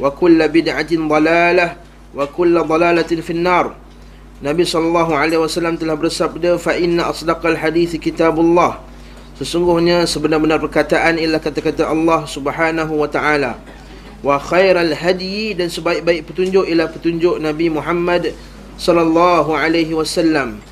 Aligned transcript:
wa 0.00 0.08
kullu 0.12 0.44
bid'atin 0.48 1.04
dalalah 1.08 1.76
wa 2.12 2.24
kullu 2.28 2.62
dalalatin 2.64 3.20
fin 3.20 3.42
nar. 3.42 3.76
Nabi 4.42 4.66
sallallahu 4.66 5.14
alaihi 5.14 5.38
wasallam 5.38 5.78
telah 5.78 5.94
bersabda 5.94 6.58
fa 6.58 6.74
inna 6.74 7.10
asdaqal 7.10 7.54
hadis 7.54 7.94
kitabullah. 7.94 8.82
Sesungguhnya 9.38 10.04
sebenar-benar 10.06 10.62
perkataan 10.62 11.18
ialah 11.18 11.42
kata-kata 11.42 11.88
Allah 11.88 12.26
Subhanahu 12.26 12.94
wa 12.94 13.08
taala. 13.10 13.58
Wa 14.22 14.38
khairal 14.38 14.94
hadi 14.94 15.54
dan 15.58 15.66
sebaik-baik 15.66 16.30
petunjuk 16.30 16.62
ialah 16.66 16.90
petunjuk 16.90 17.42
Nabi 17.42 17.70
Muhammad 17.70 18.34
sallallahu 18.78 19.50
alaihi 19.54 19.94
wasallam. 19.98 20.62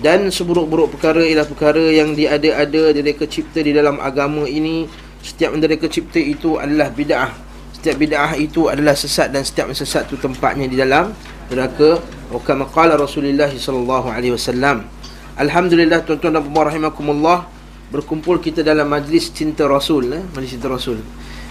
Dan 0.00 0.32
seburuk-buruk 0.32 0.96
perkara 0.96 1.20
ialah 1.20 1.44
perkara 1.44 1.84
yang 1.92 2.16
diada-ada 2.16 2.96
dari 2.96 3.12
kecipta 3.12 3.60
di 3.60 3.76
dalam 3.76 4.00
agama 4.00 4.48
ini. 4.48 4.88
Setiap 5.24 5.56
dari 5.56 5.76
kecipta 5.80 6.20
itu 6.20 6.56
adalah 6.60 6.92
bid'ah 6.92 7.43
setiap 7.84 8.00
bid'ah 8.00 8.32
itu 8.40 8.72
adalah 8.72 8.96
sesat 8.96 9.28
dan 9.28 9.44
setiap 9.44 9.68
sesat 9.76 10.08
itu 10.08 10.16
tempatnya 10.16 10.64
di 10.64 10.80
dalam 10.80 11.12
neraka. 11.52 12.00
Wa 12.32 12.40
kama 12.40 12.64
qala 12.72 12.96
Rasulullah 12.96 13.52
sallallahu 13.52 14.08
alaihi 14.08 14.32
wasallam. 14.32 14.88
Alhamdulillah 15.36 16.00
tuan-tuan 16.08 16.32
dan 16.32 16.48
puan 16.48 16.64
rahimakumullah 16.64 17.44
berkumpul 17.92 18.40
kita 18.40 18.64
dalam 18.64 18.88
majlis 18.88 19.28
cinta 19.36 19.68
Rasul 19.68 20.16
eh? 20.16 20.24
majlis 20.32 20.56
cinta 20.56 20.72
Rasul. 20.72 21.04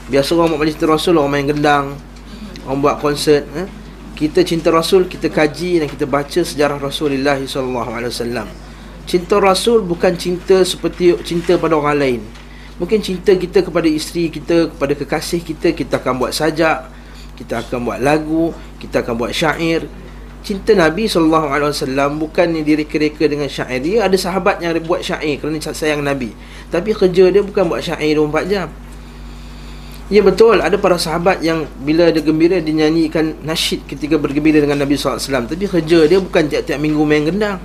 Biasa 0.10 0.34
orang 0.34 0.58
buat 0.58 0.66
majlis 0.66 0.74
cinta 0.74 0.90
Rasul 0.90 1.14
orang 1.22 1.32
main 1.38 1.46
gendang 1.46 1.86
orang 2.66 2.80
buat 2.82 2.98
konsert 2.98 3.46
eh? 3.54 3.70
kita 4.18 4.42
cinta 4.42 4.74
Rasul 4.74 5.06
kita 5.06 5.30
kaji 5.30 5.86
dan 5.86 5.88
kita 5.88 6.10
baca 6.10 6.42
sejarah 6.42 6.82
Rasulullah 6.82 7.38
sallallahu 7.38 7.94
alaihi 7.94 8.10
wasallam. 8.10 8.50
Cinta 9.06 9.38
Rasul 9.38 9.86
bukan 9.86 10.18
cinta 10.18 10.66
seperti 10.66 11.14
cinta 11.22 11.62
pada 11.62 11.78
orang 11.78 11.94
lain 12.02 12.22
mungkin 12.84 13.00
cinta 13.00 13.32
kita 13.32 13.64
kepada 13.64 13.88
isteri 13.88 14.28
kita 14.28 14.76
kepada 14.76 14.92
kekasih 14.92 15.40
kita 15.40 15.72
kita 15.72 16.04
akan 16.04 16.20
buat 16.20 16.36
sajak 16.36 16.92
kita 17.40 17.64
akan 17.64 17.80
buat 17.88 18.00
lagu 18.04 18.52
kita 18.84 19.00
akan 19.00 19.14
buat 19.16 19.32
syair. 19.32 19.88
Cinta 20.44 20.76
Nabi 20.76 21.08
SAW 21.08 21.72
bukan 22.20 22.52
direka-reka 22.52 23.32
dengan 23.32 23.48
syair. 23.48 23.80
Dia 23.80 24.12
ada 24.12 24.18
sahabat 24.20 24.60
yang 24.60 24.76
buat 24.84 25.00
syair 25.00 25.40
kerana 25.40 25.56
sayang 25.56 26.04
Nabi. 26.04 26.36
Tapi 26.68 26.92
kerja 26.92 27.32
dia 27.32 27.40
bukan 27.40 27.72
buat 27.72 27.80
syair 27.80 28.20
24 28.20 28.52
jam. 28.52 28.68
Ya 30.12 30.20
betul. 30.20 30.60
Ada 30.60 30.76
para 30.76 31.00
sahabat 31.00 31.40
yang 31.40 31.64
bila 31.80 32.12
dia 32.12 32.20
gembira 32.20 32.60
dia 32.60 32.76
nyanyikan 32.76 33.40
nasyid 33.40 33.88
ketika 33.88 34.20
bergembira 34.20 34.60
dengan 34.60 34.84
Nabi 34.84 35.00
SAW 35.00 35.48
tapi 35.48 35.64
kerja 35.64 36.12
dia 36.12 36.20
bukan 36.20 36.52
tiap-tiap 36.52 36.76
minggu 36.76 37.02
main 37.08 37.24
gendang 37.24 37.64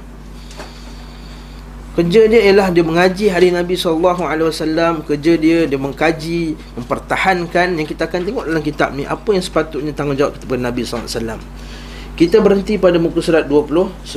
Kerja 1.98 2.30
dia 2.30 2.46
ialah 2.46 2.70
dia 2.70 2.86
mengaji 2.86 3.26
hari 3.26 3.50
Nabi 3.50 3.74
SAW 3.74 5.02
Kerja 5.02 5.34
dia 5.34 5.66
dia 5.66 5.78
mengkaji 5.82 6.54
Mempertahankan 6.78 7.74
Yang 7.74 7.90
kita 7.90 8.06
akan 8.06 8.22
tengok 8.22 8.44
dalam 8.46 8.62
kitab 8.62 8.94
ni 8.94 9.02
Apa 9.02 9.34
yang 9.34 9.42
sepatutnya 9.42 9.90
tanggungjawab 9.90 10.38
kita 10.38 10.46
kepada 10.46 10.62
Nabi 10.62 10.86
SAW 10.86 11.42
Kita 12.14 12.38
berhenti 12.38 12.78
pada 12.78 13.02
muka 13.02 13.18
surat 13.18 13.50
29 13.50 14.14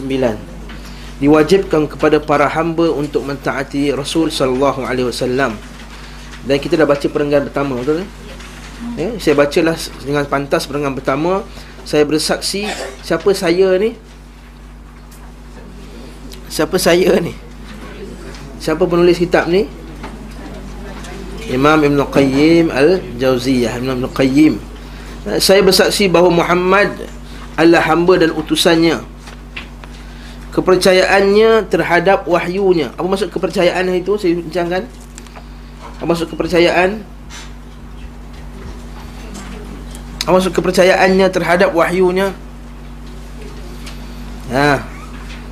Diwajibkan 1.26 1.90
kepada 1.90 2.22
para 2.22 2.46
hamba 2.54 2.94
Untuk 2.94 3.26
mentaati 3.26 3.90
Rasul 3.98 4.30
SAW 4.30 5.58
Dan 6.46 6.58
kita 6.62 6.78
dah 6.78 6.86
baca 6.86 7.08
perenggan 7.10 7.50
pertama 7.50 7.82
Betul 7.82 8.06
tak? 8.06 8.10
Ya, 8.94 9.10
saya 9.18 9.34
bacalah 9.34 9.78
dengan 10.06 10.30
pantas 10.30 10.70
perenggan 10.70 10.94
pertama 10.94 11.42
Saya 11.82 12.06
bersaksi 12.06 12.70
Siapa 13.02 13.34
saya 13.34 13.74
ni? 13.82 13.98
Siapa 16.46 16.78
saya 16.78 17.18
ni? 17.18 17.50
Siapa 18.62 18.86
penulis 18.86 19.18
kitab 19.18 19.50
ni? 19.50 19.66
Imam 21.50 21.82
Ibn 21.82 21.98
Qayyim 22.06 22.70
Al-Jauziyah 22.70 23.82
Imam 23.82 24.06
Ibn 24.06 24.08
Qayyim 24.14 24.62
Saya 25.42 25.66
bersaksi 25.66 26.06
bahawa 26.06 26.30
Muhammad 26.30 26.94
adalah 27.58 27.82
hamba 27.90 28.22
dan 28.22 28.32
utusannya 28.38 29.02
Kepercayaannya 30.54 31.66
terhadap 31.74 32.30
wahyunya 32.30 32.94
Apa 32.94 33.08
maksud 33.10 33.34
kepercayaan 33.34 33.90
itu? 33.98 34.14
Saya 34.22 34.38
bincangkan 34.38 34.86
Apa 35.98 36.06
maksud 36.06 36.30
kepercayaan? 36.30 37.02
Apa 40.22 40.38
maksud 40.38 40.54
kepercayaannya 40.54 41.28
terhadap 41.34 41.74
wahyunya? 41.74 42.30
Ha. 44.54 44.86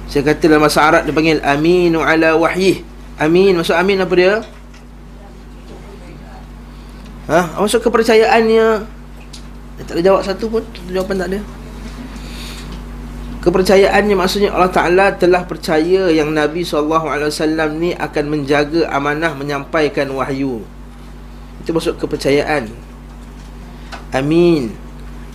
Saya 0.06 0.22
kata 0.26 0.46
dalam 0.46 0.62
bahasa 0.62 0.82
Arab 0.86 1.02
dia 1.06 1.14
panggil 1.14 1.42
aminu 1.42 2.02
ala 2.02 2.38
wahyih. 2.38 2.89
Amin. 3.20 3.60
Maksud 3.60 3.76
amin 3.76 4.00
apa 4.00 4.14
dia? 4.16 4.40
Ha? 7.28 7.60
Maksud 7.60 7.84
kepercayaannya? 7.84 8.68
Dia 9.76 9.84
tak 9.84 9.96
ada 10.00 10.02
jawab 10.02 10.22
satu 10.24 10.48
pun. 10.48 10.64
Jawapan 10.88 11.16
tak 11.20 11.30
ada. 11.36 11.40
Kepercayaannya 13.40 14.16
maksudnya 14.20 14.52
Allah 14.52 14.68
Ta'ala 14.68 15.06
telah 15.16 15.48
percaya 15.48 16.12
Yang 16.12 16.30
Nabi 16.36 16.60
SAW 16.68 17.32
ni 17.80 17.96
akan 17.96 18.26
menjaga 18.28 18.92
amanah 18.92 19.32
Menyampaikan 19.32 20.12
wahyu. 20.12 20.60
Itu 21.64 21.76
maksud 21.76 22.00
kepercayaan. 22.00 22.72
Amin. 24.16 24.76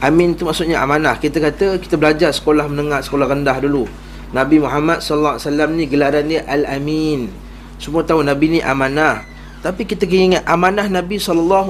Amin 0.01 0.37
itu 0.37 0.45
maksudnya 0.49 0.81
amanah. 0.81 1.21
Kita 1.21 1.37
kata 1.37 1.77
kita 1.81 2.01
belajar 2.01 2.33
sekolah 2.33 2.65
menengah 2.65 3.05
Sekolah 3.05 3.29
rendah 3.29 3.61
dulu. 3.61 3.85
Nabi 4.33 4.57
Muhammad 4.59 4.99
SAW 5.05 5.39
ni 5.77 5.87
gelaran 5.87 6.27
dia 6.27 6.43
Al-Amin 6.49 7.45
semua 7.85 8.01
tahu 8.01 8.25
Nabi 8.25 8.57
ni 8.57 8.61
amanah. 8.65 9.29
Tapi 9.61 9.85
kita 9.85 10.09
kena 10.09 10.41
ingat 10.41 10.45
amanah 10.49 10.89
Nabi 10.89 11.21
SAW 11.21 11.69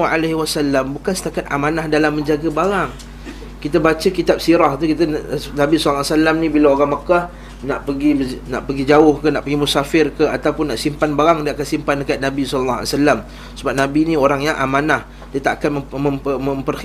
bukan 0.94 1.10
setakat 1.10 1.50
amanah 1.50 1.90
dalam 1.90 2.14
menjaga 2.14 2.46
barang. 2.46 2.90
Kita 3.58 3.82
baca 3.82 4.08
kitab 4.14 4.38
sirah 4.38 4.78
tu 4.78 4.86
kita 4.86 5.10
Nabi 5.58 5.74
SAW 5.74 6.06
ni 6.38 6.46
bila 6.46 6.78
orang 6.78 6.94
Mekah 6.94 7.24
nak 7.64 7.88
pergi 7.88 8.44
nak 8.46 8.68
pergi 8.68 8.84
jauh 8.84 9.18
ke 9.18 9.32
nak 9.32 9.42
pergi 9.42 9.56
musafir 9.56 10.12
ke 10.12 10.28
ataupun 10.28 10.70
nak 10.70 10.78
simpan 10.78 11.16
barang 11.16 11.48
dia 11.48 11.56
akan 11.56 11.66
simpan 11.66 12.04
dekat 12.04 12.20
Nabi 12.20 12.44
SAW 12.44 12.84
sebab 13.56 13.72
Nabi 13.72 14.12
ni 14.12 14.14
orang 14.20 14.44
yang 14.44 14.56
amanah 14.60 15.08
dia 15.32 15.40
tak 15.40 15.64
akan 15.64 15.88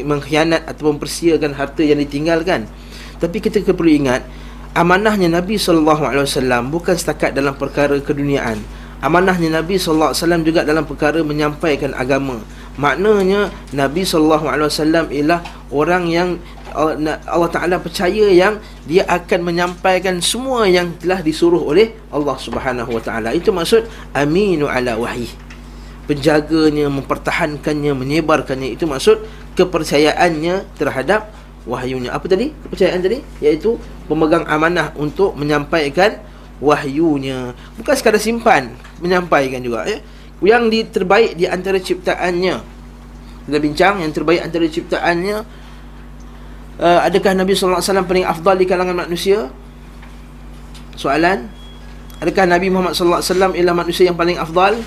mengkhianat 0.08 0.64
atau 0.72 0.96
mempersiakan 0.96 1.52
harta 1.52 1.84
yang 1.84 2.00
ditinggalkan 2.00 2.64
tapi 3.20 3.44
kita 3.44 3.60
perlu 3.60 3.92
ingat 3.92 4.24
amanahnya 4.72 5.28
Nabi 5.28 5.60
SAW 5.60 6.00
bukan 6.72 6.96
setakat 6.96 7.36
dalam 7.36 7.60
perkara 7.60 8.00
keduniaan 8.00 8.56
amanahnya 9.00 9.62
Nabi 9.62 9.80
SAW 9.80 10.16
juga 10.44 10.64
dalam 10.68 10.84
perkara 10.84 11.24
menyampaikan 11.24 11.96
agama 11.96 12.40
Maknanya 12.80 13.52
Nabi 13.76 14.08
SAW 14.08 15.12
ialah 15.12 15.44
orang 15.68 16.08
yang 16.08 16.30
Allah 17.28 17.52
Taala 17.52 17.76
percaya 17.84 18.32
yang 18.32 18.64
dia 18.88 19.04
akan 19.04 19.52
menyampaikan 19.52 20.24
semua 20.24 20.64
yang 20.64 20.96
telah 20.96 21.20
disuruh 21.20 21.60
oleh 21.60 21.92
Allah 22.08 22.40
Subhanahu 22.40 22.96
Wa 22.96 23.04
Taala. 23.04 23.36
Itu 23.36 23.52
maksud 23.52 23.84
aminu 24.16 24.72
ala 24.72 24.96
wahyi. 24.96 25.28
Penjaganya, 26.08 26.88
mempertahankannya, 26.88 27.94
menyebarkannya 28.00 28.80
itu 28.80 28.88
maksud 28.88 29.28
kepercayaannya 29.60 30.80
terhadap 30.80 31.36
wahyunya. 31.68 32.16
Apa 32.16 32.32
tadi? 32.32 32.56
Kepercayaan 32.64 33.04
tadi 33.04 33.20
iaitu 33.44 33.76
pemegang 34.08 34.48
amanah 34.48 34.96
untuk 34.96 35.36
menyampaikan 35.36 36.16
wahyunya. 36.60 37.56
Bukan 37.80 37.94
sekadar 37.96 38.22
simpan, 38.22 38.76
menyampaikan 39.00 39.60
juga 39.64 39.88
ya. 39.88 40.00
Yang 40.40 40.64
di 40.72 40.80
terbaik 40.88 41.32
di 41.36 41.46
antara 41.48 41.80
ciptaannya. 41.80 42.56
Kita 43.50 43.58
bincang 43.58 44.06
yang 44.06 44.12
terbaik 44.14 44.46
antara 44.46 44.70
ciptaannya 44.70 45.38
uh, 46.80 47.00
adakah 47.02 47.34
Nabi 47.34 47.58
sallallahu 47.58 47.82
alaihi 47.82 47.92
wasallam 47.92 48.08
paling 48.08 48.26
afdal 48.30 48.56
di 48.56 48.66
kalangan 48.70 48.96
manusia? 48.96 49.50
Soalan 50.96 51.60
Adakah 52.20 52.52
Nabi 52.52 52.68
Muhammad 52.68 53.00
sallallahu 53.00 53.24
alaihi 53.24 53.32
wasallam 53.32 53.54
ialah 53.56 53.76
manusia 53.80 54.04
yang 54.12 54.18
paling 54.20 54.36
afdal? 54.36 54.84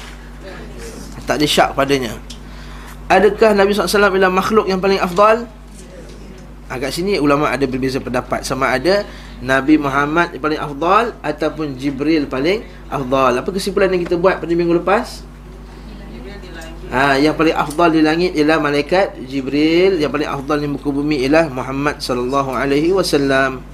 Tak 1.25 1.41
ada 1.41 1.47
syak 1.49 1.73
padanya. 1.73 2.13
Adakah 3.09 3.57
Nabi 3.57 3.73
sallallahu 3.73 3.89
alaihi 3.89 3.97
wasallam 3.97 4.15
ialah 4.21 4.33
makhluk 4.33 4.67
yang 4.69 4.81
paling 4.85 5.01
afdal? 5.01 5.49
Agak 6.69 6.93
sini 6.93 7.17
ulama 7.17 7.49
ada 7.49 7.65
berbeza 7.65 8.05
pendapat 8.05 8.45
sama 8.45 8.69
ada 8.69 9.09
Nabi 9.43 9.75
Muhammad 9.75 10.31
yang 10.31 10.43
paling 10.43 10.61
afdal 10.63 11.05
ataupun 11.19 11.75
Jibril 11.75 12.31
paling 12.31 12.63
afdal. 12.87 13.43
Apa 13.43 13.51
kesimpulan 13.51 13.91
yang 13.91 14.07
kita 14.07 14.15
buat 14.15 14.39
pada 14.39 14.55
minggu 14.55 14.79
lepas? 14.79 15.27
Ha, 16.93 17.17
yang 17.19 17.35
paling 17.35 17.57
afdal 17.57 17.91
di 17.91 18.05
langit 18.05 18.37
ialah 18.39 18.61
malaikat 18.61 19.19
Jibril, 19.27 19.99
yang 19.99 20.13
paling 20.13 20.29
afdal 20.29 20.63
di 20.63 20.69
muka 20.71 20.93
bumi 20.93 21.25
ialah 21.27 21.51
Muhammad 21.51 21.99
sallallahu 21.99 22.55
alaihi 22.55 22.95
wasallam. 22.95 23.65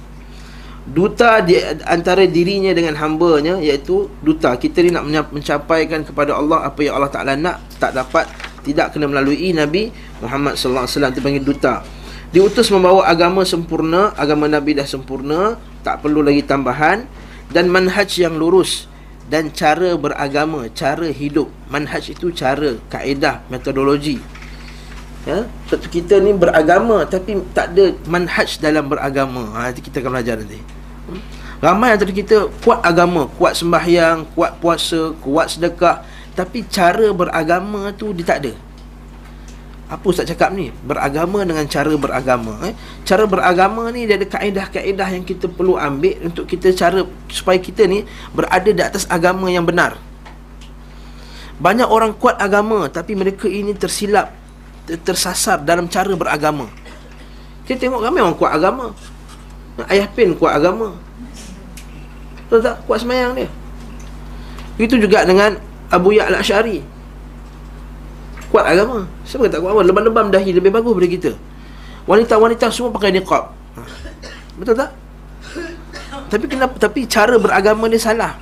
Duta 0.89 1.43
di 1.45 1.59
antara 1.85 2.25
dirinya 2.25 2.73
dengan 2.73 2.97
hamba-Nya 2.97 3.61
iaitu 3.61 4.09
duta. 4.25 4.57
Kita 4.57 4.81
ni 4.81 4.89
nak 4.89 5.29
mencapaikan 5.29 6.01
kepada 6.01 6.33
Allah 6.33 6.65
apa 6.65 6.81
yang 6.81 6.97
Allah 6.97 7.13
Taala 7.13 7.37
nak 7.37 7.61
tak 7.77 7.93
dapat 7.93 8.25
tidak 8.65 8.97
kena 8.97 9.05
melalui 9.05 9.53
Nabi 9.53 9.93
Muhammad 10.23 10.57
sallallahu 10.57 10.87
alaihi 10.87 10.95
wasallam 10.97 11.13
dipanggil 11.13 11.43
duta. 11.45 11.98
Diutus 12.29 12.69
membawa 12.69 13.09
agama 13.09 13.41
sempurna, 13.41 14.13
agama 14.13 14.45
Nabi 14.45 14.77
dah 14.77 14.85
sempurna, 14.85 15.57
tak 15.81 16.05
perlu 16.05 16.21
lagi 16.21 16.45
tambahan 16.45 17.09
dan 17.49 17.65
manhaj 17.73 18.05
yang 18.21 18.37
lurus 18.37 18.85
dan 19.33 19.49
cara 19.49 19.97
beragama, 19.97 20.69
cara 20.69 21.09
hidup. 21.09 21.49
Manhaj 21.73 22.13
itu 22.13 22.29
cara, 22.29 22.77
kaedah, 22.93 23.41
metodologi. 23.49 24.21
Ya, 25.25 25.49
kita 25.69 26.21
ni 26.21 26.37
beragama 26.37 27.01
tapi 27.09 27.41
tak 27.49 27.73
ada 27.73 27.97
manhaj 28.05 28.61
dalam 28.61 28.85
beragama. 28.85 29.49
Ha, 29.57 29.73
nanti 29.73 29.81
kita 29.81 29.97
akan 29.97 30.13
belajar 30.13 30.37
nanti. 30.37 30.61
Hmm? 31.09 31.21
Ramai 31.65 31.97
antara 31.97 32.13
kita 32.13 32.45
kuat 32.61 32.85
agama, 32.85 33.25
kuat 33.41 33.57
sembahyang, 33.57 34.29
kuat 34.37 34.61
puasa, 34.61 35.17
kuat 35.17 35.57
sedekah, 35.57 36.05
tapi 36.37 36.61
cara 36.69 37.09
beragama 37.09 37.89
tu 37.97 38.13
dia 38.13 38.23
tak 38.23 38.37
ada. 38.45 38.53
Apa 39.89 40.05
Ustaz 40.13 40.29
cakap 40.29 40.53
ni? 40.53 40.69
Beragama 40.85 41.41
dengan 41.41 41.65
cara 41.65 41.89
beragama 41.97 42.61
eh? 42.69 42.77
Cara 43.09 43.25
beragama 43.25 43.89
ni 43.89 44.05
Dia 44.05 44.21
ada 44.21 44.29
kaedah-kaedah 44.29 45.09
yang 45.17 45.25
kita 45.25 45.49
perlu 45.49 45.81
ambil 45.81 46.29
Untuk 46.29 46.45
kita 46.45 46.69
cara 46.77 47.01
Supaya 47.25 47.57
kita 47.57 47.89
ni 47.89 48.05
Berada 48.29 48.69
di 48.69 48.83
atas 48.85 49.09
agama 49.09 49.49
yang 49.49 49.65
benar 49.65 49.97
Banyak 51.57 51.89
orang 51.89 52.13
kuat 52.13 52.37
agama 52.37 52.85
Tapi 52.85 53.17
mereka 53.17 53.49
ini 53.49 53.73
tersilap 53.73 54.29
Tersasar 54.85 55.65
dalam 55.65 55.89
cara 55.89 56.13
beragama 56.13 56.69
Kita 57.65 57.89
tengok 57.89 58.05
ramai 58.05 58.21
orang 58.21 58.37
kuat 58.37 58.53
agama 58.53 58.93
Ayah 59.89 60.05
Pin 60.13 60.37
kuat 60.37 60.53
agama 60.53 60.93
Tahu 62.53 62.61
tak? 62.61 62.77
Kuat 62.85 63.01
semayang 63.01 63.33
dia 63.33 63.49
Itu 64.77 65.01
juga 65.01 65.25
dengan 65.25 65.57
Abu 65.89 66.13
Ya 66.13 66.29
al-Ash'ari 66.29 66.98
kuat 68.49 68.65
agama. 68.65 69.05
Siapa 69.23 69.45
kata 69.47 69.61
kuat 69.61 69.71
agama? 69.73 69.85
Lebam-lebam 69.85 70.27
dahi 70.33 70.51
lebih 70.53 70.73
bagus 70.73 70.93
daripada 70.97 71.09
kita. 71.09 71.31
Wanita-wanita 72.09 72.65
semua 72.73 72.89
pakai 72.89 73.13
niqab. 73.13 73.53
Ha. 73.77 73.81
Betul 74.57 74.75
tak? 74.75 74.91
Tapi 76.29 76.45
kenapa 76.45 76.75
Tapi 76.77 77.05
cara 77.09 77.37
beragama 77.37 77.85
dia 77.89 78.01
salah. 78.01 78.33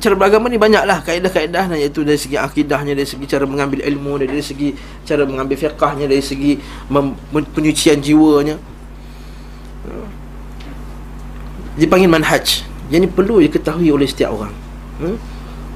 Cara 0.00 0.16
beragama 0.16 0.48
ni 0.48 0.56
banyaklah. 0.56 1.04
Kaedah-kaedah 1.04 1.76
Iaitu 1.76 2.00
dari 2.06 2.16
segi 2.16 2.40
akidahnya 2.40 2.96
Dari 2.96 3.04
segi 3.04 3.28
cara 3.28 3.44
mengambil 3.44 3.84
ilmu 3.84 4.16
Dari 4.16 4.40
segi 4.40 4.72
cara 5.04 5.28
mengambil 5.28 5.60
fiqahnya 5.60 6.08
Dari 6.08 6.24
segi 6.24 6.56
penyucian 7.52 8.00
jiwanya. 8.00 8.56
Dipanggil 11.76 12.08
manhaj. 12.08 12.64
Yang 12.90 13.06
ini 13.06 13.08
perlu 13.08 13.38
diketahui 13.44 13.88
oleh 13.92 14.08
setiap 14.08 14.34
orang. 14.34 14.54
Hmm? 15.00 15.16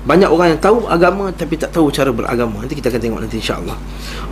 Banyak 0.05 0.29
orang 0.29 0.53
yang 0.53 0.61
tahu 0.61 0.85
agama 0.85 1.33
tapi 1.33 1.57
tak 1.57 1.73
tahu 1.73 1.89
cara 1.89 2.13
beragama. 2.13 2.61
Nanti 2.61 2.77
kita 2.77 2.93
akan 2.93 3.01
tengok 3.01 3.21
nanti 3.25 3.41
insya-Allah. 3.41 3.77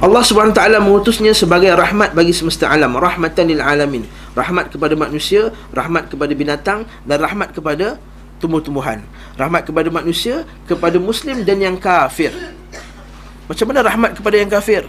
Allah 0.05 0.23
Subhanahu 0.23 0.53
taala 0.53 0.77
mengutusnya 0.85 1.33
sebagai 1.33 1.73
rahmat 1.73 2.13
bagi 2.13 2.37
semesta 2.37 2.69
alam, 2.69 2.93
rahmatan 2.93 3.49
lil 3.49 3.65
alamin. 3.65 4.05
Rahmat 4.37 4.69
kepada 4.69 4.93
manusia, 4.93 5.49
rahmat 5.73 6.13
kepada 6.13 6.33
binatang 6.37 6.85
dan 7.09 7.17
rahmat 7.25 7.57
kepada 7.57 7.97
tumbuh-tumbuhan. 8.37 9.01
Rahmat 9.41 9.65
kepada 9.65 9.89
manusia, 9.89 10.45
kepada 10.69 11.01
muslim 11.01 11.41
dan 11.41 11.57
yang 11.57 11.81
kafir. 11.81 12.37
Macam 13.49 13.65
mana 13.73 13.81
rahmat 13.81 14.13
kepada 14.13 14.37
yang 14.37 14.53
kafir? 14.53 14.85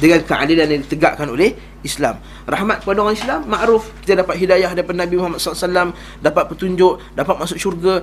Dengan 0.00 0.24
keadilan 0.24 0.66
yang 0.72 0.80
ditegakkan 0.80 1.28
oleh 1.28 1.52
Islam. 1.84 2.16
Rahmat 2.48 2.80
kepada 2.82 3.04
orang 3.04 3.14
Islam, 3.14 3.44
makruf 3.44 3.92
kita 4.02 4.24
dapat 4.24 4.40
hidayah 4.40 4.72
daripada 4.72 5.04
Nabi 5.04 5.14
Muhammad 5.20 5.38
SAW, 5.38 5.92
dapat 6.24 6.44
petunjuk, 6.48 6.98
dapat 7.12 7.36
masuk 7.36 7.60
syurga, 7.60 8.00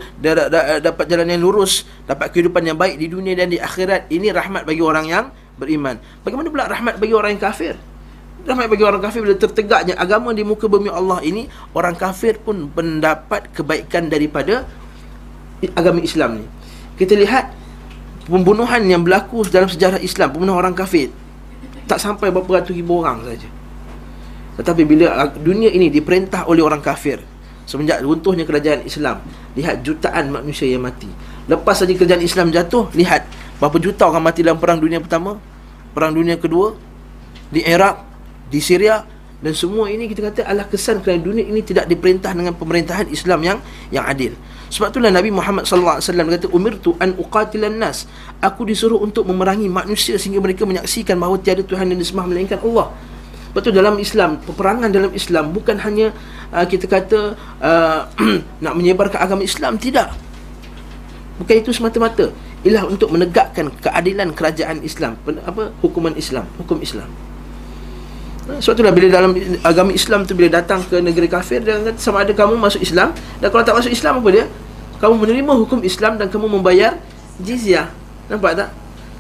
dapat 0.80 1.06
jalan 1.10 1.28
yang 1.28 1.42
lurus, 1.42 1.90
dapat 2.06 2.30
kehidupan 2.30 2.62
yang 2.62 2.78
baik 2.78 3.02
di 3.02 3.10
dunia 3.10 3.34
dan 3.34 3.50
di 3.50 3.58
akhirat. 3.58 4.08
Ini 4.14 4.30
rahmat 4.32 4.64
bagi 4.64 4.86
orang 4.86 5.06
yang 5.10 5.26
beriman. 5.58 5.98
Bagaimana 6.22 6.48
pula 6.54 6.70
rahmat 6.70 7.02
bagi 7.02 7.18
orang 7.18 7.34
yang 7.36 7.42
kafir? 7.42 7.74
Rahmat 8.42 8.70
bagi 8.70 8.86
orang 8.86 9.02
kafir 9.02 9.22
bila 9.22 9.38
tertegaknya 9.38 9.94
agama 9.98 10.34
di 10.34 10.42
muka 10.42 10.66
bumi 10.70 10.90
Allah 10.90 11.22
ini, 11.22 11.50
orang 11.78 11.98
kafir 11.98 12.38
pun 12.42 12.70
mendapat 12.74 13.50
kebaikan 13.54 14.10
daripada 14.10 14.66
agama 15.78 16.02
Islam 16.02 16.42
ni. 16.42 16.46
Kita 16.98 17.14
lihat 17.14 17.54
pembunuhan 18.26 18.82
yang 18.86 19.06
berlaku 19.06 19.46
dalam 19.46 19.70
sejarah 19.70 20.02
Islam, 20.02 20.34
pembunuhan 20.34 20.70
orang 20.70 20.78
kafir 20.78 21.14
tak 21.86 22.02
sampai 22.02 22.32
beberapa 22.34 22.64
ratus 22.64 22.74
ribu 22.74 23.04
orang 23.04 23.22
saja. 23.28 23.50
Tetapi 24.62 24.86
bila 24.86 25.26
dunia 25.42 25.74
ini 25.74 25.90
diperintah 25.90 26.46
oleh 26.46 26.62
orang 26.62 26.86
kafir 26.86 27.18
Semenjak 27.66 28.06
runtuhnya 28.06 28.46
kerajaan 28.46 28.86
Islam 28.86 29.26
Lihat 29.58 29.82
jutaan 29.82 30.30
manusia 30.30 30.70
yang 30.70 30.86
mati 30.86 31.10
Lepas 31.50 31.82
saja 31.82 31.90
kerajaan 31.98 32.22
Islam 32.22 32.54
jatuh 32.54 32.94
Lihat 32.94 33.26
berapa 33.58 33.82
juta 33.82 34.06
orang 34.06 34.30
mati 34.30 34.46
dalam 34.46 34.62
perang 34.62 34.78
dunia 34.78 35.02
pertama 35.02 35.42
Perang 35.98 36.14
dunia 36.14 36.38
kedua 36.38 36.78
Di 37.50 37.66
Iraq 37.66 38.06
Di 38.54 38.62
Syria 38.62 39.02
Dan 39.42 39.58
semua 39.58 39.90
ini 39.90 40.06
kita 40.06 40.30
kata 40.30 40.46
adalah 40.46 40.70
kesan 40.70 41.02
kerana 41.02 41.26
dunia 41.26 41.42
ini 41.42 41.66
tidak 41.66 41.90
diperintah 41.90 42.38
dengan 42.38 42.54
pemerintahan 42.54 43.10
Islam 43.10 43.42
yang 43.42 43.58
yang 43.90 44.06
adil 44.06 44.38
sebab 44.72 44.88
itulah 44.88 45.12
Nabi 45.12 45.36
Muhammad 45.36 45.68
wasallam 45.68 46.32
kata 46.32 46.48
umirtu 46.56 46.96
an 47.04 47.12
uqatilan 47.20 47.76
nas. 47.76 48.08
Aku 48.40 48.64
disuruh 48.64 49.04
untuk 49.04 49.28
memerangi 49.28 49.68
manusia 49.68 50.16
sehingga 50.16 50.40
mereka 50.40 50.64
menyaksikan 50.64 51.20
bahawa 51.20 51.36
tiada 51.44 51.60
Tuhan 51.60 51.92
yang 51.92 52.00
disembah 52.00 52.24
melainkan 52.24 52.56
Allah. 52.64 52.96
Betul 53.52 53.76
dalam 53.76 54.00
Islam, 54.00 54.40
peperangan 54.40 54.88
dalam 54.88 55.12
Islam 55.12 55.52
bukan 55.52 55.76
hanya 55.84 56.16
uh, 56.56 56.64
kita 56.64 56.88
kata 56.88 57.36
uh, 57.60 58.08
nak 58.64 58.74
menyebarkan 58.80 59.20
agama 59.20 59.44
Islam, 59.44 59.76
tidak. 59.76 60.16
Bukan 61.36 61.56
itu 61.60 61.76
semata-mata. 61.76 62.32
Ialah 62.64 62.88
untuk 62.88 63.12
menegakkan 63.12 63.74
keadilan 63.82 64.32
kerajaan 64.32 64.86
Islam, 64.86 65.18
apa 65.44 65.74
hukuman 65.84 66.14
Islam, 66.16 66.48
hukum 66.62 66.80
Islam. 66.80 67.10
Ha, 68.50 68.58
sebab 68.58 68.74
itulah 68.74 68.94
bila 68.94 69.08
dalam 69.10 69.32
agama 69.62 69.94
Islam 69.94 70.26
tu 70.26 70.34
bila 70.34 70.50
datang 70.50 70.82
ke 70.82 70.98
negeri 70.98 71.30
kafir 71.30 71.62
dia 71.62 71.78
kata 71.78 72.02
sama 72.02 72.26
ada 72.26 72.34
kamu 72.34 72.58
masuk 72.58 72.82
Islam 72.82 73.14
dan 73.38 73.48
kalau 73.54 73.62
tak 73.62 73.78
masuk 73.78 73.94
Islam 73.94 74.18
apa 74.18 74.30
dia? 74.34 74.46
Kamu 74.98 75.14
menerima 75.18 75.52
hukum 75.66 75.80
Islam 75.86 76.18
dan 76.18 76.30
kamu 76.30 76.50
membayar 76.50 76.98
jizyah. 77.42 77.90
Nampak 78.30 78.58
tak? 78.58 78.70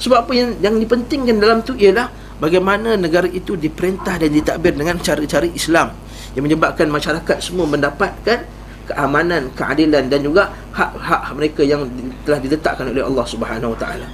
Sebab 0.02 0.26
apa 0.26 0.32
yang 0.34 0.58
yang 0.62 0.76
dipentingkan 0.78 1.38
dalam 1.38 1.62
tu 1.62 1.78
ialah 1.78 2.10
bagaimana 2.42 2.98
negara 2.98 3.30
itu 3.30 3.54
diperintah 3.54 4.18
dan 4.18 4.34
ditakbir 4.34 4.74
dengan 4.74 4.98
cara-cara 4.98 5.46
Islam 5.46 5.94
yang 6.34 6.44
menyebabkan 6.50 6.90
masyarakat 6.90 7.38
semua 7.38 7.70
mendapatkan 7.70 8.42
keamanan, 8.90 9.54
keadilan 9.54 10.10
dan 10.10 10.20
juga 10.26 10.50
hak-hak 10.74 11.38
mereka 11.38 11.62
yang 11.62 11.86
telah 12.26 12.42
diletakkan 12.42 12.90
oleh 12.90 13.06
Allah 13.06 13.26
Subhanahu 13.30 13.78
Wa 13.78 13.80
Taala. 13.80 14.08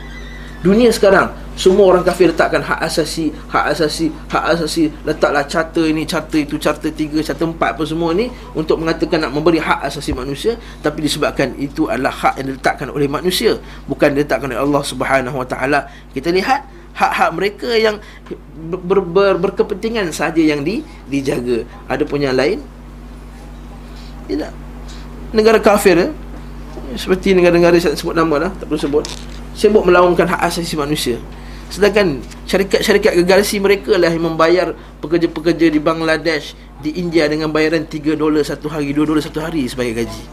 Dunia 0.58 0.90
sekarang 0.90 1.30
semua 1.54 1.86
orang 1.86 2.02
kafir 2.02 2.34
letakkan 2.34 2.66
hak 2.66 2.82
asasi, 2.82 3.30
hak 3.30 3.78
asasi, 3.78 4.10
hak 4.26 4.58
asasi, 4.58 4.90
letaklah 5.06 5.46
charter 5.46 5.86
ini, 5.86 6.02
charter 6.02 6.42
itu, 6.42 6.58
charter 6.58 6.90
tiga, 6.90 7.22
charter 7.22 7.46
empat 7.46 7.78
apa 7.78 7.86
semua 7.86 8.10
ni 8.18 8.30
untuk 8.58 8.82
mengatakan 8.82 9.22
nak 9.22 9.38
memberi 9.38 9.62
hak 9.62 9.86
asasi 9.86 10.18
manusia 10.18 10.58
tapi 10.82 11.06
disebabkan 11.06 11.54
itu 11.62 11.86
adalah 11.86 12.10
hak 12.10 12.42
yang 12.42 12.58
diletakkan 12.58 12.90
oleh 12.90 13.06
manusia 13.06 13.62
bukan 13.86 14.18
diletakkan 14.18 14.50
oleh 14.50 14.62
Allah 14.62 14.82
Subhanahu 14.82 15.38
Wa 15.46 15.48
Taala. 15.48 15.80
Kita 16.10 16.34
lihat 16.34 16.77
hak-hak 16.98 17.30
mereka 17.38 17.70
yang 17.78 18.02
ber, 18.58 19.06
ber, 19.06 19.38
berkepentingan 19.38 20.10
saja 20.10 20.42
yang 20.42 20.66
di, 20.66 20.82
dijaga. 21.06 21.62
Ada 21.86 22.04
pun 22.10 22.18
yang 22.18 22.34
lain? 22.34 22.58
Tidak. 24.26 24.52
Negara 25.38 25.62
kafir 25.62 25.96
eh? 26.02 26.12
seperti 26.98 27.38
negara-negara 27.38 27.78
saya 27.78 27.94
sebut 27.94 28.18
nama 28.18 28.50
lah 28.50 28.52
tak 28.58 28.66
perlu 28.66 28.82
sebut. 28.82 29.06
Sibuk 29.54 29.86
melawankan 29.86 30.26
hak 30.26 30.42
asasi 30.50 30.74
manusia. 30.74 31.22
Sedangkan 31.68 32.24
syarikat-syarikat 32.48 33.14
garasi 33.28 33.60
mereka 33.60 34.00
lah 34.00 34.10
yang 34.10 34.34
membayar 34.34 34.72
pekerja-pekerja 35.04 35.68
di 35.68 35.80
Bangladesh 35.84 36.56
di 36.80 36.96
India 36.96 37.28
dengan 37.28 37.52
bayaran 37.52 37.84
3 37.84 38.16
dolar 38.16 38.42
satu 38.42 38.72
hari 38.72 38.96
2 38.96 39.04
dolar 39.04 39.22
satu 39.22 39.44
hari 39.44 39.68
sebagai 39.68 40.06
gaji. 40.06 40.24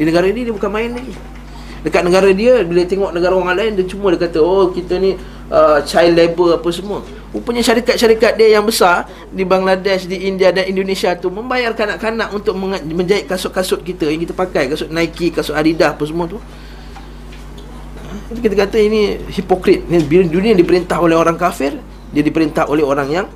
Di 0.00 0.02
negara 0.06 0.26
ini 0.30 0.48
dia 0.48 0.54
bukan 0.54 0.70
main 0.70 0.94
lagi 0.96 1.37
dekat 1.86 2.02
negara 2.02 2.28
dia 2.34 2.62
bila 2.66 2.82
tengok 2.82 3.10
negara 3.14 3.34
orang 3.38 3.54
lain 3.54 3.72
dia 3.78 3.86
cuma 3.86 4.10
dia 4.10 4.26
kata 4.26 4.38
oh 4.42 4.74
kita 4.74 4.98
ni 4.98 5.14
uh, 5.50 5.78
child 5.86 6.14
labor 6.18 6.58
apa 6.58 6.68
semua 6.74 7.00
rupanya 7.30 7.60
syarikat-syarikat 7.60 8.34
dia 8.40 8.58
yang 8.58 8.64
besar 8.64 9.06
di 9.30 9.44
Bangladesh 9.44 10.08
di 10.08 10.26
India 10.26 10.50
dan 10.50 10.66
Indonesia 10.66 11.12
tu 11.14 11.28
membayar 11.28 11.76
kanak-kanak 11.76 12.32
untuk 12.34 12.56
menjahit 12.82 13.28
kasut-kasut 13.28 13.84
kita 13.84 14.08
yang 14.08 14.18
kita 14.24 14.32
pakai 14.34 14.72
kasut 14.72 14.88
Nike 14.88 15.30
kasut 15.30 15.54
Adidas 15.54 15.94
apa 15.94 16.04
semua 16.08 16.26
tu 16.26 16.40
kita 18.28 18.54
kata 18.56 18.76
ini 18.76 19.16
hipokrit. 19.32 19.88
Bila 19.88 20.24
dunia 20.28 20.52
diperintah 20.52 21.00
oleh 21.00 21.16
orang 21.16 21.36
kafir, 21.40 21.76
dia 22.12 22.20
diperintah 22.20 22.68
oleh 22.68 22.84
orang 22.84 23.08
yang 23.08 23.26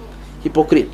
hipokrit. 0.44 0.88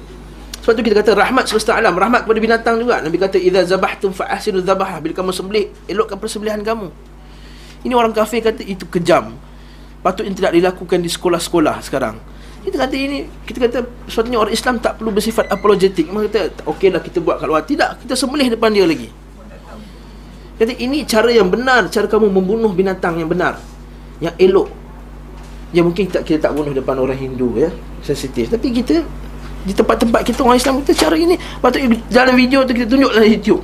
Sebab 0.63 0.75
tu 0.79 0.83
kita 0.87 1.03
kata 1.03 1.19
rahmat 1.19 1.51
semesta 1.51 1.75
alam, 1.75 1.95
rahmat 1.95 2.27
kepada 2.27 2.39
binatang 2.39 2.77
juga. 2.79 3.03
Nabi 3.03 3.17
kata 3.19 3.39
idza 3.39 3.67
zabahtum 3.67 4.15
fa 4.15 4.31
ahsinu. 4.31 4.63
Bila 4.63 5.15
kamu 5.15 5.31
sembelih, 5.35 5.71
elokkan 5.91 6.19
persembelihan 6.19 6.63
kamu. 6.63 6.91
Ini 7.87 7.95
orang 7.95 8.15
kafir 8.15 8.43
kata 8.43 8.63
itu 8.65 8.87
kejam. 8.91 9.37
Patutnya 10.03 10.35
tidak 10.35 10.53
dilakukan 10.55 10.99
di 11.03 11.11
sekolah-sekolah 11.11 11.83
sekarang. 11.83 12.17
Kita 12.63 12.75
kata 12.75 12.95
ini, 12.99 13.27
kita 13.47 13.59
kata 13.65 13.79
sepatutnya 14.11 14.39
orang 14.39 14.55
Islam 14.55 14.83
tak 14.83 14.99
perlu 14.99 15.11
bersifat 15.15 15.47
apologetik. 15.51 16.11
Mereka 16.11 16.29
kata, 16.31 16.63
okeylah 16.67 17.03
kita 17.03 17.19
buat 17.23 17.39
kat 17.39 17.47
luar. 17.47 17.63
Tidak, 17.63 18.05
kita 18.07 18.15
sembelih 18.19 18.55
depan 18.55 18.71
dia 18.75 18.87
lagi. 18.87 19.09
Kata 20.59 20.75
ini 20.75 21.07
cara 21.07 21.31
yang 21.31 21.47
benar, 21.47 21.87
cara 21.87 22.11
kamu 22.11 22.35
membunuh 22.35 22.75
binatang 22.75 23.23
yang 23.23 23.31
benar 23.31 23.63
yang 24.19 24.35
elok 24.39 24.69
yang 25.71 25.85
mungkin 25.87 26.09
kita, 26.09 26.25
kita 26.25 26.49
tak 26.49 26.53
bunuh 26.57 26.73
depan 26.73 26.97
orang 26.99 27.19
Hindu 27.19 27.55
ya 27.59 27.71
sensitif 28.03 28.51
tapi 28.51 28.73
kita 28.73 29.05
di 29.67 29.73
tempat-tempat 29.75 30.25
kita 30.25 30.41
orang 30.43 30.59
Islam 30.59 30.81
kita 30.83 30.95
cara 30.97 31.17
ini 31.19 31.37
patut 31.61 31.83
dalam 32.09 32.35
video 32.35 32.65
tu 32.65 32.73
kita 32.73 32.89
tunjuk 32.89 33.11
dalam 33.13 33.29
YouTube 33.29 33.63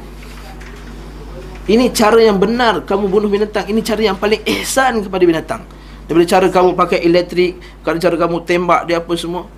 ini 1.65 1.89
cara 1.97 2.21
yang 2.21 2.37
benar 2.37 2.85
kamu 2.85 3.09
bunuh 3.09 3.31
binatang. 3.33 3.65
Ini 3.65 3.81
cara 3.81 4.01
yang 4.05 4.17
paling 4.21 4.45
ihsan 4.45 5.01
kepada 5.01 5.25
binatang. 5.25 5.63
Daripada 6.05 6.27
cara 6.29 6.47
kamu 6.53 6.77
pakai 6.77 7.01
elektrik 7.01 7.57
kalau 7.81 7.97
cara 7.97 8.17
kamu 8.21 8.37
tembak 8.45 8.85
dia 8.85 9.01
apa 9.01 9.13
semua. 9.17 9.49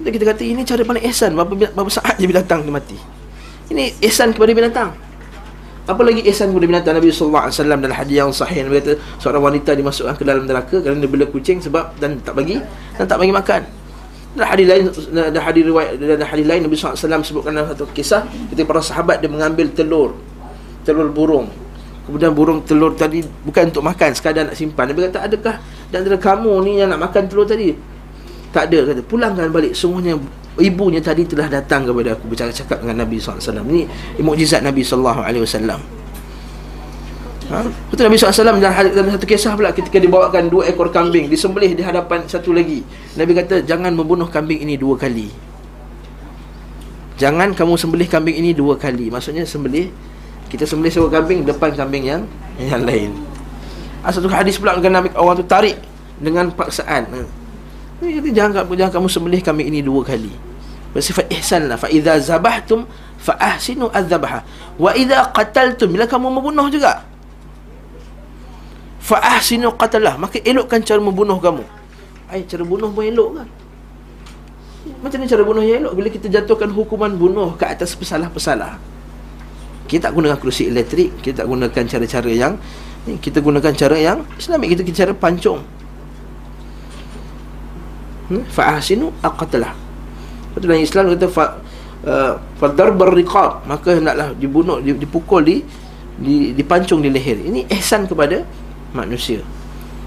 Dan 0.00 0.08
kita 0.08 0.24
kata 0.32 0.42
ini 0.44 0.64
cara 0.64 0.80
paling 0.88 1.04
ihsan. 1.12 1.36
Berapa, 1.36 1.52
berapa 1.52 1.90
saat 1.92 2.16
je 2.16 2.24
binatang 2.24 2.64
dia 2.64 2.72
mati? 2.72 2.96
Ini 3.68 4.00
ihsan 4.08 4.32
kepada 4.32 4.56
binatang. 4.56 4.88
Apa 5.84 6.00
lagi 6.00 6.24
ihsan 6.32 6.56
kepada 6.56 6.64
binatang? 6.64 6.94
Nabi 6.96 7.12
sallallahu 7.12 7.44
alaihi 7.44 7.56
wasallam 7.60 7.78
dalam 7.84 7.96
hadis 8.00 8.16
yang 8.16 8.30
sahih 8.32 8.58
Nabi 8.64 8.74
kata 8.80 8.92
seorang 9.20 9.42
wanita 9.52 9.70
dimasukkan 9.76 10.14
ke 10.16 10.24
dalam 10.24 10.48
neraka 10.48 10.80
kerana 10.80 10.98
dia 11.04 11.10
bela 11.12 11.26
kucing 11.28 11.60
sebab 11.60 11.92
dan 12.00 12.24
tak 12.24 12.32
bagi 12.40 12.56
dan 12.96 13.04
tak 13.04 13.20
bagi 13.20 13.36
makan. 13.36 13.62
Dalam 14.32 14.48
hadis 14.48 14.64
lain 14.64 14.82
dalam 15.12 15.44
hadis 15.44 15.62
riwayat 15.68 15.92
dalam 16.00 16.28
hadis 16.28 16.46
lain 16.48 16.60
Nabi 16.64 16.74
sallallahu 16.80 16.96
alaihi 16.96 17.04
wasallam 17.04 17.22
sebutkan 17.28 17.50
dalam 17.52 17.68
satu 17.68 17.84
kisah 17.92 18.22
ketika 18.48 18.64
para 18.64 18.80
sahabat 18.80 19.20
dia 19.20 19.28
mengambil 19.28 19.68
telur 19.76 20.16
telur 20.86 21.10
burung. 21.10 21.50
Kemudian 22.06 22.30
burung 22.30 22.62
telur 22.62 22.94
tadi 22.94 23.26
bukan 23.42 23.74
untuk 23.74 23.82
makan 23.82 24.14
sekadar 24.14 24.46
nak 24.46 24.54
simpan. 24.54 24.94
Nabi 24.94 25.10
kata 25.10 25.26
adakah 25.26 25.58
dan 25.90 26.06
antara 26.06 26.18
kamu 26.22 26.52
ni 26.62 26.72
yang 26.78 26.94
nak 26.94 27.10
makan 27.10 27.26
telur 27.26 27.42
tadi? 27.42 27.74
Tak 28.54 28.70
ada 28.70 28.94
kata 28.94 29.02
pulangkan 29.02 29.50
balik 29.50 29.74
semuanya 29.74 30.14
ibunya 30.60 31.00
tadi 31.04 31.28
telah 31.28 31.50
datang 31.50 31.84
kepada 31.84 32.16
aku 32.16 32.24
bercakap 32.32 32.80
dengan 32.80 33.04
Nabi 33.04 33.20
SAW 33.20 33.60
ini 33.68 33.84
mukjizat 34.20 34.64
Nabi 34.64 34.80
SAW 34.80 35.24
Ha? 37.46 37.62
Betul 37.62 38.10
Nabi 38.10 38.18
SAW 38.18 38.42
dalam, 38.42 38.58
dalam 38.58 39.10
satu 39.14 39.22
kisah 39.22 39.54
pula 39.54 39.70
ketika 39.70 40.02
dibawakan 40.02 40.50
dua 40.50 40.66
ekor 40.66 40.90
kambing 40.90 41.30
disembelih 41.30 41.78
di 41.78 41.82
hadapan 41.86 42.26
satu 42.26 42.50
lagi 42.50 42.82
Nabi 43.14 43.38
kata 43.38 43.62
jangan 43.62 43.94
membunuh 43.94 44.26
kambing 44.26 44.66
ini 44.66 44.74
dua 44.74 44.98
kali 44.98 45.30
Jangan 47.16 47.54
kamu 47.54 47.78
sembelih 47.78 48.10
kambing 48.10 48.34
ini 48.34 48.50
dua 48.50 48.74
kali 48.74 49.14
Maksudnya 49.14 49.46
sembelih 49.46 49.94
Kita 50.56 50.64
sembelih 50.64 50.88
sebuah 50.88 51.20
kambing 51.20 51.44
depan 51.44 51.76
kambing 51.76 52.08
yang 52.08 52.24
yang 52.56 52.80
lain. 52.80 53.12
Satu 54.08 54.24
hadis 54.32 54.56
pula 54.56 54.72
dengan 54.80 55.04
Nabi 55.04 55.12
orang 55.12 55.36
tu 55.36 55.44
tarik 55.44 55.76
Dengan 56.16 56.48
paksaan. 56.48 57.12
Jadi 58.00 58.32
jangan, 58.32 58.64
jangan 58.64 58.92
kamu 58.96 59.08
sembelih 59.12 59.40
kambing 59.44 59.68
ini 59.68 59.84
dua 59.84 60.00
kali. 60.00 60.32
Bersifat 60.96 61.28
ihsan 61.28 61.68
lah. 61.68 61.76
Fa 61.76 61.92
idza 61.92 62.16
zabahtum 62.16 62.88
fa 63.20 63.36
ahsinu 63.36 63.92
adzabaha. 63.92 64.40
Wa 64.80 64.96
idza 64.96 65.28
qataltum 65.28 65.92
bila 65.92 66.08
kamu 66.08 66.40
membunuh 66.40 66.72
juga. 66.72 67.04
Fa 68.96 69.36
ahsinu 69.36 69.76
qatalah 69.76 70.16
maka 70.16 70.40
elokkan 70.40 70.80
cara 70.80 71.04
membunuh 71.04 71.36
kamu. 71.36 71.68
Ai 72.32 72.48
cara 72.48 72.64
bunuh 72.64 72.88
pun 72.88 73.04
elok 73.04 73.28
kan? 73.44 73.48
Macam 75.04 75.20
mana 75.20 75.28
cara 75.28 75.42
bunuh 75.44 75.60
yang 75.60 75.84
elok? 75.84 75.92
Bila 76.00 76.08
kita 76.08 76.32
jatuhkan 76.32 76.72
hukuman 76.72 77.12
bunuh 77.12 77.52
ke 77.60 77.68
atas 77.68 77.92
pesalah-pesalah 77.92 78.95
kita 79.86 80.10
tak 80.10 80.12
gunakan 80.18 80.38
kerusi 80.38 80.68
elektrik 80.68 81.10
kita 81.22 81.42
tak 81.42 81.46
gunakan 81.48 81.82
cara-cara 81.86 82.30
yang 82.30 82.54
kita 83.06 83.38
gunakan 83.38 83.70
cara 83.70 83.94
yang 83.94 84.18
Islamik 84.34 84.74
kita, 84.74 84.82
cara 84.90 85.12
pancung 85.14 85.62
hmm? 88.34 88.44
fa 88.50 88.76
ahsinu 88.76 89.14
aqatalah 89.22 89.86
Betul 90.56 90.72
dalam 90.72 90.80
Islam 90.88 91.02
kata 91.12 91.28
fa 91.28 91.44
uh, 92.08 92.40
fadar 92.56 92.88
berriqab 92.96 93.68
maka 93.68 94.00
hendaklah 94.00 94.32
dibunuh 94.40 94.80
dipukul 94.80 95.44
di, 95.44 95.60
di 96.16 96.56
dipancung 96.56 97.04
di 97.04 97.12
leher. 97.12 97.36
Ini 97.36 97.68
ihsan 97.76 98.08
kepada 98.08 98.40
manusia. 98.96 99.44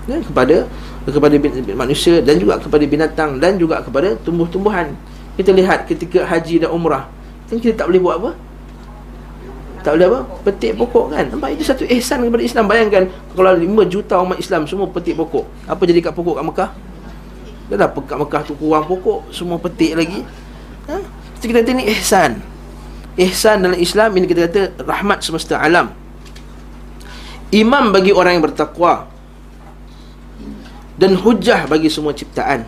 Ya, 0.10 0.18
kepada 0.26 0.66
kepada 1.06 1.38
manusia 1.78 2.18
dan 2.26 2.42
juga 2.42 2.58
kepada 2.58 2.82
binatang 2.90 3.38
dan 3.38 3.62
juga 3.62 3.86
kepada 3.86 4.18
tumbuh-tumbuhan. 4.26 4.90
Kita 5.38 5.54
lihat 5.54 5.86
ketika 5.86 6.26
haji 6.26 6.66
dan 6.66 6.74
umrah, 6.74 7.06
kan 7.46 7.62
kita 7.62 7.86
tak 7.86 7.94
boleh 7.94 8.02
buat 8.02 8.16
apa? 8.18 8.32
Tak 9.80 9.96
boleh 9.96 10.08
apa? 10.12 10.20
Petik 10.48 10.76
pokok 10.76 11.06
kan? 11.16 11.26
Nampak 11.32 11.56
itu 11.56 11.64
satu 11.64 11.88
ihsan 11.88 12.24
kepada 12.26 12.44
Islam. 12.44 12.66
Bayangkan 12.68 13.04
kalau 13.32 13.56
5 13.56 13.66
juta 13.92 14.20
umat 14.20 14.38
Islam 14.38 14.68
semua 14.68 14.88
petik 14.92 15.16
pokok. 15.16 15.48
Apa 15.66 15.82
jadi 15.88 16.04
kat 16.04 16.14
pokok 16.14 16.36
kat 16.40 16.46
Mekah? 16.46 16.70
Dah 17.70 17.78
dah 17.86 17.90
pekat 17.90 18.18
Mekah 18.18 18.42
tu 18.50 18.58
kurang 18.58 18.90
pokok 18.90 19.30
Semua 19.30 19.62
petik 19.62 19.94
lagi 19.94 20.26
ha? 20.90 20.98
Kita 21.38 21.54
kata 21.54 21.72
ni 21.78 21.86
ihsan 21.94 22.42
Ihsan 23.14 23.62
dalam 23.62 23.78
Islam 23.78 24.10
ini 24.18 24.26
kita 24.26 24.50
kata 24.50 24.62
Rahmat 24.82 25.22
semesta 25.22 25.62
alam 25.62 25.94
Imam 27.54 27.94
bagi 27.94 28.10
orang 28.10 28.42
yang 28.42 28.46
bertakwa 28.50 29.06
Dan 30.98 31.14
hujah 31.22 31.70
bagi 31.70 31.94
semua 31.94 32.12
ciptaan 32.18 32.66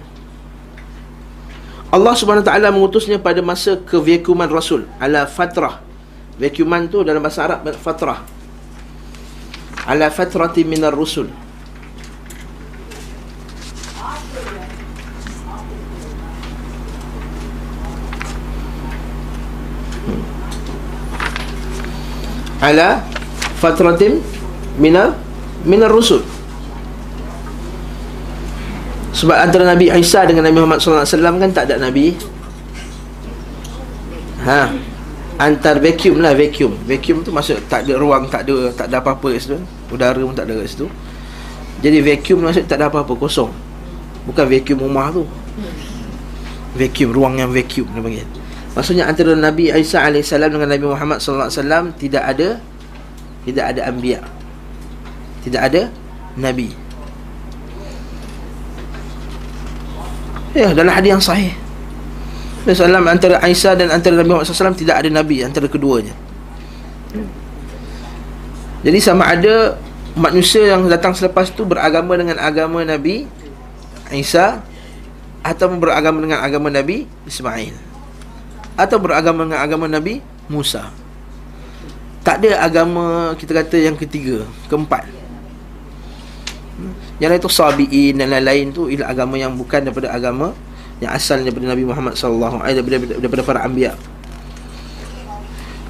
Allah 1.91 2.15
subhanahu 2.15 2.47
ta'ala 2.47 2.71
mengutusnya 2.71 3.19
pada 3.19 3.43
masa 3.43 3.75
kevekuman 3.81 4.47
Rasul 4.47 4.87
Ala 5.01 5.25
fatrah 5.25 5.81
Vekuman 6.41 6.89
tu 6.89 7.05
dalam 7.05 7.21
bahasa 7.21 7.45
Arab 7.45 7.69
Fatrah. 7.77 8.25
Ala 9.85 10.09
fatrati 10.09 10.65
minar 10.65 10.93
rusul 10.93 11.29
ala 22.61 23.01
fatratin 23.57 24.21
mina 24.77 25.17
minar 25.65 25.89
rusul 25.89 26.21
sebab 29.17 29.33
antara 29.33 29.65
Nabi 29.65 29.89
Isa 29.97 30.23
dengan 30.29 30.45
Nabi 30.45 30.61
Muhammad 30.61 30.77
sallallahu 30.79 31.03
alaihi 31.03 31.13
wasallam 31.17 31.35
kan 31.37 31.49
tak 31.51 31.65
ada 31.69 31.75
nabi. 31.77 32.15
Ha 34.41 34.90
antar 35.41 35.81
vacuum 35.81 36.21
lah 36.21 36.37
vacuum 36.37 36.73
vacuum 36.85 37.17
tu 37.25 37.33
maksud 37.33 37.57
tak 37.65 37.89
ada 37.89 37.97
ruang 37.97 38.29
tak 38.29 38.45
ada 38.45 38.69
tak 38.77 38.87
ada 38.93 39.01
apa-apa 39.01 39.33
kat 39.33 39.41
situ 39.41 39.57
udara 39.89 40.21
pun 40.21 40.35
tak 40.37 40.45
ada 40.45 40.61
kat 40.61 40.69
situ 40.69 40.85
jadi 41.81 41.97
vacuum 42.05 42.45
maksud 42.45 42.63
tak 42.69 42.77
ada 42.77 42.93
apa-apa 42.93 43.13
kosong 43.17 43.49
bukan 44.29 44.45
vacuum 44.45 44.79
rumah 44.85 45.09
tu 45.09 45.23
vacuum 46.77 47.09
ruang 47.09 47.33
yang 47.41 47.49
vacuum 47.49 47.89
dia 47.89 48.01
panggil 48.01 48.29
Maksudnya 48.71 49.03
antara 49.03 49.35
Nabi 49.35 49.67
Isa 49.67 49.99
AS 49.99 50.31
dengan 50.31 50.63
Nabi 50.63 50.87
Muhammad 50.87 51.19
SAW 51.19 51.91
tidak 51.99 52.23
ada 52.23 52.55
tidak 53.43 53.65
ada 53.73 53.81
anbiya. 53.89 54.21
Tidak 55.41 55.61
ada 55.61 55.81
nabi. 56.37 56.69
Ya, 60.53 60.69
dalam 60.75 60.93
hadis 60.93 61.11
yang 61.17 61.23
sahih. 61.23 61.53
SAW 62.65 63.09
antara 63.09 63.41
Isa 63.49 63.73
dan 63.73 63.89
antara 63.89 64.21
Nabi 64.21 64.29
Muhammad 64.29 64.49
SAW 64.49 64.77
tidak 64.77 65.01
ada 65.01 65.09
nabi 65.09 65.41
antara 65.41 65.65
keduanya. 65.65 66.13
Jadi 68.81 68.97
sama 69.01 69.29
ada 69.29 69.77
manusia 70.17 70.73
yang 70.75 70.85
datang 70.89 71.15
selepas 71.15 71.49
itu 71.49 71.63
beragama 71.63 72.17
dengan 72.19 72.37
agama 72.41 72.83
Nabi 72.83 73.29
Isa 74.11 74.59
atau 75.41 75.71
beragama 75.73 76.21
dengan 76.21 76.43
agama 76.43 76.67
Nabi 76.69 77.07
Ismail 77.25 77.73
atau 78.75 78.97
beragama 79.01 79.47
dengan 79.47 79.61
agama 79.61 79.85
Nabi 79.87 80.19
Musa 80.51 80.91
tak 82.21 82.45
ada 82.45 82.61
agama 82.61 83.33
kita 83.33 83.65
kata 83.65 83.77
yang 83.81 83.97
ketiga 83.97 84.45
keempat 84.69 85.09
yang 87.17 87.33
lain 87.33 87.41
tu 87.41 87.49
sabiin 87.49 88.17
dan 88.17 88.33
lain-lain 88.33 88.69
tu 88.73 88.89
ialah 88.89 89.09
agama 89.13 89.37
yang 89.37 89.53
bukan 89.57 89.85
daripada 89.85 90.13
agama 90.13 90.53
yang 91.01 91.11
asal 91.17 91.41
daripada 91.41 91.73
Nabi 91.73 91.83
Muhammad 91.83 92.13
sallallahu 92.13 92.61
alaihi 92.61 92.79
wasallam 92.79 93.19
daripada, 93.19 93.43
para 93.43 93.59
anbiya. 93.65 93.97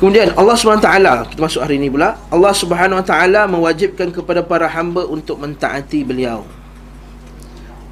Kemudian 0.01 0.33
Allah 0.33 0.57
SWT 0.57 0.89
Kita 1.29 1.39
masuk 1.45 1.61
hari 1.61 1.77
ini 1.77 1.85
pula 1.85 2.17
Allah 2.33 2.49
SWT 2.57 3.13
mewajibkan 3.45 4.09
kepada 4.09 4.41
para 4.41 4.65
hamba 4.65 5.05
Untuk 5.05 5.37
mentaati 5.37 6.01
beliau 6.01 6.41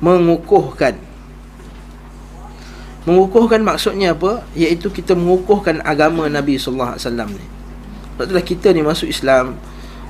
Mengukuhkan 0.01 0.97
Mengukuhkan 3.05 3.61
maksudnya 3.61 4.17
apa? 4.17 4.41
Iaitu 4.57 4.89
kita 4.89 5.13
mengukuhkan 5.13 5.85
agama 5.85 6.25
Nabi 6.25 6.57
SAW 6.57 6.97
ni 7.29 7.45
Sebab 8.17 8.25
itulah 8.25 8.41
kita 8.41 8.73
ni 8.73 8.81
masuk 8.81 9.05
Islam 9.05 9.61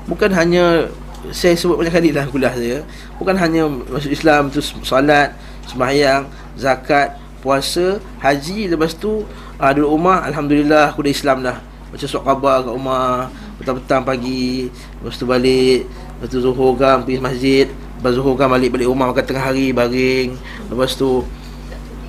Bukan 0.07 0.31
hanya 0.31 0.87
saya 1.35 1.51
sebut 1.51 1.75
banyak 1.75 1.91
kali 1.91 2.09
dalam 2.15 2.31
kuliah 2.31 2.53
saya 2.55 2.79
bukan 3.19 3.35
hanya 3.35 3.67
masuk 3.67 4.07
Islam 4.07 4.47
tu 4.47 4.63
solat 4.63 5.35
sembahyang 5.69 6.25
zakat 6.57 7.15
puasa 7.39 8.01
haji 8.19 8.67
lepas 8.67 8.97
tu 8.97 9.23
uh, 9.61 9.71
duduk 9.71 9.95
rumah 9.95 10.25
alhamdulillah 10.27 10.91
aku 10.91 11.05
dah 11.05 11.13
Islam 11.13 11.37
dah. 11.45 11.57
Baca 11.89 12.05
surat 12.05 12.25
khabar 12.25 12.65
kat 12.65 12.73
rumah 12.73 13.33
petang-petang 13.57 14.03
pagi 14.05 14.69
lepas 15.01 15.15
tu 15.17 15.25
balik 15.29 15.85
lepas 16.19 16.27
tu 16.29 16.37
zuhur 16.41 16.73
kan 16.77 17.01
pergi 17.05 17.21
masjid 17.21 17.67
lepas 17.69 18.11
zuhur 18.13 18.35
kan 18.35 18.51
balik 18.51 18.73
balik 18.75 18.87
rumah 18.89 19.09
makan 19.09 19.25
tengah 19.25 19.45
hari 19.49 19.73
baring 19.73 20.37
lepas 20.69 20.93
tu 20.93 21.23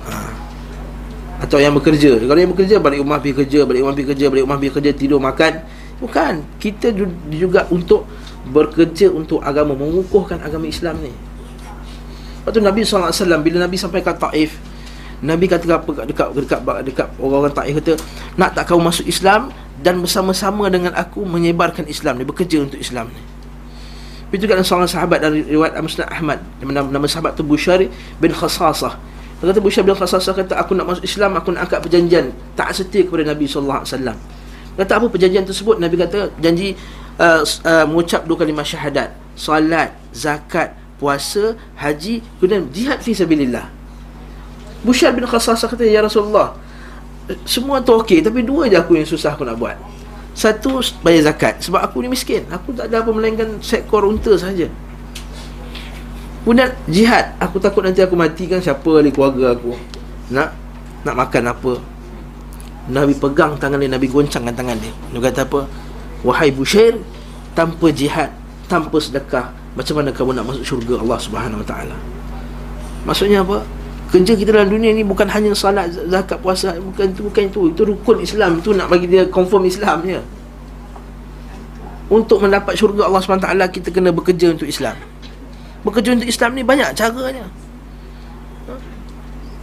uh, 0.05 0.31
atau 1.41 1.57
yang 1.57 1.73
bekerja. 1.73 2.21
Kalau 2.21 2.37
yang 2.37 2.53
bekerja 2.53 2.77
balik 2.77 3.01
rumah 3.01 3.17
pergi 3.17 3.33
kerja 3.41 3.59
balik 3.65 3.81
rumah 3.81 3.93
pergi 3.97 4.07
kerja 4.13 4.25
balik 4.29 4.43
rumah 4.45 4.57
pergi 4.61 4.73
kerja 4.77 4.91
tidur 4.93 5.17
makan. 5.17 5.53
Bukan 6.01 6.33
kita 6.61 6.93
juga 7.29 7.65
untuk 7.69 8.05
bekerja 8.45 9.09
untuk 9.09 9.41
agama 9.41 9.73
mengukuhkan 9.73 10.41
agama 10.41 10.69
Islam 10.69 11.01
ni. 11.01 11.13
Lepas 12.41 12.51
tu 12.57 12.61
Nabi 12.61 12.81
SAW 12.81 13.37
bila 13.45 13.57
Nabi 13.61 13.77
sampai 13.77 14.01
kat 14.01 14.17
Taif 14.17 14.57
Nabi 15.21 15.45
kata 15.45 15.69
apa 15.69 15.85
dekat 16.09 16.33
dekat 16.33 16.33
dekat, 16.33 16.59
dekat 16.81 17.07
orang-orang 17.21 17.53
Taif 17.53 17.73
kata 17.77 17.93
nak 18.41 18.57
tak 18.57 18.65
kau 18.65 18.81
masuk 18.81 19.05
Islam 19.05 19.53
dan 19.77 20.01
bersama-sama 20.01 20.65
dengan 20.73 20.97
aku 20.97 21.21
menyebarkan 21.21 21.85
Islam 21.85 22.17
ni 22.17 22.25
bekerja 22.25 22.65
untuk 22.65 22.81
Islam 22.81 23.13
ni. 23.13 23.21
Itu 24.33 24.49
kan 24.49 24.65
seorang 24.65 24.89
sahabat 24.89 25.21
dari 25.21 25.45
riwayat 25.45 25.77
Musnad 25.77 26.09
Ahmad 26.09 26.41
nama, 26.65 26.89
nama 26.89 27.05
sahabat 27.05 27.37
tu 27.37 27.45
Bushari 27.45 27.93
bin 28.17 28.33
Khasasah. 28.33 28.97
Dia 29.41 29.53
kata 29.53 29.61
Bushari 29.61 29.85
bin 29.85 29.93
Khasasah 29.93 30.33
kata 30.33 30.57
aku 30.57 30.73
nak 30.73 30.89
masuk 30.89 31.05
Islam 31.05 31.37
aku 31.37 31.53
nak 31.53 31.69
angkat 31.69 31.85
perjanjian 31.85 32.33
tak 32.57 32.73
setia 32.73 33.05
kepada 33.05 33.21
Nabi 33.29 33.45
wasallam. 33.45 34.17
Kata 34.73 34.91
apa 34.97 35.05
perjanjian 35.05 35.45
tersebut? 35.45 35.77
Nabi 35.77 36.01
kata 36.01 36.33
janji 36.41 36.73
uh, 37.21 37.45
uh, 37.45 37.85
mengucap 37.85 38.25
dua 38.25 38.41
kalimah 38.41 38.65
syahadat, 38.65 39.13
solat, 39.37 39.93
zakat, 40.15 40.80
puasa, 41.01 41.57
haji, 41.81 42.21
kemudian 42.37 42.69
jihad 42.69 43.01
fi 43.01 43.17
sabilillah. 43.17 43.65
Bushar 44.85 45.17
bin 45.17 45.25
Khassasah 45.25 45.65
kata, 45.65 45.81
Ya 45.81 46.05
Rasulullah, 46.05 46.53
semua 47.49 47.81
tu 47.81 47.97
okey, 47.97 48.21
tapi 48.21 48.45
dua 48.45 48.69
je 48.69 48.77
aku 48.77 49.01
yang 49.01 49.09
susah 49.09 49.33
aku 49.33 49.41
nak 49.41 49.57
buat. 49.57 49.77
Satu, 50.37 50.79
bayar 51.01 51.33
zakat. 51.33 51.59
Sebab 51.59 51.81
aku 51.81 52.05
ni 52.05 52.07
miskin. 52.07 52.47
Aku 52.47 52.71
tak 52.71 52.87
ada 52.87 53.03
apa 53.03 53.11
melainkan 53.11 53.59
seekor 53.59 54.07
unta 54.07 54.31
saja. 54.39 54.69
Kemudian 56.41 56.71
jihad. 56.87 57.35
Aku 57.35 57.59
takut 57.59 57.83
nanti 57.83 57.99
aku 57.99 58.15
matikan 58.15 58.63
siapa 58.63 59.03
lagi 59.03 59.11
keluarga 59.11 59.53
aku. 59.53 59.75
Nak 60.31 60.49
nak 61.03 61.15
makan 61.19 61.51
apa. 61.51 61.73
Nabi 62.87 63.13
pegang 63.13 63.59
tangan 63.59 63.77
dia, 63.77 63.91
Nabi 63.91 64.07
goncangkan 64.07 64.55
tangan 64.55 64.79
dia. 64.79 64.89
Dia 65.11 65.19
kata 65.19 65.45
apa? 65.45 65.67
Wahai 66.21 66.53
Bushair 66.53 67.01
Tanpa 67.57 67.89
jihad 67.89 68.29
Tanpa 68.69 69.01
sedekah 69.01 69.60
Macam 69.71 69.93
mana 70.03 70.09
kamu 70.11 70.35
nak 70.35 70.45
masuk 70.51 70.63
syurga 70.67 70.99
Allah 70.99 71.19
subhanahu 71.19 71.63
wa 71.63 71.67
ta'ala? 71.67 71.95
Maksudnya 73.07 73.39
apa? 73.41 73.63
Kerja 74.11 74.35
kita 74.35 74.51
dalam 74.51 74.67
dunia 74.67 74.91
ni 74.91 75.07
bukan 75.07 75.23
hanya 75.31 75.55
salat, 75.55 75.87
zakat, 76.11 76.43
puasa 76.43 76.75
Bukan 76.75 77.15
itu, 77.15 77.21
bukan 77.23 77.43
itu 77.47 77.61
Itu 77.71 77.81
rukun 77.87 78.19
Islam 78.19 78.59
Itu 78.59 78.75
nak 78.75 78.91
bagi 78.91 79.07
dia 79.07 79.23
confirm 79.31 79.63
Islam 79.63 80.03
je. 80.03 80.19
Untuk 82.11 82.43
mendapat 82.43 82.75
syurga 82.75 83.07
Allah 83.07 83.23
subhanahu 83.23 83.47
ta'ala 83.47 83.65
Kita 83.71 83.87
kena 83.87 84.11
bekerja 84.11 84.51
untuk 84.51 84.67
Islam. 84.67 84.99
Bekerja 85.87 86.19
untuk 86.19 86.27
Islam 86.27 86.51
ni 86.59 86.61
banyak 86.67 86.91
caranya. 86.91 87.47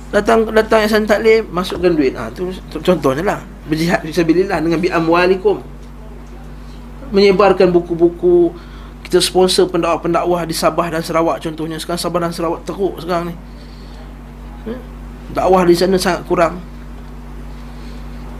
Datang 0.09 0.49
datang 0.49 0.89
yang 0.89 1.05
taklim 1.05 1.45
Masukkan 1.53 1.93
duit. 1.93 2.17
Ha, 2.17 2.33
tu, 2.33 2.49
Contohnya 2.81 3.21
lah. 3.21 3.41
Berjihad 3.69 4.01
Fisabilillah 4.09 4.65
Dengan 4.65 4.81
bi'amwalikum 4.81 5.61
menyebarkan 7.13 7.73
buku-buku 7.73 8.53
kita 9.09 9.25
sponsor 9.25 9.73
pendakwah-pendakwah 9.73 10.45
di 10.45 10.53
Sabah 10.53 10.93
dan 10.93 11.01
Sarawak 11.01 11.41
contohnya. 11.41 11.81
Sekarang 11.81 11.97
Sabah 11.97 12.21
dan 12.29 12.33
Sarawak 12.37 12.61
teruk 12.69 13.01
sekarang 13.01 13.33
ni. 13.33 13.35
Hmm? 14.69 14.99
dakwah 15.33 15.65
di 15.65 15.77
sana 15.77 15.97
sangat 16.01 16.25
kurang. 16.25 16.61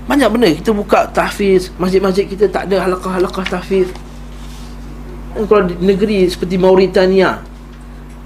Banyak 0.09 0.29
benda. 0.33 0.49
Kita 0.53 0.73
buka 0.73 1.09
tahfiz. 1.13 1.69
Masjid-masjid 1.77 2.25
kita 2.25 2.49
tak 2.49 2.69
ada 2.73 2.89
halakah-halakah 2.89 3.45
tahfiz. 3.49 3.89
Kalau 5.37 5.69
di 5.69 5.77
negeri 5.79 6.27
seperti 6.27 6.57
Mauritania 6.57 7.45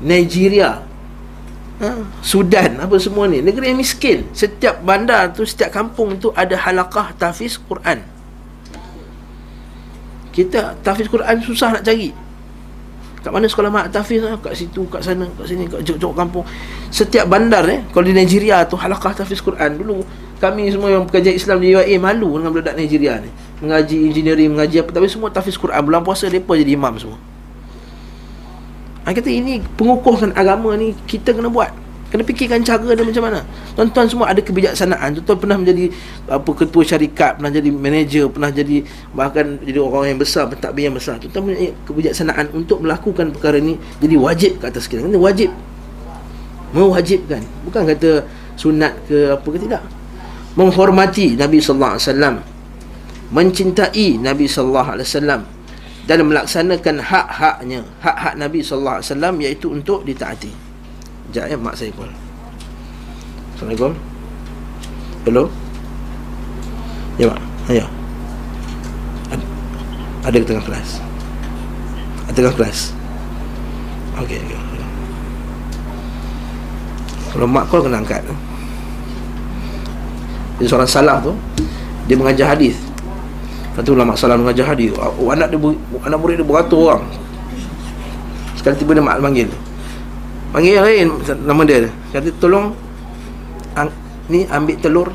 Nigeria 0.00 0.80
ha? 1.82 1.90
Sudan 2.22 2.78
apa 2.78 2.96
semua 3.02 3.26
ni. 3.26 3.42
Negeri 3.42 3.74
yang 3.74 3.82
miskin. 3.82 4.30
Setiap 4.30 4.80
bandar 4.86 5.34
tu 5.34 5.42
setiap 5.42 5.74
kampung 5.74 6.16
tu 6.22 6.30
ada 6.38 6.54
halakah 6.54 7.10
tahfiz 7.18 7.58
Quran. 7.58 8.06
Kita 10.30 10.78
tahfiz 10.80 11.10
Quran 11.10 11.42
susah 11.42 11.76
nak 11.76 11.84
cari 11.84 12.21
kat 13.22 13.30
mana 13.30 13.46
sekolah 13.46 13.70
mak 13.70 13.94
tahfiz 13.94 14.18
lah 14.18 14.34
kat 14.42 14.58
situ 14.58 14.82
kat 14.90 15.00
sana 15.06 15.30
kat 15.38 15.46
sini 15.46 15.70
kat 15.70 15.86
jauh-jauh 15.86 16.12
kampung. 16.12 16.42
Setiap 16.90 17.30
bandar 17.30 17.62
eh 17.70 17.86
kalau 17.94 18.04
di 18.04 18.14
Nigeria 18.14 18.66
tu 18.66 18.74
halakah 18.74 19.14
tahfiz 19.14 19.38
Quran? 19.38 19.78
Dulu 19.78 20.02
kami 20.42 20.66
semua 20.74 20.90
yang 20.90 21.06
pekerja 21.06 21.30
Islam 21.30 21.62
di 21.62 21.70
UAE 21.70 22.02
malu 22.02 22.42
dengan 22.42 22.50
budak 22.50 22.74
Nigeria 22.74 23.22
ni. 23.22 23.30
Mengaji 23.62 24.10
engineering 24.10 24.50
mengaji 24.50 24.82
apa. 24.82 24.90
Tapi 24.90 25.06
semua 25.06 25.30
tahfiz 25.30 25.54
Quran 25.54 25.78
bulan 25.86 26.02
puasa 26.02 26.26
depa 26.26 26.58
jadi 26.58 26.74
imam 26.74 26.98
semua. 26.98 27.18
Ha, 29.02 29.10
kata 29.10 29.30
ini 29.30 29.62
pengukuhkan 29.78 30.30
agama 30.34 30.74
ni 30.78 30.94
kita 31.06 31.34
kena 31.34 31.50
buat 31.50 31.74
Kena 32.12 32.28
fikirkan 32.28 32.60
cara 32.60 32.92
dia 32.92 33.08
macam 33.08 33.24
mana. 33.24 33.40
Tuan-tuan 33.72 34.04
semua 34.04 34.28
ada 34.28 34.44
kebijaksanaan. 34.44 35.16
Tuan-tuan 35.16 35.38
pernah 35.40 35.56
menjadi 35.56 35.88
apa 36.28 36.50
Ketua 36.52 36.84
syarikat 36.84 37.40
Pernah 37.40 37.48
jadi 37.48 37.72
manager 37.72 38.28
Pernah 38.28 38.52
jadi 38.52 38.84
Bahkan 39.16 39.64
jadi 39.64 39.78
orang 39.80 40.12
yang 40.12 40.20
besar 40.20 40.44
Pentadbir 40.52 40.92
yang 40.92 40.92
besar. 40.92 41.16
Tuan-tuan 41.16 41.48
punya 41.48 41.72
kebijaksanaan 41.88 42.52
Untuk 42.52 42.84
melakukan 42.84 43.32
perkara 43.32 43.56
ini 43.56 43.80
Jadi 44.04 44.14
wajib 44.20 44.60
ke 44.60 44.68
atas 44.68 44.84
kita 44.84 45.00
Kena 45.00 45.16
wajib. 45.16 45.48
Mewajibkan. 46.76 47.40
Bukan 47.64 47.80
kata 47.88 48.28
sunat 48.60 48.92
ke 49.08 49.32
apa 49.32 49.48
ke 49.48 49.58
tidak. 49.64 49.82
Menghormati 50.52 51.32
Nabi 51.40 51.64
SAW 51.64 51.96
Mencintai 53.32 54.20
Nabi 54.20 54.44
SAW 54.44 55.00
Dan 56.04 56.18
melaksanakan 56.28 56.96
hak-haknya. 57.00 57.80
Hak-hak 58.04 58.36
Nabi 58.36 58.60
SAW 58.60 59.00
Iaitu 59.40 59.72
untuk 59.72 60.04
ditaati 60.04 60.71
Sekejap 61.32 61.48
ya 61.48 61.56
mak 61.56 61.72
saya 61.80 61.88
call. 61.96 62.12
Assalamualaikum. 63.56 63.96
Hello? 65.24 65.48
Ya 67.16 67.32
mak. 67.32 67.40
Ayo 67.72 67.88
Ada, 69.32 69.44
ada 70.28 70.36
ke 70.36 70.44
tengah 70.44 70.64
kelas? 70.68 71.00
Ada 72.28 72.36
tengah 72.36 72.52
kelas? 72.60 72.92
Okey 74.20 74.44
okay. 74.44 74.60
Kalau 77.32 77.48
mak 77.48 77.64
call 77.72 77.88
kena 77.88 78.04
angkat 78.04 78.20
Jadi 80.60 80.68
seorang 80.68 80.84
salah 80.84 81.16
tu 81.24 81.32
Dia 82.12 82.20
mengajar 82.20 82.52
hadis. 82.52 82.76
Kata 83.72 83.88
ulama 83.88 84.20
salah 84.20 84.36
mengajar 84.36 84.68
hadis. 84.68 84.92
Anak 85.00 85.48
dia 85.48 85.56
Anak 86.04 86.18
murid 86.20 86.36
dia 86.36 86.44
beratur 86.44 86.92
orang. 86.92 87.08
Sekali 88.52 88.76
tiba 88.76 88.92
dia 88.92 89.00
mak 89.00 89.16
panggil 89.16 89.48
Panggil 90.52 90.72
yang 90.76 90.84
lain 90.84 91.06
Nama 91.48 91.62
dia. 91.64 91.88
Kata 92.12 92.28
tolong 92.36 92.76
ang, 93.72 93.88
Ni 94.28 94.44
ambil 94.46 94.76
telur 94.78 95.08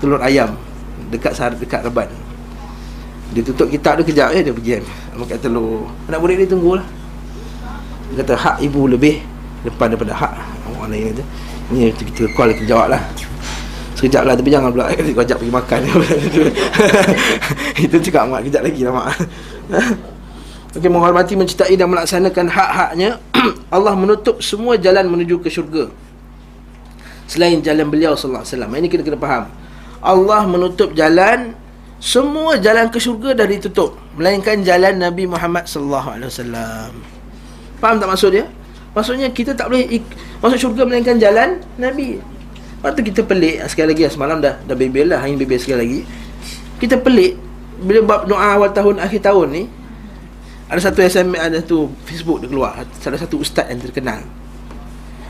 Telur 0.00 0.18
ayam 0.24 0.56
Dekat 1.12 1.36
sar 1.36 1.52
dekat 1.52 1.84
reban. 1.84 2.08
Dia 3.36 3.44
tutup 3.44 3.68
kitab 3.68 4.00
dia 4.00 4.04
kejap 4.08 4.28
eh 4.32 4.40
Dia 4.40 4.56
pergi 4.56 4.80
kan 4.80 4.84
Makan 5.20 5.38
telur. 5.38 5.86
Anak 6.08 6.18
murid 6.24 6.36
dia 6.40 6.48
tunggulah. 6.48 6.86
Dia 8.10 8.24
kata 8.24 8.34
hak 8.34 8.56
ibu 8.64 8.88
lebih 8.88 9.20
Depan 9.62 9.92
daripada 9.92 10.16
hak. 10.16 10.32
Orang 10.72 10.88
lain 10.88 11.12
kata 11.12 11.24
Ni 11.70 11.92
kita 11.92 12.32
call 12.32 12.56
kita 12.56 12.72
jawab 12.72 12.96
lah. 12.96 13.02
Sekejap 14.00 14.24
lah 14.24 14.34
Tapi 14.34 14.48
jangan 14.48 14.72
pula 14.72 14.88
Kau 14.88 15.22
ajak 15.22 15.36
pergi 15.36 15.52
makan. 15.52 15.80
Itu 17.84 17.96
cakap 18.00 18.24
mak 18.32 18.40
Kejap 18.48 18.64
lagi 18.64 18.80
lah 18.88 18.92
mak 18.96 19.08
Okey, 20.74 20.90
menghormati, 20.90 21.38
mencintai 21.38 21.78
dan 21.78 21.86
melaksanakan 21.86 22.50
hak-haknya 22.50 23.22
Allah 23.74 23.94
menutup 23.94 24.42
semua 24.42 24.74
jalan 24.74 25.06
menuju 25.06 25.38
ke 25.38 25.46
syurga 25.46 25.86
selain 27.30 27.62
jalan 27.62 27.86
beliau 27.88 28.18
sallallahu 28.18 28.42
alaihi 28.42 28.54
wasallam. 28.58 28.70
Ini 28.74 28.88
kita 28.90 29.02
kena 29.06 29.18
faham. 29.22 29.44
Allah 30.04 30.42
menutup 30.50 30.90
jalan 30.92 31.54
semua 32.02 32.58
jalan 32.60 32.90
ke 32.90 32.98
syurga 33.00 33.32
dah 33.32 33.46
ditutup 33.48 33.96
melainkan 34.18 34.60
jalan 34.60 34.98
Nabi 34.98 35.24
Muhammad 35.30 35.64
sallallahu 35.64 36.08
alaihi 36.10 36.28
wasallam. 36.28 36.90
Faham 37.78 37.96
tak 38.02 38.08
maksud 38.10 38.30
dia? 38.34 38.44
Maksudnya 38.92 39.30
kita 39.30 39.54
tak 39.54 39.70
boleh 39.70 39.86
ik- 40.02 40.14
masuk 40.42 40.58
syurga 40.58 40.82
melainkan 40.84 41.16
jalan 41.22 41.62
Nabi. 41.78 42.18
Lepas 42.18 42.90
tu 42.98 43.00
kita 43.00 43.22
pelik 43.24 43.62
sekali 43.70 43.96
lagi 43.96 44.10
semalam 44.12 44.42
dah 44.42 44.60
dah 44.60 44.76
bebel 44.76 45.08
lah 45.08 45.22
hari 45.22 45.38
bebel 45.38 45.56
sekali 45.56 45.78
lagi. 45.80 46.00
Kita 46.82 47.00
pelik 47.00 47.38
bila 47.80 48.02
bab 48.04 48.20
doa 48.28 48.58
awal 48.58 48.74
tahun 48.74 49.00
akhir 49.00 49.22
tahun 49.24 49.48
ni 49.54 49.64
ada 50.64 50.80
satu 50.80 51.04
SMS 51.04 51.40
ada 51.40 51.58
tu 51.60 51.92
Facebook 52.08 52.40
dia 52.40 52.48
keluar. 52.48 52.72
Salah 52.96 53.20
satu 53.20 53.44
ustaz 53.44 53.68
yang 53.68 53.84
terkenal. 53.84 54.24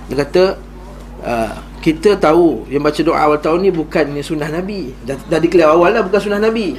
Dia 0.06 0.22
kata 0.22 0.44
uh, 1.26 1.54
kita 1.82 2.14
tahu 2.16 2.70
yang 2.70 2.80
baca 2.86 3.00
doa 3.02 3.18
awal 3.18 3.38
tahun 3.42 3.66
ni 3.66 3.70
bukan 3.74 4.14
ni 4.14 4.22
sunnah 4.22 4.46
Nabi. 4.46 4.94
Dah, 5.02 5.18
dah 5.26 5.40
declare 5.42 5.74
awal 5.74 5.90
lah 5.90 6.02
bukan 6.06 6.20
sunnah 6.22 6.40
Nabi. 6.40 6.78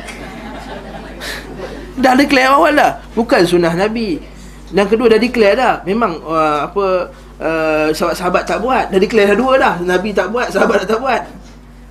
Dah 2.04 2.12
declare 2.12 2.52
awal 2.52 2.74
lah 2.76 3.04
bukan 3.16 3.44
sunnah 3.44 3.72
Nabi. 3.76 4.20
Dan 4.76 4.90
kedua 4.92 5.08
dah 5.08 5.22
declare 5.22 5.56
dah. 5.56 5.74
Memang 5.88 6.20
uh, 6.26 6.68
apa 6.68 7.08
uh, 7.40 7.88
sahabat-sahabat 7.96 8.44
tak 8.44 8.60
buat. 8.60 8.92
Dah 8.92 9.00
declare 9.00 9.32
dah 9.32 9.38
dua 9.38 9.54
dah. 9.56 9.76
Nabi 9.80 10.12
tak 10.12 10.28
buat 10.34 10.52
sahabat 10.52 10.84
tak 10.84 11.00
buat. 11.00 11.22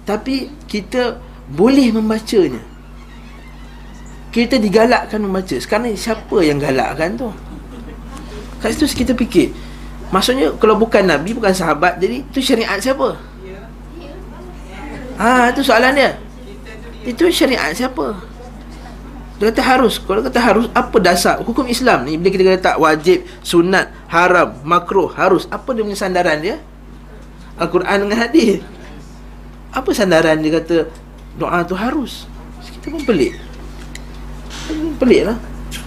Tapi 0.05 0.53
kita 0.68 1.16
boleh 1.48 1.88
membacanya 1.96 2.73
kita 4.35 4.59
digalakkan 4.59 5.23
membaca. 5.23 5.55
Sekarang 5.55 5.87
ni 5.87 5.94
siapa 5.94 6.35
yang 6.42 6.59
galakkan 6.59 7.14
tu? 7.14 7.31
Kat 8.59 8.75
situ 8.75 9.07
kita 9.07 9.14
fikir. 9.14 9.55
Maksudnya 10.11 10.51
kalau 10.59 10.75
bukan 10.75 11.07
Nabi 11.07 11.31
bukan 11.38 11.55
sahabat 11.55 12.03
jadi 12.03 12.27
tu 12.35 12.42
syariat 12.42 12.83
siapa? 12.83 13.14
Ha 15.14 15.55
itu 15.55 15.62
soalan 15.62 15.94
dia 15.94 16.18
itu 17.07 17.31
syariat 17.31 17.70
siapa? 17.70 18.18
Dia 19.38 19.55
kata 19.55 19.62
harus. 19.62 19.99
Kalau 19.99 20.23
kata 20.23 20.38
harus 20.38 20.70
Apa 20.70 21.03
dasar? 21.03 21.42
Hukum 21.42 21.66
Islam 21.66 22.07
ni 22.07 22.14
Bila 22.14 22.31
kita 22.31 22.47
kata 22.47 22.61
tak 22.70 22.77
wajib 22.79 23.27
Sunat 23.42 23.90
Haram 24.07 24.55
Makruh 24.62 25.11
Harus 25.11 25.51
Apa 25.51 25.75
dia 25.75 25.83
punya 25.83 25.99
sandaran 25.99 26.38
dia? 26.38 26.62
Al-Quran 27.59 28.07
dengan 28.07 28.18
hadis. 28.23 28.62
Apa 29.75 29.90
sandaran 29.90 30.38
dia 30.38 30.55
kata 30.55 30.87
Doa 31.35 31.66
tu 31.66 31.75
harus? 31.75 32.31
Kita 32.62 32.94
pun 32.94 33.03
pelik 33.03 33.35
Pelik 34.98 35.22
lah 35.26 35.37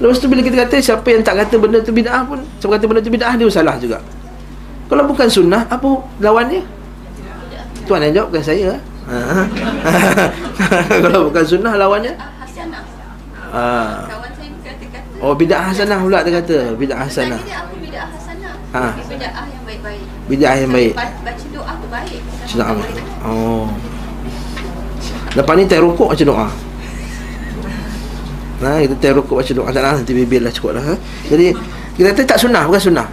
Lepas 0.04 0.20
tu 0.20 0.28
bila 0.28 0.41
kita 0.43 0.67
kata 0.67 0.76
Siapa 0.84 1.08
yang 1.08 1.24
tak 1.24 1.36
kata 1.46 1.56
benda 1.58 1.80
tu 1.80 1.96
bid'ah 1.96 2.22
pun 2.28 2.39
Siapa 2.60 2.76
kata 2.76 2.86
benda 2.86 3.02
tu 3.02 3.12
bid'ah 3.12 3.34
Dia 3.39 3.48
salah 3.48 3.76
juga 3.80 3.98
Kalau 4.91 5.04
bukan 5.08 5.28
sunnah 5.32 5.63
Apa 5.72 5.88
lawan 6.20 6.52
dia 6.52 6.62
Tuan 7.88 8.04
yang 8.04 8.13
jawab 8.20 8.28
bukan 8.36 8.43
saya 8.43 8.76
ha. 9.08 9.48
Kalau 11.08 11.32
bukan 11.32 11.43
sunnah 11.48 11.74
lawannya 11.80 12.13
ha. 13.48 14.04
Oh 15.17 15.34
bid'ah 15.34 15.72
hasanah 15.72 15.98
pula 16.04 16.22
dia 16.22 16.38
kata 16.38 16.78
Bid'ah 16.78 17.08
hasanah? 17.08 17.41
Ha. 18.67 18.93
Bid'ah 19.08 19.48
yang 19.48 19.63
baik-baik. 19.65 20.04
Bid'ah 20.28 20.56
yang 20.60 20.72
baik 20.76 20.93
Ba- 20.93 21.15
Baca 21.24 21.46
doa 21.56 21.74
tu 21.80 21.88
baik. 21.88 22.22
Oh 23.24 23.65
Lepas 25.34 25.54
ni 25.56 25.63
teh 25.65 25.80
rokok 25.80 26.12
baca 26.12 26.24
doa 26.28 26.48
Nah, 28.58 28.82
kita 28.82 28.96
teh 28.98 29.12
rokok 29.13 29.38
baca 29.38 29.52
doa. 29.54 29.70
Tak 29.70 29.82
lah 29.86 29.93
nanti 30.02 30.13
bibir 30.17 30.41
lah 30.41 30.50
cukup 30.50 30.82
lah 30.82 30.84
ha? 30.84 30.96
Jadi 31.30 31.54
kita 31.93 32.13
kata 32.13 32.22
tak 32.26 32.39
sunnah 32.41 32.65
bukan 32.65 32.82
sunnah. 32.82 33.08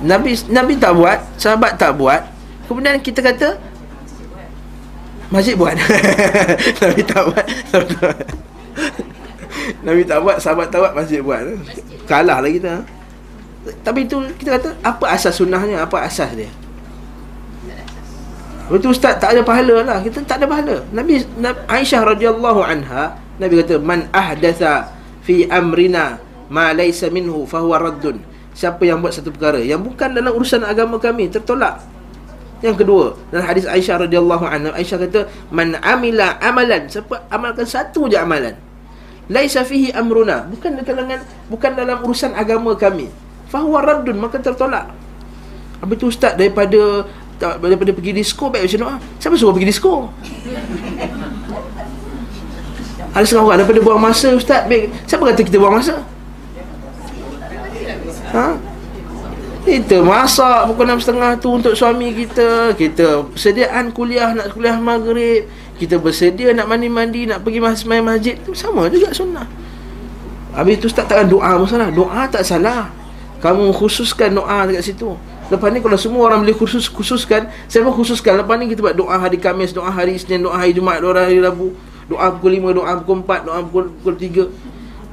Nabi 0.00 0.32
Nabi 0.48 0.76
tak 0.80 0.96
buat, 0.96 1.18
sahabat 1.36 1.76
tak 1.76 1.92
buat 2.00 2.24
Kemudian 2.64 2.96
kita 3.04 3.20
kata 3.20 3.60
Masjid 5.30 5.54
buat. 5.54 5.78
Nabi 6.82 7.00
tak 7.06 7.22
buat 7.22 7.44
sahabat 7.70 7.86
tak 7.86 8.00
buat. 8.02 8.26
Nabi 9.86 10.02
tak 10.02 10.18
buat, 10.20 10.36
sahabat 10.42 10.66
tak 10.68 10.78
buat, 10.82 10.92
masjid 10.98 11.20
buat. 11.22 11.40
Kalah 12.08 12.42
lah 12.42 12.50
kita 12.50 12.68
ha? 12.68 12.80
Tapi 13.84 14.08
itu 14.08 14.16
kita 14.40 14.56
kata 14.56 14.68
Apa 14.80 15.12
asas 15.14 15.36
sunnahnya, 15.36 15.84
apa 15.84 16.02
asas 16.02 16.32
dia? 16.34 16.50
Tu 18.70 18.86
ustaz 18.86 19.18
tak 19.18 19.34
ada 19.34 19.42
pahala 19.42 19.82
lah. 19.82 19.98
Kita 19.98 20.22
tak 20.22 20.38
ada 20.38 20.46
pahala. 20.46 20.86
Nabi, 20.94 21.18
Nabi 21.42 21.58
Aisyah 21.66 22.06
radhiyallahu 22.06 22.62
anha 22.62 23.18
Nabi 23.40 23.64
kata 23.64 23.80
Man 23.80 24.06
ahdatha 24.12 24.92
fi 25.24 25.48
amrina 25.48 26.20
Ma 26.52 26.76
laysa 26.76 27.08
minhu 27.08 27.48
fahuwa 27.48 27.80
raddun. 27.80 28.20
Siapa 28.52 28.84
yang 28.84 29.00
buat 29.00 29.16
satu 29.16 29.32
perkara 29.32 29.62
Yang 29.62 29.88
bukan 29.88 30.12
dalam 30.12 30.34
urusan 30.36 30.60
agama 30.66 31.00
kami 31.00 31.32
Tertolak. 31.32 31.80
Yang 32.60 32.84
kedua 32.84 33.04
Dalam 33.32 33.46
hadis 33.48 33.64
Aisyah 33.64 34.04
radhiyallahu 34.04 34.44
anha 34.44 34.70
Aisyah 34.76 34.98
kata 35.00 35.20
Man 35.48 35.80
amila 35.80 36.36
amalan 36.44 36.84
Siapa 36.90 37.24
amalkan 37.32 37.64
satu 37.64 38.10
je 38.12 38.20
amalan. 38.20 38.52
Laisa 39.32 39.64
fihi 39.64 39.94
amruna 39.96 40.44
Bukan 40.50 40.76
dalam 40.76 40.84
kalangan 40.84 41.20
Bukan 41.48 41.72
dalam 41.72 42.04
urusan 42.04 42.36
agama 42.36 42.76
kami. 42.76 43.08
Fahuwa 43.48 43.80
raddun 43.80 44.20
Maka 44.20 44.42
tertolak. 44.42 44.92
Habis 45.80 45.96
tu 45.96 46.06
ustaz 46.12 46.36
daripada 46.36 47.08
daripada 47.40 47.88
pergi 47.96 48.12
disko 48.12 48.52
baik 48.52 48.68
macam 48.68 48.80
doa. 48.84 48.94
Siapa 49.16 49.34
suruh 49.40 49.56
pergi 49.56 49.68
disko? 49.72 50.12
Ada 53.10 53.24
setengah 53.26 53.44
orang 53.50 53.58
daripada 53.62 53.80
buang 53.82 54.02
masa 54.02 54.30
ustaz 54.38 54.70
baik. 54.70 54.94
Siapa 55.06 55.22
kata 55.26 55.42
kita 55.42 55.58
buang 55.58 55.74
masa? 55.82 56.06
Ha? 58.30 58.54
Kita 59.60 60.00
masak 60.00 60.72
pukul 60.72 60.88
enam 60.88 61.02
setengah 61.02 61.36
tu 61.42 61.50
untuk 61.50 61.74
suami 61.74 62.14
kita. 62.14 62.72
Kita 62.78 63.26
persediaan 63.34 63.90
kuliah 63.90 64.30
nak 64.30 64.54
kuliah 64.54 64.78
maghrib. 64.78 65.50
Kita 65.80 65.96
bersedia 65.96 66.52
nak 66.52 66.68
mandi-mandi 66.68 67.24
Nak 67.24 67.40
pergi 67.40 67.56
mas- 67.56 67.88
main 67.88 68.04
masjid 68.04 68.38
tu. 68.40 68.54
Sama 68.54 68.86
juga 68.86 69.10
sunnah. 69.10 69.48
Habis 70.54 70.78
tu 70.78 70.86
ustaz 70.86 71.06
takkan 71.06 71.26
doa 71.26 71.58
pun 71.58 71.66
salah? 71.66 71.90
Doa 71.90 72.30
tak 72.30 72.46
salah. 72.46 72.94
Kamu 73.42 73.74
khususkan 73.74 74.30
doa 74.36 74.68
dekat 74.70 74.86
situ. 74.86 75.18
Lepas 75.50 75.74
ni 75.74 75.82
kalau 75.82 75.98
semua 75.98 76.30
orang 76.30 76.46
boleh 76.46 76.54
khusus 76.54 76.86
khususkan 76.86 77.50
Saya 77.66 77.82
pun 77.82 77.90
khususkan? 77.90 78.38
Lepas 78.38 78.54
ni 78.62 78.70
kita 78.70 78.86
buat 78.86 78.94
doa 78.94 79.18
hari 79.18 79.34
Khamis 79.34 79.74
Doa 79.74 79.90
hari 79.90 80.14
Isnin 80.14 80.46
Doa 80.46 80.54
hari 80.54 80.78
Jumaat 80.78 81.02
Doa 81.02 81.26
hari 81.26 81.42
Rabu 81.42 81.74
Doa 82.10 82.26
pukul 82.34 82.58
5 82.58 82.74
Doa 82.74 82.92
pukul 82.98 83.18
4 83.22 83.46
Doa 83.46 83.58
pukul, 83.62 83.84
pukul 84.02 84.14
3 84.18 84.50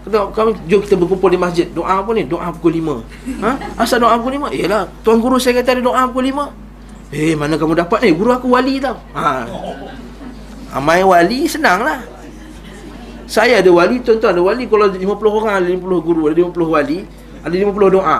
Kata 0.07 0.17
kami 0.33 0.49
jom 0.65 0.81
kita 0.81 0.95
berkumpul 0.97 1.29
di 1.29 1.37
masjid 1.37 1.67
Doa 1.69 2.01
apa 2.01 2.09
ni? 2.17 2.25
Doa 2.25 2.49
pukul 2.49 2.81
5 2.81 3.45
ha? 3.45 3.51
Asal 3.77 4.01
doa 4.01 4.17
pukul 4.17 4.41
5? 4.49 4.57
Yelah 4.57 4.89
Tuan 5.05 5.21
guru 5.21 5.37
saya 5.37 5.61
kata 5.61 5.77
ada 5.77 5.81
doa 5.85 6.01
pukul 6.09 6.25
5 6.33 7.13
Eh 7.13 7.37
mana 7.37 7.55
kamu 7.55 7.77
dapat 7.77 8.01
ni? 8.01 8.17
Guru 8.17 8.33
aku 8.33 8.49
wali 8.49 8.81
tau 8.81 8.97
ha. 9.13 9.45
Amai 10.73 11.05
wali 11.05 11.45
senang 11.45 11.85
lah 11.85 12.01
Saya 13.29 13.61
ada 13.61 13.69
wali 13.69 14.01
Tuan-tuan 14.01 14.33
ada 14.33 14.41
wali 14.41 14.65
Kalau 14.65 14.89
50 14.89 15.05
orang 15.29 15.53
ada 15.61 15.69
50 15.69 16.01
guru 16.01 16.21
Ada 16.33 16.41
50 16.49 16.73
wali 16.73 16.99
Ada 17.45 17.53
50 17.53 17.95
doa 17.95 18.17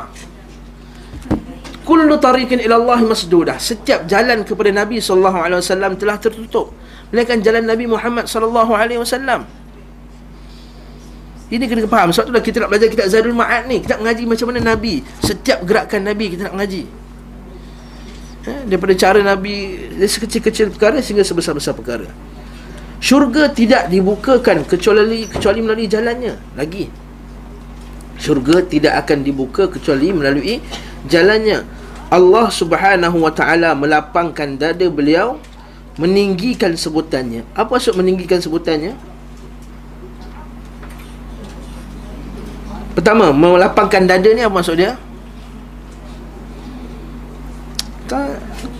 Kullu 1.87 2.19
tariqin 2.19 2.59
ila 2.67 2.75
Allah 2.83 2.99
masdudah. 3.07 3.55
Setiap 3.55 4.03
jalan 4.11 4.43
kepada 4.43 4.75
Nabi 4.75 4.99
wasallam 4.99 5.95
telah 5.95 6.19
tertutup. 6.19 6.75
Melainkan 7.11 7.39
jalan 7.39 7.63
Nabi 7.63 7.85
Muhammad 7.87 8.27
sallallahu 8.27 8.71
alaihi 8.75 8.99
wasallam. 8.99 9.47
Ini 11.47 11.63
kena 11.63 11.87
faham. 11.87 12.11
Sebab 12.11 12.27
itulah 12.27 12.43
kita 12.43 12.57
nak 12.59 12.69
belajar 12.75 12.87
kitab 12.91 13.07
Zadul 13.07 13.31
Ma'ad 13.31 13.71
ni. 13.71 13.79
Kita 13.79 13.95
nak 13.95 14.01
mengaji 14.03 14.23
macam 14.27 14.45
mana 14.51 14.59
Nabi. 14.75 14.99
Setiap 15.23 15.63
gerakan 15.63 16.01
Nabi 16.03 16.25
kita 16.35 16.51
nak 16.51 16.53
mengaji. 16.59 16.83
Ha? 18.47 18.51
Daripada 18.67 18.93
cara 18.99 19.19
Nabi 19.23 19.55
dari 19.95 20.09
sekecil-kecil 20.11 20.75
perkara 20.75 20.99
sehingga 20.99 21.23
sebesar-besar 21.23 21.71
perkara. 21.71 22.07
Syurga 22.99 23.47
tidak 23.53 23.87
dibukakan 23.87 24.67
kecuali 24.67 25.23
kecuali 25.31 25.59
melalui 25.63 25.87
jalannya. 25.87 26.33
Lagi. 26.59 26.91
Syurga 28.19 28.65
tidak 28.67 29.07
akan 29.07 29.23
dibuka 29.23 29.71
kecuali 29.71 30.11
melalui 30.11 30.59
jalannya. 31.07 31.63
Allah 32.11 32.47
Subhanahu 32.51 33.23
wa 33.23 33.31
taala 33.31 33.71
melapangkan 33.71 34.59
dada 34.59 34.87
beliau 34.91 35.39
meninggikan 35.97 36.77
sebutannya. 36.77 37.43
Apa 37.57 37.77
maksud 37.77 37.97
meninggikan 37.97 38.37
sebutannya? 38.37 38.93
Pertama, 42.97 43.29
melapangkan 43.29 44.09
dada 44.09 44.29
ni 44.33 44.41
apa 44.41 44.53
maksud 44.57 44.77
dia? 44.77 44.97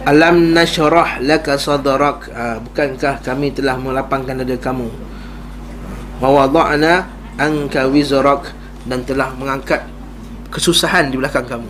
Alam 0.07 0.55
nashrah 0.55 1.19
laka 1.19 1.59
sadrak 1.59 2.31
ha, 2.31 2.63
Bukankah 2.63 3.19
kami 3.19 3.51
telah 3.51 3.75
melapangkan 3.75 4.39
dada 4.39 4.55
kamu 4.55 4.87
Wa 6.23 6.31
wada'na 6.31 7.11
anka 7.35 7.91
wizrak 7.91 8.55
Dan 8.87 9.03
telah 9.03 9.35
mengangkat 9.35 9.83
kesusahan 10.47 11.11
di 11.11 11.19
belakang 11.19 11.43
kamu 11.43 11.67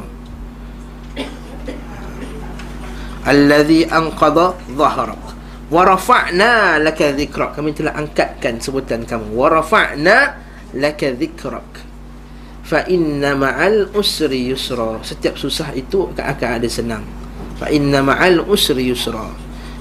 Alladhi 3.25 3.89
anqadha 3.89 4.53
dhahrak 4.77 5.26
Wa 5.67 5.84
rafa'na 5.84 6.80
laka 6.80 7.12
dhikrak 7.12 7.60
Kami 7.60 7.75
telah 7.75 7.91
angkatkan 7.99 8.63
sebutan 8.63 9.03
kamu. 9.03 9.36
Wa 9.36 9.51
rafa'na 9.51 10.39
laka 10.71 11.12
dhikrak 11.12 11.84
Fa 12.67 12.84
inna 12.91 13.32
ma'al 13.32 13.95
usri 13.95 14.51
yusra. 14.51 14.99
Setiap 14.99 15.39
susah 15.39 15.71
itu 15.71 16.12
akan 16.12 16.49
ada 16.60 16.67
senang. 16.67 16.99
Fa 17.56 17.71
inna 17.71 18.03
ma'al 18.03 18.43
usri 18.43 18.91
yusra. 18.91 19.23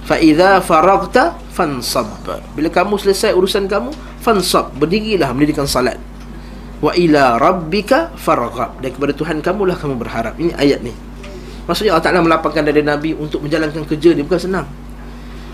Fa 0.06 0.22
idza 0.22 0.62
faragta 0.62 1.34
fansab. 1.50 2.06
Bila 2.54 2.70
kamu 2.70 2.94
selesai 2.94 3.34
urusan 3.34 3.66
kamu 3.66 3.90
fansab. 4.22 4.70
Berdirilah 4.78 5.34
mendirikan 5.34 5.66
salat. 5.66 5.98
Wa 6.78 6.94
ila 6.94 7.42
rabbika 7.42 8.14
farghab 8.14 8.78
dan 8.78 8.94
kepada 8.94 9.10
Tuhan 9.18 9.42
kamulah 9.42 9.74
kamu 9.74 9.98
berharap. 9.98 10.38
Ini 10.38 10.54
ayat 10.54 10.86
ni. 10.86 10.94
Maksudnya 11.66 11.98
Allah 11.98 12.06
Taala 12.06 12.22
melapangkan 12.22 12.70
dada 12.70 12.82
Nabi 12.86 13.18
untuk 13.18 13.42
menjalankan 13.42 13.82
kerja 13.82 14.14
dia. 14.14 14.22
Bukan 14.22 14.38
senang 14.38 14.85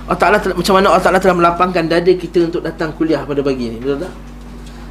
Allah 0.06 0.18
Taala 0.18 0.36
telah- 0.42 0.56
macam 0.58 0.74
mana 0.74 0.86
Allah 0.90 1.04
Taala 1.04 1.18
telah 1.22 1.36
melapangkan 1.38 1.84
dada 1.86 2.12
kita 2.12 2.38
untuk 2.50 2.62
datang 2.64 2.90
kuliah 2.98 3.22
pada 3.22 3.40
pagi 3.40 3.70
ni 3.70 3.78
betul 3.78 4.02
tak 4.02 4.12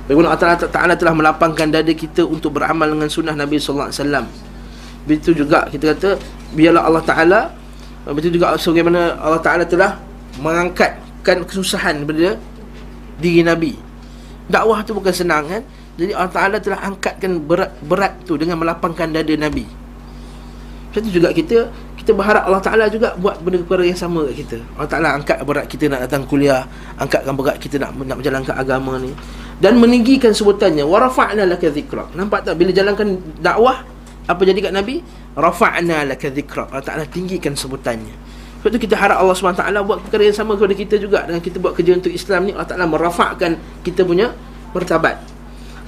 Bagaimana 0.10 0.28
Allah 0.34 0.60
Taala- 0.68 0.98
telah 1.00 1.14
melapangkan 1.16 1.68
dada 1.72 1.94
kita 1.94 2.26
untuk 2.26 2.58
beramal 2.58 2.90
dengan 2.90 3.08
sunnah 3.08 3.36
Nabi 3.36 3.60
wasallam 3.60 4.26
Begitu 5.06 5.46
juga 5.46 5.68
kita 5.72 5.96
kata 5.96 6.10
biarlah 6.54 6.84
Allah 6.86 7.04
Taala 7.04 7.40
begitu 8.02 8.42
juga 8.42 8.58
sebagaimana 8.58 9.18
Allah 9.22 9.42
Taala 9.42 9.64
telah 9.66 9.98
mengangkatkan 10.42 11.46
kesusahan 11.46 12.02
daripada 12.02 12.40
diri 13.22 13.46
Nabi. 13.46 13.78
Dakwah 14.50 14.82
tu 14.82 14.98
bukan 14.98 15.14
senang 15.14 15.46
kan? 15.46 15.62
Jadi 16.02 16.12
Allah 16.18 16.34
Taala 16.34 16.58
telah 16.58 16.82
angkatkan 16.82 17.38
berat 17.46 17.72
berat 17.86 18.14
tu 18.26 18.42
dengan 18.42 18.58
melapangkan 18.58 19.06
dada 19.06 19.34
Nabi. 19.38 19.70
Macam 20.90 21.02
tu 21.06 21.12
juga 21.14 21.30
kita 21.32 21.70
kita 22.02 22.18
berharap 22.18 22.50
Allah 22.50 22.62
Taala 22.66 22.86
juga 22.90 23.14
buat 23.14 23.38
benda 23.46 23.62
perkara 23.62 23.86
yang 23.86 23.94
sama 23.94 24.26
kat 24.34 24.42
kita. 24.42 24.58
Allah 24.74 24.90
Taala 24.90 25.10
angkat 25.22 25.38
berat 25.46 25.70
kita 25.70 25.86
nak 25.86 26.10
datang 26.10 26.26
kuliah, 26.26 26.66
angkatkan 26.98 27.34
berat 27.38 27.62
kita 27.62 27.78
nak 27.78 27.94
nak 27.94 28.18
menjalankan 28.18 28.58
agama 28.58 28.98
ni 28.98 29.14
dan 29.62 29.78
meninggikan 29.78 30.34
sebutannya 30.34 30.82
rafa'na 30.82 31.46
laka 31.46 31.70
dhikrak. 31.70 32.18
Nampak 32.18 32.50
tak 32.50 32.58
bila 32.58 32.74
jalankan 32.74 33.22
dakwah 33.38 33.86
apa 34.26 34.42
jadi 34.42 34.58
kat 34.66 34.74
Nabi? 34.74 35.06
Rafa'na 35.38 36.10
laka 36.10 36.34
dhikrak. 36.34 36.74
Allah 36.74 36.82
Taala 36.82 37.06
tinggikan 37.06 37.54
sebutannya. 37.54 38.18
Sebab 38.66 38.70
tu 38.74 38.82
kita 38.82 38.98
harap 38.98 39.22
Allah 39.22 39.34
SWT 39.34 39.62
buat 39.86 40.06
perkara 40.06 40.22
yang 40.26 40.38
sama 40.38 40.54
kepada 40.54 40.74
kita 40.78 40.96
juga 41.02 41.26
dengan 41.26 41.42
kita 41.42 41.58
buat 41.58 41.74
kerja 41.74 41.98
untuk 41.98 42.14
Islam 42.14 42.50
ni 42.50 42.52
Allah 42.58 42.70
Taala 42.70 42.90
merafakkan 42.90 43.62
kita 43.86 44.02
punya 44.02 44.34
martabat. 44.74 45.22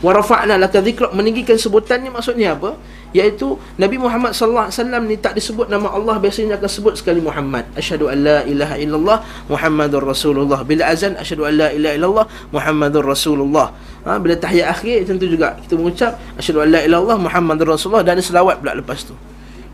Rafa'na 0.05 0.61
laka 0.61 0.77
dhikrak 0.77 1.09
meninggikan 1.17 1.57
sebutannya 1.57 2.13
maksudnya 2.13 2.53
apa? 2.53 2.77
Iaitu 3.13 3.61
Nabi 3.77 4.01
Muhammad 4.01 4.33
sallallahu 4.33 4.73
alaihi 4.73 4.81
wasallam 4.81 5.01
ni 5.05 5.15
tak 5.21 5.37
disebut 5.37 5.69
nama 5.69 5.93
Allah 5.93 6.17
biasanya 6.17 6.57
akan 6.57 6.65
sebut 6.65 6.93
sekali 6.97 7.21
Muhammad. 7.21 7.69
Asyhadu 7.77 8.09
an 8.09 8.17
la 8.25 8.41
ilaha 8.41 8.75
illallah 8.81 9.17
Muhammadur 9.53 10.01
Rasulullah. 10.01 10.65
Bila 10.65 10.89
azan 10.89 11.13
asyhadu 11.13 11.45
an 11.45 11.53
la 11.61 11.69
ilaha 11.69 11.93
illallah 11.93 12.25
Muhammadur 12.49 13.05
Rasulullah. 13.05 13.69
Ha, 14.03 14.17
bila 14.17 14.33
tahiyat 14.33 14.67
akhir 14.73 15.05
tentu 15.05 15.29
juga 15.29 15.61
kita 15.61 15.77
mengucap 15.77 16.17
asyhadu 16.41 16.65
an 16.65 16.73
la 16.73 16.81
ilaha 16.81 17.05
illallah 17.05 17.17
Muhammadur 17.21 17.77
Rasulullah 17.77 18.01
dan 18.01 18.17
ada 18.17 18.25
selawat 18.25 18.65
pula 18.65 18.73
lepas 18.81 19.05
tu. 19.05 19.13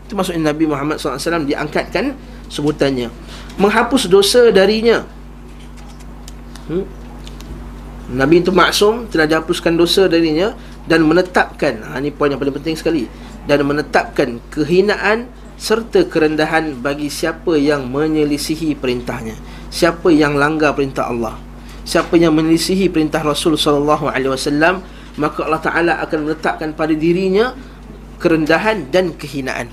Itu 0.04 0.12
maksudnya 0.12 0.52
Nabi 0.52 0.68
Muhammad 0.68 1.00
sallallahu 1.00 1.16
alaihi 1.16 1.28
wasallam 1.32 1.46
diangkatkan 1.48 2.04
sebutannya. 2.52 3.08
Menghapus 3.56 4.04
dosa 4.12 4.52
darinya. 4.52 5.08
Hmm? 6.68 6.84
Nabi 8.10 8.42
itu 8.42 8.52
maksum 8.52 9.08
telah 9.08 9.24
dihapuskan 9.24 9.78
dosa 9.78 10.10
darinya 10.10 10.52
dan 10.90 11.06
menetapkan 11.06 11.78
ha, 11.86 12.02
ini 12.02 12.10
poin 12.10 12.26
yang 12.26 12.42
paling 12.42 12.56
penting 12.58 12.74
sekali 12.74 13.06
dan 13.50 13.66
menetapkan 13.66 14.38
kehinaan 14.54 15.26
serta 15.58 16.06
kerendahan 16.06 16.78
bagi 16.78 17.10
siapa 17.10 17.58
yang 17.58 17.90
menyelisihi 17.90 18.78
perintahnya 18.78 19.34
siapa 19.74 20.14
yang 20.14 20.38
langgar 20.38 20.78
perintah 20.78 21.10
Allah 21.10 21.34
siapa 21.82 22.14
yang 22.14 22.30
menyelisihi 22.30 22.86
perintah 22.94 23.26
Rasul 23.26 23.58
sallallahu 23.58 24.06
alaihi 24.06 24.30
wasallam 24.30 24.86
maka 25.18 25.44
Allah 25.44 25.62
taala 25.62 25.92
akan 26.00 26.18
meletakkan 26.30 26.70
pada 26.76 26.94
dirinya 26.94 27.56
kerendahan 28.20 28.86
dan 28.92 29.16
kehinaan. 29.16 29.72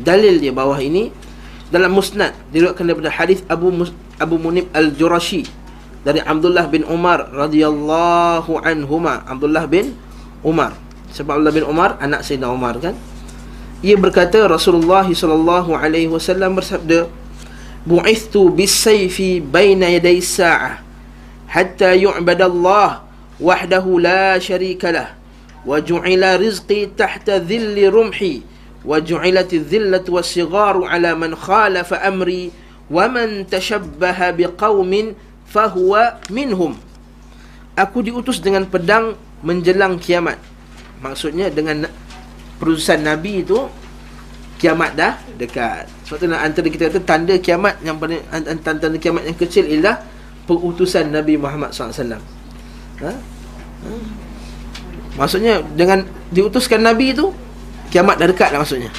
Dalil 0.00 0.40
dia 0.40 0.54
bawah 0.54 0.78
ini 0.80 1.12
dalam 1.68 1.92
musnad 1.92 2.32
diriwayatkan 2.54 2.84
daripada 2.88 3.10
hadis 3.12 3.44
Abu 3.50 3.68
Abu 4.16 4.36
Munib 4.40 4.70
Al-Jurashi 4.72 5.44
dari 6.06 6.18
Abdullah 6.24 6.66
bin 6.66 6.86
Umar 6.88 7.28
radhiyallahu 7.28 8.58
anhuma. 8.64 9.26
Abdullah 9.28 9.68
bin 9.68 9.92
Umar 10.40 10.72
sebab 11.10 11.38
Abdullah 11.38 11.54
bin 11.54 11.66
Umar 11.66 11.90
anak 11.98 12.22
Sayyidina 12.22 12.50
Umar 12.50 12.78
kan? 12.78 12.94
Ia 13.80 13.96
berkata 13.96 14.44
Rasulullah 14.44 15.08
sallallahu 15.08 15.72
alaihi 15.72 16.12
wasallam 16.12 16.60
bersabda 16.60 17.08
bu'ithtu 17.88 18.52
bis-sayfi 18.52 19.40
baina 19.40 19.88
yaday 19.88 20.20
sa'ah 20.20 20.84
hatta 21.48 21.96
yu'badallah 21.96 23.08
wahdahu 23.40 23.96
la 23.96 24.36
syarika 24.36 24.92
lah 24.92 25.08
wa 25.64 25.80
ju'ila 25.80 26.36
rizqi 26.36 26.92
tahta 26.92 27.40
dhilli 27.40 27.88
rumhi 27.88 28.44
wa 28.84 29.00
ju'ilat 29.00 29.48
adh-dhillatu 29.48 30.20
was-sigharu 30.20 30.84
ala 30.84 31.16
man 31.16 31.32
khalafa 31.32 32.04
amri 32.04 32.52
wa 32.92 33.08
man 33.08 33.48
tashabbaha 33.48 34.36
biqaumin 34.36 35.16
fahuwa 35.48 36.20
minhum. 36.28 36.76
Aku 37.80 38.04
diutus 38.04 38.44
dengan 38.44 38.68
pedang 38.68 39.16
menjelang 39.40 39.96
kiamat 39.96 40.36
maksudnya 41.00 41.48
dengan 41.48 41.88
perutusan 42.60 43.04
nabi 43.04 43.40
itu 43.44 43.68
kiamat 44.60 44.92
dah 44.92 45.16
dekat 45.40 45.88
sebab 46.04 46.16
tu 46.20 46.26
antara 46.28 46.68
kita 46.68 46.92
kata 46.92 47.00
tanda 47.00 47.34
kiamat 47.40 47.80
yang 47.80 47.96
paling 47.96 48.20
an- 48.28 48.44
an- 48.44 48.60
tanda 48.60 48.92
kiamat 49.00 49.24
yang 49.24 49.36
kecil 49.40 49.64
ialah 49.64 50.04
pengutusan 50.44 51.08
Nabi 51.08 51.40
Muhammad 51.40 51.72
SAW 51.72 51.96
ha? 51.96 53.08
ha? 53.08 53.10
maksudnya 55.16 55.64
dengan 55.72 56.04
diutuskan 56.28 56.84
Nabi 56.84 57.16
itu 57.16 57.32
kiamat 57.88 58.20
dah 58.20 58.28
dekat 58.28 58.52
lah 58.52 58.60
maksudnya 58.60 58.92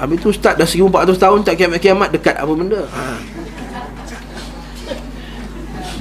Habis 0.00 0.18
tu 0.18 0.34
Ustaz 0.34 0.58
dah 0.58 0.66
1400 0.66 1.14
tahun 1.14 1.38
tak 1.46 1.54
kiamat-kiamat 1.62 2.10
dekat 2.10 2.34
apa 2.34 2.50
benda 2.50 2.82
ha. 2.90 3.22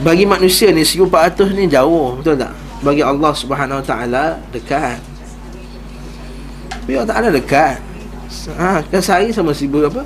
Bagi 0.02 0.26
manusia 0.26 0.74
ni 0.74 0.82
1400 0.82 1.54
ni 1.54 1.70
jauh 1.70 2.18
betul 2.18 2.34
tak? 2.34 2.50
Bagi 2.82 3.06
Allah 3.06 3.32
Subhanahu 3.38 3.80
Wa 3.82 3.86
Taala 3.86 4.26
dekat. 4.50 4.98
Bagi 6.90 6.96
Allah 6.98 7.12
Taala 7.14 7.30
dekat. 7.30 7.78
Ha, 8.58 8.82
kan 8.82 9.02
sehari 9.04 9.30
sama 9.30 9.54
seribu 9.54 9.86
apa? 9.86 10.02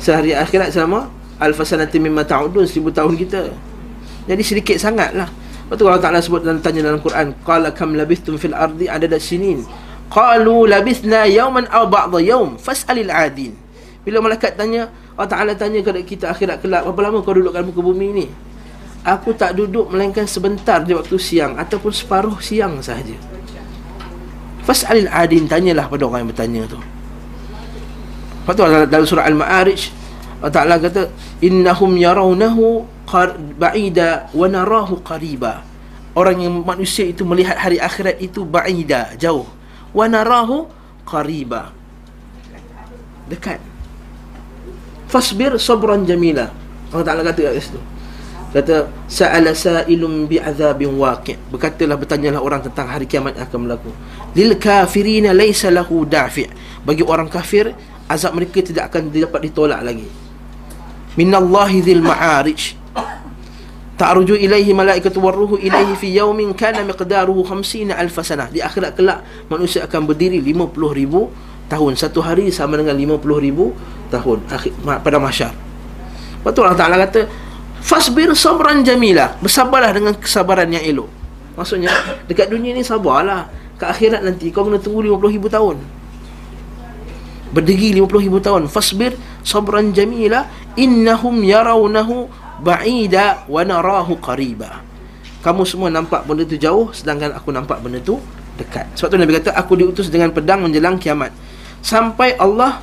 Sehari 0.00 0.32
akhirat 0.32 0.72
sama 0.72 1.12
alfasanati 1.36 2.00
mimma 2.00 2.24
ta'udun 2.24 2.64
seribu 2.64 2.88
tahun 2.88 3.20
kita. 3.20 3.52
Jadi 4.26 4.42
sedikit 4.42 4.76
sangat 4.80 5.12
lah. 5.12 5.28
Lepas 5.66 5.82
tu 5.82 5.84
Allah 5.90 5.98
Ta'ala 5.98 6.22
sebut 6.22 6.46
dan 6.46 6.62
tanya 6.62 6.86
dalam 6.86 7.02
Quran 7.02 7.34
Qala 7.42 7.74
kam 7.74 7.98
labithtum 7.98 8.38
fil 8.38 8.54
ardi 8.54 8.86
adada 8.86 9.18
sinin 9.18 9.66
Qalu 10.06 10.70
labithna 10.70 11.26
yawman 11.26 11.66
aw 11.66 11.90
ba'da 11.90 12.22
yawm 12.22 12.54
Fas'alil 12.54 13.10
adin 13.10 13.50
Bila 14.06 14.22
malaikat 14.22 14.54
tanya 14.54 14.94
Allah 15.18 15.26
Ta'ala 15.26 15.52
tanya 15.58 15.82
kepada 15.82 15.98
kita 16.06 16.24
akhirat 16.30 16.62
kelak 16.62 16.86
Berapa 16.86 17.10
lama 17.10 17.18
kau 17.26 17.34
duduk 17.34 17.50
kat 17.50 17.66
muka 17.66 17.82
bumi 17.82 18.08
ni 18.14 18.26
Aku 19.06 19.38
tak 19.38 19.54
duduk 19.54 19.86
melainkan 19.94 20.26
sebentar 20.26 20.82
di 20.82 20.90
waktu 20.90 21.14
siang 21.14 21.54
Ataupun 21.54 21.94
separuh 21.94 22.42
siang 22.42 22.82
sahaja. 22.82 23.14
Fas'alil 24.66 25.06
adin 25.06 25.46
Tanyalah 25.46 25.86
pada 25.86 26.10
orang 26.10 26.26
yang 26.26 26.30
bertanya 26.34 26.62
tu. 26.66 26.78
Lepas 28.42 28.52
tu 28.58 28.62
dalam 28.66 29.06
surah 29.06 29.30
Al-Ma'arij 29.30 29.82
Allah 30.42 30.52
Ta'ala 30.52 30.74
kata 30.82 31.06
Innahum 31.38 31.94
yarawnahu 31.94 32.82
ba'ida 33.54 34.26
wa 34.34 34.46
narahu 34.50 34.98
qariba. 35.06 35.62
Orang 36.18 36.42
yang 36.42 36.66
manusia 36.66 37.06
itu 37.06 37.22
melihat 37.22 37.54
hari 37.54 37.78
akhirat 37.78 38.18
itu 38.18 38.42
ba'ida, 38.42 39.14
jauh. 39.14 39.46
Wa 39.94 40.10
narahu 40.10 40.66
qariba. 41.06 41.70
Dekat. 43.30 43.62
Fasbir 45.06 45.54
sabran 45.62 46.02
jamila. 46.02 46.50
Allah 46.90 47.06
Ta'ala 47.06 47.22
kata 47.22 47.54
kat 47.54 47.62
situ 47.62 47.78
Kata 48.56 48.88
Sa'ala 49.04 49.52
sa'ilum 49.52 50.24
bi'azabin 50.24 50.96
waqi' 50.96 51.36
Berkatalah 51.52 52.00
bertanyalah 52.00 52.40
orang 52.40 52.64
tentang 52.64 52.88
hari 52.88 53.04
kiamat 53.04 53.36
yang 53.36 53.44
akan 53.44 53.58
berlaku 53.68 53.92
Lil 54.32 54.56
kafirina 54.56 55.36
laysa 55.36 55.68
lahu 55.68 56.08
dafi' 56.08 56.48
Bagi 56.80 57.04
orang 57.04 57.28
kafir 57.28 57.76
Azab 58.08 58.32
mereka 58.32 58.64
tidak 58.64 58.88
akan 58.88 59.12
dapat 59.12 59.52
ditolak 59.52 59.84
lagi 59.84 60.08
Minallahi 61.20 61.84
dhil 61.84 62.00
ma'arij 62.00 62.86
Ta'ruju 63.96 64.36
ilaihi 64.36 64.76
malaikatu 64.76 65.24
warruhu 65.24 65.56
ilaihi 65.56 65.96
fi 65.96 66.12
yaumin 66.12 66.52
kana 66.52 66.84
miqdaruhu 66.84 67.40
50 67.40 67.96
alf 67.96 68.20
sanah. 68.20 68.52
Di 68.52 68.60
akhirat 68.60 68.92
kelak 68.92 69.24
manusia 69.48 69.88
akan 69.88 70.04
berdiri 70.04 70.36
50 70.44 70.76
ribu 70.92 71.32
tahun. 71.72 71.96
Satu 71.96 72.20
hari 72.20 72.52
sama 72.52 72.76
dengan 72.76 72.92
50 72.92 73.24
ribu 73.40 73.72
tahun 74.12 74.44
akhir, 74.52 74.72
pada 75.00 75.16
mahsyar. 75.16 75.52
Betul 76.44 76.68
Allah 76.68 76.76
Ta'ala 76.76 76.96
kata 77.08 77.24
Fasbir 77.86 78.34
sabran 78.34 78.82
jamila. 78.82 79.38
Bersabarlah 79.38 79.94
dengan 79.94 80.12
kesabaran 80.18 80.66
yang 80.66 80.82
elok. 80.82 81.06
Maksudnya 81.54 81.94
Dekat 82.26 82.50
dunia 82.50 82.74
ni 82.74 82.82
sabarlah. 82.82 83.46
Ke 83.78 83.86
akhirat 83.86 84.26
nanti 84.26 84.50
kau 84.50 84.66
kena 84.66 84.82
tunggu 84.82 85.06
50 85.06 85.34
ribu 85.38 85.46
tahun. 85.46 85.78
Berdiri 87.54 87.94
50 88.02 88.26
ribu 88.26 88.42
tahun. 88.42 88.66
Fasbir 88.66 89.14
sabran 89.46 89.94
jamila. 89.94 90.50
Innahum 90.74 91.46
yarawnahu 91.46 92.26
ba'ida 92.58 93.46
wa 93.46 93.62
narahu 93.62 94.18
qariba. 94.18 94.82
Kamu 95.46 95.62
semua 95.62 95.86
nampak 95.86 96.26
benda 96.26 96.42
tu 96.42 96.58
jauh 96.58 96.90
Sedangkan 96.90 97.30
aku 97.38 97.54
nampak 97.54 97.78
benda 97.78 98.02
tu 98.02 98.18
dekat. 98.58 98.90
Sebab 98.98 99.14
tu 99.14 99.16
Nabi 99.22 99.32
kata 99.38 99.54
Aku 99.54 99.78
diutus 99.78 100.10
dengan 100.10 100.34
pedang 100.34 100.66
menjelang 100.66 100.98
kiamat. 100.98 101.30
Sampai 101.86 102.34
Allah 102.34 102.82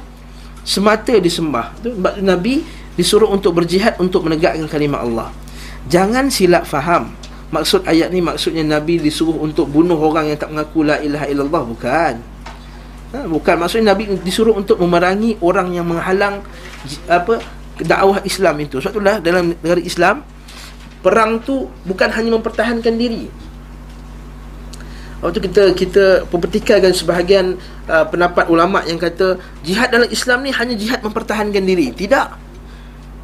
semata 0.64 1.12
disembah. 1.20 1.76
Nabi 2.24 2.64
disuruh 2.94 3.30
untuk 3.30 3.58
berjihad 3.58 3.98
untuk 3.98 4.26
menegakkan 4.26 4.66
kalimah 4.70 5.02
Allah. 5.02 5.28
Jangan 5.90 6.30
silap 6.30 6.70
faham. 6.70 7.12
Maksud 7.54 7.86
ayat 7.86 8.10
ni 8.10 8.18
maksudnya 8.18 8.66
Nabi 8.66 8.98
disuruh 8.98 9.38
untuk 9.38 9.70
bunuh 9.70 9.98
orang 9.98 10.34
yang 10.34 10.38
tak 10.42 10.50
mengaku 10.50 10.82
la 10.82 10.98
ilaha 10.98 11.26
illallah 11.30 11.64
bukan. 11.70 12.14
Ha, 13.14 13.30
bukan 13.30 13.56
maksudnya 13.62 13.94
Nabi 13.94 14.10
disuruh 14.26 14.58
untuk 14.58 14.82
memerangi 14.82 15.38
orang 15.38 15.70
yang 15.70 15.86
menghalang 15.86 16.42
apa 17.06 17.46
dakwah 17.78 18.26
Islam 18.26 18.58
itu. 18.58 18.82
Sebab 18.82 18.98
itulah 18.98 19.16
dalam 19.22 19.54
negara 19.54 19.82
Islam 19.86 20.26
perang 21.06 21.38
tu 21.46 21.70
bukan 21.86 22.10
hanya 22.10 22.34
mempertahankan 22.34 22.96
diri. 22.98 23.30
Waktu 25.24 25.40
kita 25.40 25.64
kita 25.78 26.06
mempertikaikan 26.28 26.92
sebahagian 26.92 27.56
uh, 27.88 28.04
pendapat 28.10 28.50
ulama 28.52 28.84
yang 28.84 29.00
kata 29.00 29.40
jihad 29.64 29.88
dalam 29.94 30.10
Islam 30.12 30.44
ni 30.44 30.52
hanya 30.52 30.76
jihad 30.76 31.00
mempertahankan 31.00 31.64
diri. 31.64 31.96
Tidak. 31.96 32.43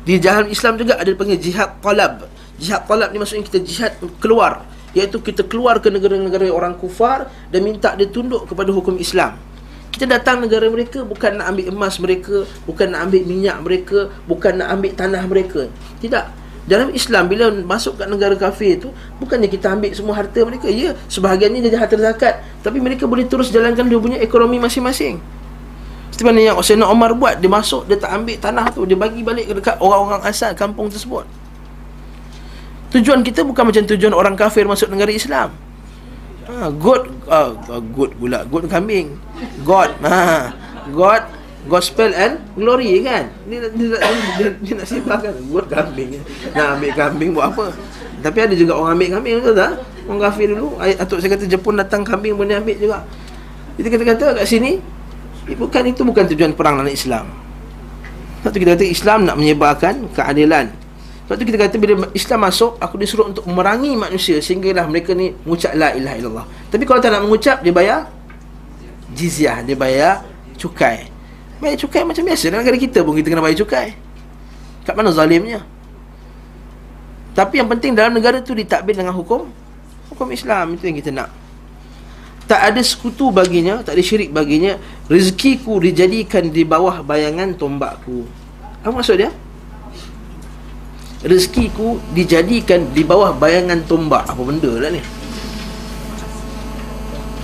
Di 0.07 0.17
dalam 0.17 0.47
Islam 0.47 0.79
juga 0.79 0.95
ada 0.95 1.07
dipanggil 1.07 1.39
jihad 1.39 1.79
talab. 1.83 2.25
Jihad 2.59 2.87
talab 2.87 3.11
ni 3.11 3.17
maksudnya 3.19 3.43
kita 3.45 3.59
jihad 3.63 3.93
keluar, 4.19 4.65
iaitu 4.95 5.19
kita 5.19 5.45
keluar 5.45 5.77
ke 5.83 5.91
negara-negara 5.91 6.49
orang 6.49 6.75
kufar 6.79 7.29
dan 7.51 7.61
minta 7.61 7.93
dia 7.93 8.07
tunduk 8.09 8.47
kepada 8.47 8.71
hukum 8.71 8.97
Islam. 8.97 9.37
Kita 9.89 10.07
datang 10.07 10.39
negara 10.39 10.71
mereka 10.71 11.03
bukan 11.03 11.43
nak 11.43 11.51
ambil 11.51 11.65
emas 11.75 11.99
mereka, 11.99 12.47
bukan 12.63 12.87
nak 12.95 13.09
ambil 13.09 13.21
minyak 13.27 13.57
mereka, 13.59 13.99
bukan 14.25 14.63
nak 14.63 14.67
ambil 14.79 14.91
tanah 14.95 15.23
mereka. 15.27 15.61
Tidak. 15.99 16.25
Dalam 16.69 16.93
Islam 16.93 17.25
bila 17.25 17.49
masuk 17.49 17.97
kat 17.97 18.05
negara 18.05 18.37
kafir 18.37 18.77
tu 18.77 18.93
bukannya 19.17 19.49
kita 19.49 19.73
ambil 19.73 19.89
semua 19.91 20.15
harta 20.15 20.39
mereka. 20.45 20.69
Ya, 20.69 20.93
sebahagiannya 21.09 21.65
jadi 21.65 21.77
harta 21.81 21.97
zakat, 21.97 22.45
tapi 22.61 22.77
mereka 22.77 23.09
boleh 23.09 23.25
terus 23.25 23.49
jalankan 23.49 23.89
dia 23.89 23.99
punya 23.99 24.17
ekonomi 24.21 24.61
masing-masing. 24.61 25.17
Seperti 26.19 26.35
mana 26.35 26.51
yang 26.51 26.59
Sayyidina 26.59 26.91
Omar 26.91 27.15
buat 27.15 27.39
Dia 27.39 27.47
masuk, 27.47 27.87
dia 27.87 27.95
tak 27.95 28.11
ambil 28.11 28.35
tanah 28.43 28.67
tu 28.75 28.83
Dia 28.83 28.99
bagi 28.99 29.23
balik 29.23 29.47
ke 29.47 29.53
dekat 29.55 29.79
orang-orang 29.79 30.19
asal 30.27 30.51
kampung 30.51 30.91
tersebut. 30.91 31.23
Tujuan 32.91 33.23
kita 33.23 33.47
bukan 33.47 33.71
macam 33.71 33.87
tujuan 33.87 34.11
orang 34.11 34.35
kafir 34.35 34.67
masuk 34.67 34.91
negara 34.91 35.15
Islam. 35.15 35.55
Ha, 36.51 36.75
God 36.75 37.07
uh, 37.31 37.55
God 37.95 38.11
pula 38.19 38.43
God 38.51 38.67
kambing. 38.67 39.15
God 39.63 39.95
ha, 40.03 40.51
God 40.91 41.23
Gospel 41.71 42.11
and 42.11 42.43
glory 42.59 42.99
kan? 42.99 43.31
Dia, 43.47 43.71
dia, 43.71 43.95
dia, 43.95 44.11
dia, 44.35 44.47
dia 44.59 44.73
nak 44.75 44.87
sifatkan 44.91 45.39
God 45.47 45.71
kambing. 45.71 46.19
Nak 46.51 46.67
ambil 46.75 46.91
kambing 46.99 47.29
buat 47.31 47.55
apa? 47.55 47.71
Tapi 48.19 48.37
ada 48.43 48.53
juga 48.59 48.75
orang 48.75 48.99
ambil 48.99 49.09
kambing 49.15 49.33
betul 49.39 49.55
tak? 49.55 49.71
Orang 50.03 50.19
kafir 50.19 50.51
dulu 50.51 50.75
Atuk 50.83 51.23
saya 51.23 51.31
kata 51.31 51.47
Jepun 51.47 51.79
datang 51.79 52.03
kambing 52.03 52.35
boleh 52.35 52.59
ambil 52.59 52.75
juga. 52.75 53.07
Kita 53.79 53.87
kata-kata 53.87 54.43
kat 54.43 54.43
sini 54.43 54.98
Bukan 55.57 55.83
itu 55.89 56.01
bukan 56.05 56.25
tujuan 56.29 56.53
perang 56.53 56.81
dalam 56.81 56.91
Islam. 56.91 57.25
Sebab 58.41 58.49
tu 58.55 58.57
kita 58.61 58.71
kata 58.77 58.85
Islam 58.87 59.27
nak 59.27 59.35
menyebarkan 59.35 60.09
keadilan. 60.15 60.71
Sebab 61.29 61.35
tu 61.37 61.45
kita 61.45 61.59
kata 61.61 61.75
bila 61.77 62.09
Islam 62.17 62.41
masuk 62.41 62.81
Aku 62.81 62.97
disuruh 62.97 63.29
untuk 63.29 63.45
memerangi 63.45 63.93
manusia 63.93 64.41
Sehinggalah 64.41 64.89
mereka 64.89 65.13
ni 65.13 65.29
mengucap 65.45 65.77
la 65.77 65.93
ilaha 65.93 66.15
illallah. 66.17 66.45
Tapi 66.73 66.83
kalau 66.89 66.97
tak 67.05 67.13
nak 67.13 67.21
mengucap 67.21 67.61
Dia 67.61 67.69
bayar 67.69 68.09
jizyah 69.13 69.61
Dia 69.61 69.77
bayar 69.77 70.25
cukai. 70.57 71.05
Bayar 71.61 71.77
cukai 71.77 72.01
macam 72.01 72.25
biasa. 72.25 72.49
Dalam 72.49 72.65
negara 72.65 72.77
kita 72.81 73.05
pun 73.05 73.13
kita 73.13 73.29
kena 73.29 73.45
bayar 73.45 73.57
cukai. 73.61 73.87
Kat 74.89 74.97
mana 74.97 75.13
zalimnya? 75.13 75.61
Tapi 77.37 77.61
yang 77.61 77.69
penting 77.69 77.93
dalam 77.93 78.17
negara 78.17 78.41
tu 78.41 78.57
Ditakbir 78.57 78.97
dengan 78.97 79.13
hukum 79.13 79.53
Hukum 80.09 80.33
Islam. 80.33 80.81
Itu 80.81 80.89
yang 80.89 80.97
kita 80.97 81.13
nak 81.13 81.29
tak 82.49 82.73
ada 82.73 82.81
sekutu 82.81 83.29
baginya, 83.29 83.85
tak 83.85 83.93
ada 83.93 84.01
syirik 84.01 84.33
baginya. 84.33 84.81
Rezekiku 85.05 85.77
dijadikan 85.77 86.49
di 86.49 86.65
bawah 86.65 87.05
bayangan 87.05 87.53
tombakku. 87.53 88.25
Apa 88.81 88.89
maksud 88.89 89.21
dia? 89.21 89.29
Rezekiku 91.21 92.01
dijadikan 92.17 92.89
di 92.89 93.05
bawah 93.05 93.37
bayangan 93.37 93.85
tombak. 93.85 94.25
Apa 94.25 94.41
benda 94.41 94.71
lah 94.81 94.89
ni? 94.89 94.97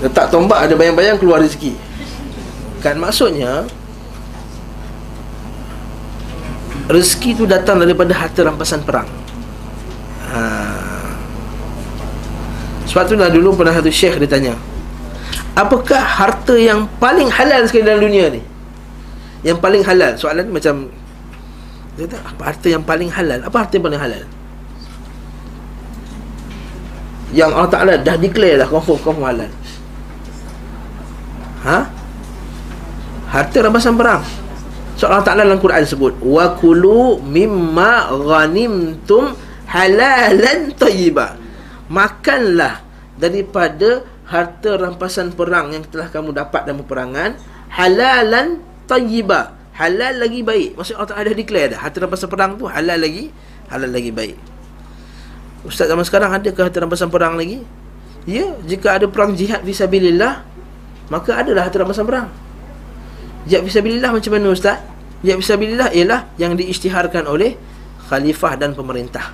Letak 0.02 0.34
tombak 0.34 0.66
ada 0.66 0.74
bayang-bayang 0.74 1.22
keluar 1.22 1.38
rezeki. 1.38 1.78
Kan 2.82 2.98
maksudnya 2.98 3.70
rezeki 6.90 7.38
tu 7.38 7.46
datang 7.46 7.78
daripada 7.78 8.10
harta 8.18 8.42
rampasan 8.42 8.82
perang. 8.82 9.10
Ha. 10.34 10.42
Sebab 12.90 13.04
tu 13.06 13.14
lah 13.14 13.30
dulu 13.30 13.54
pernah 13.54 13.74
satu 13.76 13.92
syekh 13.92 14.22
dia 14.24 14.30
tanya, 14.30 14.54
apakah 15.56 16.04
harta 16.04 16.54
yang 16.60 16.86
paling 17.00 17.32
halal 17.32 17.64
sekali 17.66 17.88
dalam 17.88 18.04
dunia 18.04 18.30
ni? 18.30 18.42
Yang 19.42 19.58
paling 19.64 19.82
halal. 19.88 20.14
Soalan 20.20 20.52
ni 20.52 20.54
macam 20.54 20.92
kata, 21.96 22.18
apa 22.20 22.42
harta 22.44 22.68
yang 22.68 22.84
paling 22.84 23.10
halal? 23.10 23.40
Apa 23.48 23.58
harta 23.64 23.74
yang 23.80 23.86
paling 23.88 24.02
halal? 24.04 24.24
Yang 27.36 27.52
Allah 27.52 27.72
Ta'ala 27.72 27.94
dah 28.00 28.16
declare 28.20 28.60
dah 28.60 28.68
confirm, 28.68 29.00
confirm 29.02 29.26
halal. 29.26 29.52
Ha? 31.66 31.80
Harta 33.32 33.58
rampasan 33.64 33.96
perang. 33.98 34.24
So 34.96 35.12
Allah 35.12 35.26
Ta'ala 35.28 35.44
dalam 35.44 35.60
Quran 35.60 35.84
sebut, 35.84 36.16
wa 36.24 36.56
kulu 36.56 37.20
mimma 37.20 38.12
ghanimtum 38.12 39.36
halalan 39.68 40.72
tayyiba. 40.80 41.36
Makanlah 41.92 42.80
daripada 43.20 44.08
harta 44.26 44.72
rampasan 44.78 45.34
perang 45.34 45.70
yang 45.70 45.86
telah 45.86 46.10
kamu 46.10 46.34
dapat 46.34 46.66
dalam 46.66 46.82
peperangan 46.82 47.38
halalan 47.70 48.62
tayyiba. 48.90 49.54
Halal 49.76 50.24
lagi 50.24 50.40
baik. 50.40 50.80
Maksud 50.80 50.96
Allah 50.96 51.10
Taala 51.12 51.28
dah 51.28 51.36
declare 51.36 51.68
dah 51.76 51.80
harta 51.84 51.98
rampasan 52.00 52.30
perang 52.32 52.56
tu 52.56 52.64
halal 52.64 52.96
lagi 52.96 53.28
halal 53.68 53.92
lagi 53.92 54.10
baik. 54.10 54.38
Ustaz 55.68 55.92
zaman 55.92 56.06
sekarang 56.08 56.32
ada 56.32 56.50
ke 56.50 56.62
harta 56.64 56.80
rampasan 56.80 57.12
perang 57.12 57.36
lagi? 57.36 57.60
Ya 58.24 58.56
jika 58.64 58.96
ada 58.96 59.06
perang 59.12 59.36
jihad 59.36 59.62
fisabilillah 59.68 60.48
maka 61.12 61.44
adalah 61.44 61.68
harta 61.68 61.84
rampasan 61.84 62.08
perang. 62.08 62.28
Jihad 63.46 63.68
fisabilillah 63.68 64.16
macam 64.16 64.32
mana 64.32 64.56
ustaz? 64.56 64.80
Jihad 65.22 65.44
fisabilillah 65.44 65.92
ialah 65.92 66.32
yang 66.40 66.56
diisytiharkan 66.56 67.28
oleh 67.28 67.60
khalifah 68.08 68.56
dan 68.56 68.72
pemerintah. 68.74 69.34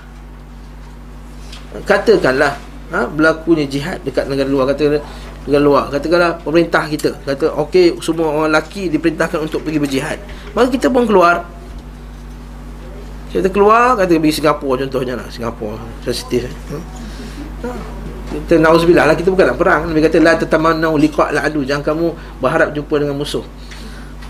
Katakanlah 1.86 2.71
ha, 2.92 3.08
berlakunya 3.08 3.64
jihad 3.64 3.98
dekat 4.04 4.28
negara 4.28 4.46
luar. 4.46 4.64
Kata 4.70 5.00
negara 5.48 5.62
luar. 5.64 5.84
Katakanlah 5.90 6.30
pemerintah 6.44 6.84
kita. 6.86 7.10
Kata 7.24 7.56
okey 7.66 7.98
semua 8.04 8.30
orang 8.30 8.52
lelaki 8.52 8.92
diperintahkan 8.92 9.40
untuk 9.42 9.64
pergi 9.64 9.78
berjihad. 9.80 10.18
Maka 10.52 10.68
kita 10.70 10.92
pun 10.92 11.08
keluar. 11.08 11.48
Kita 13.32 13.48
keluar 13.48 13.96
kata 13.96 14.20
pergi 14.20 14.44
Singapura 14.44 14.84
contohnya 14.86 15.16
lah. 15.16 15.26
Singapura 15.32 15.80
sensitif 16.04 16.46
eh. 16.46 16.54
ha. 17.64 17.72
kita 18.46 18.60
nauzubillah 18.60 19.08
lah. 19.08 19.16
Kita 19.16 19.32
bukan 19.32 19.56
nak 19.56 19.58
perang. 19.58 19.80
Nabi 19.88 20.04
kata 20.04 20.16
la 20.20 20.36
tatamannau 20.36 20.94
liqa' 21.00 21.32
adu. 21.32 21.64
Jangan 21.64 21.82
kamu 21.82 22.06
berharap 22.44 22.76
jumpa 22.76 22.94
dengan 23.00 23.16
musuh. 23.16 23.42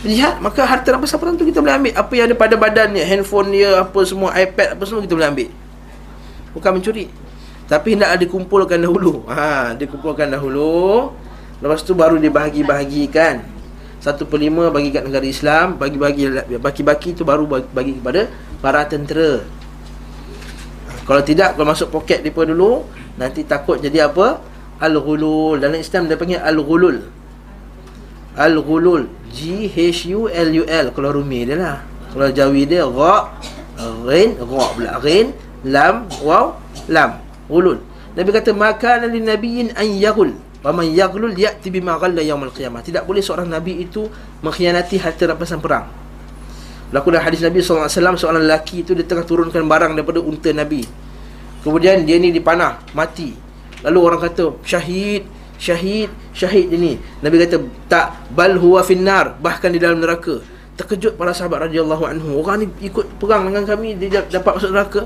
Jihad 0.03 0.42
maka 0.42 0.66
harta 0.66 0.90
rampasan 0.90 1.18
perang 1.22 1.35
tu 1.38 1.46
kita 1.46 1.62
boleh 1.62 1.79
ambil. 1.79 1.92
Apa 1.94 2.12
yang 2.14 2.27
ada 2.31 2.35
pada 2.35 2.55
badannya 2.59 3.07
handphone 3.07 3.55
dia 3.55 3.87
apa 3.87 4.03
semua 4.03 4.35
iPad 4.35 4.75
apa 4.79 4.83
semua 4.87 5.03
kita 5.03 5.14
boleh 5.14 5.31
ambil. 5.31 5.48
Bukan 6.59 6.70
mencuri 6.79 7.07
tapi 7.73 7.97
hendaklah 7.97 8.21
dikumpulkan 8.21 8.85
dahulu. 8.85 9.25
Ha, 9.33 9.73
Dikumpulkan 9.81 10.29
dahulu. 10.29 11.09
Lepas 11.65 11.81
tu 11.81 11.97
baru 11.97 12.21
dibahagi-bahagikan. 12.21 13.41
Satu 13.97 14.29
per 14.29 14.45
lima 14.45 14.69
bagi 14.69 14.91
kat 14.91 15.07
negara 15.07 15.23
Islam 15.23 15.79
Bagi-bagi 15.79 16.27
Baki-baki 16.59 17.15
tu 17.15 17.23
baru 17.23 17.47
bagi 17.47 17.95
kepada 17.95 18.27
Para 18.59 18.83
tentera. 18.83 19.47
Kalau 21.07 21.23
tidak 21.23 21.55
Kalau 21.55 21.71
masuk 21.71 21.87
poket 21.95 22.19
mereka 22.27 22.43
dulu 22.43 22.83
Nanti 23.15 23.47
takut 23.47 23.79
jadi 23.79 24.11
apa? 24.11 24.43
Al-Ghulul. 24.83 25.63
Dalam 25.63 25.79
Islam 25.79 26.11
dia 26.11 26.19
panggil 26.19 26.43
Al-Ghulul. 26.43 26.99
Al-Ghulul. 28.35 29.07
G-H-U-L-U-L 29.31 30.87
Kalau 30.91 31.11
rumi 31.15 31.47
dia 31.47 31.55
lah. 31.55 31.79
Kalau 32.11 32.27
jawi 32.27 32.66
dia 32.66 32.83
Ra 32.83 33.31
Rin 34.03 34.35
Ra 34.35 34.64
pula. 34.75 34.99
Rin 34.99 35.31
Lam 35.62 36.11
Waw 36.27 36.59
Lam 36.91 37.32
Ghulul. 37.53 37.84
Nabi 38.16 38.30
kata 38.32 38.57
maka 38.57 39.05
lin 39.05 39.28
nabiyyin 39.28 39.76
an 39.76 39.84
yaghul. 39.84 40.32
Wa 40.64 40.72
man 40.72 40.88
yaghlul 40.88 41.36
ya'ti 41.36 41.68
bima 41.68 42.00
ghalla 42.00 42.24
yaumil 42.24 42.55
qiyamah. 42.55 42.80
Tidak 42.80 43.05
boleh 43.05 43.20
seorang 43.20 43.50
nabi 43.50 43.84
itu 43.84 44.09
mengkhianati 44.40 44.96
harta 44.96 45.28
rampasan 45.28 45.61
perang. 45.61 46.03
Laku 46.92 47.09
dalam 47.09 47.24
hadis 47.24 47.40
Nabi 47.40 47.64
SAW 47.64 47.88
Seorang 47.88 48.44
lelaki 48.44 48.84
itu 48.84 48.92
Dia 48.92 49.09
tengah 49.09 49.24
turunkan 49.24 49.64
barang 49.64 49.96
Daripada 49.96 50.20
unta 50.20 50.53
Nabi 50.53 50.84
Kemudian 51.64 52.05
dia 52.05 52.20
ni 52.20 52.30
dipanah 52.30 52.84
Mati 52.92 53.32
Lalu 53.82 53.98
orang 53.98 54.20
kata 54.20 54.61
Syahid 54.62 55.24
Syahid 55.57 56.12
Syahid 56.36 56.68
dia 56.68 56.78
ni 56.78 57.00
Nabi 57.24 57.40
kata 57.48 57.64
Tak 57.88 58.36
Bal 58.36 58.61
huwa 58.61 58.84
finnar 58.84 59.40
Bahkan 59.40 59.72
di 59.72 59.80
dalam 59.80 60.05
neraka 60.05 60.44
Terkejut 60.76 61.16
para 61.16 61.32
sahabat 61.32 61.72
radhiyallahu 61.72 62.05
anhu 62.05 62.28
Orang 62.44 62.64
ni 62.64 62.66
ikut 62.84 63.16
perang 63.16 63.48
dengan 63.48 63.64
kami 63.64 63.96
Dia 63.96 64.28
dapat 64.28 64.61
masuk 64.61 64.70
neraka 64.70 65.00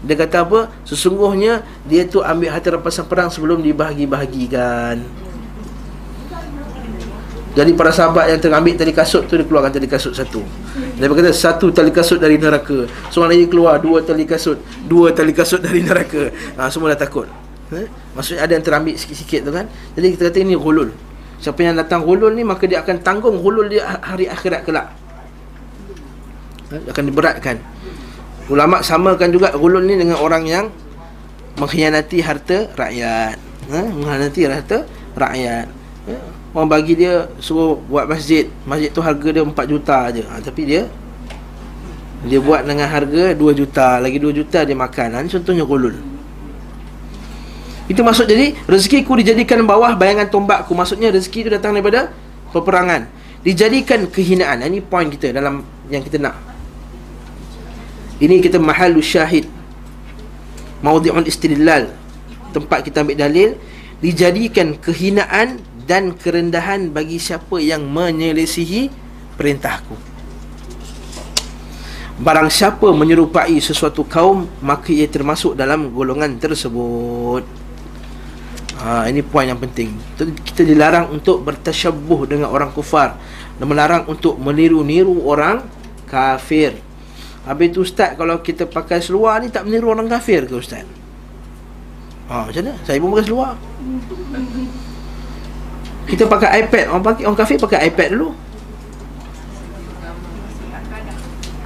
dia 0.00 0.16
kata 0.16 0.48
apa? 0.48 0.60
Sesungguhnya 0.88 1.60
dia 1.84 2.08
tu 2.08 2.24
ambil 2.24 2.48
harta 2.48 2.72
rampasan 2.72 3.04
perang 3.04 3.28
sebelum 3.28 3.60
dibahagi-bahagikan. 3.60 5.04
Jadi 7.50 7.74
para 7.74 7.90
sahabat 7.90 8.30
yang 8.30 8.38
terambil 8.38 8.78
tali 8.78 8.94
kasut 8.94 9.26
tu 9.26 9.34
Dia 9.34 9.42
keluarkan 9.42 9.74
tali 9.74 9.90
kasut 9.90 10.14
satu 10.14 10.38
Dia 10.94 11.10
berkata 11.10 11.34
satu 11.34 11.74
tali 11.74 11.90
kasut 11.90 12.22
dari 12.22 12.38
neraka 12.38 12.86
Seorang 13.10 13.34
lagi 13.34 13.50
keluar 13.50 13.82
dua 13.82 14.06
tali 14.06 14.22
kasut 14.22 14.62
Dua 14.86 15.10
tali 15.10 15.34
kasut 15.34 15.58
dari 15.58 15.82
neraka 15.82 16.30
ha, 16.54 16.70
Semua 16.70 16.94
dah 16.94 17.02
takut 17.02 17.26
ha? 17.74 17.82
Maksudnya 18.14 18.46
ada 18.46 18.54
yang 18.54 18.62
terambil 18.62 18.94
sikit-sikit 18.94 19.42
tu 19.42 19.50
kan 19.50 19.66
Jadi 19.98 20.14
kita 20.14 20.30
kata 20.30 20.38
ini 20.46 20.54
hulul 20.54 20.94
Siapa 21.42 21.58
yang 21.66 21.74
datang 21.74 22.06
hulul 22.06 22.38
ni 22.38 22.46
Maka 22.46 22.70
dia 22.70 22.86
akan 22.86 23.02
tanggung 23.02 23.42
hulul 23.42 23.66
dia 23.66 23.98
hari 23.98 24.30
akhirat 24.30 24.62
kelak 24.62 24.94
ha? 26.70 26.74
Akan 26.86 27.02
diberatkan 27.02 27.58
Ulama 28.50 28.82
samakan 28.82 29.30
juga 29.30 29.54
hulul 29.54 29.86
ni 29.86 29.94
dengan 29.94 30.18
orang 30.18 30.44
yang 30.44 30.66
Mengkhianati 31.60 32.24
harta 32.24 32.72
rakyat. 32.72 33.36
Ha? 33.68 33.80
Mengkhianati 33.92 34.40
harta 34.48 34.78
rakyat. 35.12 35.66
Ha? 36.08 36.14
Orang 36.56 36.66
bagi 36.66 36.98
dia 36.98 37.30
suruh 37.38 37.78
buat 37.86 38.10
masjid. 38.10 38.50
Masjid 38.66 38.90
tu 38.90 38.98
harga 39.04 39.28
dia 39.30 39.42
4 39.44 39.54
juta 39.70 39.98
je. 40.10 40.22
Ha, 40.26 40.42
Tapi 40.42 40.62
dia 40.66 40.82
Dia 42.26 42.40
buat 42.42 42.66
dengan 42.66 42.90
harga 42.90 43.36
2 43.36 43.38
juta. 43.54 44.02
Lagi 44.02 44.18
2 44.18 44.34
juta 44.34 44.66
dia 44.66 44.74
makan. 44.74 45.08
Ha, 45.14 45.16
Ini 45.22 45.30
contohnya 45.30 45.62
kulul 45.62 45.94
Itu 47.86 48.02
maksud 48.02 48.26
jadi 48.26 48.56
Rezekiku 48.66 49.14
dijadikan 49.14 49.62
bawah 49.62 49.94
bayangan 49.94 50.26
tombakku. 50.26 50.74
Maksudnya 50.74 51.14
rezeki 51.14 51.46
itu 51.46 51.50
datang 51.54 51.76
daripada 51.76 52.10
Peperangan. 52.50 53.06
Dijadikan 53.46 54.10
kehinaan. 54.10 54.64
Ha, 54.64 54.66
Ini 54.66 54.80
poin 54.82 55.06
kita 55.06 55.30
dalam 55.30 55.62
yang 55.86 56.02
kita 56.02 56.18
nak 56.18 56.49
Ini 58.20 58.44
kita 58.44 58.60
mahalus 58.60 59.08
syahid 59.08 59.48
Maudi'un 60.84 61.24
istidlal 61.24 61.88
Tempat 62.52 62.84
kita 62.84 63.00
ambil 63.00 63.16
dalil 63.16 63.50
Dijadikan 64.00 64.76
kehinaan 64.76 65.60
dan 65.90 66.14
kerendahan 66.14 66.94
bagi 66.94 67.18
siapa 67.18 67.58
yang 67.58 67.82
menyelesihi 67.90 68.86
perintahku. 69.34 69.98
Barang 72.22 72.46
siapa 72.46 72.94
menyerupai 72.94 73.58
sesuatu 73.58 74.06
kaum, 74.06 74.46
maka 74.62 74.94
ia 74.94 75.10
termasuk 75.10 75.58
dalam 75.58 75.90
golongan 75.90 76.38
tersebut. 76.38 77.42
Ha, 78.78 79.10
ini 79.10 79.24
poin 79.26 79.50
yang 79.50 79.58
penting. 79.58 79.90
Kita 80.16 80.62
dilarang 80.62 81.10
untuk 81.10 81.42
bertasyabuh 81.42 82.30
dengan 82.30 82.54
orang 82.54 82.70
kufar 82.70 83.18
dan 83.58 83.66
melarang 83.66 84.06
untuk 84.06 84.38
meniru-niru 84.38 85.26
orang 85.26 85.66
kafir. 86.06 86.78
Habis 87.48 87.68
tu 87.72 87.80
ustaz 87.80 88.12
kalau 88.20 88.36
kita 88.44 88.68
pakai 88.68 89.00
seluar 89.00 89.40
ni 89.40 89.48
tak 89.48 89.64
meniru 89.64 89.96
orang 89.96 90.08
kafir 90.08 90.44
ke 90.44 90.60
ustaz? 90.60 90.84
Ha, 92.28 92.46
macam 92.46 92.62
mana? 92.62 92.76
Saya 92.84 93.00
pun 93.00 93.10
pakai 93.16 93.26
seluar. 93.26 93.56
Kita 96.10 96.26
pakai 96.26 96.66
iPad 96.66 96.90
Orang 96.90 97.06
pakai 97.06 97.22
orang 97.22 97.38
kafir 97.38 97.56
pakai 97.62 97.86
iPad 97.86 98.18
dulu 98.18 98.34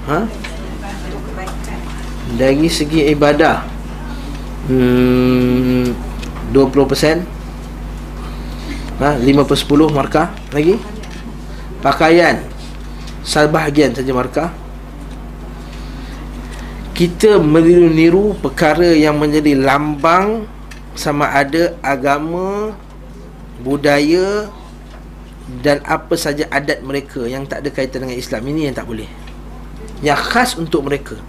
Ha? 0.05 0.21
Dari 2.37 2.69
segi 2.69 3.09
ibadah 3.09 3.65
hmm, 4.69 5.97
20% 6.53 9.01
ha? 9.01 9.17
5 9.17 9.49
per 9.49 9.57
10 9.57 9.97
markah 9.97 10.29
Lagi 10.53 10.77
Pakaian 11.81 12.45
Sebahagian 13.25 13.97
saja 13.97 14.13
markah 14.13 14.53
Kita 16.95 17.43
meniru-niru 17.43 18.39
perkara 18.39 18.95
yang 18.95 19.19
menjadi 19.19 19.59
lambang 19.59 20.47
Sama 20.95 21.27
ada 21.27 21.75
agama 21.83 22.79
budaya 23.59 24.47
dan 25.61 25.85
apa 25.85 26.17
saja 26.17 26.49
adat 26.49 26.81
mereka 26.81 27.25
yang 27.29 27.45
tak 27.45 27.65
ada 27.65 27.71
kaitan 27.73 28.09
dengan 28.09 28.17
Islam 28.17 28.43
ini 28.49 28.69
yang 28.69 28.77
tak 28.77 28.89
boleh. 28.89 29.09
Yang 30.01 30.21
khas 30.33 30.51
untuk 30.57 30.89
mereka. 30.89 31.21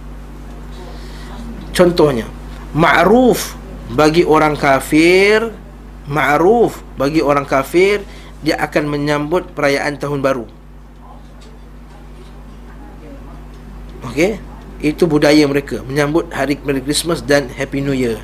Contohnya, 1.76 2.24
ma'ruf 2.72 3.52
bagi 3.92 4.24
orang 4.24 4.56
kafir, 4.56 5.52
ma'ruf 6.08 6.80
bagi 6.96 7.20
orang 7.20 7.44
kafir 7.44 8.00
dia 8.40 8.56
akan 8.56 8.88
menyambut 8.88 9.52
perayaan 9.52 10.00
tahun 10.00 10.24
baru. 10.24 10.46
Okey? 14.08 14.40
Itu 14.80 15.08
budaya 15.08 15.44
mereka 15.48 15.80
menyambut 15.84 16.28
hari 16.32 16.60
Merry 16.60 16.84
Christmas 16.84 17.24
dan 17.24 17.48
Happy 17.48 17.80
New 17.80 17.96
Year. 17.96 18.20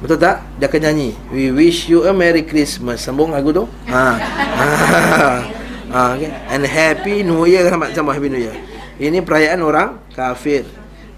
Betul 0.00 0.16
tak? 0.16 0.40
Dia 0.56 0.64
akan 0.64 0.80
nyanyi 0.80 1.12
We 1.28 1.52
wish 1.52 1.92
you 1.92 2.08
a 2.08 2.12
Merry 2.16 2.40
Christmas 2.40 3.04
Sambung 3.04 3.36
lagu 3.36 3.52
tu 3.52 3.68
ha. 3.92 4.16
ha. 4.16 4.66
ha. 5.92 6.02
Okay. 6.16 6.32
And 6.48 6.64
Happy 6.64 7.20
New 7.20 7.44
Year 7.44 7.68
Sama-sama 7.68 8.16
Happy 8.16 8.32
New 8.32 8.40
Year 8.40 8.56
Ini 8.96 9.20
perayaan 9.20 9.60
orang 9.60 10.00
kafir 10.16 10.64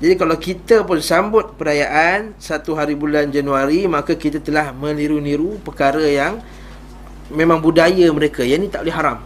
Jadi 0.03 0.19
kalau 0.19 0.35
kita 0.35 0.83
pun 0.83 0.99
sambut 0.99 1.55
perayaan 1.55 2.35
Satu 2.43 2.75
hari 2.75 2.99
bulan 2.99 3.31
Januari 3.31 3.87
Maka 3.87 4.19
kita 4.19 4.43
telah 4.43 4.75
meniru-niru 4.75 5.63
perkara 5.63 6.03
yang 6.03 6.43
Memang 7.31 7.63
budaya 7.63 8.11
mereka 8.11 8.43
Yang 8.43 8.67
ini 8.67 8.69
tak 8.69 8.83
boleh 8.83 8.97
haram 8.99 9.19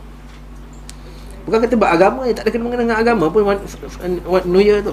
Bukan 1.49 1.59
kata 1.65 1.75
beragama 1.81 2.29
Tak 2.29 2.45
ada 2.45 2.51
kena 2.53 2.77
dengan 2.77 2.97
agama 3.01 3.33
pun 3.33 3.41
New 4.45 4.61
Year 4.61 4.85
tu 4.85 4.93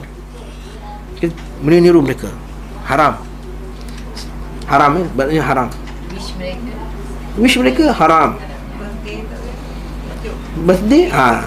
Meniru-niru 1.63 2.01
mereka 2.03 2.30
Haram. 2.84 3.15
Haram 4.67 4.91
eh? 4.99 5.05
Maknanya 5.15 5.43
haram. 5.43 5.67
Wish 6.11 6.32
mereka. 6.36 6.74
Wish 7.39 7.55
mereka 7.59 7.84
haram. 7.95 8.39
Birthday? 10.63 11.11
Ha. 11.11 11.43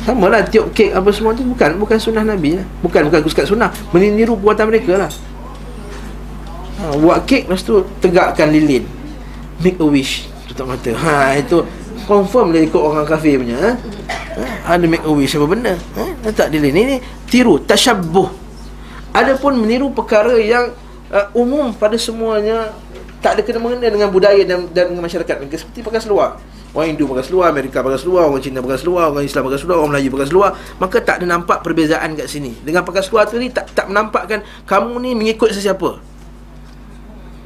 Sama 0.00 0.32
lah 0.32 0.40
tiup 0.46 0.72
kek 0.72 0.94
apa 0.94 1.10
semua 1.14 1.34
tu. 1.34 1.46
Bukan 1.46 1.78
bukan 1.78 1.98
sunnah 2.00 2.24
Nabi 2.24 2.58
lah. 2.58 2.66
bukan 2.82 3.10
bukan 3.10 3.20
sekat 3.30 3.46
sunnah. 3.46 3.70
Meniru 3.94 4.34
perbuatan 4.38 4.66
mereka 4.70 5.06
lah. 5.06 5.10
Ha, 6.80 6.96
buat 6.96 7.28
kek 7.28 7.46
lepas 7.46 7.62
tu 7.62 7.84
tegakkan 8.02 8.50
lilin. 8.50 8.86
Make 9.60 9.78
a 9.78 9.86
wish. 9.86 10.26
Tutup 10.50 10.66
mata. 10.70 10.90
Ha 10.90 11.38
itu 11.38 11.62
confirm 12.08 12.50
dia 12.50 12.66
ikut 12.66 12.80
orang 12.80 13.06
kafir 13.06 13.38
punya 13.38 13.54
ha? 13.54 13.70
ha? 14.66 14.74
ada 14.74 14.82
make 14.88 15.04
a 15.06 15.12
wish 15.14 15.38
apa 15.38 15.46
benda 15.46 15.74
ha? 15.94 16.04
letak 16.26 16.50
lilin. 16.50 16.74
Ini 16.74 16.96
tiru 17.28 17.60
tasyabbuh 17.62 18.49
adapun 19.10 19.58
meniru 19.58 19.90
perkara 19.90 20.38
yang 20.38 20.74
uh, 21.10 21.26
umum 21.34 21.74
pada 21.74 21.98
semuanya 21.98 22.70
tak 23.20 23.36
ada 23.36 23.40
kena 23.44 23.60
mengena 23.60 23.92
dengan 23.92 24.08
budaya 24.08 24.40
dan, 24.48 24.70
dan 24.72 24.96
masyarakat 24.96 25.44
mereka 25.44 25.60
seperti 25.60 25.84
pakai 25.84 26.00
seluar. 26.00 26.40
Orang 26.70 26.94
Hindu 26.94 27.10
pakai 27.10 27.26
seluar 27.26 27.50
Amerika 27.50 27.82
pakai 27.82 27.98
seluar 27.98 28.30
orang 28.30 28.40
Cina 28.40 28.62
pakai 28.62 28.78
seluar 28.78 29.10
orang 29.10 29.26
Islam 29.26 29.42
pakai 29.50 29.58
seluar 29.58 29.76
orang 29.82 29.90
Melayu 29.98 30.08
pakai 30.14 30.28
seluar. 30.30 30.50
Maka 30.78 30.96
tak 31.02 31.20
ada 31.20 31.26
nampak 31.26 31.66
perbezaan 31.66 32.14
kat 32.14 32.30
sini. 32.30 32.54
Dengan 32.62 32.86
pakai 32.86 33.02
seluar 33.02 33.26
tu 33.26 33.36
ni 33.36 33.50
tak 33.50 33.74
tak 33.74 33.90
menampakkan 33.90 34.40
kamu 34.64 34.92
ni 35.02 35.10
mengikut 35.18 35.50
sesiapa. 35.50 35.98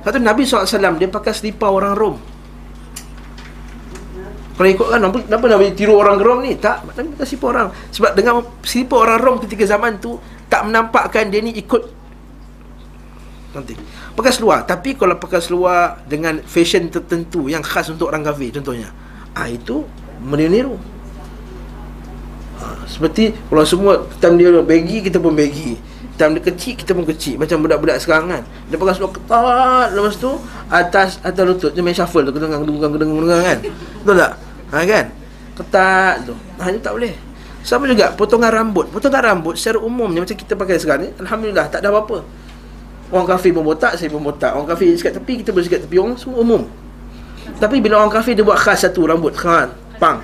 Satu 0.05 0.21
Nabi 0.21 0.45
SAW 0.45 1.01
dia 1.01 1.09
pakai 1.09 1.33
selipar 1.33 1.73
orang 1.73 1.97
Rom. 1.97 2.17
Kalau 4.55 4.69
ikut 4.71 4.87
kan? 4.87 5.03
Kenapa 5.03 5.45
Nabi 5.51 5.73
tiru 5.75 5.97
orang 5.99 6.21
Rom 6.21 6.45
ni? 6.45 6.55
Tak 6.61 6.85
Nabi 6.93 7.17
pakai 7.17 7.27
selipar 7.27 7.49
orang. 7.57 7.69
Sebab 7.91 8.13
dengan 8.13 8.45
selipar 8.61 9.09
orang 9.09 9.19
Rom 9.25 9.37
ketika 9.41 9.65
zaman 9.65 9.97
tu 9.99 10.21
tak 10.55 10.63
menampakkan 10.71 11.27
dia 11.35 11.43
ni 11.43 11.51
ikut. 11.59 11.83
Nanti. 13.59 13.75
Pakai 14.15 14.31
seluar 14.31 14.63
tapi 14.63 14.95
kalau 14.95 15.19
pakai 15.19 15.43
seluar 15.43 15.99
dengan 16.07 16.39
fashion 16.47 16.87
tertentu 16.87 17.51
yang 17.51 17.67
khas 17.67 17.91
untuk 17.91 18.07
orang 18.07 18.23
kafir 18.23 18.55
contohnya. 18.55 18.95
Ah 19.35 19.51
itu 19.51 19.83
meniru 20.23 20.79
ha, 22.63 22.87
seperti 22.87 23.35
kalau 23.51 23.67
semua 23.67 24.07
time 24.23 24.39
dia 24.39 24.55
bagi 24.63 25.03
kita 25.03 25.19
pun 25.19 25.35
bagi 25.35 25.75
time 26.15 26.39
dia 26.39 26.43
kecil 26.47 26.79
kita 26.79 26.95
pun 26.95 27.03
kecil. 27.03 27.35
Macam 27.43 27.67
budak-budak 27.67 27.99
sekarang 27.99 28.31
kan. 28.31 28.43
Dia 28.71 28.79
pakai 28.79 28.95
seluar 28.95 29.11
ketat. 29.11 29.89
Lepas 29.91 30.15
tu 30.15 30.31
atas 30.71 31.19
atas 31.27 31.43
lutut. 31.43 31.75
Dia 31.75 31.83
main 31.83 31.99
shuffle 31.99 32.23
tu 32.23 32.31
kedengang 32.31 32.63
kedengang 32.63 32.95
kedengang 32.95 33.43
kan. 33.43 33.59
Betul 34.07 34.15
tak? 34.23 34.33
Ha 34.71 34.77
kan? 34.87 35.07
Ketat 35.59 36.15
tu. 36.31 36.35
Ha 36.63 36.71
tak 36.79 36.95
boleh 36.95 37.34
sama 37.65 37.89
juga 37.89 38.13
potongan 38.13 38.53
rambut 38.53 38.93
potongan 38.93 39.35
rambut 39.35 39.57
secara 39.57 39.81
umumnya 39.81 40.21
macam 40.21 40.37
kita 40.37 40.53
pakai 40.53 40.77
sekarang 40.77 41.09
ni 41.09 41.11
alhamdulillah 41.17 41.67
tak 41.73 41.81
ada 41.81 41.89
apa-apa 41.89 42.45
Orang 43.13 43.31
kafir 43.31 43.53
pun 43.53 43.63
botak, 43.63 43.95
saya 43.95 44.09
pun 44.09 44.27
botak. 44.27 44.57
Orang 44.57 44.67
kafir 44.67 44.91
sikat 44.97 45.15
tepi, 45.21 45.45
kita 45.45 45.53
boleh 45.53 45.63
sikat 45.63 45.87
tepi. 45.87 46.03
Orang 46.03 46.19
semua 46.19 46.43
umum. 46.43 46.63
Tapi 47.61 47.79
bila 47.79 48.03
orang 48.03 48.11
kafir 48.11 48.35
dia 48.35 48.43
buat 48.43 48.57
khas 48.57 48.83
satu 48.83 49.05
rambut, 49.05 49.31
khan, 49.37 49.71
pang. 50.03 50.19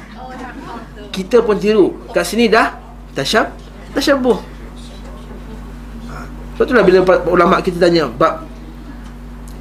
Kita 1.15 1.39
pun 1.45 1.61
tiru. 1.61 1.95
Kat 2.11 2.27
sini 2.27 2.49
dah 2.49 2.75
tasyab, 3.13 3.53
tasyabuh. 3.93 4.39
Ha. 6.09 6.15
Sebab 6.59 6.65
itulah 6.67 6.83
bila 6.83 6.99
ulama 7.29 7.63
kita 7.63 7.77
tanya, 7.77 8.09
bab 8.09 8.49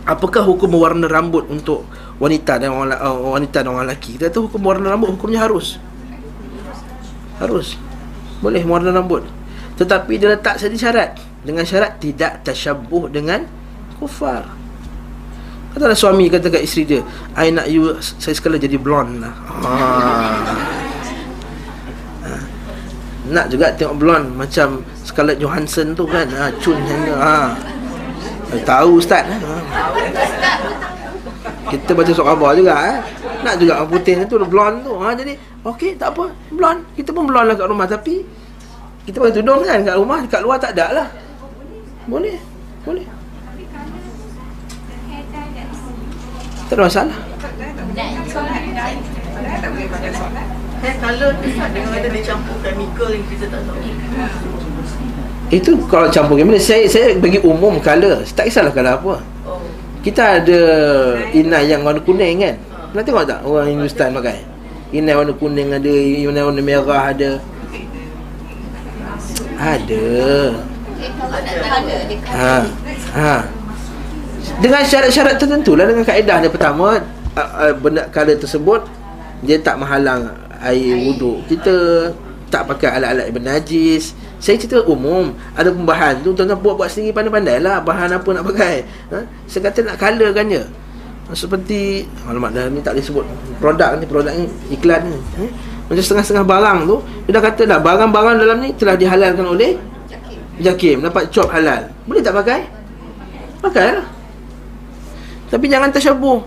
apakah 0.09 0.41
hukum 0.41 0.79
warna 0.79 1.05
rambut 1.05 1.45
untuk 1.53 1.85
wanita 2.17 2.57
dan 2.57 2.73
orang 2.73 2.97
uh, 2.97 3.35
wanita 3.35 3.61
dan 3.61 3.75
orang 3.75 3.85
lelaki? 3.91 4.17
Kita 4.17 4.33
tahu 4.33 4.49
hukum 4.49 4.63
warna 4.63 4.95
rambut 4.95 5.11
hukumnya 5.13 5.43
harus. 5.43 5.77
Harus. 7.39 7.79
Boleh 8.43 8.61
warna 8.67 8.91
rambut. 8.91 9.23
Tetapi 9.79 10.19
dia 10.19 10.35
letak 10.35 10.59
satu 10.59 10.75
syarat 10.75 11.15
dengan 11.43 11.63
syarat 11.63 11.99
tidak 12.03 12.43
tasyabuh 12.43 13.07
dengan 13.07 13.47
kufar 13.99 14.59
katalah 15.69 15.95
suami 15.95 16.27
kata 16.27 16.49
kat 16.49 16.65
isteri 16.65 16.83
dia 16.83 17.01
I 17.37 17.53
nak 17.53 17.69
you 17.69 17.95
saya 18.01 18.33
sekali 18.35 18.57
jadi 18.59 18.75
blonde 18.75 19.23
lah 19.23 19.33
ha. 19.63 19.73
Nak 23.29 23.45
juga 23.53 23.69
tengok 23.77 23.95
blonde 24.01 24.33
Macam 24.33 24.81
Scarlett 25.05 25.37
Johansson 25.37 25.93
tu 25.93 26.09
kan 26.09 26.25
ha, 26.33 26.49
Chun 26.57 26.81
ha. 27.13 27.53
Tahu 28.65 28.97
Ustaz 28.97 29.29
ha. 29.29 29.55
Kita 31.69 31.91
baca 31.93 32.11
surat 32.11 32.27
khabar 32.33 32.51
juga 32.57 32.73
eh. 32.89 32.97
Nak 33.45 33.55
juga 33.61 33.85
putih 33.85 34.25
tu 34.25 34.35
Blonde 34.43 34.81
tu. 34.83 34.93
Ha, 34.97 35.13
Jadi 35.13 35.33
Okey 35.63 35.95
tak 35.95 36.17
apa. 36.17 36.33
Blonde 36.49 36.81
Kita 36.97 37.13
pun 37.13 37.29
blonde 37.29 37.53
lah 37.53 37.55
kat 37.55 37.67
rumah 37.69 37.85
Tapi 37.85 38.25
Kita 39.05 39.21
pakai 39.21 39.33
tudung 39.37 39.61
kan 39.61 39.79
Kat 39.85 39.95
rumah. 39.95 40.19
Kat 40.25 40.41
luar 40.41 40.57
tak 40.57 40.73
ada 40.73 40.85
lah. 40.91 41.07
Boleh. 42.09 42.37
Boleh. 42.83 43.05
Tak 46.69 46.77
ada 46.77 46.83
masalah. 46.85 47.17
Dengan 50.79 51.91
chemical 52.61 53.07
yang 53.11 53.25
kita 53.27 53.45
tak 53.51 53.61
tahu. 53.67 53.81
Itu 55.49 55.71
kalau 55.89 56.07
campur 56.13 56.37
gimana 56.37 56.61
Saya 56.61 56.85
saya 56.85 57.17
bagi 57.17 57.41
umum 57.41 57.81
colour 57.81 58.21
Tak 58.21 58.45
kisahlah 58.47 58.69
colour 58.69 59.01
apa. 59.01 59.13
Oh. 59.49 59.59
Kita 60.09 60.41
ada 60.41 60.61
inai 61.37 61.69
yang 61.69 61.85
warna 61.85 62.01
kuning 62.01 62.41
kan? 62.41 62.57
Pernah 62.89 63.03
tengok 63.05 63.25
tak 63.29 63.39
orang 63.45 63.69
Hindustan 63.69 64.09
pakai? 64.09 64.41
Inai 64.89 65.13
warna 65.13 65.37
kuning 65.37 65.69
ada 65.69 65.93
Inai 65.93 66.41
warna 66.41 66.61
merah 66.65 67.13
ada. 67.13 67.37
Ada. 69.61 70.09
Ha 72.25 72.57
Ha. 73.13 73.35
Dengan 74.59 74.81
syarat-syarat 74.81 75.37
tertentu 75.37 75.77
lah 75.77 75.85
Dengan 75.87 76.03
kaedah 76.03 76.37
dia 76.41 76.49
pertama 76.51 76.99
Benda 77.79 78.09
colour 78.09 78.35
tersebut 78.35 78.81
Dia 79.45 79.61
tak 79.61 79.77
menghalang 79.77 80.33
air 80.59 80.95
wuduk. 80.99 81.47
Kita 81.47 81.75
tak 82.49 82.67
pakai 82.67 82.99
alat-alat 82.99 83.31
yang 83.31 84.11
Saya 84.39 84.55
cerita 84.55 84.79
umum 84.87 85.35
Ada 85.53 85.69
pembahan 85.75 86.23
tu 86.23 86.31
Tuan-tuan 86.31 86.59
buat-buat 86.63 86.87
sendiri 86.87 87.11
Pandai-pandai 87.11 87.59
lah 87.59 87.83
Bahan 87.83 88.15
apa 88.15 88.29
nak 88.31 88.43
pakai. 88.47 88.87
Ha? 89.11 89.19
Saya 89.45 89.67
kata 89.67 89.83
nak 89.83 89.95
colourkan 89.99 90.47
je 90.47 90.63
Seperti 91.35 92.07
Alamak 92.23 92.55
dah 92.55 92.71
ni 92.71 92.79
tak 92.79 92.95
boleh 92.95 93.05
sebut 93.05 93.25
Produk 93.59 93.99
ni 93.99 94.05
Produk 94.07 94.33
ni 94.33 94.47
Iklan 94.71 95.11
ni. 95.11 95.19
Ha? 95.19 95.43
Macam 95.91 96.03
setengah-setengah 96.03 96.47
barang 96.47 96.79
tu 96.87 96.97
Dia 97.27 97.31
dah 97.35 97.43
kata 97.43 97.61
dah 97.67 97.79
Barang-barang 97.83 98.35
dalam 98.39 98.57
ni 98.63 98.71
Telah 98.79 98.95
dihalalkan 98.95 99.43
oleh 99.43 99.75
Jakim. 100.07 100.39
Jakim. 100.63 100.97
Dapat 101.05 101.23
cop 101.29 101.47
halal. 101.53 101.91
Boleh 102.07 102.21
tak 102.23 102.33
pakai? 102.33 102.59
Pakai 103.59 103.87
lah. 103.99 104.07
Tapi 105.49 105.65
jangan 105.65 105.89
tersyabuh. 105.89 106.39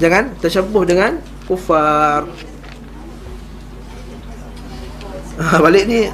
Jangan 0.00 0.34
tersyabuh 0.40 0.82
dengan 0.82 1.20
Kufar 1.46 2.24
ha, 5.38 5.60
Balik 5.64 5.84
ni 5.88 6.08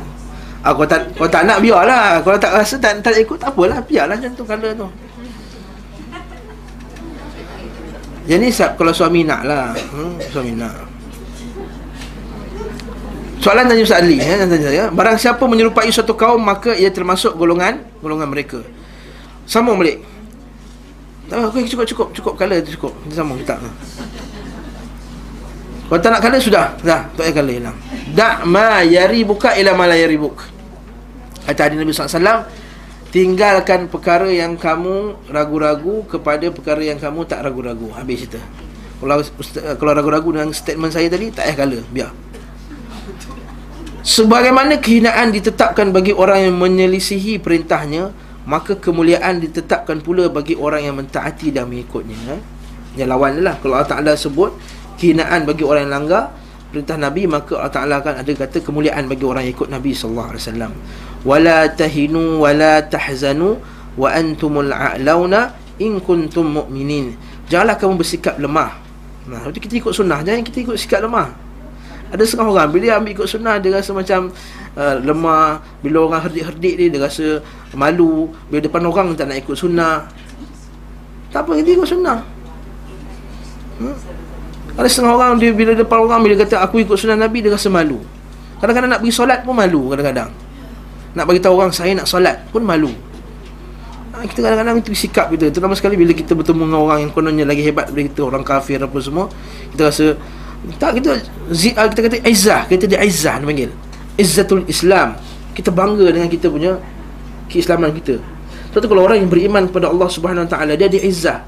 ah, 0.62 0.72
Kau 0.74 0.86
tak, 0.86 1.08
kau 1.18 1.26
tak 1.26 1.42
nak 1.48 1.58
biarlah 1.58 2.22
Kalau 2.22 2.38
tak 2.38 2.52
rasa 2.54 2.78
tak, 2.78 3.02
tak 3.02 3.16
ikut 3.18 3.38
Tak 3.38 3.50
apalah 3.50 3.82
Biarlah 3.82 4.14
macam 4.18 4.32
tu 4.34 4.44
colour 4.46 4.72
tu. 4.74 4.88
Yang 8.28 8.40
ni 8.44 8.48
kalau 8.52 8.92
suami 8.92 9.24
nak 9.24 9.40
lah. 9.48 9.72
Hmm, 9.88 10.20
Suami 10.28 10.52
nak. 10.52 10.84
Soalan 13.40 13.64
tanya 13.64 13.82
Ustaz 13.88 14.04
Ali 14.04 14.20
eh, 14.20 14.44
tanya 14.44 14.68
saya. 14.68 14.84
Barang 14.92 15.16
siapa 15.16 15.40
menyerupai 15.48 15.88
suatu 15.88 16.12
kaum 16.12 16.36
Maka 16.36 16.76
ia 16.76 16.92
termasuk 16.92 17.40
golongan 17.40 17.80
Golongan 18.04 18.28
mereka. 18.28 18.60
Sambung 19.48 19.80
balik. 19.80 20.04
Tak 21.32 21.40
apa, 21.40 21.44
okay, 21.48 21.64
cukup 21.72 21.86
cukup. 21.88 22.08
Cukup 22.12 22.32
tu 22.36 22.70
cukup. 22.76 22.92
Kita 23.08 23.14
sambung 23.24 23.40
kita. 23.40 23.56
Kalau 25.88 26.00
tak 26.04 26.10
nak 26.12 26.20
color 26.20 26.40
sudah. 26.44 26.66
Dah, 26.84 27.08
tak 27.16 27.24
payah 27.24 27.34
color 27.40 27.54
hilang. 27.56 27.76
Da' 28.12 28.44
ma 28.44 28.84
yaribuka 28.84 29.56
ila 29.56 29.72
ma 29.72 29.88
la 29.88 29.96
yaribuk. 29.96 30.58
Kata 31.48 31.64
hadis 31.64 31.80
Nabi 31.80 31.96
SAW 31.96 32.44
Tinggalkan 33.08 33.88
perkara 33.88 34.28
yang 34.28 34.60
kamu 34.60 35.16
ragu-ragu 35.32 36.04
Kepada 36.04 36.44
perkara 36.52 36.84
yang 36.84 37.00
kamu 37.00 37.24
tak 37.24 37.40
ragu-ragu 37.40 37.88
Habis 37.96 38.28
cerita 38.28 38.36
Kalau, 39.00 39.24
kalau 39.80 39.92
ragu-ragu 39.96 40.28
dengan 40.36 40.52
statement 40.52 40.92
saya 40.92 41.08
tadi 41.08 41.32
Tak 41.32 41.48
payah 41.48 41.56
color, 41.56 41.82
biar 41.88 42.12
Sebagaimana 44.04 44.76
kehinaan 44.76 45.32
ditetapkan 45.32 45.88
bagi 45.88 46.12
orang 46.12 46.52
yang 46.52 46.56
menyelisihi 46.60 47.40
perintahnya 47.40 48.12
Maka 48.44 48.76
kemuliaan 48.76 49.40
ditetapkan 49.40 50.04
pula 50.04 50.28
bagi 50.28 50.52
orang 50.52 50.84
yang 50.84 51.00
mentaati 51.00 51.48
dan 51.48 51.72
mengikutnya? 51.72 52.36
Yang 52.92 53.08
lawan 53.08 53.40
lah 53.40 53.56
Kalau 53.56 53.80
Allah 53.80 53.88
Ta'ala 53.88 54.12
sebut 54.20 54.52
Kehinaan 54.98 55.46
bagi 55.46 55.62
orang 55.62 55.88
yang 55.88 55.94
langgar 56.02 56.34
Perintah 56.68 56.98
Nabi 57.00 57.24
Maka 57.30 57.54
Allah 57.56 57.72
Ta'ala 57.72 57.94
akan 58.02 58.14
ada 58.20 58.32
kata 58.34 58.60
Kemuliaan 58.60 59.06
bagi 59.06 59.24
orang 59.24 59.46
yang 59.46 59.54
ikut 59.54 59.70
Nabi 59.70 59.94
SAW 59.94 60.74
Wala 61.24 61.70
tahinu 61.72 62.42
wala 62.42 62.82
tahzanu 62.84 63.56
Wa 63.94 64.14
antumul 64.14 64.74
a'launa 64.74 65.68
In 65.78 66.02
kuntum 66.02 66.58
mu'minin. 66.58 67.14
Janganlah 67.46 67.78
kamu 67.78 68.02
bersikap 68.02 68.34
lemah. 68.42 68.74
Nah, 69.30 69.46
itu 69.46 69.62
kita 69.62 69.78
ikut 69.78 69.94
sunnah. 69.94 70.26
Jangan 70.26 70.42
kita 70.42 70.58
ikut 70.66 70.76
sikap 70.76 71.06
lemah. 71.06 71.30
Ada 72.10 72.24
setengah 72.24 72.50
orang 72.50 72.68
bila 72.72 72.82
dia 72.88 72.94
ambil 72.98 73.12
ikut 73.14 73.28
sunnah 73.28 73.60
dia 73.62 73.70
rasa 73.70 73.94
macam 73.94 74.34
uh, 74.74 74.96
lemah. 74.98 75.62
Bila 75.78 76.10
orang 76.10 76.20
herdik-herdik 76.26 76.74
dia 76.74 76.86
dia 76.90 77.00
rasa 77.06 77.38
malu. 77.78 78.34
Bila 78.50 78.58
depan 78.58 78.82
orang 78.90 79.14
tak 79.14 79.30
nak 79.30 79.38
ikut 79.38 79.54
sunnah. 79.54 80.10
Tak 81.30 81.46
apa 81.46 81.62
kita 81.62 81.78
ikut 81.78 81.88
sunnah. 81.88 82.18
Hmm? 83.78 83.96
Ada 84.78 84.86
setengah 84.86 85.18
orang 85.18 85.42
dia 85.42 85.50
bila 85.50 85.74
depan 85.74 85.98
orang 86.06 86.22
bila 86.22 86.38
kata 86.38 86.62
aku 86.62 86.78
ikut 86.86 86.94
sunnah 86.94 87.18
Nabi 87.18 87.42
dia 87.42 87.50
rasa 87.50 87.66
malu. 87.66 87.98
Kadang-kadang 88.62 88.94
nak 88.94 89.00
pergi 89.02 89.14
solat 89.14 89.42
pun 89.42 89.58
malu 89.58 89.90
kadang-kadang. 89.90 90.30
Nak 91.18 91.24
bagi 91.26 91.42
tahu 91.42 91.54
orang 91.58 91.74
saya 91.74 91.98
nak 91.98 92.06
solat 92.06 92.46
pun 92.54 92.62
malu. 92.62 92.94
Ha, 94.14 94.22
kita 94.22 94.38
kadang-kadang 94.38 94.78
itu 94.78 94.94
sikap 94.94 95.34
kita. 95.34 95.50
Terutama 95.50 95.74
sekali 95.74 95.98
bila 95.98 96.14
kita 96.14 96.38
bertemu 96.38 96.70
dengan 96.70 96.80
orang 96.86 96.98
yang 97.02 97.10
kononnya 97.10 97.42
lagi 97.42 97.66
hebat 97.66 97.90
daripada 97.90 98.06
kita 98.06 98.20
orang 98.22 98.42
kafir 98.46 98.78
apa 98.78 98.98
semua 99.02 99.26
kita 99.74 99.82
rasa 99.90 100.06
tak 100.78 101.02
kita 101.02 101.10
ah, 101.74 101.86
kita 101.90 102.00
kata 102.06 102.16
izzah 102.26 102.62
kita 102.70 102.84
dia 102.86 103.02
izzah 103.02 103.34
panggil 103.42 103.74
izzatul 104.14 104.62
islam. 104.70 105.18
Kita 105.58 105.74
bangga 105.74 106.06
dengan 106.06 106.30
kita 106.30 106.46
punya 106.46 106.78
keislaman 107.50 107.90
kita. 107.98 108.22
Sebab 108.70 108.78
tu 108.78 108.88
kalau 108.94 109.02
orang 109.10 109.26
yang 109.26 109.30
beriman 109.30 109.66
kepada 109.66 109.90
Allah 109.90 110.06
Subhanahu 110.06 110.46
Wa 110.46 110.50
Taala 110.54 110.78
dia 110.78 110.86
ada 110.86 110.98
izzah 111.02 111.42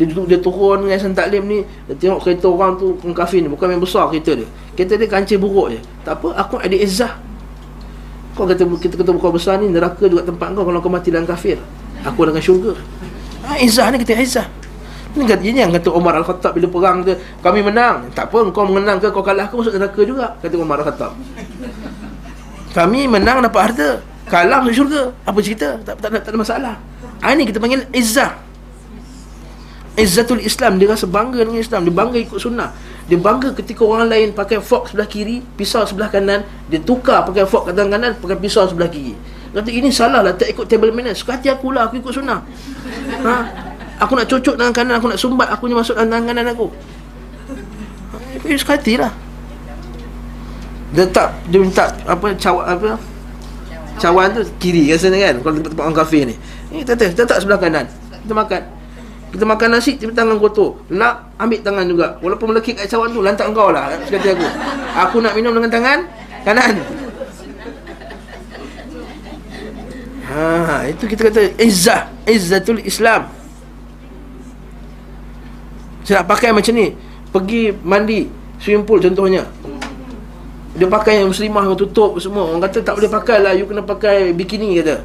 dia 0.00 0.08
duduk 0.08 0.24
dia 0.32 0.40
turun 0.40 0.80
dengan 0.80 0.96
Yayasan 0.96 1.12
Taklim 1.12 1.44
ni 1.44 1.58
dia 1.84 1.94
tengok 2.00 2.24
kereta 2.24 2.48
orang 2.48 2.80
tu 2.80 2.96
kafir 3.12 3.44
ni 3.44 3.52
bukan 3.52 3.76
yang 3.76 3.84
besar 3.84 4.08
kereta 4.08 4.32
dia 4.32 4.48
kereta 4.72 4.96
dia 4.96 5.08
kancil 5.12 5.36
buruk 5.36 5.76
je 5.76 5.80
tak 6.00 6.16
apa 6.16 6.40
aku 6.40 6.56
ada 6.56 6.72
izzah 6.72 7.20
kau 8.32 8.48
kata 8.48 8.64
kita 8.80 8.96
kata 8.96 9.12
kau 9.20 9.28
besar 9.28 9.60
ni 9.60 9.68
neraka 9.68 10.08
juga 10.08 10.24
tempat 10.24 10.56
kau 10.56 10.64
kalau 10.64 10.80
kau 10.80 10.88
mati 10.88 11.12
dalam 11.12 11.28
kafir 11.28 11.60
aku 12.00 12.24
dengan 12.24 12.40
syurga 12.40 12.72
ha, 13.44 13.60
izzah 13.60 13.92
ni 13.92 14.00
kita 14.00 14.16
izzah 14.16 14.48
ini 15.10 15.26
kata 15.26 15.42
ini 15.42 15.58
yang 15.58 15.72
kata 15.74 15.90
Umar 15.90 16.14
Al-Khattab 16.22 16.54
bila 16.54 16.70
perang 16.70 17.02
tu 17.02 17.10
kami 17.42 17.66
menang. 17.66 18.06
Tak 18.14 18.30
apa 18.30 18.46
kau 18.54 18.62
menang 18.62 19.02
ke 19.02 19.10
kau 19.10 19.26
kalah 19.26 19.50
kau 19.50 19.58
masuk 19.58 19.74
neraka 19.74 20.00
juga 20.06 20.38
kata 20.38 20.54
Umar 20.54 20.78
Al-Khattab. 20.78 21.18
Kami 22.70 23.10
menang 23.10 23.42
dapat 23.42 23.74
harta, 23.74 23.88
kalah 24.30 24.62
masuk 24.62 24.86
syurga. 24.86 25.10
Apa 25.26 25.38
cerita? 25.42 25.82
Tak 25.82 25.98
tak, 25.98 26.14
tak, 26.14 26.22
tak 26.22 26.30
ada 26.30 26.38
masalah. 26.38 26.74
Ini 27.26 27.42
kita 27.42 27.58
panggil 27.58 27.90
izzah. 27.90 28.38
Izzatul 29.98 30.42
Islam 30.44 30.78
Dia 30.78 30.94
rasa 30.94 31.10
bangga 31.10 31.42
dengan 31.42 31.58
Islam 31.58 31.82
Dia 31.82 31.94
bangga 31.94 32.18
ikut 32.22 32.38
sunnah. 32.38 32.70
Dia 33.10 33.18
bangga 33.18 33.50
ketika 33.56 33.82
orang 33.82 34.06
lain 34.06 34.28
Pakai 34.30 34.62
fork 34.62 34.94
sebelah 34.94 35.08
kiri 35.10 35.42
Pisau 35.58 35.82
sebelah 35.82 36.06
kanan. 36.12 36.46
Dia 36.70 36.78
tukar 36.78 37.26
pakai 37.26 37.42
fork 37.48 37.70
ke 37.70 37.72
tangan 37.74 37.98
kanan 37.98 38.12
Pakai 38.22 38.38
pisau 38.38 38.66
sebelah 38.70 38.86
kiri. 38.86 39.18
Kata 39.50 39.70
ini 39.70 39.90
salah 39.90 40.22
lah 40.22 40.34
Tak 40.38 40.46
ikut 40.46 40.70
table 40.70 40.94
manners 40.94 41.18
Suka 41.18 41.34
hati 41.34 41.50
aku 41.50 41.74
lah 41.74 41.90
Aku 41.90 41.98
ikut 41.98 42.12
sunnah. 42.14 42.38
Ha? 43.26 43.34
Aku 44.06 44.14
nak 44.14 44.30
cucuk 44.30 44.54
tangan 44.54 44.74
kanan 44.74 44.94
Aku 45.02 45.10
nak 45.10 45.18
sumbat 45.18 45.48
Aku 45.50 45.66
ni 45.66 45.74
masuk 45.74 45.98
tangan 45.98 46.22
kanan 46.22 46.46
aku. 46.46 46.70
Ha, 48.14 48.14
Aku 48.38 48.46
suka 48.54 48.78
hati 48.78 48.94
lah. 48.94 49.10
Dia 50.94 51.06
tak 51.10 51.34
Dia 51.50 51.58
minta 51.58 51.90
Apa 52.06 52.30
cawan 52.38 52.64
Apa? 52.78 52.94
Cawan 54.00 54.32
tu 54.32 54.42
kiri 54.62 54.88
rasanya 54.94 55.18
kan 55.28 55.34
Kalau 55.42 55.54
tempat-tempat 55.58 55.84
orang 55.84 55.98
kafir 55.98 56.22
ni. 56.24 56.34
Ni 56.70 56.86
tak 56.86 57.02
tak 57.02 57.26
tak 57.26 57.42
sebelah 57.42 57.58
kanan. 57.58 57.84
Kita 58.22 58.32
makan 58.32 58.79
kita 59.30 59.46
makan 59.46 59.78
nasi 59.78 59.94
Tiba 59.94 60.10
tangan 60.10 60.42
kotor 60.42 60.74
Lap 60.90 61.30
Ambil 61.38 61.62
tangan 61.62 61.86
juga 61.86 62.18
Walaupun 62.18 62.50
melekit 62.50 62.74
kat 62.74 62.90
cawan 62.90 63.14
tu 63.14 63.22
Lantak 63.22 63.46
engkau 63.46 63.70
lah 63.70 63.94
Sekali 64.02 64.26
aku 64.34 64.46
Aku 65.06 65.16
nak 65.22 65.38
minum 65.38 65.54
dengan 65.54 65.70
tangan 65.70 65.98
Kanan 66.42 66.74
Ha, 70.30 70.86
itu 70.86 71.10
kita 71.10 71.26
kata 71.26 71.58
izzah, 71.58 72.06
izzatul 72.22 72.78
Islam. 72.86 73.26
Saya 76.06 76.22
nak 76.22 76.30
pakai 76.30 76.54
macam 76.54 76.70
ni, 76.70 76.94
pergi 77.34 77.74
mandi 77.82 78.30
swimming 78.62 78.86
pool 78.86 79.02
contohnya. 79.02 79.42
Dia 80.78 80.86
pakai 80.86 81.18
yang 81.18 81.34
muslimah 81.34 81.66
yang 81.66 81.74
tutup 81.74 82.14
semua. 82.22 82.46
Orang 82.46 82.62
kata 82.62 82.78
tak 82.78 82.94
boleh 82.94 83.10
pakai 83.10 83.42
lah, 83.42 83.58
you 83.58 83.66
kena 83.66 83.82
pakai 83.82 84.30
bikini 84.30 84.78
kata. 84.78 85.02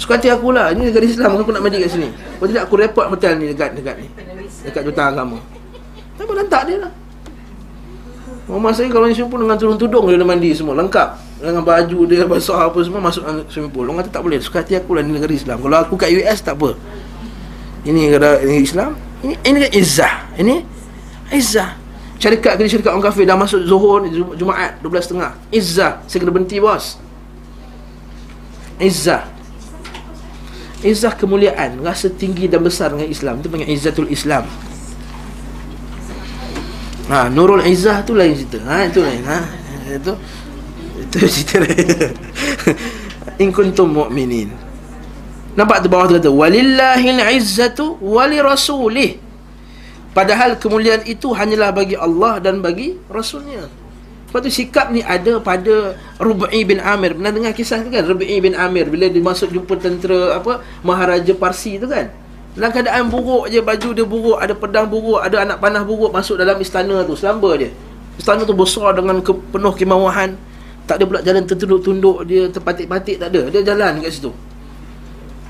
Suka 0.00 0.16
hati 0.16 0.32
aku 0.32 0.48
lah 0.56 0.72
Ini 0.72 0.88
negara 0.88 1.04
Islam 1.04 1.36
Aku 1.36 1.52
nak 1.52 1.60
mandi 1.60 1.76
kat 1.84 1.92
sini 1.92 2.08
Kalau 2.08 2.48
tidak 2.48 2.62
aku 2.64 2.74
report 2.80 3.06
hotel 3.12 3.36
ni 3.36 3.52
Dekat 3.52 3.76
dekat 3.76 4.00
ni 4.00 4.08
Dekat 4.64 4.82
Duta 4.88 5.12
Agama 5.12 5.36
Tak 6.16 6.24
boleh 6.24 6.40
lantak 6.40 6.62
dia 6.64 6.78
lah 6.80 6.92
Rumah 8.50 8.74
saya 8.74 8.90
kalau 8.90 9.06
swimming 9.06 9.30
pool 9.30 9.40
dengan 9.46 9.54
turun 9.54 9.78
tudung 9.78 10.10
dia 10.10 10.18
mandi 10.26 10.50
semua 10.50 10.74
lengkap 10.74 11.08
dengan 11.38 11.62
baju 11.62 11.98
dia 12.10 12.26
basah 12.26 12.66
apa 12.66 12.78
semua 12.82 12.98
masuk 12.98 13.22
dalam 13.22 13.46
swimming 13.46 13.70
pool. 13.70 13.86
Orang 13.86 14.02
kata 14.02 14.10
tak 14.10 14.22
boleh. 14.26 14.42
Suka 14.42 14.66
hati 14.66 14.74
aku 14.74 14.98
lah 14.98 15.06
di 15.06 15.14
negara 15.14 15.30
Islam. 15.30 15.62
Kalau 15.62 15.78
aku 15.78 15.94
kat 15.94 16.10
US 16.18 16.42
tak 16.42 16.58
apa. 16.58 16.74
Ini 17.86 18.10
negara 18.10 18.42
ini 18.42 18.60
Islam. 18.60 18.98
Ini 19.22 19.34
ini 19.46 19.56
kan 19.62 19.70
izzah. 19.70 20.14
Ini 20.34 20.54
izzah. 21.30 21.70
Syarikat 22.18 22.58
kerja 22.58 22.76
syarikat 22.76 22.90
orang 22.92 23.06
kafir 23.06 23.24
dah 23.24 23.38
masuk 23.38 23.62
Zuhur 23.64 24.04
Jum- 24.10 24.34
Jumaat 24.34 24.82
12.30. 24.82 25.54
Izzah. 25.54 26.02
Saya 26.10 26.18
kena 26.18 26.32
berhenti 26.34 26.58
bos. 26.58 26.98
Izzah. 28.82 29.39
Izzah 30.80 31.12
kemuliaan, 31.12 31.84
rasa 31.84 32.08
tinggi 32.08 32.48
dan 32.48 32.64
besar 32.64 32.96
dengan 32.96 33.08
Islam. 33.08 33.44
Itu 33.44 33.52
panggil 33.52 33.68
izzatul 33.68 34.08
Islam. 34.08 34.48
Ha, 37.10 37.28
Nurul 37.28 37.66
Izzah 37.68 38.00
tu 38.06 38.16
lain 38.16 38.32
cerita. 38.32 38.64
Ha, 38.64 38.88
itu 38.88 39.04
lain. 39.04 39.22
Ha, 39.26 39.38
itu 39.92 40.12
itu 41.04 41.16
cerita 41.36 41.56
lain. 41.60 41.84
In 43.42 43.50
kuntum 43.52 43.92
mu'minin. 43.92 44.48
Nampak 45.58 45.82
tu 45.82 45.90
bawah 45.90 46.06
tu 46.06 46.14
kata 46.16 46.30
walillahil 46.30 47.20
izzatu 47.34 47.98
wali 47.98 48.38
rasulih. 48.38 49.18
Padahal 50.14 50.58
kemuliaan 50.58 51.02
itu 51.06 51.30
hanyalah 51.34 51.70
bagi 51.74 51.98
Allah 51.98 52.38
dan 52.38 52.62
bagi 52.62 52.98
rasulnya. 53.10 53.66
Sebab 54.30 54.46
tu 54.46 54.50
sikap 54.54 54.94
ni 54.94 55.02
ada 55.02 55.42
pada 55.42 55.98
Rubai 56.22 56.62
bin 56.62 56.78
Amir. 56.78 57.18
Pernah 57.18 57.34
dengar 57.34 57.50
kisah 57.50 57.82
tu 57.82 57.90
kan? 57.90 58.06
Rubai 58.06 58.38
bin 58.38 58.54
Amir 58.54 58.86
bila 58.86 59.10
dia 59.10 59.18
masuk 59.18 59.50
jumpa 59.50 59.74
tentera 59.74 60.38
apa 60.38 60.62
Maharaja 60.86 61.34
Parsi 61.34 61.82
tu 61.82 61.90
kan? 61.90 62.14
Dalam 62.54 62.70
keadaan 62.70 63.10
buruk 63.10 63.50
je 63.50 63.58
baju 63.58 63.88
dia 63.90 64.06
buruk, 64.06 64.38
ada 64.38 64.54
pedang 64.54 64.86
buruk, 64.86 65.18
ada 65.18 65.42
anak 65.42 65.58
panah 65.58 65.82
buruk 65.82 66.14
masuk 66.14 66.38
dalam 66.38 66.54
istana 66.62 67.02
tu, 67.02 67.18
selamba 67.18 67.58
dia. 67.58 67.74
Istana 68.22 68.46
tu 68.46 68.54
besar 68.54 68.94
dengan 68.94 69.18
ke, 69.18 69.34
penuh 69.34 69.74
kemewahan. 69.74 70.38
Tak 70.86 71.02
ada 71.02 71.04
pula 71.10 71.20
jalan 71.26 71.42
tertunduk-tunduk 71.46 72.22
dia 72.30 72.46
terpatik-patik 72.54 73.18
tak 73.18 73.34
ada. 73.34 73.50
Dia 73.50 73.66
jalan 73.66 73.98
kat 73.98 74.14
situ. 74.14 74.30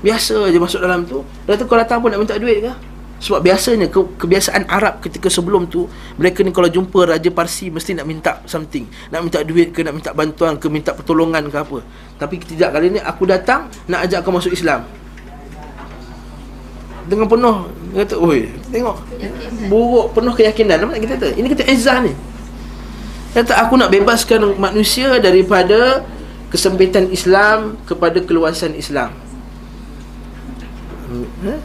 Biasa 0.01 0.49
je 0.49 0.57
masuk 0.57 0.81
dalam 0.81 1.05
tu. 1.05 1.21
Dah 1.45 1.53
tu 1.53 1.69
kau 1.69 1.77
datang 1.77 2.01
pun 2.01 2.09
nak 2.09 2.17
minta 2.17 2.33
duit 2.41 2.65
ke? 2.65 2.73
Sebab 3.21 3.45
biasanya 3.45 3.85
ke, 3.93 4.01
kebiasaan 4.17 4.65
Arab 4.65 4.97
ketika 5.05 5.29
sebelum 5.29 5.69
tu 5.69 5.85
mereka 6.17 6.41
ni 6.41 6.49
kalau 6.49 6.65
jumpa 6.65 7.05
Raja 7.05 7.29
Parsi 7.29 7.69
mesti 7.69 7.93
nak 7.93 8.09
minta 8.09 8.41
something, 8.49 8.89
nak 9.13 9.21
minta 9.21 9.45
duit 9.45 9.69
ke 9.69 9.85
nak 9.85 9.93
minta 9.93 10.09
bantuan 10.09 10.57
ke 10.57 10.65
minta 10.73 10.89
pertolongan 10.97 11.45
ke 11.45 11.57
apa. 11.61 11.85
Tapi 12.17 12.41
tidak 12.41 12.73
kali 12.73 12.97
ni 12.97 12.99
aku 12.99 13.29
datang 13.29 13.69
nak 13.85 14.09
ajak 14.09 14.25
kau 14.25 14.33
masuk 14.33 14.49
Islam. 14.49 14.89
Dengan 17.05 17.29
penuh 17.29 17.69
dia 17.93 18.09
kata, 18.09 18.15
"Oi, 18.17 18.49
tengok. 18.73 18.97
Buruk 19.69 20.17
penuh 20.17 20.33
keyakinan. 20.33 20.81
Nampak 20.81 21.05
kita 21.05 21.13
kata, 21.21 21.27
ini 21.37 21.47
kata 21.53 21.63
izzah 21.69 22.01
ni. 22.01 22.13
Dia 23.37 23.45
kata 23.45 23.53
aku 23.61 23.77
nak 23.77 23.93
bebaskan 23.93 24.57
manusia 24.57 25.21
daripada 25.21 26.01
kesempitan 26.49 27.05
Islam 27.13 27.77
kepada 27.85 28.17
keluasan 28.17 28.73
Islam. 28.73 29.13
Hmm? 31.45 31.61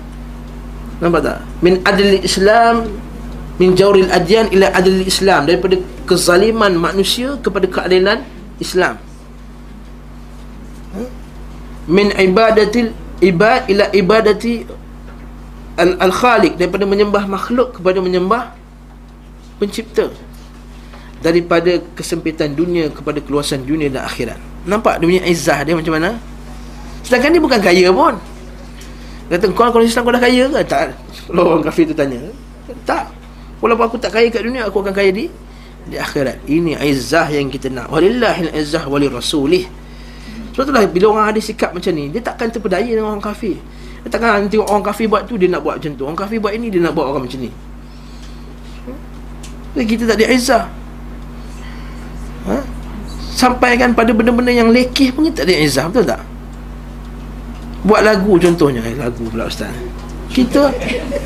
Nampak 0.97 1.21
tak? 1.21 1.39
Min 1.61 1.81
adil 1.85 2.25
Islam 2.25 2.89
min 3.57 3.73
jawril 3.73 4.09
adyan 4.13 4.53
ila 4.53 4.69
adil 4.77 5.05
Islam 5.05 5.49
daripada 5.49 5.81
kezaliman 6.05 6.77
manusia 6.77 7.37
kepada 7.41 7.67
keadilan 7.69 8.21
Islam. 8.61 9.01
Min 11.89 12.13
ibadatil 12.17 12.93
ibad 13.23 13.69
ila 13.71 13.89
ibadati 13.93 14.67
al 15.77 15.97
al 16.01 16.13
khaliq 16.13 16.57
daripada 16.57 16.85
menyembah 16.89 17.25
makhluk 17.29 17.81
kepada 17.81 18.01
menyembah 18.01 18.57
pencipta 19.61 20.13
daripada 21.21 21.81
kesempitan 21.97 22.53
dunia 22.53 22.93
kepada 22.93 23.21
keluasan 23.25 23.65
dunia 23.65 23.89
dan 23.89 24.05
akhirat. 24.05 24.37
Nampak 24.69 25.01
dia 25.01 25.07
punya 25.09 25.23
izzah 25.25 25.65
dia 25.65 25.73
macam 25.73 25.97
mana? 25.97 26.11
Sedangkan 27.07 27.31
dia 27.33 27.41
bukan 27.41 27.61
kaya 27.63 27.89
pun. 27.89 28.15
Kata 29.27 29.51
kau 29.51 29.66
kalau 29.74 29.83
Islam 29.83 30.07
kau 30.07 30.14
dah 30.14 30.22
kaya 30.22 30.47
ke? 30.47 30.61
Tak. 30.62 30.95
Kalau 31.27 31.43
orang 31.51 31.64
kafir 31.66 31.85
tu 31.91 31.95
tanya. 31.99 32.22
Tak. 32.87 33.11
Walaupun 33.59 33.85
aku 33.91 33.97
tak 33.99 34.14
kaya 34.14 34.31
kat 34.31 34.47
dunia 34.47 34.68
aku 34.68 34.85
akan 34.85 34.95
kaya 34.95 35.11
di 35.11 35.27
di 35.87 35.97
akhirat. 35.99 36.47
Ini 36.47 36.79
izzah 36.87 37.27
yang 37.31 37.51
kita 37.51 37.70
nak. 37.70 37.91
Walillahil 37.91 38.55
izzah 38.55 38.87
wali 38.87 39.11
rasulih. 39.11 39.66
Sebab 40.55 40.72
itulah 40.72 40.83
bila 40.89 41.07
orang 41.12 41.27
ada 41.35 41.41
sikap 41.43 41.74
macam 41.74 41.93
ni, 41.93 42.09
dia 42.09 42.22
takkan 42.22 42.49
terpedaya 42.49 42.87
dengan 42.87 43.12
orang 43.12 43.20
kafir. 43.20 43.59
Dia 44.07 44.09
takkan 44.09 44.47
tengok 44.47 44.70
orang 44.70 44.85
kafir 44.87 45.07
buat 45.11 45.27
tu 45.27 45.35
dia 45.35 45.51
nak 45.51 45.61
buat 45.66 45.83
macam 45.83 45.93
tu. 45.99 46.03
Orang 46.07 46.18
kafir 46.18 46.39
buat 46.39 46.55
ini 46.55 46.70
dia 46.70 46.81
nak 46.81 46.95
buat 46.95 47.07
orang 47.11 47.27
macam 47.27 47.41
ni. 47.43 47.51
Jadi 49.77 49.85
kita 49.85 50.03
tak 50.09 50.16
ada 50.16 50.27
izzah. 50.33 50.64
Ha? 52.47 52.57
Sampaikan 53.37 53.93
pada 53.93 54.14
benda-benda 54.16 54.49
yang 54.49 54.72
lekeh 54.72 55.12
pun 55.12 55.29
kita 55.29 55.45
tak 55.45 55.47
ada 55.51 55.55
izzah, 55.61 55.85
betul 55.93 56.07
tak? 56.09 56.22
Buat 57.87 58.03
lagu 58.03 58.34
contohnya 58.34 58.82
eh, 58.82 58.99
Lagu 58.99 59.30
pula 59.30 59.47
Ustaz. 59.47 59.70
Kita 60.26 60.74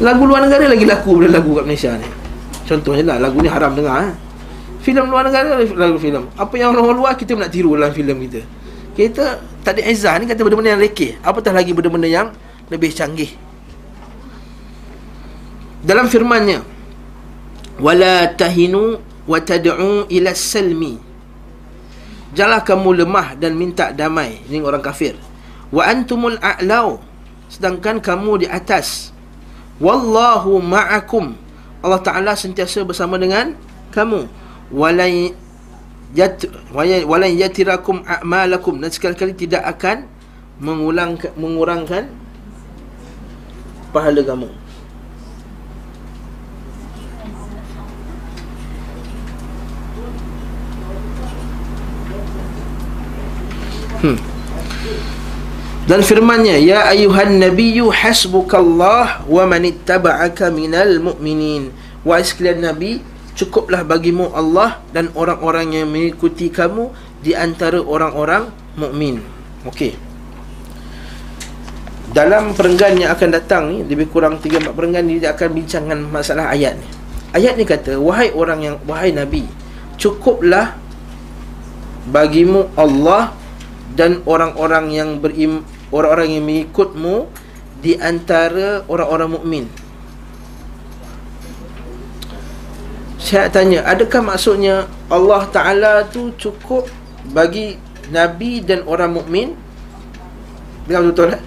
Lagu 0.04 0.28
luar 0.28 0.44
negara 0.44 0.68
lagi 0.68 0.84
laku 0.84 1.24
Daripada 1.24 1.40
lagu 1.40 1.50
kat 1.56 1.64
Malaysia 1.64 1.90
ni. 1.96 2.08
Contohnya 2.68 3.04
lah 3.08 3.16
Lagu 3.16 3.40
ni 3.40 3.48
haram 3.48 3.72
dengar 3.72 4.12
eh. 4.12 4.14
Filem 4.84 5.08
luar 5.08 5.24
negara 5.24 5.56
Lagu 5.56 5.96
filem. 5.96 6.28
Apa 6.36 6.54
yang 6.60 6.76
orang 6.76 7.00
luar 7.00 7.12
Kita 7.16 7.32
nak 7.32 7.48
tiru 7.48 7.80
dalam 7.80 7.96
filem 7.96 8.28
kita. 8.28 8.40
Kita 8.92 9.24
Tak 9.64 9.80
ada 9.80 9.82
izah 9.88 10.20
ni 10.20 10.28
Kata 10.28 10.44
benda-benda 10.44 10.76
yang 10.76 10.82
lekeh. 10.84 11.16
Apatah 11.24 11.56
lagi 11.56 11.72
benda-benda 11.72 12.08
yang 12.12 12.28
Lebih 12.68 12.92
canggih? 12.92 13.32
Dalam 15.80 16.12
firmannya 16.12 16.60
Wala 17.80 18.36
tahinu 18.36 19.00
Wa 19.24 19.38
tad'u 19.40 20.10
ila 20.10 20.30
salmi. 20.36 20.98
Janganlah 22.34 22.62
kamu 22.66 23.04
lemah 23.04 23.38
dan 23.38 23.54
minta 23.54 23.94
damai. 23.94 24.42
Ini 24.50 24.58
orang 24.62 24.82
kafir 24.82 25.29
wa 25.70 25.82
antumul 25.86 26.38
a'lau 26.42 27.02
sedangkan 27.50 27.98
kamu 27.98 28.44
di 28.44 28.46
atas. 28.46 29.10
Wallahu 29.82 30.62
ma'akum. 30.62 31.34
Allah 31.82 32.00
Taala 32.04 32.38
sentiasa 32.38 32.86
bersama 32.86 33.18
dengan 33.18 33.58
kamu. 33.90 34.30
Walai 34.70 35.34
yat 36.14 36.46
walai 36.70 37.34
yatirakum 37.34 38.06
a'malakum. 38.06 38.78
Dan 38.78 38.94
sekali-kali 38.94 39.34
tidak 39.34 39.66
akan 39.66 40.06
mengulang 40.62 41.18
mengurangkan 41.34 42.06
pahala 43.90 44.22
kamu. 44.22 44.48
Hmm. 54.00 54.39
Dan 55.88 56.04
firmannya 56.04 56.60
Ya 56.60 56.84
ayuhan 56.92 57.40
nabiyyu 57.40 57.88
hasbukallah 57.88 59.24
Wa 59.24 59.42
manittaba'aka 59.48 60.52
minal 60.52 61.00
mu'minin. 61.00 61.72
Wahai 62.04 62.24
sekalian 62.26 62.60
Nabi 62.64 63.00
Cukuplah 63.32 63.86
bagimu 63.86 64.28
Allah 64.36 64.82
Dan 64.92 65.08
orang-orang 65.16 65.72
yang 65.72 65.88
mengikuti 65.88 66.52
kamu 66.52 66.92
Di 67.24 67.32
antara 67.32 67.80
orang-orang 67.80 68.52
mukmin. 68.76 69.24
Okey. 69.64 69.96
Dalam 72.10 72.52
perenggan 72.58 72.98
yang 72.98 73.10
akan 73.14 73.28
datang 73.32 73.62
ni 73.72 73.86
Lebih 73.86 74.10
kurang 74.12 74.42
3-4 74.42 74.76
perenggan 74.76 75.04
ni 75.08 75.22
Dia 75.22 75.32
akan 75.32 75.48
bincangkan 75.56 75.98
masalah 76.12 76.52
ayat 76.52 76.76
ni. 76.76 76.88
Ayat 77.32 77.56
ni 77.56 77.64
kata 77.64 77.96
Wahai 77.96 78.34
orang 78.36 78.60
yang 78.60 78.76
Wahai 78.84 79.16
Nabi 79.16 79.48
Cukuplah 79.96 80.76
Bagimu 82.10 82.68
Allah 82.76 83.39
dan 83.94 84.22
orang-orang 84.26 84.94
yang 84.94 85.10
berim 85.18 85.66
orang-orang 85.90 86.38
yang 86.38 86.44
mengikutmu 86.46 87.26
di 87.80 87.98
antara 87.98 88.86
orang-orang 88.86 89.30
mukmin. 89.34 89.64
Saya 93.20 93.52
tanya, 93.52 93.84
adakah 93.84 94.24
maksudnya 94.24 94.88
Allah 95.12 95.44
Taala 95.52 95.92
tu 96.08 96.32
cukup 96.40 96.88
bagi 97.30 97.76
nabi 98.08 98.64
dan 98.64 98.82
orang 98.88 99.12
mukmin? 99.12 99.54
Dengar 100.88 101.04
betul 101.06 101.26
tak? 101.36 101.42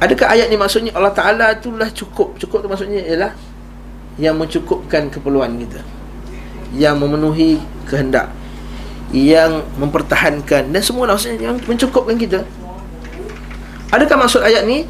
Adakah 0.00 0.26
ayat 0.32 0.48
ni 0.48 0.56
maksudnya 0.56 0.92
Allah 0.96 1.12
Taala 1.12 1.54
tu 1.60 1.76
lah 1.76 1.88
cukup? 1.92 2.36
Cukup 2.40 2.64
tu 2.64 2.68
maksudnya 2.68 3.04
ialah 3.04 3.32
yang 4.16 4.36
mencukupkan 4.36 5.12
keperluan 5.12 5.60
kita. 5.60 5.80
Yang 6.76 6.94
memenuhi 6.98 7.50
kehendak 7.88 8.39
yang 9.10 9.66
mempertahankan. 9.78 10.70
Dan 10.70 10.82
semua 10.82 11.10
maksudnya 11.10 11.50
yang 11.52 11.56
mencukupkan 11.62 12.16
kita. 12.18 12.46
Adakah 13.90 14.26
maksud 14.26 14.42
ayat 14.42 14.66
ni? 14.66 14.86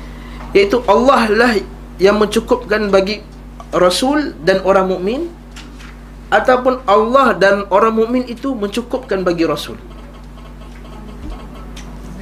Iaitu 0.53 0.85
Allah 0.85 1.31
lah 1.33 1.53
yang 1.97 2.21
mencukupkan 2.21 2.93
bagi 2.93 3.25
rasul 3.73 4.37
dan 4.45 4.61
orang 4.65 4.93
mukmin? 4.93 5.33
Ataupun 6.31 6.87
Allah 6.87 7.35
dan 7.35 7.67
orang 7.75 7.97
mukmin 7.97 8.23
itu 8.29 8.55
mencukupkan 8.55 9.27
bagi 9.27 9.49
rasul? 9.49 9.75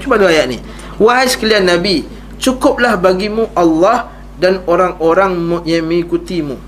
Cuma 0.01 0.16
dua 0.16 0.32
ayat 0.32 0.49
ni. 0.49 0.59
Wahai 0.99 1.30
sekalian 1.30 1.62
Nabi 1.62 2.03
Cukuplah 2.42 2.99
bagimu 2.99 3.55
Allah 3.55 4.11
Dan 4.34 4.66
orang-orang 4.66 5.62
yang 5.62 5.86
mengikutimu 5.86 6.59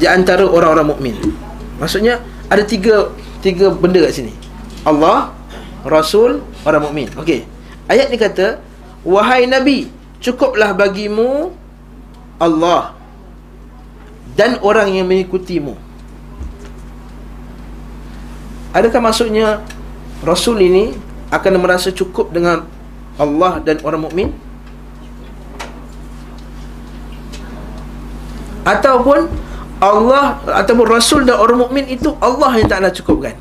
di 0.00 0.08
antara 0.08 0.48
orang-orang 0.48 0.96
mukmin. 0.96 1.14
Maksudnya 1.76 2.24
ada 2.48 2.64
tiga 2.64 3.12
tiga 3.44 3.68
benda 3.68 4.00
kat 4.08 4.16
sini. 4.16 4.32
Allah, 4.82 5.36
Rasul, 5.84 6.40
orang 6.64 6.88
mukmin. 6.88 7.12
Okey. 7.20 7.44
Ayat 7.84 8.08
ni 8.08 8.16
kata, 8.16 8.64
"Wahai 9.04 9.44
Nabi, 9.44 9.92
cukuplah 10.24 10.72
bagimu 10.72 11.52
Allah 12.40 12.96
dan 14.40 14.56
orang 14.64 14.88
yang 14.96 15.04
mengikutimu." 15.04 15.76
Adakah 18.72 19.00
maksudnya 19.04 19.60
Rasul 20.24 20.62
ini 20.64 20.96
akan 21.28 21.60
merasa 21.60 21.92
cukup 21.92 22.32
dengan 22.32 22.64
Allah 23.20 23.60
dan 23.60 23.82
orang 23.84 24.08
mukmin? 24.08 24.32
Ataupun 28.64 29.49
Allah 29.80 30.36
ataupun 30.44 30.86
Rasul 30.86 31.24
dan 31.24 31.40
orang 31.40 31.64
mukmin 31.64 31.88
itu 31.88 32.12
Allah 32.20 32.52
yang 32.60 32.68
tak 32.68 32.84
nak 32.84 32.92
cukupkan. 32.92 33.32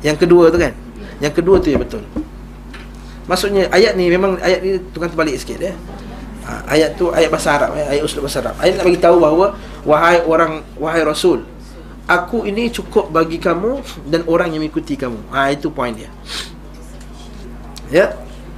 Yang 0.00 0.24
kedua 0.24 0.48
tu 0.48 0.56
kan? 0.56 0.72
Yang 1.20 1.34
kedua 1.40 1.56
tu 1.60 1.68
yang 1.68 1.84
betul. 1.84 2.00
Maksudnya 3.28 3.68
ayat 3.72 3.96
ni 3.96 4.08
memang 4.08 4.36
ayat 4.40 4.60
ni 4.60 4.80
tukar 4.92 5.08
terbalik 5.08 5.36
sikit 5.36 5.60
ya. 5.60 5.72
Ha, 6.44 6.76
ayat 6.76 6.96
tu 7.00 7.08
ayat 7.08 7.32
bahasa 7.32 7.56
Arab 7.56 7.72
ya, 7.72 7.88
ayat 7.88 8.02
usul 8.04 8.20
bahasa 8.20 8.44
Arab. 8.44 8.56
Ayat 8.60 8.80
nak 8.80 8.84
bagi 8.84 9.00
tahu 9.00 9.16
bahawa 9.16 9.46
wahai 9.84 10.20
orang 10.24 10.60
wahai 10.76 11.00
Rasul, 11.00 11.40
aku 12.04 12.44
ini 12.44 12.68
cukup 12.68 13.08
bagi 13.08 13.40
kamu 13.40 13.80
dan 14.12 14.28
orang 14.28 14.52
yang 14.52 14.60
mengikuti 14.60 14.96
kamu. 14.96 15.16
Ha 15.32 15.52
itu 15.52 15.72
poin 15.72 15.96
dia. 15.96 16.12
Ya. 17.88 18.12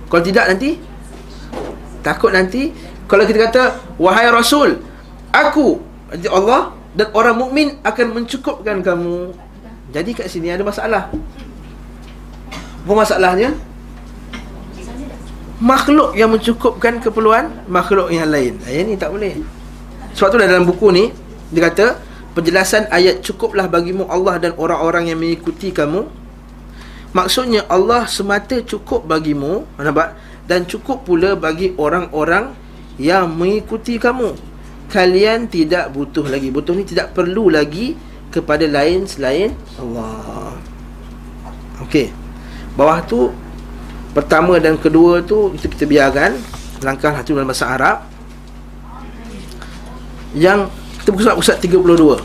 Kalau 0.07 0.23
tidak 0.23 0.51
nanti 0.51 0.79
takut 2.03 2.31
nanti 2.31 2.71
kalau 3.07 3.23
kita 3.23 3.51
kata 3.51 3.63
wahai 4.03 4.27
rasul, 4.35 4.83
aku 5.31 5.79
Allah 6.11 6.75
dan 6.95 7.11
orang 7.13 7.37
mukmin 7.37 7.77
akan 7.83 8.07
mencukupkan 8.23 8.81
kamu. 8.83 9.35
Jadi 9.91 10.11
kat 10.15 10.27
sini 10.31 10.51
ada 10.51 10.63
masalah. 10.63 11.11
Apa 12.87 12.93
masalahnya? 12.95 13.55
Makhluk 15.59 16.15
yang 16.15 16.31
mencukupkan 16.31 17.01
keperluan 17.01 17.49
makhluk 17.67 18.13
yang 18.13 18.29
lain. 18.29 18.61
Ayat 18.69 18.85
ni 18.87 18.95
tak 18.95 19.11
boleh. 19.11 19.41
Sebab 20.15 20.29
tu 20.33 20.37
dalam 20.39 20.65
buku 20.69 20.89
ni 20.93 21.05
dia 21.51 21.71
kata 21.71 21.99
penjelasan 22.37 22.91
ayat 22.93 23.25
cukuplah 23.25 23.65
bagimu 23.65 24.05
Allah 24.13 24.37
dan 24.37 24.53
orang-orang 24.61 25.09
yang 25.09 25.17
mengikuti 25.17 25.73
kamu 25.73 26.05
maksudnya 27.17 27.65
Allah 27.71 28.05
semata 28.11 28.61
cukup 28.61 29.09
bagimu 29.09 29.65
nampak 29.81 30.13
dan 30.45 30.69
cukup 30.69 31.07
pula 31.09 31.33
bagi 31.33 31.73
orang-orang 31.81 32.53
yang 33.01 33.31
mengikuti 33.33 33.97
kamu 33.97 34.37
kalian 34.91 35.51
tidak 35.51 35.91
butuh 35.93 36.27
lagi. 36.27 36.49
Butuh 36.51 36.73
ni 36.75 36.87
tidak 36.87 37.13
perlu 37.15 37.51
lagi 37.51 37.99
kepada 38.31 38.67
lain 38.67 39.07
selain 39.09 39.55
Allah. 39.81 40.55
Okey. 41.87 42.13
Bawah 42.77 43.01
tu 43.05 43.33
pertama 44.13 44.57
dan 44.61 44.77
kedua 44.77 45.25
tu 45.25 45.53
itu 45.57 45.67
kita 45.69 45.85
biarkan. 45.89 46.37
Langkah 46.85 47.17
satu 47.17 47.37
dalam 47.37 47.49
bahasa 47.49 47.67
Arab. 47.73 47.99
Yang 50.37 50.69
kita 51.01 51.09
buka 51.15 51.23
surat 51.33 51.37
pusat 51.39 51.57
32 51.65 52.21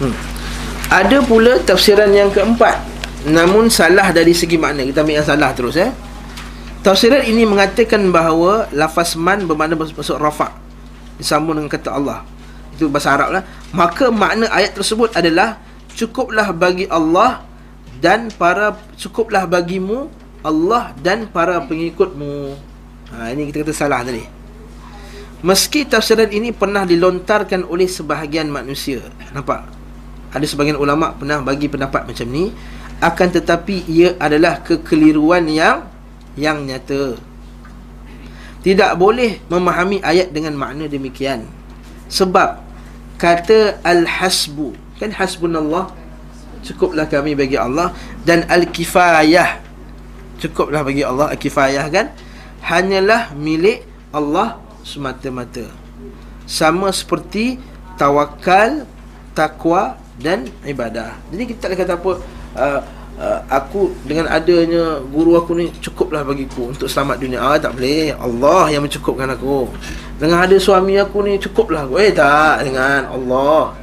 hmm. 0.00 0.14
Ada 0.88 1.18
pula 1.20 1.60
tafsiran 1.60 2.08
yang 2.08 2.32
keempat. 2.32 2.80
Namun 3.28 3.68
salah 3.68 4.08
dari 4.16 4.32
segi 4.32 4.56
makna. 4.56 4.88
Kita 4.88 5.04
ambil 5.04 5.20
yang 5.20 5.28
salah 5.28 5.52
terus 5.52 5.76
eh 5.76 6.07
Tafsiran 6.88 7.20
ini 7.20 7.44
mengatakan 7.44 8.00
bahawa 8.08 8.64
Lafaz 8.72 9.12
man 9.12 9.44
bermakna 9.44 9.76
masuk 9.76 10.16
rafa' 10.16 10.56
Disambung 11.20 11.60
dengan 11.60 11.68
kata 11.68 11.92
Allah. 11.92 12.24
Itu 12.72 12.88
bahasa 12.88 13.12
Arab 13.12 13.28
lah 13.36 13.44
Maka 13.76 14.08
makna 14.08 14.48
ayat 14.48 14.72
tersebut 14.72 15.12
adalah 15.12 15.60
Cukuplah 15.92 16.48
bagi 16.56 16.88
Allah 16.88 17.44
Dan 18.00 18.32
para 18.32 18.72
Cukuplah 18.96 19.44
bagimu 19.44 20.08
Allah 20.40 20.94
dan 21.02 21.26
para 21.28 21.58
pengikutmu. 21.66 22.56
Ha, 23.10 23.34
Ini 23.34 23.50
kita 23.50 23.66
kata 23.66 23.74
salah 23.74 24.06
tadi. 24.06 24.22
Meski 25.42 25.82
tafsiran 25.82 26.30
ini 26.30 26.54
pernah 26.54 26.86
dilontarkan 26.86 27.66
oleh 27.66 27.90
sebahagian 27.90 28.46
manusia. 28.46 29.02
Nampak? 29.34 29.66
Ada 30.30 30.46
sebahagian 30.46 30.78
ulama' 30.78 31.18
pernah 31.18 31.42
bagi 31.42 31.66
pendapat 31.66 32.06
macam 32.06 32.26
ni. 32.30 32.54
Akan 33.02 33.34
tetapi 33.34 33.86
ia 33.90 34.14
adalah 34.18 34.62
kekeliruan 34.62 35.50
yang 35.50 35.97
Yang 36.38 36.58
nyata 36.70 37.02
Tidak 38.62 38.94
boleh 38.94 39.42
memahami 39.50 39.98
ayat 40.06 40.30
dengan 40.30 40.54
makna 40.54 40.86
demikian. 40.86 41.42
Sebab 42.06 42.62
Kata 43.18 43.82
Al-Hasbu 43.82 45.02
Kan 45.02 45.10
Hasbunallah 45.10 45.90
Cukuplah 46.62 47.10
kami 47.10 47.34
bagi 47.34 47.58
Allah. 47.58 47.90
Dan 48.22 48.46
Al-Kifayah 48.46 49.58
Cukuplah 50.38 50.86
bagi 50.86 51.02
Allah 51.02 51.34
Al-Kifayah 51.34 51.90
kan? 51.90 52.14
Hanyalah 52.62 53.34
milik 53.34 53.82
Allah 54.14 54.62
semata-mata. 54.86 55.68
Sama 56.48 56.88
seperti 56.94 57.60
tawakal 58.00 58.88
takwa 59.36 60.00
dan 60.18 60.48
ibadah. 60.64 61.14
Jadi 61.30 61.42
kita 61.54 61.70
tak 61.70 61.76
kata 61.78 61.94
apa? 62.00 62.12
Uh, 62.58 62.80
uh, 63.18 63.40
aku 63.50 63.92
dengan 64.06 64.30
adanya 64.30 65.02
guru 65.10 65.34
aku 65.36 65.58
ni 65.58 65.68
cukuplah 65.82 66.22
bagiku 66.22 66.70
untuk 66.70 66.86
selamat 66.86 67.18
dunia. 67.18 67.38
Ah 67.42 67.58
tak 67.58 67.76
boleh. 67.76 68.14
Allah 68.14 68.70
yang 68.72 68.82
mencukupkan 68.86 69.28
aku. 69.34 69.68
Dengan 70.18 70.46
ada 70.46 70.56
suami 70.56 70.96
aku 70.96 71.26
ni 71.26 71.36
cukuplah. 71.36 71.84
Aku 71.84 71.98
eh 71.98 72.14
tak 72.14 72.64
dengan 72.64 73.10
Allah? 73.10 73.74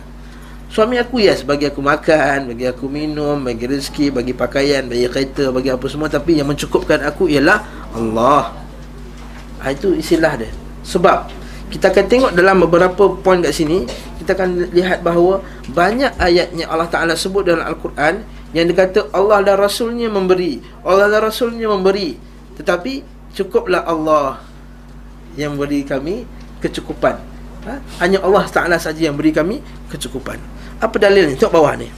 Suami 0.71 0.99
aku 0.99 1.23
yes 1.23 1.47
bagi 1.47 1.71
aku 1.71 1.79
makan 1.79 2.51
bagi 2.51 2.67
aku 2.67 2.91
minum 2.91 3.39
bagi 3.39 3.63
rezeki 3.63 4.11
bagi 4.11 4.35
pakaian 4.35 4.83
bagi 4.87 5.07
kereta 5.07 5.51
bagi 5.51 5.71
apa 5.71 5.85
semua. 5.87 6.07
Tapi 6.11 6.39
yang 6.39 6.47
mencukupkan 6.47 7.03
aku 7.03 7.31
ialah 7.31 7.63
Allah. 7.95 8.51
Ha, 9.63 9.71
itu 9.71 9.95
istilah 9.95 10.35
dia. 10.35 10.51
Sebab 10.83 11.31
kita 11.71 11.89
akan 11.89 12.05
tengok 12.05 12.31
dalam 12.37 12.61
beberapa 12.61 13.09
poin 13.19 13.41
kat 13.41 13.55
sini 13.55 13.87
kita 14.21 14.37
akan 14.37 14.69
lihat 14.69 15.01
bahawa 15.01 15.41
banyak 15.73 16.13
ayatnya 16.21 16.69
Allah 16.69 16.87
Taala 16.91 17.13
sebut 17.17 17.41
dalam 17.45 17.65
Al-Quran 17.65 18.21
yang 18.55 18.71
dikata 18.71 19.11
Allah 19.11 19.43
dan 19.43 19.59
Rasulnya 19.59 20.07
memberi 20.07 20.63
Allah 20.87 21.11
dan 21.11 21.27
Rasulnya 21.27 21.67
memberi. 21.67 22.15
Tetapi 22.55 23.03
cukuplah 23.35 23.83
Allah 23.83 24.39
yang 25.35 25.59
beri 25.59 25.83
kami 25.83 26.23
kecukupan. 26.63 27.19
Ha? 27.67 27.81
hanya 27.99 28.21
Allah 28.23 28.45
Taala 28.47 28.79
saja 28.79 29.11
yang 29.11 29.19
beri 29.19 29.35
kami 29.35 29.59
kecukupan. 29.91 30.39
Apa 30.79 30.95
dalilnya? 30.95 31.35
Tengok 31.35 31.51
bawah 31.51 31.75
ni. 31.75 31.91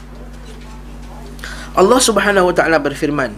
Allah 1.77 1.99
Subhanahu 2.01 2.49
Wa 2.49 2.55
Taala 2.57 2.81
berfirman 2.81 3.37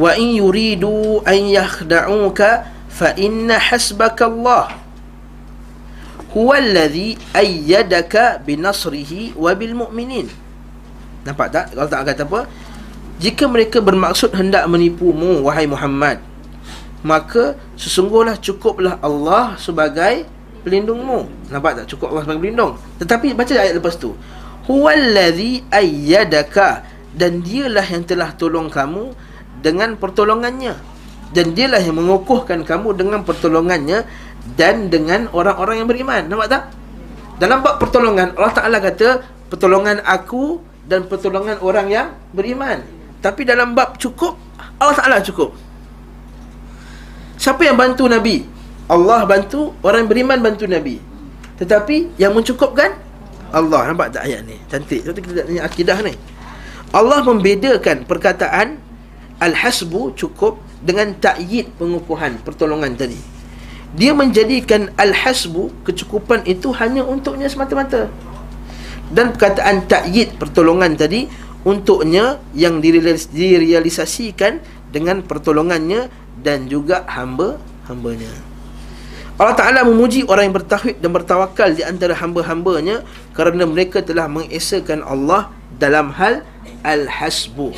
wa 0.00 0.10
in 0.16 0.40
yuridu 0.40 1.20
an 1.28 1.38
yakhda'uka 1.44 2.64
fa 2.88 3.12
inna 3.20 3.60
hasbaka 3.60 4.32
Allah. 4.32 4.80
Huwa 6.32 6.56
alladhi 6.56 7.20
ayyadaka 7.36 8.40
binasrihi 8.42 9.36
wa 9.36 9.52
bil 9.54 9.76
mu'minin 9.76 10.43
nampak 11.24 11.48
tak? 11.50 11.72
Kalau 11.72 11.88
tak 11.88 12.00
kata 12.06 12.22
apa? 12.28 12.40
Jika 13.18 13.44
mereka 13.48 13.78
bermaksud 13.80 14.36
hendak 14.36 14.64
menipumu 14.68 15.44
wahai 15.44 15.64
Muhammad 15.64 16.20
maka 17.04 17.60
sesungguhnya 17.76 18.40
cukuplah 18.40 18.96
Allah 19.04 19.60
sebagai 19.60 20.24
pelindungmu. 20.64 21.52
Nampak 21.52 21.84
tak? 21.84 21.86
Cukup 21.92 22.16
Allah 22.16 22.24
sebagai 22.24 22.48
pelindung. 22.48 22.80
Tetapi 22.96 23.36
baca 23.36 23.52
ayat 23.52 23.76
lepas 23.76 24.00
tu. 24.00 24.16
Huwa 24.64 24.96
alladhi 24.96 25.60
ayyadaka. 25.68 26.96
Dan 27.14 27.44
dialah 27.44 27.84
yang 27.84 28.02
telah 28.08 28.32
tolong 28.34 28.72
kamu 28.72 29.12
dengan 29.60 30.00
pertolongannya. 30.00 30.74
Dan 31.30 31.52
dialah 31.52 31.78
yang 31.84 32.00
mengukuhkan 32.00 32.64
kamu 32.64 32.96
dengan 32.96 33.20
pertolongannya 33.22 34.08
dan 34.56 34.88
dengan 34.88 35.28
orang-orang 35.30 35.84
yang 35.84 35.88
beriman. 35.92 36.24
Nampak 36.26 36.48
tak? 36.48 36.62
Dalam 37.36 37.60
bab 37.60 37.76
pertolongan 37.78 38.32
Allah 38.34 38.54
Taala 38.56 38.78
kata 38.80 39.20
pertolongan 39.52 40.00
aku 40.06 40.58
dan 40.84 41.08
pertolongan 41.08 41.60
orang 41.64 41.86
yang 41.88 42.08
beriman. 42.32 42.84
Tapi 43.24 43.48
dalam 43.48 43.72
bab 43.72 43.96
cukup 43.96 44.36
Allah 44.78 44.94
Taala 44.98 45.18
cukup. 45.22 45.54
Siapa 47.38 47.62
yang 47.66 47.76
bantu 47.78 48.06
nabi? 48.06 48.46
Allah 48.90 49.24
bantu 49.24 49.72
orang 49.80 50.04
yang 50.04 50.10
beriman 50.10 50.38
bantu 50.44 50.64
nabi. 50.68 51.00
Tetapi 51.56 52.18
yang 52.20 52.34
mencukupkan? 52.34 52.98
Allah. 53.54 53.86
Nampak 53.90 54.18
tak 54.18 54.26
ayat 54.26 54.42
ni? 54.44 54.58
Cantik. 54.66 55.06
Jadi 55.06 55.18
kita 55.22 55.46
tanya 55.46 55.62
akidah 55.64 55.98
ni. 56.02 56.14
Allah 56.94 57.22
membedakan 57.26 58.06
perkataan 58.06 58.78
al-hasbu 59.42 60.14
cukup 60.14 60.62
dengan 60.82 61.14
takyid 61.16 61.74
pengukuhan 61.80 62.38
pertolongan 62.42 62.94
tadi. 62.94 63.18
Dia 63.94 64.10
menjadikan 64.10 64.90
al-hasbu 64.98 65.86
kecukupan 65.86 66.42
itu 66.50 66.74
hanya 66.74 67.06
untuknya 67.06 67.46
semata-mata 67.46 68.10
dan 69.12 69.34
perkataan 69.36 69.84
takyid 69.84 70.40
pertolongan 70.40 70.96
tadi 70.96 71.28
untuknya 71.64 72.38
yang 72.52 72.78
direalisasikan 72.80 74.60
dengan 74.92 75.24
pertolongannya 75.24 76.12
dan 76.40 76.68
juga 76.68 77.02
hamba 77.08 77.58
hambanya. 77.88 78.30
Allah 79.34 79.56
Ta'ala 79.58 79.80
memuji 79.82 80.22
orang 80.30 80.46
yang 80.46 80.54
bertauhid 80.54 81.02
dan 81.02 81.10
bertawakal 81.10 81.74
di 81.74 81.82
antara 81.82 82.14
hamba-hambanya 82.14 83.02
kerana 83.34 83.66
mereka 83.66 83.98
telah 83.98 84.30
mengesakan 84.30 85.02
Allah 85.02 85.50
dalam 85.74 86.14
hal 86.14 86.46
al-hasbu. 86.86 87.74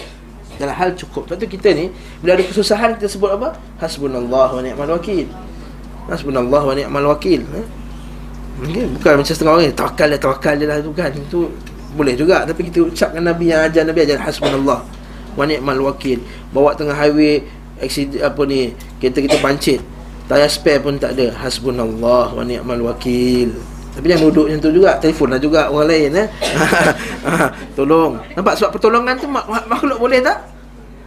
Dalam 0.61 0.77
hal 0.77 0.93
cukup. 1.01 1.33
Sebab 1.33 1.41
tu 1.41 1.49
kita 1.49 1.72
ni 1.72 1.89
bila 2.20 2.37
ada 2.37 2.45
kesusahan 2.45 3.01
kita 3.01 3.09
sebut 3.09 3.33
apa? 3.33 3.57
Hasbunallah 3.81 4.53
wa 4.53 4.61
ni'mal 4.61 5.01
wakil. 5.01 5.29
Hasbunallah 6.12 6.62
wa 6.64 6.74
ni'mal 6.77 7.09
wakil 7.09 7.41
eh? 7.57 7.66
Bukan 8.57 9.12
macam 9.20 9.34
setengah 9.36 9.52
orang 9.52 9.76
tawakal 9.76 10.07
dia 10.09 10.20
tawakal 10.20 10.54
dia 10.57 10.66
lah 10.66 10.76
tu 10.80 10.92
kan? 10.96 11.12
Itu 11.12 11.52
boleh 11.92 12.16
juga. 12.16 12.48
Tapi 12.48 12.72
kita 12.72 12.88
ucapkan 12.88 13.20
Nabi 13.20 13.52
yang 13.52 13.68
ajar 13.68 13.84
Nabi 13.84 14.09
ajar 14.09 14.18
hasbunallah. 14.20 14.80
Wa 15.36 15.44
ni'mal 15.44 15.80
wakil. 15.84 16.24
Bawa 16.52 16.72
tengah 16.72 16.96
highway 16.96 17.44
accident 17.76 18.24
apa 18.24 18.40
ni 18.48 18.72
kereta 18.96 19.20
kita 19.20 19.36
pancit. 19.44 19.80
Tayar 20.26 20.48
spare 20.48 20.80
pun 20.80 20.96
tak 20.96 21.20
ada. 21.20 21.36
Hasbunallah 21.36 22.32
wa 22.32 22.42
ni'mal 22.44 22.80
wakil. 22.80 23.52
Tapi 23.96 24.12
jangan 24.12 24.28
duduk 24.28 24.52
macam 24.52 24.61
tu 24.61 24.70
juga 24.76 24.90
telefon 25.00 25.28
lah 25.32 25.40
juga 25.40 25.72
orang 25.72 25.88
lain 25.88 26.11
eh? 26.20 26.28
Tolong. 27.76 28.20
Nampak 28.36 28.61
sebab 28.61 28.76
pertolongan 28.76 29.16
tu 29.16 29.24
mak- 29.24 29.48
mak- 29.48 29.68
makhluk 29.68 30.00
boleh 30.00 30.20
tak? 30.20 30.36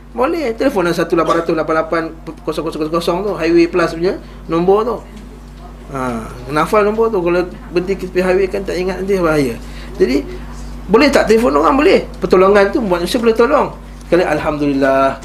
Boleh. 0.09 0.57
Telefon 0.57 0.89
lah 0.89 0.93
1-888-0000 0.97 3.25
tu 3.25 3.31
highway 3.37 3.69
plus 3.69 3.93
punya 3.93 4.17
nombor 4.49 4.79
tu 4.85 4.97
ha, 5.93 6.25
nafal 6.49 6.85
nombor 6.85 7.09
tu 7.09 7.21
kalau 7.21 7.45
berhenti 7.73 7.93
ke 7.97 8.05
tepi 8.09 8.21
highway 8.21 8.47
kan 8.49 8.61
tak 8.65 8.77
ingat 8.77 9.01
nanti 9.01 9.17
bahaya. 9.17 9.55
Jadi 9.99 10.23
boleh 10.89 11.07
tak 11.13 11.29
telefon 11.29 11.53
orang? 11.53 11.77
Boleh. 11.77 12.05
Pertolongan 12.17 12.73
tu 12.73 12.81
manusia 12.81 13.21
boleh 13.21 13.37
tolong. 13.37 13.77
Sekali 14.09 14.25
Alhamdulillah. 14.25 15.21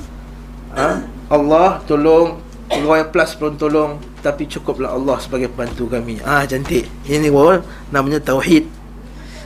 Ha? 0.77 0.89
Allah 1.33 1.81
tolong. 1.89 2.41
Pegawai 2.69 3.09
plus 3.09 3.33
pun 3.37 3.57
tolong. 3.57 3.97
Tapi 4.21 4.45
cukuplah 4.49 4.93
Allah 4.93 5.17
sebagai 5.21 5.49
pembantu 5.53 5.89
kami. 5.89 6.21
Ah 6.21 6.45
cantik. 6.45 6.85
Ini 7.09 7.33
pun 7.33 7.65
namanya 7.89 8.21
Tauhid. 8.21 8.85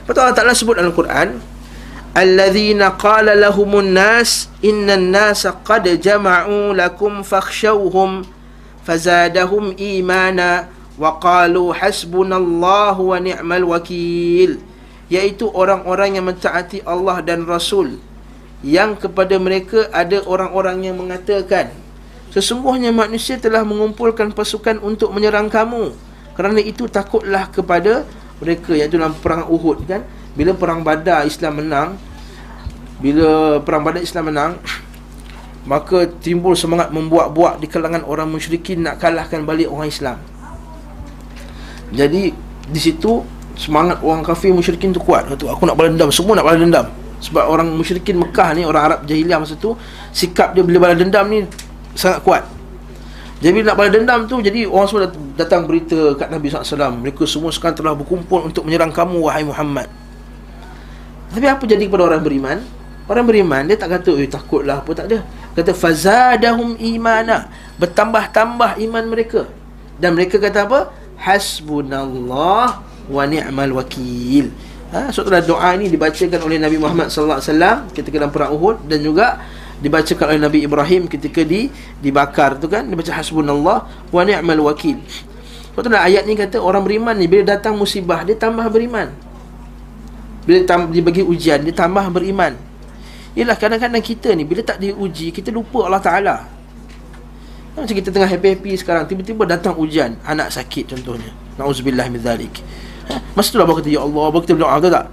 Tu 0.09 0.17
Allah 0.17 0.33
Ta'ala 0.33 0.57
sebut 0.57 0.73
dalam 0.73 0.89
Quran 0.89 1.37
Alladzina 2.17 2.97
qala 2.97 3.37
lahumun 3.37 3.93
nas 3.93 4.49
Inna 4.65 4.97
nasa 4.97 5.53
qad 5.53 5.85
jama'u 5.85 6.73
lakum 6.73 7.21
fakhshawhum 7.21 8.25
Fazadahum 8.81 9.77
imana 9.77 10.65
Wa 10.99 11.15
qalu 11.17 11.71
hasbunallahu 11.71 13.15
wa 13.15 13.17
ni'mal 13.23 13.65
wakil. 13.71 14.59
Iaitu 15.07 15.47
orang-orang 15.49 16.19
yang 16.19 16.27
mentaati 16.27 16.83
Allah 16.83 17.23
dan 17.23 17.47
Rasul. 17.47 17.97
Yang 18.59 19.07
kepada 19.07 19.39
mereka 19.39 19.87
ada 19.95 20.19
orang-orang 20.27 20.83
yang 20.83 20.99
mengatakan 20.99 21.71
sesungguhnya 22.29 22.91
manusia 22.91 23.39
telah 23.39 23.63
mengumpulkan 23.63 24.35
pasukan 24.35 24.83
untuk 24.83 25.15
menyerang 25.15 25.47
kamu. 25.47 25.95
Kerana 26.35 26.59
itu 26.59 26.91
takutlah 26.91 27.47
kepada 27.47 28.03
mereka. 28.43 28.75
Iaitu 28.75 28.99
dalam 28.99 29.15
perang 29.15 29.47
Uhud 29.47 29.87
kan. 29.87 30.03
Bila 30.35 30.51
perang 30.53 30.83
Badar 30.83 31.23
Islam 31.23 31.63
menang 31.63 31.97
bila 32.99 33.59
perang 33.63 33.87
Badar 33.87 34.03
Islam 34.03 34.27
menang 34.27 34.53
maka 35.63 36.07
timbul 36.19 36.55
semangat 36.59 36.91
membuat-buat 36.91 37.63
di 37.63 37.67
kalangan 37.71 38.03
orang 38.03 38.27
musyrikin 38.27 38.83
nak 38.83 38.99
kalahkan 38.99 39.47
balik 39.47 39.71
orang 39.71 39.87
Islam 39.87 40.19
jadi 41.89 42.33
di 42.69 42.79
situ 42.79 43.25
semangat 43.57 43.99
orang 44.05 44.23
kafir 44.23 44.53
musyrikin 44.53 44.95
tu 44.95 45.01
kuat. 45.03 45.27
Kata 45.27 45.51
aku 45.51 45.67
nak 45.67 45.75
balas 45.75 45.91
dendam. 45.91 46.09
Semua 46.13 46.37
nak 46.39 46.45
balas 46.47 46.61
dendam. 46.61 46.85
Sebab 47.19 47.43
orang 47.51 47.67
musyrikin 47.75 48.15
Mekah 48.15 48.55
ni 48.55 48.63
orang 48.63 48.83
Arab 48.93 48.99
jahiliah 49.03 49.35
masa 49.35 49.59
tu 49.59 49.75
sikap 50.15 50.55
dia 50.55 50.63
bila 50.63 50.87
balas 50.87 50.95
dendam 50.95 51.27
ni 51.27 51.43
sangat 51.91 52.23
kuat. 52.23 52.43
Jadi 53.43 53.51
bila 53.51 53.73
nak 53.73 53.77
balas 53.79 53.91
dendam 53.91 54.19
tu 54.29 54.39
jadi 54.39 54.63
orang 54.63 54.87
semua 54.87 55.11
datang 55.35 55.67
berita 55.67 56.15
kat 56.15 56.31
Nabi 56.31 56.47
SAW 56.47 56.95
mereka 56.95 57.23
semua 57.27 57.51
sekarang 57.51 57.75
telah 57.75 57.93
berkumpul 57.95 58.47
untuk 58.47 58.63
menyerang 58.63 58.95
kamu 58.95 59.19
wahai 59.19 59.43
Muhammad. 59.43 59.91
Tapi 61.29 61.45
apa 61.45 61.63
jadi 61.67 61.83
kepada 61.85 62.07
orang 62.07 62.23
beriman? 62.23 62.57
Orang 63.09 63.25
beriman 63.25 63.65
dia 63.67 63.75
tak 63.75 63.99
kata 63.99 64.15
eh 64.21 64.29
takutlah 64.29 64.79
apa 64.79 64.91
tak 64.95 65.05
ada. 65.11 65.19
Kata 65.57 65.75
fazadahum 65.75 66.79
imana. 66.79 67.51
Bertambah-tambah 67.81 68.79
iman 68.79 69.03
mereka. 69.11 69.49
Dan 69.99 70.15
mereka 70.15 70.39
kata 70.39 70.63
apa 70.63 70.79
hasbunallah 71.19 72.81
wa 73.09 73.23
ni'mal 73.27 73.75
wakil 73.75 74.49
Ha, 74.89 75.13
so 75.13 75.21
itulah 75.21 75.45
doa 75.45 75.77
ini 75.77 75.85
dibacakan 75.85 76.49
oleh 76.49 76.57
Nabi 76.57 76.81
Muhammad 76.81 77.13
sallallahu 77.13 77.37
alaihi 77.37 77.53
wasallam 77.53 77.77
ketika 77.93 78.15
dalam 78.17 78.33
perang 78.33 78.57
Uhud 78.57 78.89
dan 78.89 79.05
juga 79.05 79.37
dibacakan 79.85 80.33
oleh 80.33 80.41
Nabi 80.41 80.59
Ibrahim 80.65 81.05
ketika 81.05 81.45
di 81.45 81.69
dibakar 82.01 82.57
tu 82.57 82.65
kan 82.65 82.89
dibaca 82.89 83.13
hasbunallah 83.13 83.85
wa 84.09 84.21
ni'mal 84.25 84.57
wakil. 84.65 84.97
So 85.77 85.85
itulah 85.85 86.01
ayat 86.01 86.25
ni 86.25 86.33
kata 86.33 86.57
orang 86.57 86.81
beriman 86.81 87.13
ni 87.13 87.29
bila 87.29 87.45
datang 87.53 87.77
musibah 87.77 88.25
dia 88.25 88.33
tambah 88.33 88.65
beriman. 88.65 89.13
Bila 90.49 90.65
tam, 90.65 90.89
dibagi 90.89 91.21
ujian 91.21 91.61
dia 91.61 91.73
tambah 91.77 92.09
beriman. 92.09 92.57
Yalah 93.37 93.61
kadang-kadang 93.61 94.01
kita 94.01 94.33
ni 94.33 94.41
bila 94.41 94.65
tak 94.65 94.81
diuji 94.81 95.29
kita 95.29 95.53
lupa 95.53 95.85
Allah 95.85 96.01
Taala. 96.01 96.35
Macam 97.83 97.95
kita 97.95 98.09
tengah 98.11 98.29
happy-happy 98.29 98.75
sekarang 98.75 99.07
tiba-tiba 99.07 99.47
datang 99.47 99.75
ujian 99.79 100.19
anak 100.27 100.51
sakit 100.51 100.91
contohnya. 100.91 101.31
Nauzubillah 101.55 102.07
min 102.11 102.19
zalik. 102.19 102.59
Masa 103.33 103.47
itulah 103.53 103.65
baru 103.65 103.77
kita 103.81 103.89
Ya 103.89 104.01
Allah 104.05 104.25
Baru 104.29 104.41
kita 104.45 104.53
berdoa 104.57 104.77
Tahu 104.77 104.91
tak? 104.93 105.05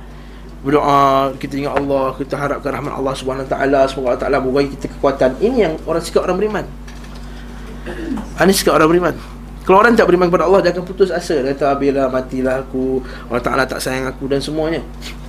Berdoa 0.61 0.99
Kita 1.41 1.55
ingat 1.57 1.75
Allah 1.81 2.05
Kita 2.17 2.35
harapkan 2.37 2.71
rahmat 2.77 2.93
Allah 2.93 3.15
Taala 3.49 3.81
Semoga 3.89 4.07
Allah 4.15 4.21
Ta'ala 4.21 4.37
Memberi 4.43 4.69
kita 4.77 4.87
kekuatan. 4.93 5.41
Ini 5.41 5.57
yang 5.57 5.75
orang 5.89 6.03
sikap 6.05 6.29
orang 6.29 6.39
beriman. 6.41 6.65
Ini 8.37 8.53
sikap 8.53 8.77
orang 8.77 8.91
beriman. 8.91 9.15
Kalau 9.67 9.83
orang 9.83 9.99
tak 9.99 10.07
beriman 10.07 10.27
kepada 10.31 10.45
Allah 10.47 10.61
Dia 10.63 10.71
akan 10.77 10.85
putus 10.85 11.09
asa. 11.09 11.41
Dia 11.41 11.57
kata 11.57 11.77
Bila 11.81 12.11
matilah 12.13 12.67
aku. 12.67 13.01
Allah 13.33 13.43
Ta'ala 13.43 13.63
tak 13.65 13.81
sayang 13.81 14.05
aku 14.11 14.29
Dan 14.29 14.45
semuanya. 14.45 14.85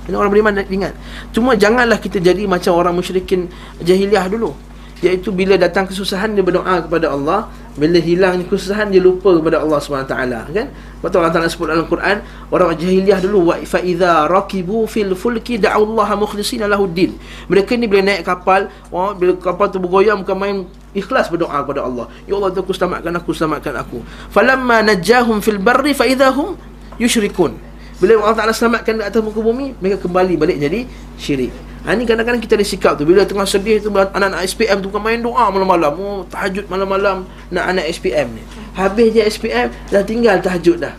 Ini 0.08 0.16
orang 0.16 0.32
beriman 0.32 0.52
ingat. 0.68 0.92
Cuma 1.32 1.56
janganlah 1.56 2.00
kita 2.00 2.20
jadi 2.20 2.44
Macam 2.44 2.76
orang 2.76 2.96
musyrikin 2.96 3.48
Jahiliah 3.80 4.28
dulu 4.28 4.67
Iaitu 4.98 5.30
bila 5.30 5.54
datang 5.54 5.86
kesusahan 5.86 6.34
Dia 6.34 6.42
berdoa 6.42 6.82
kepada 6.82 7.14
Allah. 7.14 7.46
Bila 7.78 8.02
hilang 8.02 8.42
kesusahan 8.42 8.90
Dia 8.90 8.98
lupa 8.98 9.30
kepada 9.38 9.62
Allah 9.62 9.78
SWT 9.78 10.14
kan? 10.50 10.66
Lepas 10.66 11.14
Allah 11.14 11.30
Ta'ala 11.30 11.46
sebut 11.46 11.70
dalam 11.70 11.86
Quran 11.86 12.18
Orang 12.50 12.74
jahiliah 12.74 13.22
dulu 13.22 13.54
Wa 13.54 13.62
fa'idha 13.62 14.26
rakibu 14.26 14.90
fil 14.90 15.14
fulki 15.14 15.62
Da'ullaha 15.62 16.18
mukhlisina 16.18 16.66
lahuddin 16.66 17.14
Mereka 17.46 17.78
ni 17.78 17.86
bila 17.86 18.10
naik 18.10 18.26
kapal 18.26 18.66
oh, 18.90 19.14
Bila 19.14 19.38
kapal 19.38 19.70
tu 19.70 19.78
bergoyang 19.78 20.26
Bukan 20.26 20.34
main 20.34 20.56
ikhlas 20.98 21.30
berdoa 21.30 21.62
kepada 21.62 21.86
Allah. 21.86 22.10
Ya 22.26 22.34
Allah 22.34 22.50
tu 22.50 22.58
aku 22.66 22.74
selamatkan 22.74 23.14
aku 23.14 23.30
Selamatkan 23.30 23.74
aku. 23.78 24.02
Falamma 24.34 24.82
najahum 24.82 25.38
fil 25.38 25.62
barri 25.62 25.94
Fa'idhahum 25.94 26.58
yushrikun. 26.98 27.54
Bila 28.02 28.18
Allah 28.26 28.34
Ta'ala 28.42 28.50
selamatkan 28.50 28.98
di 28.98 29.04
atas 29.06 29.22
muka 29.22 29.38
bumi 29.38 29.78
Mereka 29.78 30.02
kembali 30.02 30.34
balik 30.34 30.58
jadi 30.58 30.82
syirik 31.14 31.67
Ha, 31.88 31.96
ni 31.96 32.04
kadang-kadang 32.04 32.36
kita 32.44 32.52
ada 32.60 32.68
sikap 32.68 33.00
tu. 33.00 33.08
Bila 33.08 33.24
tengah 33.24 33.48
sedih 33.48 33.80
tu 33.80 33.88
Anak-anak 33.88 34.44
SPM 34.44 34.84
tu 34.84 34.92
bukan 34.92 35.00
main 35.00 35.24
doa 35.24 35.48
malam-malam. 35.48 35.96
Oh, 35.96 36.20
Tahajud 36.28 36.68
malam-malam 36.68 37.24
Nak 37.48 37.64
anak 37.64 37.88
SPM 37.88 38.36
ni. 38.36 38.44
Habis 38.76 39.08
dia 39.16 39.24
SPM 39.24 39.72
Dah 39.88 40.04
tinggal 40.04 40.36
tahajud 40.44 40.84
dah. 40.84 40.92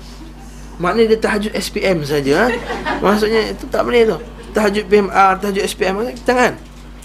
Maknanya 0.81 1.13
dia 1.13 1.19
tahajud 1.21 1.53
SPM 1.53 2.01
saja. 2.09 2.33
Ha? 2.41 2.45
Maksudnya 3.05 3.53
itu 3.53 3.69
tak 3.69 3.85
boleh 3.85 4.01
tu. 4.09 4.17
Tahajud 4.49 4.89
PMR 4.89 5.37
Tahajud 5.37 5.61
SPM 5.61 5.93
Jangan 6.25 6.57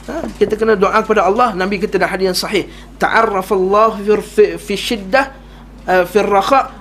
ha? 0.09 0.15
Kita 0.33 0.57
kena 0.57 0.81
doa 0.81 1.05
kepada 1.05 1.29
Allah. 1.29 1.53
Nabi 1.53 1.77
kita 1.77 2.01
dah 2.01 2.09
hadis 2.09 2.33
yang 2.33 2.39
sahih 2.41 2.65
Ta'arrafallah 2.97 4.01
fi, 4.01 4.13
fi, 4.25 4.45
fi 4.57 4.75
syiddah 4.81 5.29
uh, 5.85 6.09
Fi 6.09 6.25
rakha 6.25 6.73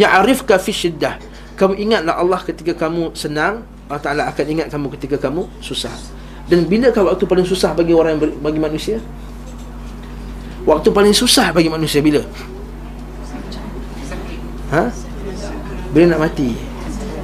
Ya'arifka 0.00 0.56
fi 0.56 0.72
syiddah 0.72 1.20
Kamu 1.60 1.76
ingatlah 1.76 2.16
Allah 2.16 2.40
ketika 2.40 2.72
kamu 2.72 3.12
senang 3.12 3.68
Allah 3.88 4.02
Ta'ala 4.04 4.22
akan 4.28 4.44
ingat 4.44 4.68
kamu 4.68 4.92
ketika 5.00 5.16
kamu 5.16 5.48
susah 5.64 5.92
Dan 6.44 6.68
bila 6.68 6.92
kau 6.92 7.08
waktu 7.08 7.24
paling 7.24 7.48
susah 7.48 7.72
bagi 7.72 7.96
orang 7.96 8.20
yang 8.20 8.36
bagi 8.44 8.60
manusia? 8.60 9.00
Waktu 10.68 10.92
paling 10.92 11.16
susah 11.16 11.56
bagi 11.56 11.72
manusia 11.72 12.04
bila? 12.04 12.20
Ha? 14.76 14.92
Bila 15.96 16.04
nak 16.12 16.28
mati 16.28 16.52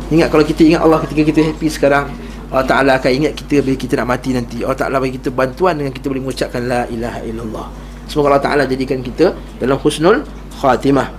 Ingat 0.09 0.33
kalau 0.33 0.45
kita 0.45 0.65
ingat 0.65 0.81
Allah 0.81 1.05
ketika 1.05 1.23
kita 1.29 1.41
happy 1.53 1.69
sekarang 1.69 2.09
Allah 2.49 2.65
Ta'ala 2.65 2.93
akan 2.97 3.11
ingat 3.13 3.33
kita 3.37 3.61
bila 3.61 3.77
kita 3.77 4.01
nak 4.01 4.09
mati 4.17 4.31
nanti 4.33 4.65
Allah 4.65 4.79
Ta'ala 4.79 4.97
bagi 4.97 5.21
kita 5.21 5.29
bantuan 5.29 5.77
dengan 5.77 5.93
kita 5.93 6.09
boleh 6.09 6.23
mengucapkan 6.25 6.65
La 6.65 6.89
ilaha 6.89 7.21
illallah 7.29 7.67
Semoga 8.09 8.37
Allah 8.37 8.45
Ta'ala 8.45 8.63
jadikan 8.65 9.05
kita 9.05 9.37
dalam 9.61 9.77
husnul 9.77 10.25
khatimah 10.65 11.13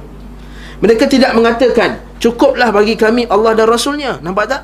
Mereka 0.82 1.06
tidak 1.06 1.38
mengatakan 1.38 2.02
Cukuplah 2.18 2.74
bagi 2.74 2.98
kami 2.98 3.30
Allah 3.30 3.54
dan 3.54 3.70
Rasulnya 3.70 4.18
Nampak 4.26 4.46
tak? 4.50 4.62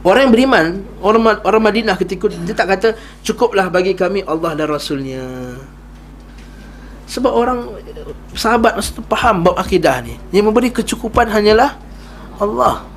Orang 0.00 0.28
yang 0.28 0.32
beriman 0.32 0.66
Orang, 1.04 1.22
orang 1.44 1.62
Madinah 1.62 1.96
ketika 2.00 2.32
Dia 2.32 2.56
tak 2.56 2.68
kata 2.72 2.88
Cukuplah 3.20 3.68
bagi 3.68 3.92
kami 3.92 4.24
Allah 4.24 4.56
dan 4.56 4.72
Rasulnya. 4.72 5.24
Sebab 7.04 7.32
orang 7.32 7.68
Sahabat 8.32 8.80
masa 8.80 8.96
tu 8.96 9.04
faham 9.04 9.44
Bab 9.44 9.60
akidah 9.60 10.00
ni. 10.00 10.16
Yang 10.32 10.44
memberi 10.48 10.70
kecukupan 10.72 11.28
hanyalah 11.28 11.76
Allah. 12.40 12.88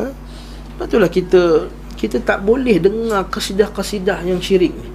Ha? 0.00 0.04
Sebab 0.08 0.86
itulah 0.88 1.10
kita 1.12 1.68
Kita 2.00 2.16
tak 2.24 2.40
boleh 2.48 2.80
dengar 2.80 3.28
Kasidah-kasidah 3.28 4.24
yang 4.24 4.40
syirik 4.40 4.72
ni. 4.72 4.88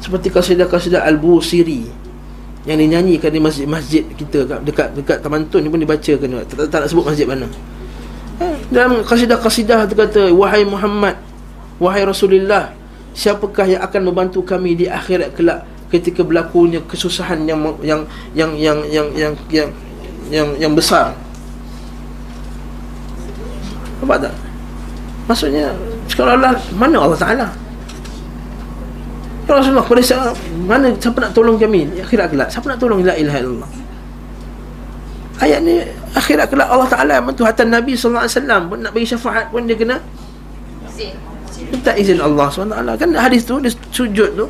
Seperti 0.00 0.32
kasidah-kasidah 0.32 1.04
Al-Busiri 1.04 1.98
yang 2.68 2.76
dinyanyikan 2.76 3.32
di 3.32 3.40
masjid-masjid 3.40 4.04
kita 4.04 4.44
kat- 4.44 4.62
dekat 4.68 4.88
dekat 4.92 5.18
Taman 5.24 5.48
Tun 5.48 5.64
ni 5.64 5.72
pun 5.72 5.80
dibacakan. 5.80 6.44
Tak, 6.44 6.68
tak, 6.68 6.78
nak 6.84 6.88
sebut 6.92 7.08
masjid 7.08 7.24
mana 7.24 7.48
dalam 8.70 9.04
kasidah-kasidah 9.04 9.84
tu 9.90 9.94
kata 9.98 10.32
wahai 10.32 10.64
Muhammad 10.64 11.18
wahai 11.76 12.06
Rasulullah 12.08 12.72
siapakah 13.12 13.66
yang 13.66 13.82
akan 13.84 14.00
membantu 14.08 14.40
kami 14.40 14.78
di 14.78 14.86
akhirat 14.86 15.34
kelak 15.36 15.66
ketika 15.90 16.22
berlakunya 16.22 16.78
kesusahan 16.86 17.42
yang 17.44 17.60
yang 17.82 18.06
yang 18.32 18.50
yang 18.56 18.78
yang 18.88 19.08
yang 19.12 19.32
yang 19.50 19.68
yang, 20.30 20.48
yang 20.56 20.72
besar? 20.72 21.10
Nampak 23.98 24.30
tak? 24.30 24.34
Maksudnya 25.26 25.74
sekarang 26.06 26.38
mana 26.78 26.96
Allah 27.02 27.18
Ta'ala? 27.18 27.46
Ya 29.50 29.58
Rasulullah 29.58 29.82
pada 29.82 30.02
saat 30.06 30.30
mana 30.62 30.94
siapa 30.94 31.18
nak 31.18 31.34
tolong 31.34 31.58
kami 31.58 31.90
akhirat 31.98 32.30
kelak? 32.30 32.48
Siapa 32.54 32.70
nak 32.70 32.78
tolong? 32.78 33.02
La 33.02 33.18
ilaha 33.18 33.42
illallah 33.42 33.79
ayat 35.40 35.60
ni 35.64 35.80
akhirat 36.12 36.46
kelak 36.52 36.68
Allah 36.68 36.88
Taala 36.88 37.14
bantu 37.24 37.42
hatta 37.48 37.64
Nabi 37.64 37.96
sallallahu 37.96 38.24
alaihi 38.28 38.36
wasallam. 38.36 38.60
Pun 38.68 38.78
nak 38.84 38.92
bagi 38.92 39.08
syafaat 39.08 39.46
pun 39.48 39.64
dia 39.64 39.76
kena 39.76 39.96
minta 41.72 41.92
izin 41.96 42.18
Allah 42.20 42.48
SWT 42.48 42.76
kan 43.00 43.08
hadis 43.16 43.42
tu 43.48 43.56
dia 43.60 43.72
sujud 43.92 44.30
tu. 44.36 44.46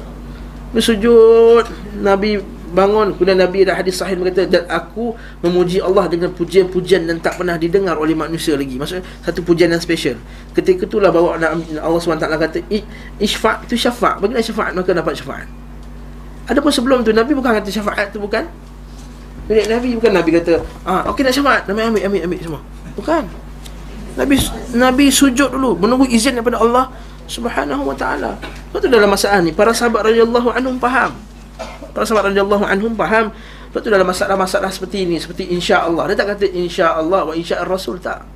Dia 0.70 0.82
sujud 0.82 1.64
Nabi 2.02 2.38
bangun. 2.70 3.18
Kemudian 3.18 3.38
Nabi 3.38 3.66
ada 3.66 3.74
hadis 3.74 3.98
sahih 3.98 4.14
berkata 4.14 4.46
dan 4.46 4.62
aku 4.70 5.14
memuji 5.42 5.82
Allah 5.82 6.06
dengan 6.06 6.30
pujian-pujian 6.30 7.06
yang 7.10 7.18
tak 7.18 7.34
pernah 7.34 7.58
didengar 7.58 7.98
oleh 7.98 8.14
manusia 8.14 8.54
lagi. 8.54 8.78
Maksudnya 8.78 9.02
satu 9.26 9.42
pujian 9.42 9.70
yang 9.74 9.82
special. 9.82 10.14
Ketika 10.54 10.86
itulah 10.86 11.10
bawa 11.10 11.34
Allah 11.38 11.98
SWT 11.98 12.22
kata 12.22 12.58
"I- 12.70 12.86
isfa' 13.18 13.66
tu 13.66 13.74
syafa' 13.74 14.22
bagilah 14.22 14.42
syafaat? 14.42 14.72
Maka 14.78 14.90
dapat 14.94 15.18
syafaat. 15.18 15.46
Adapun 16.46 16.70
sebelum 16.70 17.02
tu 17.02 17.10
Nabi 17.10 17.34
bukan 17.34 17.50
kata 17.58 17.70
syafaat 17.70 18.14
tu 18.14 18.22
bukan 18.22 18.46
Milik 19.50 19.66
Nabi 19.66 19.88
bukan 19.98 20.12
Nabi 20.14 20.30
kata 20.38 20.62
ah 20.86 21.02
okey 21.10 21.26
nak 21.26 21.34
syafaat 21.34 21.62
Nabi 21.66 21.80
ambil 21.90 22.02
ambil 22.06 22.20
ambil 22.30 22.38
semua 22.38 22.60
bukan 22.94 23.26
Nabi 24.14 24.34
Nabi 24.78 25.06
sujud 25.10 25.50
dulu 25.50 25.74
menunggu 25.74 26.06
izin 26.06 26.38
daripada 26.38 26.62
Allah 26.62 26.86
Subhanahu 27.30 27.86
wa 27.86 27.94
taala. 27.94 28.34
Lepas 28.42 28.82
tu 28.82 28.90
dalam 28.90 29.06
masalah 29.06 29.38
ni 29.38 29.54
para 29.54 29.70
sahabat 29.70 30.02
radhiyallahu 30.10 30.50
anhum 30.50 30.74
faham. 30.82 31.14
Para 31.94 32.02
sahabat 32.02 32.34
radhiyallahu 32.34 32.66
anhum 32.66 32.90
faham. 32.98 33.30
Lepas 33.70 33.80
tu 33.86 33.90
dalam 33.94 34.02
masalah-masalah 34.02 34.70
seperti 34.74 35.06
ini 35.06 35.22
seperti 35.22 35.46
insya-Allah. 35.54 36.10
Dia 36.10 36.16
tak 36.18 36.34
kata 36.34 36.50
insya-Allah 36.50 37.30
wa 37.30 37.34
insya 37.38 37.62
rasul 37.62 38.02
tak. 38.02 38.26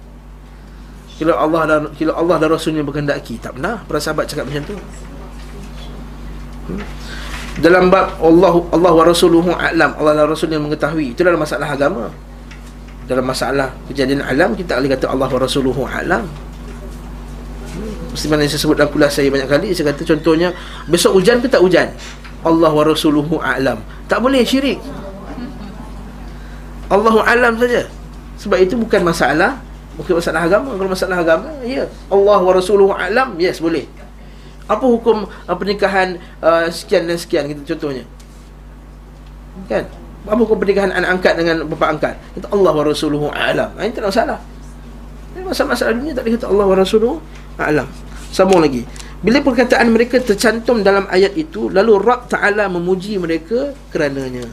Kalau 1.18 1.34
Allah 1.34 1.62
dan 1.66 1.80
kalau 1.94 2.14
Allah 2.14 2.42
dan 2.42 2.48
Rasulnya 2.50 2.82
berkehendaki 2.82 3.38
tak 3.38 3.54
pernah 3.54 3.82
para 3.86 4.02
sahabat 4.02 4.26
cakap 4.26 4.50
macam 4.50 4.62
tu. 4.66 4.76
Hmm. 6.70 6.82
Dalam 7.54 7.86
bab 7.86 8.18
Allah 8.18 8.54
Allah 8.74 8.90
wa 8.90 9.04
rasuluhu 9.06 9.54
a'lam. 9.54 9.94
Allah 9.94 10.12
dan 10.18 10.26
Rasul 10.26 10.50
yang 10.50 10.66
mengetahui. 10.66 11.14
Itu 11.14 11.22
dalam 11.22 11.38
masalah 11.38 11.70
agama. 11.70 12.10
Dalam 13.06 13.22
masalah 13.22 13.70
kejadian 13.86 14.24
alam 14.24 14.56
kita 14.56 14.74
tak 14.74 14.76
boleh 14.80 14.90
kata 14.96 15.06
Allah 15.12 15.28
wa 15.30 15.38
rasuluhu 15.38 15.86
a'lam. 15.86 16.24
Mesti 18.10 18.26
mana 18.26 18.46
saya 18.46 18.58
sebut 18.58 18.78
dalam 18.78 18.90
kuliah 18.94 19.10
saya 19.10 19.26
banyak 19.26 19.50
kali 19.50 19.74
Saya 19.74 19.90
kata 19.90 20.06
contohnya 20.06 20.54
Besok 20.86 21.18
hujan 21.18 21.42
ke 21.42 21.50
tak 21.50 21.58
hujan? 21.58 21.90
Allah 22.46 22.70
wa 22.70 22.84
rasuluhu 22.86 23.38
a'lam. 23.38 23.78
Tak 24.10 24.18
boleh 24.18 24.42
syirik. 24.42 24.78
Allahu 26.90 27.22
a'lam 27.22 27.54
saja. 27.58 27.86
Sebab 28.38 28.58
itu 28.60 28.74
bukan 28.74 29.06
masalah 29.06 29.62
Bukan 29.94 30.18
masalah 30.18 30.42
agama. 30.42 30.74
Kalau 30.74 30.90
masalah 30.90 31.16
agama 31.22 31.48
Ya. 31.62 31.86
Allah 32.10 32.38
wa 32.42 32.50
rasuluhu 32.50 32.90
a'lam 32.90 33.38
Yes 33.38 33.62
boleh 33.62 33.86
Apa 34.64 34.84
hukum 34.88 35.28
uh, 35.28 35.56
pernikahan 35.56 36.16
uh, 36.40 36.66
Sekian 36.72 37.04
dan 37.04 37.20
sekian 37.20 37.44
gitu 37.52 37.76
contohnya? 37.76 38.04
Kan? 39.68 39.84
Apa 40.24 40.40
hukum 40.40 40.56
pernikahan 40.56 40.88
anak 40.88 41.20
angkat 41.20 41.32
dengan 41.36 41.56
bapa 41.68 41.86
angkat? 41.92 42.14
Itu 42.32 42.48
Allah 42.48 42.72
wa 42.72 42.84
rasuluhu 42.84 43.28
a'lam. 43.28 43.76
Ini 43.76 43.92
tak 43.92 44.02
ada 44.02 44.08
masalah. 44.08 44.38
Ini 45.36 45.44
Masalah-masalah 45.44 45.92
dunia 46.00 46.12
tak 46.16 46.22
boleh 46.24 46.34
kata 46.40 46.46
Allah 46.48 46.66
wa 46.66 46.76
rasuluhu 46.80 47.16
a'lam. 47.60 47.88
Sambung 48.32 48.64
lagi. 48.64 48.88
Bila 49.24 49.40
perkataan 49.40 49.88
mereka 49.88 50.20
tercantum 50.20 50.84
dalam 50.84 51.08
ayat 51.08 51.32
itu 51.36 51.72
lalu 51.72 51.96
Rabb 51.96 52.28
Taala 52.28 52.68
memuji 52.68 53.16
mereka 53.16 53.72
kerananya. 53.88 54.48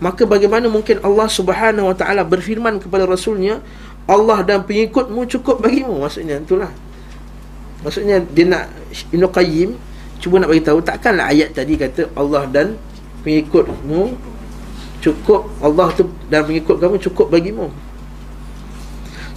Maka 0.00 0.24
bagaimana 0.24 0.68
mungkin 0.68 1.00
Allah 1.04 1.28
Subhanahu 1.28 1.92
Wa 1.92 1.96
Taala 1.96 2.24
berfirman 2.24 2.80
kepada 2.80 3.04
rasulnya 3.04 3.60
Allah 4.08 4.40
dan 4.44 4.64
pengikutmu 4.64 5.28
cukup 5.28 5.60
bagimu? 5.60 6.00
Maksudnya 6.00 6.40
itulah 6.40 6.72
maksudnya 7.84 8.20
dia 8.32 8.44
nak 8.48 8.72
Ibn 9.12 9.24
Qayyim 9.30 9.70
cuba 10.20 10.40
nak 10.40 10.52
bagi 10.52 10.64
tahu 10.64 10.78
takkanlah 10.84 11.32
ayat 11.32 11.56
tadi 11.56 11.80
kata 11.80 12.12
Allah 12.12 12.44
dan 12.48 12.76
pengikutmu 13.24 14.16
cukup 15.00 15.48
Allah 15.64 15.88
tu 15.96 16.08
dan 16.28 16.44
pengikut 16.44 16.76
kamu 16.76 17.00
cukup 17.00 17.32
bagimu 17.32 17.72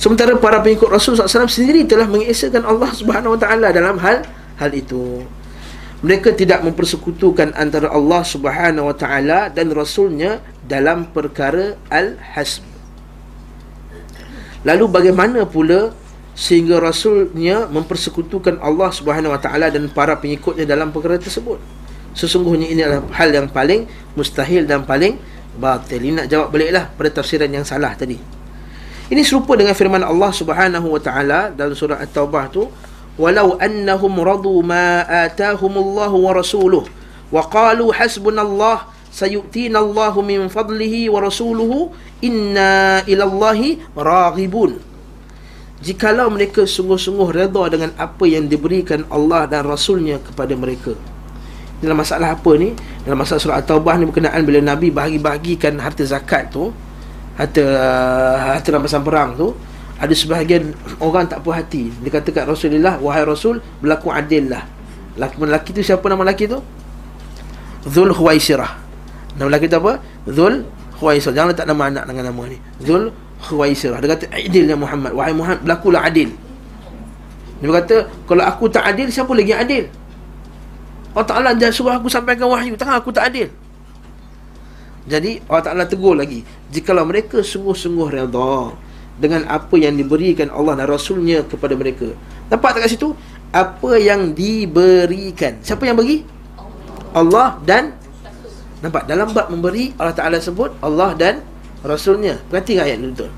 Sementara 0.03 0.35
para 0.35 0.59
pengikut 0.59 0.91
Rasul 0.91 1.15
SAW 1.15 1.47
sendiri 1.47 1.87
telah 1.87 2.03
mengesahkan 2.11 2.59
Allah 2.67 2.91
Subhanahu 2.91 3.37
Wa 3.37 3.47
Taala 3.47 3.71
dalam 3.71 3.95
hal 4.03 4.27
hal 4.59 4.71
itu. 4.75 5.23
Mereka 6.03 6.35
tidak 6.35 6.59
mempersekutukan 6.67 7.55
antara 7.55 7.87
Allah 7.87 8.19
Subhanahu 8.27 8.91
Wa 8.91 8.95
Taala 8.99 9.47
dan 9.47 9.71
Rasulnya 9.71 10.43
dalam 10.67 11.07
perkara 11.07 11.79
al-hasb. 11.87 12.67
Lalu 14.67 14.85
bagaimana 14.91 15.47
pula 15.47 15.95
sehingga 16.33 16.81
Rasulnya 16.81 17.69
mempersekutukan 17.69 18.57
Allah 18.57 18.89
Subhanahu 18.89 19.33
Wa 19.37 19.41
Taala 19.41 19.69
dan 19.69 19.85
para 19.93 20.17
pengikutnya 20.17 20.65
dalam 20.65 20.89
perkara 20.89 21.21
tersebut? 21.21 21.61
Sesungguhnya 22.13 22.69
ini 22.69 22.81
adalah 22.85 23.05
hal 23.17 23.29
yang 23.33 23.49
paling 23.49 23.89
mustahil 24.13 24.69
dan 24.69 24.85
paling 24.85 25.17
batil. 25.57 26.01
Ini 26.01 26.25
nak 26.25 26.27
jawab 26.29 26.53
baliklah 26.53 26.89
pada 26.93 27.09
tafsiran 27.21 27.49
yang 27.49 27.65
salah 27.65 27.93
tadi. 27.97 28.17
Ini 29.09 29.21
serupa 29.21 29.53
dengan 29.53 29.77
firman 29.77 30.01
Allah 30.01 30.31
Subhanahu 30.33 30.93
wa 30.93 31.01
taala 31.01 31.53
dalam 31.53 31.77
surah 31.77 32.01
At-Taubah 32.01 32.49
tu, 32.49 32.69
"Walau 33.17 33.57
annahum 33.61 34.13
radu 34.21 34.61
ma 34.65 35.05
atahumullahu 35.05 36.17
wa 36.17 36.31
rasuluhu 36.33 36.89
wa 37.29 37.41
qalu 37.49 37.93
hasbunallah 37.93 38.89
sayu'tina 39.13 39.81
Allahu 39.81 40.25
min 40.25 40.49
fadlihi 40.49 41.13
wa 41.13 41.21
rasuluhu 41.21 41.93
inna 42.25 43.05
ila 43.05 43.23
Allahi 43.25 43.81
raghibun." 43.93 44.92
Jikalau 45.83 46.31
mereka 46.31 46.63
sungguh-sungguh 46.63 47.35
redha 47.35 47.63
dengan 47.67 47.91
apa 47.99 48.23
yang 48.23 48.47
diberikan 48.47 49.03
Allah 49.11 49.43
dan 49.51 49.67
Rasulnya 49.67 50.23
kepada 50.23 50.55
mereka. 50.55 50.95
Dalam 51.83 51.99
masalah 51.99 52.39
apa 52.39 52.51
ni? 52.55 52.71
Dalam 53.03 53.19
masalah 53.19 53.43
surah 53.43 53.59
At-Taubah 53.59 53.99
ni 53.99 54.07
berkenaan 54.07 54.47
bila 54.47 54.63
Nabi 54.63 54.95
bahagi-bahagikan 54.95 55.75
harta 55.83 56.07
zakat 56.07 56.55
tu, 56.55 56.71
harta 57.35 57.59
uh, 57.59 58.55
harta 58.55 58.71
rampasan 58.71 59.03
perang 59.03 59.35
tu 59.35 59.51
ada 59.99 60.13
sebahagian 60.15 60.71
orang 61.03 61.27
tak 61.27 61.43
puas 61.43 61.59
hati. 61.59 61.91
Dia 61.99 62.15
kata 62.15 62.31
kat 62.31 62.47
Rasulullah 62.47 62.95
wahai 63.03 63.27
Rasul 63.27 63.59
berlaku 63.83 64.07
adil 64.07 64.47
lah 64.47 64.63
laki 65.13 65.35
lelaki 65.37 65.69
tu 65.77 65.81
siapa 65.85 66.05
nama 66.09 66.25
lelaki 66.25 66.49
tu? 66.49 66.59
Zul 67.85 68.15
Huwaisirah 68.15 68.71
nama 69.37 69.47
lelaki 69.51 69.67
tu 69.69 69.77
apa? 69.77 70.01
Zul 70.25 70.65
Huwaisirah 70.97 71.33
jangan 71.35 71.49
letak 71.53 71.67
nama 71.69 71.83
anak 71.89 72.03
dengan 72.09 72.23
nama 72.33 72.43
ni. 72.49 72.57
Zul 72.81 73.13
Huwaisirah 73.43 73.99
dia 73.99 74.15
kata 74.15 74.25
adil 74.31 74.63
ya 74.71 74.77
Muhammad. 74.79 75.11
Wahai 75.11 75.35
Muhammad 75.35 75.61
berlakulah 75.67 76.01
adil. 76.07 76.31
Dia 77.59 77.65
berkata 77.67 77.95
kalau 78.27 78.43
aku 78.43 78.67
tak 78.71 78.83
adil 78.87 79.07
siapa 79.11 79.31
lagi 79.35 79.51
adil? 79.51 79.87
Allah 81.13 81.27
Ta'ala 81.29 81.49
dia 81.53 81.69
suruh 81.69 81.93
aku 81.93 82.09
sampaikan 82.09 82.49
wahyu. 82.49 82.73
Takkan 82.73 82.97
aku 82.97 83.13
tak 83.13 83.29
adil. 83.29 83.47
Jadi 85.05 85.43
Allah 85.51 85.63
Ta'ala 85.63 85.83
tegur 85.85 86.15
lagi. 86.15 86.41
Jikalau 86.71 87.05
mereka 87.05 87.43
sungguh-sungguh 87.43 88.09
redha 88.09 88.73
Dengan 89.19 89.45
apa 89.45 89.75
yang 89.77 89.93
diberikan 89.93 90.49
Allah 90.49 90.73
dan 90.73 90.89
Rasulnya 90.89 91.45
kepada 91.45 91.77
mereka. 91.77 92.17
Nampak 92.49 92.79
tak 92.79 92.89
kat 92.89 92.97
situ? 92.97 93.13
Apa 93.53 94.01
yang 94.01 94.33
diberikan. 94.33 95.61
Siapa 95.61 95.85
yang 95.85 95.99
beri? 95.99 96.25
Allah 97.13 97.61
dan 97.61 97.93
Nampak? 98.81 99.05
Dalam 99.07 99.31
bab 99.31 99.47
memberi 99.53 99.95
Allah 99.95 100.17
Ta'ala 100.17 100.41
sebut 100.41 100.73
Allah 100.83 101.15
dan 101.15 101.45
Rasulnya 101.83 102.39
Perhati 102.47 102.79
ayat 102.79 102.97
ni 102.97 103.11
betul 103.11 103.29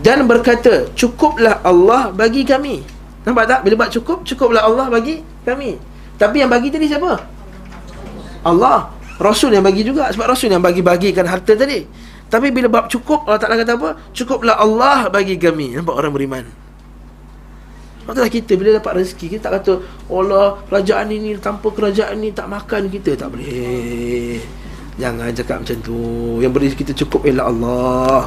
Dan 0.00 0.24
berkata 0.24 0.88
Cukuplah 0.96 1.60
Allah 1.62 2.10
bagi 2.10 2.42
kami 2.42 2.82
Nampak 3.28 3.44
tak? 3.46 3.60
Bila 3.68 3.86
bab 3.86 3.90
cukup 3.92 4.24
Cukuplah 4.24 4.64
Allah 4.64 4.88
bagi 4.88 5.20
kami 5.44 5.76
Tapi 6.16 6.36
yang 6.40 6.50
bagi 6.50 6.72
tadi 6.72 6.88
siapa? 6.88 7.20
Allah 8.40 9.00
Rasul 9.20 9.52
yang 9.52 9.60
bagi 9.60 9.84
juga 9.84 10.08
sebab 10.08 10.32
Rasul 10.32 10.48
yang 10.48 10.64
bagi-bagikan 10.64 11.28
harta 11.28 11.52
tadi. 11.52 11.84
Tapi 12.32 12.48
bila 12.48 12.72
bab 12.72 12.88
cukup 12.88 13.28
Allah 13.28 13.36
Taala 13.36 13.60
kata 13.60 13.76
apa? 13.76 13.90
Cukuplah 14.16 14.56
Allah 14.56 15.12
bagi 15.12 15.36
kami. 15.36 15.76
Nampak 15.76 15.92
orang 15.92 16.12
beriman. 16.16 16.44
Maksudnya 18.08 18.32
kita 18.32 18.52
bila 18.56 18.70
dapat 18.80 19.04
rezeki 19.04 19.36
kita 19.36 19.52
tak 19.52 19.52
kata 19.60 19.72
Allah 20.08 20.56
kerajaan 20.72 21.12
ini 21.12 21.36
tanpa 21.36 21.68
kerajaan 21.68 22.16
ini 22.16 22.32
tak 22.32 22.48
makan 22.48 22.88
kita 22.88 23.12
tak 23.12 23.28
boleh. 23.28 24.40
Jangan 25.00 25.32
cakap 25.32 25.56
macam 25.64 25.76
tu. 25.80 25.98
Yang 26.44 26.52
beri 26.52 26.68
kita 26.76 26.92
cukup 26.92 27.24
ialah 27.24 27.48
Allah. 27.48 28.20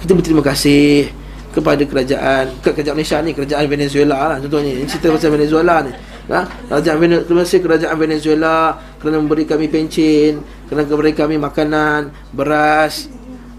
Kita 0.00 0.16
berterima 0.16 0.40
kasih 0.40 1.12
kepada 1.52 1.82
kerajaan 1.84 2.60
ke 2.60 2.70
kerajaan 2.70 2.96
Malaysia 2.96 3.18
ni 3.24 3.32
kerajaan 3.32 3.66
Venezuela 3.66 4.18
lah 4.30 4.38
contohnya 4.38 4.78
ini 4.78 4.84
cerita 4.84 5.10
pasal 5.10 5.32
Venezuela 5.32 5.80
ni 5.80 5.92
ha? 6.30 6.44
Kerajaan 6.44 6.98
Venezuela 7.00 7.42
kerajaan 7.42 7.96
Venezuela 7.98 8.56
Kerana 9.00 9.16
memberi 9.18 9.44
kami 9.48 9.66
pencin 9.66 10.44
Kerana 10.68 10.86
memberi 10.86 11.16
kami 11.16 11.40
makanan 11.40 12.12
Beras 12.30 13.08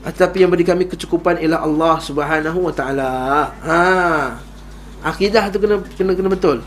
Tetapi 0.05 0.45
yang 0.45 0.53
beri 0.53 0.63
kami 0.63 0.85
kecukupan 0.87 1.41
Ialah 1.41 1.65
Allah 1.65 1.95
subhanahu 1.99 2.69
wa 2.69 2.73
ta'ala 2.73 3.11
ha. 3.65 3.81
Akidah 5.03 5.49
tu 5.51 5.59
kena 5.59 5.81
kena, 5.97 6.13
kena 6.13 6.29
betul 6.29 6.57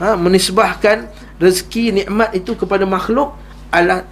ha? 0.00 0.14
Menisbahkan 0.14 1.10
rezeki 1.42 2.02
nikmat 2.02 2.32
itu 2.32 2.54
kepada 2.54 2.86
makhluk 2.86 3.34
Adalah 3.74 4.06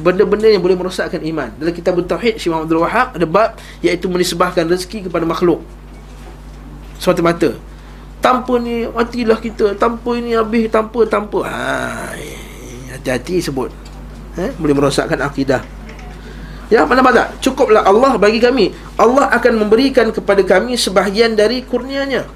benda-benda 0.00 0.48
yang 0.48 0.60
boleh 0.60 0.76
merosakkan 0.76 1.20
iman. 1.24 1.52
Dalam 1.56 1.72
kitab 1.72 1.96
Tauhid 2.00 2.36
Syekh 2.36 2.52
Muhammad 2.52 2.68
Abdul 2.68 2.82
Wahab 2.84 3.08
Ada 3.16 3.26
bab 3.26 3.50
Iaitu 3.80 4.06
menisbahkan 4.12 4.64
rezeki 4.68 5.08
kepada 5.08 5.24
makhluk. 5.24 5.64
Semata-mata 7.00 7.56
tanpa 8.26 8.58
ni 8.58 8.90
matilah 8.90 9.38
kita. 9.38 9.78
Tanpa 9.78 10.18
ini 10.18 10.34
habis 10.34 10.66
tanpa 10.66 11.06
tanpa. 11.06 11.46
Ha 11.46 12.10
hati-hati 12.98 13.38
sebut. 13.38 13.70
Eh 14.34 14.50
boleh 14.58 14.74
merosakkan 14.74 15.22
akidah. 15.22 15.62
Ya 16.66 16.82
mana 16.82 16.98
mana 16.98 17.30
cukuplah 17.38 17.86
Allah 17.86 18.18
bagi 18.18 18.42
kami. 18.42 18.74
Allah 18.98 19.30
akan 19.30 19.62
memberikan 19.62 20.10
kepada 20.10 20.42
kami 20.42 20.74
sebahagian 20.74 21.38
dari 21.38 21.62
kurnianya. 21.62 22.26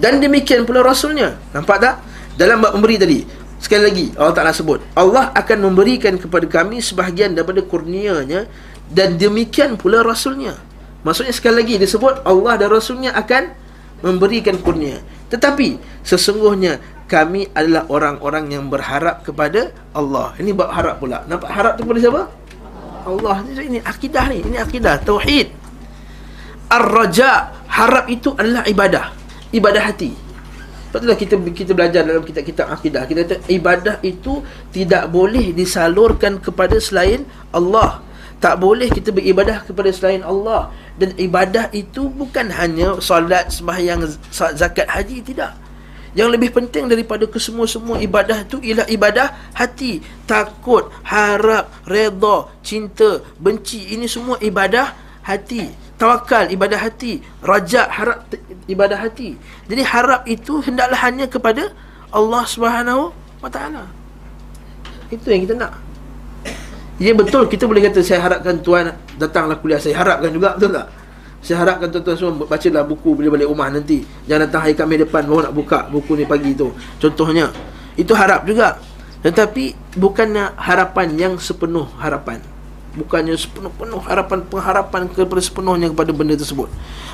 Dan 0.00 0.18
demikian 0.18 0.66
pula 0.66 0.82
rasulnya. 0.82 1.38
Nampak 1.54 1.78
tak? 1.78 1.94
Dalam 2.34 2.58
bab 2.64 2.74
memberi 2.74 2.96
tadi 2.98 3.18
sekali 3.60 3.82
lagi 3.86 4.06
Allah 4.16 4.34
Taala 4.34 4.52
sebut 4.56 4.80
Allah 4.96 5.30
akan 5.36 5.70
memberikan 5.70 6.16
kepada 6.16 6.48
kami 6.48 6.80
sebahagian 6.80 7.36
daripada 7.36 7.60
kurnianya 7.60 8.48
dan 8.90 9.14
demikian 9.14 9.78
pula 9.78 10.02
rasulnya. 10.02 10.58
Maksudnya 11.06 11.32
sekali 11.32 11.62
lagi 11.62 11.74
disebut 11.80 12.26
Allah 12.26 12.58
dan 12.58 12.68
rasulnya 12.68 13.14
akan 13.14 13.54
memberikan 14.02 14.58
kurnia. 14.58 15.00
Tetapi 15.30 15.78
sesungguhnya 16.02 16.82
kami 17.06 17.48
adalah 17.54 17.86
orang-orang 17.86 18.50
yang 18.50 18.64
berharap 18.66 19.22
kepada 19.22 19.70
Allah. 19.94 20.34
Ini 20.36 20.50
bab 20.52 20.74
harap 20.74 20.98
pula. 20.98 21.22
Nampak 21.30 21.50
harap 21.50 21.72
tu 21.78 21.86
kepada 21.86 22.00
siapa? 22.02 22.22
Allah. 23.06 23.36
Ini 23.46 23.78
akidah 23.80 24.24
ni. 24.28 24.38
Ini 24.44 24.56
akidah 24.60 25.00
tauhid. 25.00 25.48
Ar-raja 26.70 27.54
harap 27.70 28.06
itu 28.10 28.34
adalah 28.36 28.66
ibadah. 28.66 29.14
Ibadah 29.50 29.82
hati 29.82 30.29
Sebab 30.90 31.14
kita 31.14 31.38
kita 31.54 31.72
belajar 31.72 32.02
dalam 32.02 32.26
kitab-kitab 32.26 32.66
akidah 32.66 33.06
kita 33.06 33.22
kata 33.22 33.46
ibadah 33.46 34.02
itu 34.02 34.42
tidak 34.74 35.06
boleh 35.06 35.54
disalurkan 35.54 36.42
kepada 36.42 36.82
selain 36.82 37.22
Allah 37.54 38.02
tak 38.40 38.56
boleh 38.56 38.88
kita 38.88 39.12
beribadah 39.12 39.62
kepada 39.68 39.92
selain 39.92 40.24
Allah 40.24 40.72
dan 40.96 41.12
ibadah 41.20 41.68
itu 41.76 42.08
bukan 42.08 42.48
hanya 42.48 42.96
solat, 43.04 43.52
sembahyang, 43.52 44.00
zakat, 44.32 44.88
haji 44.88 45.20
tidak. 45.20 45.52
Yang 46.16 46.28
lebih 46.34 46.50
penting 46.50 46.90
daripada 46.90 47.22
kesemua-semua 47.28 48.02
ibadah 48.02 48.42
itu 48.42 48.58
ialah 48.64 48.88
ibadah 48.90 49.30
hati, 49.54 50.02
takut, 50.26 50.90
harap, 51.06 51.70
redha, 51.86 52.50
cinta, 52.66 53.22
benci. 53.38 53.94
Ini 53.94 54.10
semua 54.10 54.34
ibadah 54.42 54.90
hati. 55.22 55.70
Tawakal 56.00 56.48
ibadah 56.48 56.80
hati, 56.80 57.20
rajak 57.44 57.92
harap 57.92 58.24
ibadah 58.64 58.96
hati. 58.96 59.36
Jadi 59.68 59.82
harap 59.84 60.24
itu 60.24 60.64
hendaklah 60.64 60.96
hanya 60.96 61.28
kepada 61.28 61.76
Allah 62.08 62.42
Subhanahu 62.48 63.12
wa 63.44 63.50
taala. 63.52 63.84
Itu 65.12 65.28
yang 65.28 65.44
kita 65.44 65.60
nak. 65.60 65.76
Ya 66.96 67.12
betul 67.12 67.44
kita 67.52 67.68
boleh 67.68 67.84
kata 67.84 68.00
saya 68.00 68.24
harapkan 68.24 68.60
tuan 68.64 68.96
datanglah 69.16 69.56
kuliah 69.60 69.80
saya 69.80 69.96
harapkan 70.00 70.32
juga 70.32 70.56
betul 70.56 70.72
tak? 70.72 70.88
Saya 71.40 71.56
harapkan 71.64 71.88
tuan-tuan 71.88 72.16
semua 72.16 72.44
bacalah 72.44 72.84
buku 72.84 73.10
bila 73.16 73.28
balik 73.36 73.48
rumah 73.48 73.68
nanti. 73.72 74.04
Jangan 74.28 74.44
datang 74.44 74.60
hari 74.68 74.76
Khamis 74.76 75.04
depan 75.08 75.24
baru 75.24 75.48
nak 75.48 75.54
buka 75.56 75.78
buku 75.88 76.12
ni 76.16 76.24
pagi 76.28 76.52
tu. 76.52 76.68
Contohnya. 77.00 77.48
Itu 77.96 78.12
harap 78.12 78.44
juga. 78.44 78.76
Tetapi 79.24 79.96
bukannya 79.96 80.56
harapan 80.56 81.08
yang 81.16 81.32
sepenuh 81.40 81.88
harapan. 81.96 82.44
Bukannya 82.90 83.38
sepenuh-penuh 83.38 84.02
harapan 84.02 84.42
pengharapan 84.50 85.06
kepada 85.06 85.42
sepenuhnya 85.42 85.94
kepada 85.94 86.10
benda 86.10 86.34
tersebut. 86.34 86.66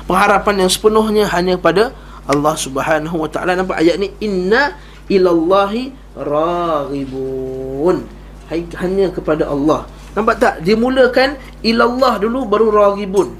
Pengharapan 0.09 0.65
yang 0.65 0.71
sepenuhnya 0.73 1.25
hanya 1.29 1.55
pada 1.61 1.93
Allah 2.25 2.55
Subhanahu 2.57 3.21
Wa 3.21 3.29
Taala. 3.29 3.53
Nampak 3.53 3.77
ayat 3.77 4.01
ni 4.01 4.09
inna 4.17 4.73
ilallahi 5.05 5.93
raghibun 6.17 8.09
hanya 8.51 9.13
kepada 9.13 9.47
Allah. 9.47 9.85
Nampak 10.17 10.35
tak? 10.41 10.53
Dimulakan 10.65 11.37
ilallah 11.61 12.17
dulu 12.17 12.49
baru 12.49 12.73
raghibun. 12.73 13.37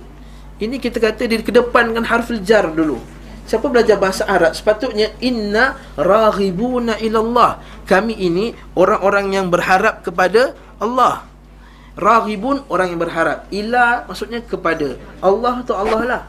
Ini 0.62 0.78
kita 0.78 1.02
kata 1.02 1.26
di 1.26 1.42
kedepankan 1.42 2.06
harful 2.06 2.38
jar 2.42 2.70
dulu. 2.70 3.02
Siapa 3.48 3.66
belajar 3.72 3.96
bahasa 3.96 4.28
Arab 4.28 4.52
sepatutnya 4.52 5.16
inna 5.24 5.80
raghibuna 5.96 7.00
ilallah. 7.00 7.64
Kami 7.88 8.14
ini 8.14 8.52
orang-orang 8.76 9.32
yang 9.34 9.48
berharap 9.48 10.04
kepada 10.04 10.54
Allah. 10.78 11.24
Raghibun 11.98 12.64
orang 12.70 12.94
yang 12.94 13.02
berharap. 13.02 13.50
Ila 13.50 14.06
maksudnya 14.06 14.46
kepada. 14.46 14.96
Allah 15.18 15.66
tu 15.66 15.74
Allah 15.74 16.02
lah. 16.06 16.22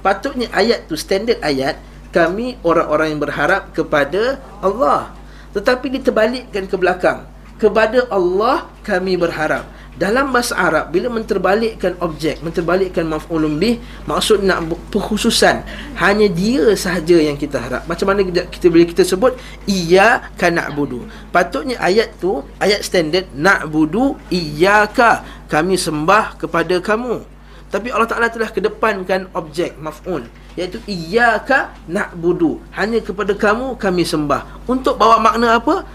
Patutnya 0.00 0.46
ayat 0.54 0.86
tu 0.86 0.94
standard 0.94 1.42
ayat 1.42 1.82
kami 2.14 2.56
orang-orang 2.62 3.12
yang 3.12 3.20
berharap 3.20 3.74
kepada 3.74 4.38
Allah. 4.62 5.10
Tetapi 5.50 5.98
diterbalikkan 5.98 6.70
ke 6.70 6.76
belakang 6.78 7.26
kepada 7.56 8.04
Allah 8.12 8.68
kami 8.84 9.16
berharap 9.16 9.64
dalam 9.96 10.28
bahasa 10.28 10.52
Arab 10.60 10.92
bila 10.92 11.08
menterbalikkan 11.08 11.96
objek 12.04 12.44
menterbalikkan 12.44 13.08
maf'ulun 13.08 13.56
bih 13.56 13.80
maksud 14.04 14.44
nak 14.44 14.68
perkhususan 14.92 15.64
hanya 15.96 16.28
dia 16.28 16.76
sahaja 16.76 17.16
yang 17.16 17.40
kita 17.40 17.56
harap. 17.56 17.88
Macam 17.88 18.12
mana 18.12 18.20
kita 18.28 18.68
boleh 18.68 18.84
kita 18.84 19.08
sebut? 19.08 19.32
Iya 19.64 20.28
ka 20.36 20.52
na'budu. 20.52 21.08
Patutnya 21.32 21.80
ayat 21.80 22.12
tu 22.20 22.44
ayat 22.60 22.84
standard 22.84 23.24
na'budu 23.32 24.20
iyyaka. 24.28 25.24
Kami 25.48 25.80
sembah 25.80 26.36
kepada 26.44 26.76
kamu. 26.76 27.24
Tapi 27.72 27.88
Allah 27.88 28.08
Taala 28.08 28.28
telah 28.28 28.52
kedepankan 28.52 29.32
objek 29.32 29.80
maf'ul 29.80 30.28
iaitu 30.60 30.76
iyyaka 30.84 31.72
na'budu. 31.88 32.60
Hanya 32.76 33.00
kepada 33.00 33.32
kamu 33.32 33.80
kami 33.80 34.04
sembah. 34.04 34.68
Untuk 34.68 35.00
bawa 35.00 35.24
makna 35.24 35.56
apa? 35.56 35.88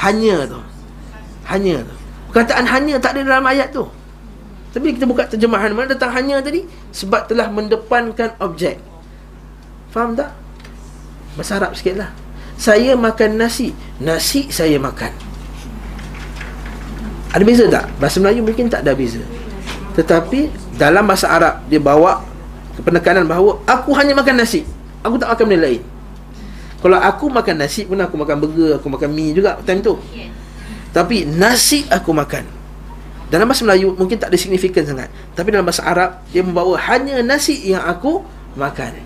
Hanya 0.00 0.48
tu. 0.48 0.60
Hanya 1.44 1.84
tu 1.84 2.01
perkataan 2.32 2.64
hanya 2.64 2.96
tak 2.96 3.20
ada 3.20 3.28
dalam 3.28 3.44
ayat 3.44 3.68
tu. 3.70 3.84
Tapi 4.72 4.96
kita 4.96 5.04
buka 5.04 5.28
terjemahan 5.28 5.76
mana 5.76 5.92
datang 5.92 6.16
hanya 6.16 6.40
tadi? 6.40 6.64
Sebab 6.96 7.28
telah 7.28 7.52
mendepankan 7.52 8.32
objek. 8.40 8.80
Faham 9.92 10.16
tak? 10.16 10.32
Bahasa 11.36 11.60
Arab 11.60 11.76
sikit 11.76 12.00
lah. 12.00 12.10
Saya 12.56 12.96
makan 12.96 13.36
nasi. 13.36 13.76
Nasi 14.00 14.48
saya 14.48 14.80
makan. 14.80 15.12
Ada 17.36 17.44
beza 17.44 17.64
tak? 17.68 17.84
bahasa 18.00 18.16
Melayu 18.20 18.40
mungkin 18.44 18.72
tak 18.72 18.84
ada 18.84 18.96
beza. 18.96 19.20
Tetapi 19.92 20.48
dalam 20.80 21.04
bahasa 21.04 21.28
Arab 21.28 21.60
dia 21.68 21.80
bawa 21.80 22.24
penekanan 22.80 23.28
bahawa 23.28 23.60
aku 23.68 23.92
hanya 23.92 24.16
makan 24.16 24.40
nasi. 24.40 24.64
Aku 25.04 25.20
tak 25.20 25.36
makan 25.36 25.44
benda 25.52 25.68
lain. 25.68 25.82
Kalau 26.80 26.98
aku 26.98 27.28
makan 27.28 27.54
nasi 27.60 27.84
pun 27.84 28.00
aku 28.00 28.16
makan 28.16 28.36
burger, 28.40 28.80
aku 28.80 28.88
makan 28.88 29.12
mie 29.12 29.36
juga 29.36 29.60
time 29.68 29.84
tu. 29.84 30.00
Tapi 30.92 31.24
nasi 31.24 31.88
aku 31.88 32.12
makan. 32.12 32.44
Dalam 33.32 33.48
bahasa 33.48 33.64
Melayu 33.64 33.96
mungkin 33.96 34.20
tak 34.20 34.28
ada 34.28 34.36
signifikan 34.36 34.84
sangat. 34.84 35.08
Tapi 35.32 35.48
dalam 35.48 35.64
bahasa 35.64 35.80
Arab 35.88 36.20
dia 36.28 36.44
membawa 36.44 36.76
hanya 36.92 37.24
nasi 37.24 37.56
yang 37.64 37.80
aku 37.80 38.20
makan. 38.60 39.00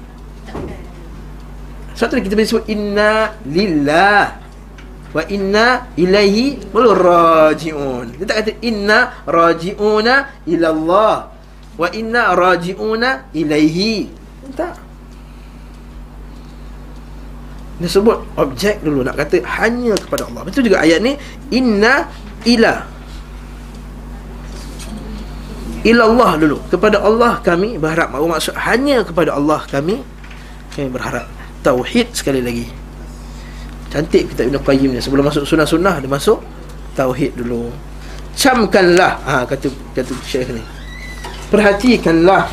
Satu 1.95 2.19
kita 2.19 2.35
boleh 2.35 2.51
sebut 2.51 2.67
inna 2.67 3.39
lillah 3.47 4.37
wa 5.15 5.23
inna 5.31 5.89
ilaihi 5.95 6.61
rajiun. 6.75 8.19
Kita 8.19 8.25
tak 8.29 8.37
kata 8.43 8.53
inna 8.61 9.23
rajiuna 9.25 10.45
ila 10.45 10.67
Allah 10.75 11.17
wa 11.79 11.89
inna 11.95 12.35
rajiuna 12.35 13.31
ilaihi. 13.33 14.11
Tak. 14.59 14.86
Dia 17.77 17.89
sebut 17.93 18.25
objek 18.41 18.81
dulu 18.81 19.05
nak 19.05 19.21
kata 19.21 19.45
hanya 19.61 19.93
kepada 20.01 20.25
Allah. 20.25 20.43
Betul 20.49 20.65
juga 20.65 20.81
ayat 20.81 21.05
ni 21.05 21.13
inna 21.53 22.09
ila. 22.49 22.75
Ilallah 25.87 26.31
dulu. 26.41 26.59
Kepada 26.73 26.99
Allah 27.05 27.39
kami 27.45 27.77
berharap. 27.77 28.17
Maksud? 28.17 28.57
Hanya 28.57 29.05
kepada 29.05 29.37
Allah 29.37 29.61
kami 29.69 30.01
kami 30.73 30.89
berharap. 30.89 31.29
Tauhid 31.61 32.17
sekali 32.17 32.41
lagi. 32.41 32.67
Cantik 33.93 34.33
kita 34.35 34.49
Ibn 34.49 34.57
Qayyim 34.65 34.97
ni. 34.97 35.01
Sebelum 35.05 35.29
masuk 35.29 35.45
sunnah-sunnah 35.45 36.01
dia 36.01 36.11
masuk 36.11 36.41
tauhid 36.97 37.37
dulu. 37.37 37.71
Camkanlah. 38.35 39.21
Ha, 39.23 39.45
kata 39.45 39.69
kata 39.93 40.13
syekh 40.25 40.49
ni. 40.51 40.65
Perhatikanlah 41.53 42.51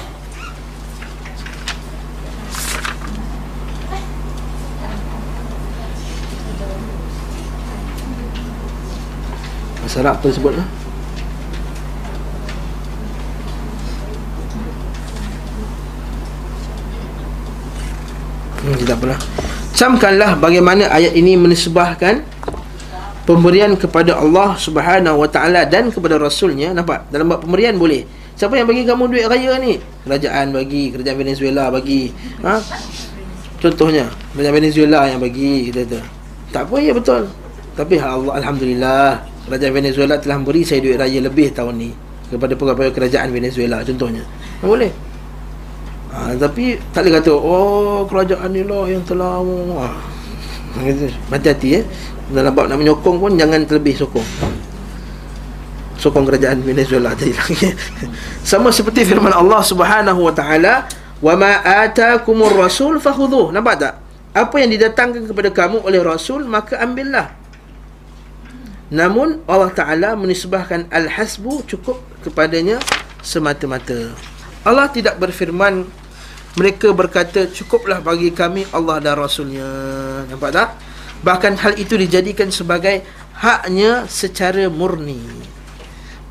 apa 10.01 10.25
sebut 10.33 10.57
lah 10.57 10.67
hmm, 18.63 18.81
tak 18.87 18.97
apalah. 18.97 19.19
Camkanlah 19.73 20.31
bagaimana 20.39 20.87
ayat 20.89 21.13
ini 21.17 21.35
menisbahkan 21.35 22.23
pemberian 23.27 23.75
kepada 23.75 24.15
Allah 24.17 24.55
Subhanahu 24.55 25.23
wa 25.23 25.29
taala 25.29 25.67
dan 25.67 25.89
kepada 25.91 26.15
rasulnya. 26.17 26.71
Nampak? 26.71 27.09
Dalam 27.11 27.29
bab 27.29 27.43
pemberian 27.43 27.75
boleh. 27.75 28.05
Siapa 28.33 28.57
yang 28.57 28.65
bagi 28.65 28.81
kamu 28.85 29.13
duit 29.13 29.25
raya 29.29 29.61
ni? 29.61 29.77
Kerajaan 30.05 30.53
bagi 30.53 30.89
kerajaan 30.89 31.17
Venezuela 31.21 31.69
bagi. 31.69 32.09
Ha? 32.41 32.57
Contohnya 33.61 34.09
kerajaan 34.33 34.55
Venezuela 34.57 35.05
yang 35.05 35.21
bagi 35.21 35.69
kata 35.69 36.01
tak 36.53 36.69
apa 36.69 36.77
ya 36.77 36.93
betul. 36.93 37.25
Tapi 37.73 37.97
Allah 37.97 38.37
alhamdulillah 38.37 39.32
kerajaan 39.47 39.73
Venezuela 39.75 40.15
telah 40.19 40.39
beri 40.39 40.63
saya 40.63 40.79
duit 40.79 40.95
raya 40.95 41.19
lebih 41.19 41.51
tahun 41.51 41.75
ni 41.75 41.91
kepada 42.31 42.55
pegawai 42.55 42.91
kerajaan 42.95 43.29
Venezuela 43.29 43.83
contohnya. 43.83 44.23
Boleh? 44.63 44.89
Ha, 46.13 46.37
tapi 46.37 46.77
tak 46.93 47.09
boleh 47.09 47.13
kata 47.17 47.33
Oh 47.33 48.05
kerajaan 48.05 48.53
ni 48.53 48.61
lah 48.61 48.85
yang 48.85 49.01
telah 49.01 49.41
ha. 49.81 49.87
Hati-hati 51.33 51.69
eh. 51.81 51.83
Dalam 52.29 52.53
bab 52.53 52.69
nak 52.69 52.79
menyokong 52.81 53.17
pun 53.17 53.33
Jangan 53.33 53.65
terlebih 53.65 53.97
sokong. 53.97 54.25
Sokong 55.97 56.25
kerajaan 56.25 56.61
Venezuela 56.61 57.13
tadi. 57.13 57.33
Sama 58.49 58.73
seperti 58.73 59.05
firman 59.05 59.33
Allah 59.33 59.61
subhanahu 59.61 60.29
wa 60.29 60.33
ta'ala 60.33 60.85
Wa 61.21 61.33
atakumur 61.61 62.53
rasul 62.57 62.97
fahuduh 62.97 63.53
Nampak 63.53 63.75
tak? 63.77 63.93
Apa 64.33 64.55
yang 64.61 64.73
didatangkan 64.73 65.29
kepada 65.29 65.49
kamu 65.53 65.85
oleh 65.85 66.01
rasul 66.01 66.45
Maka 66.45 66.81
ambillah 66.81 67.42
Namun 68.93 69.41
Allah 69.49 69.73
Ta'ala 69.73 70.13
menisbahkan 70.13 70.85
Al-Hasbu 70.93 71.65
cukup 71.65 71.97
kepadanya 72.21 72.77
Semata-mata. 73.25 74.13
Allah 74.67 74.91
tidak 74.91 75.17
berfirman 75.17 75.87
mereka 76.59 76.93
berkata 76.93 77.49
cukuplah 77.49 78.03
bagi 78.03 78.29
kami 78.29 78.67
Allah 78.69 79.01
dan 79.01 79.17
Rasulnya 79.17 79.65
nampak 80.29 80.51
tak? 80.53 80.69
Bahkan 81.23 81.55
hal 81.63 81.73
itu 81.79 81.95
dijadikan 81.97 82.51
sebagai 82.51 83.01
haknya 83.39 84.05
secara 84.11 84.67
murni. 84.67 85.23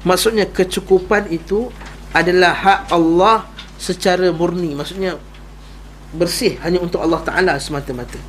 Maksudnya 0.04 0.46
kecukupan 0.46 1.32
itu 1.32 1.72
adalah 2.12 2.52
hak 2.52 2.80
Allah 2.92 3.48
secara 3.80 4.28
murni. 4.30 4.76
Maksudnya 4.76 5.16
bersih 6.12 6.60
hanya 6.60 6.78
untuk 6.78 7.00
Allah 7.00 7.24
Taala 7.24 7.56
semata-mata. 7.56 8.20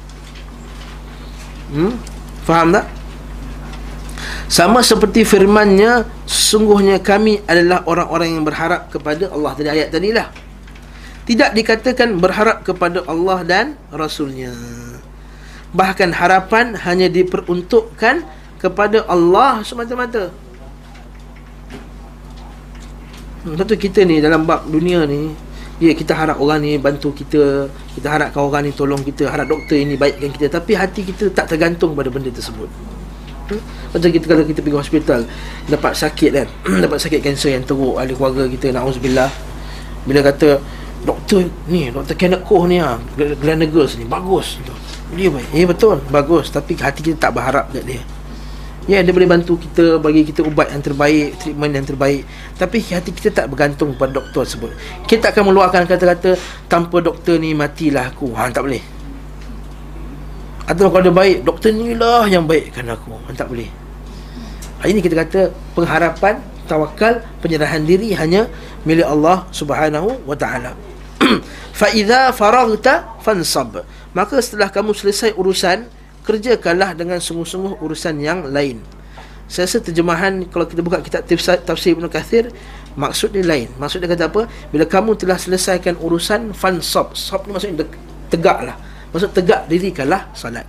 Hmm? 1.70 2.00
Faham 2.48 2.72
tak 2.72 3.03
sama 4.48 4.86
seperti 4.86 5.26
firmannya 5.26 6.06
sungguhnya 6.30 7.02
kami 7.02 7.42
adalah 7.50 7.82
orang-orang 7.90 8.38
yang 8.38 8.44
berharap 8.46 8.92
kepada 8.94 9.32
Allah. 9.34 9.52
Tadi 9.58 9.70
ayat 9.70 9.90
tadilah 9.90 10.28
tidak 11.24 11.56
dikatakan 11.56 12.20
berharap 12.20 12.68
kepada 12.68 13.00
Allah 13.08 13.40
dan 13.48 13.66
Rasulnya. 13.88 14.52
Bahkan 15.72 16.12
harapan 16.14 16.76
hanya 16.84 17.08
diperuntukkan 17.08 18.22
kepada 18.60 19.08
Allah 19.08 19.64
semata-mata. 19.64 20.30
Tentu 23.44 23.76
kita 23.76 24.08
ni 24.08 24.24
dalam 24.24 24.48
bab 24.48 24.64
dunia 24.72 25.04
ni 25.04 25.36
Ya 25.84 25.92
kita 25.92 26.16
harap 26.16 26.40
orang 26.40 26.64
ni 26.64 26.80
bantu 26.80 27.12
kita 27.12 27.68
Kita 27.92 28.08
harapkan 28.08 28.40
orang 28.40 28.64
ni 28.64 28.72
tolong 28.72 29.04
kita 29.04 29.28
Harap 29.28 29.52
doktor 29.52 29.76
ini 29.76 30.00
baikkan 30.00 30.32
kita. 30.32 30.48
Tapi 30.48 30.80
hati 30.80 31.04
kita 31.04 31.28
tak 31.28 31.52
tergantung 31.52 31.92
pada 31.92 32.08
benda 32.08 32.32
tersebut. 32.32 32.72
hmm? 32.72 32.93
Macam 33.92 34.10
kita 34.10 34.26
kalau 34.26 34.44
kita 34.48 34.60
pergi 34.64 34.78
hospital 34.78 35.20
Dapat 35.68 35.94
sakit 35.94 36.30
kan 36.32 36.48
Dapat 36.88 36.98
sakit 36.98 37.20
kanser 37.20 37.60
yang 37.60 37.66
teruk 37.68 38.00
Ahli 38.00 38.16
keluarga 38.16 38.48
kita 38.48 38.72
Na'udzubillah 38.72 39.30
Bila 40.08 40.20
kata 40.24 40.64
doktor 41.04 41.44
ni 41.68 41.92
doktor 41.92 42.16
Kenneth 42.16 42.48
Koh 42.48 42.64
ni 42.64 42.80
ah 42.80 42.96
Glenn 43.20 43.60
ni 43.60 44.06
bagus 44.08 44.56
dia 45.14 45.30
baik 45.30 45.48
ya 45.54 45.68
betul 45.70 46.02
bagus 46.10 46.50
tapi 46.50 46.74
hati 46.80 47.06
kita 47.06 47.30
tak 47.30 47.38
berharap 47.38 47.70
dekat 47.70 47.86
dia 47.86 48.04
Ya, 48.84 49.00
dia 49.00 49.16
boleh 49.16 49.32
bantu 49.32 49.56
kita 49.56 49.96
bagi 49.96 50.28
kita 50.28 50.44
ubat 50.44 50.68
yang 50.68 50.84
terbaik, 50.84 51.40
treatment 51.40 51.72
yang 51.72 51.88
terbaik. 51.88 52.28
Tapi 52.60 52.84
hati 52.84 53.16
kita 53.16 53.32
tak 53.32 53.48
bergantung 53.48 53.96
pada 53.96 54.20
doktor 54.20 54.44
tersebut. 54.44 54.76
Kita 55.08 55.32
akan 55.32 55.56
meluahkan 55.56 55.88
kata-kata 55.88 56.36
tanpa 56.68 57.00
doktor 57.00 57.40
ni 57.40 57.56
matilah 57.56 58.12
aku. 58.12 58.36
Ha, 58.36 58.52
tak 58.52 58.68
boleh. 58.68 58.84
Atau 60.64 60.88
kalau 60.88 61.04
dia 61.04 61.12
baik, 61.12 61.44
doktor 61.44 61.76
ni 61.76 61.92
lah 61.92 62.24
yang 62.24 62.48
baikkan 62.48 62.88
aku. 62.88 63.12
Tak 63.36 63.52
boleh. 63.52 63.68
Hari 64.80 64.96
ini 64.96 65.02
kita 65.04 65.16
kata 65.20 65.52
pengharapan, 65.76 66.40
tawakal, 66.68 67.20
penyerahan 67.44 67.84
diri 67.84 68.16
hanya 68.16 68.48
milik 68.88 69.04
Allah 69.04 69.44
Subhanahu 69.52 70.24
wa 70.24 70.36
taala. 70.40 70.76
Fa 71.80 71.92
idza 71.92 72.32
faraghta 72.32 73.20
fansab. 73.20 73.84
Maka 74.16 74.40
setelah 74.40 74.72
kamu 74.72 74.96
selesai 74.96 75.36
urusan, 75.36 75.84
kerjakanlah 76.24 76.96
dengan 76.96 77.20
sungguh-sungguh 77.20 77.84
urusan 77.84 78.24
yang 78.24 78.48
lain. 78.48 78.80
Saya 79.52 79.68
rasa 79.68 79.84
terjemahan 79.84 80.48
kalau 80.48 80.64
kita 80.64 80.80
buka 80.80 81.04
kitab 81.04 81.28
tafsir, 81.28 81.60
tafsir 81.60 81.92
Ibn 82.00 82.08
Kathir 82.08 82.48
Maksud 82.96 83.36
dia 83.36 83.44
lain 83.44 83.68
Maksud 83.76 84.00
dia 84.00 84.08
kata 84.08 84.32
apa 84.32 84.48
Bila 84.72 84.88
kamu 84.88 85.20
telah 85.20 85.36
selesaikan 85.36 86.00
urusan 86.00 86.56
Fansab 86.56 87.12
Sab 87.12 87.44
ni 87.44 87.52
maksudnya 87.52 87.84
tegak 88.32 88.64
lah 88.64 88.80
Maksud 89.14 89.30
tegak 89.32 89.70
dirikanlah 89.70 90.34
salat 90.34 90.66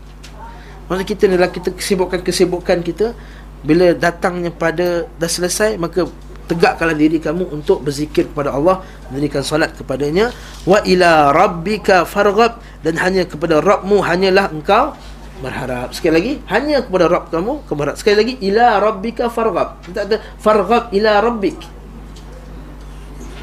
Maksud 0.87 1.05
kita 1.09 1.25
ni 1.27 1.41
lah 1.41 1.49
Kita 1.49 1.73
kesibukan-kesibukan 1.73 2.85
kita 2.85 3.17
Bila 3.65 3.97
datangnya 3.97 4.53
pada 4.53 5.09
Dah 5.17 5.31
selesai 5.33 5.81
Maka 5.81 6.05
tegakkanlah 6.45 6.97
diri 6.97 7.19
kamu 7.21 7.49
untuk 7.49 7.81
berzikir 7.85 8.29
kepada 8.29 8.53
Allah 8.53 8.85
mendirikan 9.09 9.41
salat 9.41 9.73
kepadanya. 9.73 10.31
Wa 10.69 10.85
ila 10.85 11.33
rabbika 11.33 12.05
farghab 12.05 12.61
dan 12.85 13.01
hanya 13.01 13.25
kepada 13.25 13.65
Rabbmu 13.65 14.05
hanyalah 14.05 14.53
engkau 14.53 14.93
berharap. 15.41 15.93
Sekali 15.97 16.13
lagi 16.15 16.33
hanya 16.53 16.85
kepada 16.85 17.09
Rabb 17.09 17.33
kamu 17.33 17.53
kau 17.65 17.75
berharap. 17.75 17.97
Sekali 17.97 18.17
lagi 18.21 18.35
ila 18.45 18.81
rabbika 18.81 19.33
farghab. 19.33 19.81
Tak 19.89 20.05
ada 20.13 20.17
farghab 20.37 20.93
ila 20.93 21.25
rabbik. 21.25 21.59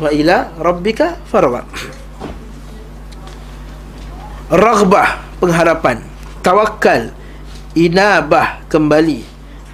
Wa 0.01 0.09
ila 0.13 0.49
rabbika 0.57 1.17
farghab 1.29 1.65
raghbah 4.51 5.23
pengharapan 5.39 6.03
tawakal 6.43 7.15
inabah 7.71 8.59
kembali 8.67 9.23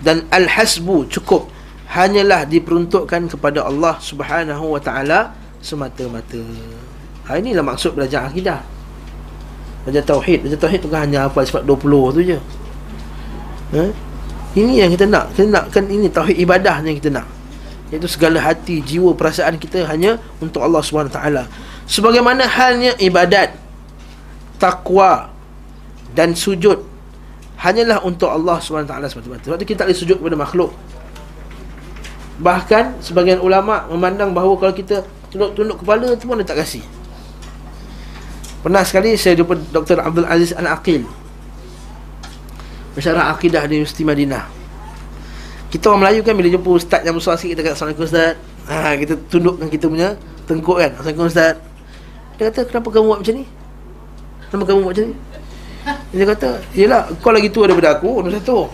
dan 0.06 0.30
al-hasbu 0.30 1.10
cukup 1.10 1.50
hanyalah 1.90 2.46
diperuntukkan 2.46 3.34
kepada 3.34 3.66
Allah 3.66 3.98
Subhanahu 3.98 4.78
wa 4.78 4.82
taala 4.82 5.34
semata-mata. 5.64 6.40
Ha 7.26 7.42
inilah 7.42 7.66
maksud 7.66 7.98
belajar 7.98 8.30
akidah. 8.30 8.62
Belajar 9.84 10.04
tauhid, 10.06 10.46
belajar 10.46 10.60
tauhid 10.62 10.80
bukan 10.86 11.00
hanya 11.00 11.20
apa 11.26 11.42
sifat 11.42 11.64
20 11.66 12.16
tu 12.16 12.22
je. 12.22 12.38
Ha? 13.74 13.84
Ini 14.56 14.74
yang 14.86 14.92
kita 14.94 15.10
nak. 15.10 15.34
Kita 15.34 15.48
nakkan 15.48 15.90
ini 15.90 16.08
tauhid 16.12 16.38
ibadah 16.38 16.84
yang 16.86 16.96
kita 17.00 17.10
nak. 17.10 17.28
Iaitu 17.88 18.08
segala 18.08 18.44
hati, 18.44 18.84
jiwa, 18.84 19.16
perasaan 19.16 19.56
kita 19.56 19.88
hanya 19.88 20.20
untuk 20.44 20.60
Allah 20.60 20.84
Subhanahu 20.84 21.08
wa 21.08 21.18
taala. 21.18 21.44
Sebagaimana 21.88 22.44
halnya 22.44 22.92
ibadat, 23.00 23.56
takwa 24.58 25.32
dan 26.14 26.34
sujud 26.34 26.82
hanyalah 27.58 28.02
untuk 28.06 28.30
Allah 28.30 28.62
taala 28.62 29.10
semata-mata. 29.10 29.50
Sebab 29.50 29.58
tu 29.58 29.66
kita 29.66 29.86
tak 29.86 29.88
boleh 29.90 30.00
sujud 30.00 30.18
kepada 30.22 30.38
makhluk. 30.38 30.72
Bahkan 32.38 33.02
sebagian 33.02 33.42
ulama 33.42 33.90
memandang 33.90 34.30
bahawa 34.30 34.54
kalau 34.62 34.74
kita 34.74 35.02
tunduk-tunduk 35.34 35.82
kepala 35.82 36.14
tu 36.14 36.30
pun 36.30 36.38
dia 36.38 36.46
tak 36.46 36.62
kasih. 36.62 36.86
Pernah 38.62 38.86
sekali 38.86 39.18
saya 39.18 39.38
jumpa 39.38 39.58
Dr. 39.74 40.02
Abdul 40.02 40.28
Aziz 40.30 40.54
Al-Aqil. 40.54 41.06
Masyarakat 42.94 43.26
akidah 43.30 43.62
di 43.66 43.82
Universiti 43.82 44.06
Madinah. 44.06 44.46
Kita 45.68 45.92
orang 45.92 46.08
Melayu 46.08 46.22
kan 46.24 46.34
bila 46.34 46.50
jumpa 46.50 46.70
ustaz 46.74 47.02
yang 47.04 47.18
besar 47.18 47.36
sikit 47.38 47.58
kita 47.58 47.62
kata 47.62 47.74
Assalamualaikum 47.78 48.08
ustaz. 48.08 48.34
Ha, 48.68 48.96
kita 48.98 49.14
tundukkan 49.30 49.68
kita 49.70 49.86
punya 49.90 50.10
tengkuk 50.46 50.78
kan. 50.78 50.92
Assalamualaikum 50.98 51.30
ustaz. 51.30 51.56
Dia 52.38 52.44
kata 52.54 52.60
kenapa 52.70 52.88
kamu 52.94 53.06
buat 53.10 53.20
macam 53.26 53.36
ni? 53.38 53.46
Kenapa 54.48 54.64
kamu 54.68 54.80
buat 54.84 54.92
macam 54.96 55.06
ni? 55.12 55.16
Dia 56.12 56.26
kata, 56.28 56.50
"Yalah, 56.76 57.02
kau 57.24 57.32
lagi 57.32 57.48
tua 57.52 57.68
daripada 57.72 57.96
aku." 57.96 58.24
Nombor 58.24 58.36
satu. 58.40 58.68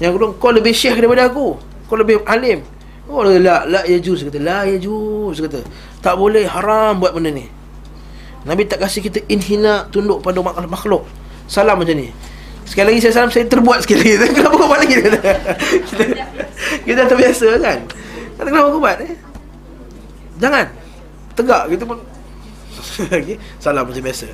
Yang 0.00 0.12
kedua, 0.16 0.28
kau 0.36 0.52
lebih 0.52 0.72
syekh 0.72 0.96
daripada 0.96 1.28
aku. 1.28 1.56
Kau 1.88 1.96
lebih 1.96 2.24
alim. 2.24 2.64
Oh 3.10 3.26
la 3.26 3.66
la 3.66 3.82
ya 3.90 3.98
juz 3.98 4.22
kata 4.22 4.38
la 4.38 4.62
ya 4.62 4.78
juz 4.78 5.42
kata. 5.42 5.66
Tak 5.98 6.14
boleh 6.14 6.46
haram 6.46 7.02
buat 7.02 7.10
benda 7.10 7.34
ni. 7.34 7.50
Nabi 8.46 8.64
tak 8.70 8.80
kasih 8.80 9.02
kita 9.02 9.20
inhina 9.26 9.90
tunduk 9.90 10.22
pada 10.22 10.38
makhluk. 10.64 11.02
Salam 11.50 11.82
macam 11.82 11.98
ni. 11.98 12.14
Sekali 12.62 12.94
lagi 12.94 13.00
saya 13.02 13.12
salam 13.18 13.30
saya 13.34 13.50
terbuat 13.50 13.82
sekali 13.82 14.14
lagi. 14.14 14.30
Kenapa 14.38 14.54
kau 14.54 14.70
buat 14.70 14.80
lagi? 14.80 14.94
kita, 15.02 16.06
kita 16.86 17.00
terbiasa 17.10 17.46
kan. 17.58 17.78
Kata 18.38 18.48
kenapa 18.48 18.68
kau 18.70 18.80
buat 18.80 18.96
eh? 19.02 19.18
Jangan. 20.38 20.66
Tegak 21.34 21.62
gitu 21.74 21.84
pun. 21.84 21.98
okay. 23.18 23.36
Salam 23.58 23.90
macam 23.90 24.00
biasa. 24.06 24.30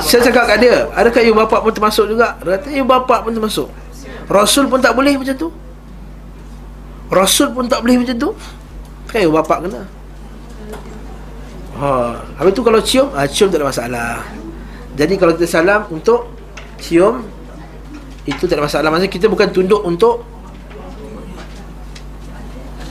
Saya 0.00 0.20
cakap 0.24 0.44
kat 0.48 0.58
dia, 0.64 0.88
adakah 0.96 1.20
ibu 1.20 1.36
bapa 1.36 1.60
pun 1.60 1.72
termasuk 1.72 2.08
juga? 2.08 2.40
Kata, 2.40 2.68
ibu 2.72 2.86
bapa 2.88 3.20
pun 3.20 3.32
termasuk. 3.36 3.68
Rasul 4.30 4.70
pun 4.70 4.78
tak 4.78 4.94
boleh 4.94 5.18
macam 5.18 5.34
tu 5.34 5.50
Rasul 7.10 7.50
pun 7.50 7.66
tak 7.66 7.82
boleh 7.82 7.98
macam 7.98 8.14
tu 8.14 8.30
Kan 9.10 9.26
ibu 9.26 9.34
bapak 9.34 9.66
kena 9.66 9.82
Ha, 11.80 12.12
habis 12.36 12.52
tu 12.52 12.60
kalau 12.60 12.76
cium, 12.84 13.08
ha, 13.16 13.24
cium 13.24 13.48
tak 13.48 13.56
ada 13.56 13.72
masalah. 13.72 14.20
Jadi 15.00 15.16
kalau 15.16 15.32
kita 15.32 15.48
salam 15.48 15.88
untuk 15.88 16.28
cium 16.76 17.24
itu 18.28 18.44
tak 18.44 18.60
ada 18.60 18.68
masalah. 18.68 18.92
Maksudnya 18.92 19.08
kita 19.08 19.32
bukan 19.32 19.48
tunduk 19.48 19.80
untuk 19.80 20.20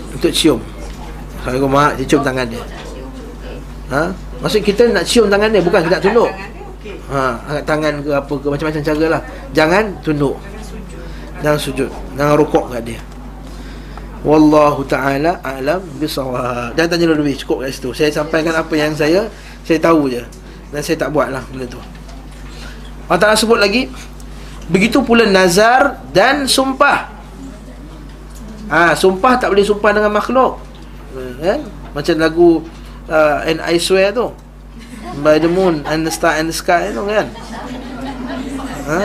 untuk 0.10 0.34
cium. 0.34 0.58
Assalamualaikum 1.38 1.70
mak, 1.70 2.02
cium 2.02 2.26
tangan 2.26 2.50
dia. 2.50 2.66
Ha? 3.90 4.14
Maksud 4.40 4.62
kita 4.62 4.86
nak 4.94 5.04
cium 5.04 5.28
tangan 5.28 5.50
dia 5.50 5.62
bukan 5.66 5.82
kita 5.82 5.98
nak 5.98 6.04
tunduk. 6.06 6.32
Ha, 7.10 7.20
angkat 7.50 7.64
tangan 7.66 7.94
ke 8.06 8.12
apa 8.14 8.34
ke 8.38 8.48
macam-macam 8.48 8.82
cara 8.86 9.06
lah. 9.10 9.22
Jangan 9.52 9.84
tunduk. 10.06 10.38
Jangan 11.42 11.60
sujud. 11.60 11.90
Jangan 12.14 12.34
rukuk 12.38 12.66
kat 12.70 12.82
dia. 12.86 13.00
Wallahu 14.22 14.84
taala 14.86 15.42
alam 15.42 15.82
bisawab. 15.98 16.78
Jangan 16.78 16.90
tanya 16.92 17.06
lebih 17.18 17.36
cukup 17.42 17.66
kat 17.66 17.74
situ. 17.74 17.90
Saya 17.98 18.14
sampaikan 18.14 18.54
apa 18.54 18.74
yang 18.78 18.94
saya 18.94 19.26
saya 19.66 19.80
tahu 19.82 20.12
je. 20.12 20.22
Dan 20.70 20.80
saya 20.86 21.02
tak 21.02 21.10
buat 21.10 21.34
lah 21.34 21.42
benda 21.50 21.66
tu. 21.66 21.82
Allah 23.10 23.26
Ta'ala 23.26 23.34
sebut 23.34 23.58
lagi 23.58 23.90
Begitu 24.70 25.02
pula 25.02 25.26
nazar 25.26 25.98
dan 26.14 26.46
sumpah 26.46 27.10
Ah, 28.70 28.94
ha, 28.94 28.96
Sumpah 28.96 29.42
tak 29.42 29.50
boleh 29.50 29.66
sumpah 29.66 29.90
dengan 29.98 30.14
makhluk 30.14 30.62
kan? 31.42 31.66
Macam 31.98 32.16
lagu 32.22 32.50
uh, 33.10 33.44
And 33.44 33.60
I 33.60 33.82
swear 33.82 34.14
tu. 34.14 34.32
By 35.20 35.42
the 35.42 35.52
moon 35.52 35.84
and 35.90 36.06
the 36.06 36.14
star 36.14 36.38
and 36.38 36.48
the 36.48 36.56
sky 36.56 36.94
tu 36.96 37.04
kan. 37.04 37.28
Ha? 38.88 39.02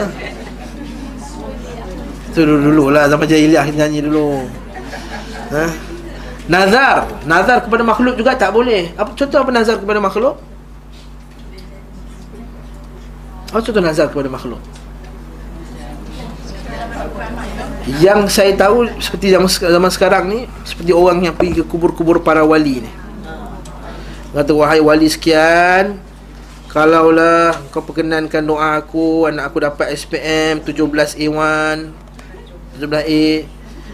Tu 2.31 2.39
dulu-dulu 2.45 2.93
lah. 2.93 3.09
Zaman 3.11 3.25
jahiliah 3.27 3.65
nyanyi 3.67 4.05
dulu. 4.05 4.45
Ha? 5.51 5.65
Nazar. 6.45 7.09
Nazar 7.25 7.57
kepada 7.65 7.83
makhluk 7.83 8.15
juga 8.15 8.37
tak 8.37 8.53
boleh. 8.53 8.93
Apa 8.95 9.11
Contoh 9.17 9.41
apa 9.41 9.51
nazar 9.51 9.81
kepada 9.81 9.99
makhluk? 9.99 10.37
Apa 13.49 13.63
contoh 13.63 13.83
nazar 13.83 14.07
kepada 14.11 14.29
makhluk? 14.29 14.61
Yang 18.01 18.33
saya 18.33 18.51
tahu 18.57 18.89
Seperti 18.97 19.29
zaman 19.29 19.91
sekarang 19.93 20.25
ni 20.25 20.49
Seperti 20.65 20.89
orang 20.89 21.21
yang 21.21 21.37
pergi 21.37 21.61
ke 21.61 21.63
kubur-kubur 21.69 22.17
para 22.25 22.41
wali 22.41 22.81
ni 22.81 23.04
Kata 24.35 24.51
wahai 24.51 24.83
wali 24.83 25.07
sekian 25.07 25.95
Kalaulah 26.67 27.55
kau 27.71 27.79
perkenankan 27.79 28.43
doa 28.43 28.75
aku 28.75 29.31
Anak 29.31 29.47
aku 29.47 29.63
dapat 29.63 29.95
SPM 29.95 30.59
17A1 30.59 31.77
17A 32.75 33.47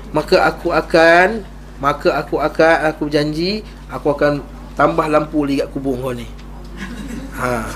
Maka 0.10 0.50
aku 0.50 0.74
akan 0.74 1.46
Maka 1.78 2.18
aku 2.18 2.42
akan 2.42 2.90
Aku 2.90 3.06
janji 3.06 3.62
Aku 3.94 4.18
akan 4.18 4.42
tambah 4.74 5.06
lampu 5.06 5.46
lagi 5.46 5.62
kubur 5.70 5.94
kau 6.00 6.16
ni. 6.16 6.26
Ha. 7.38 7.70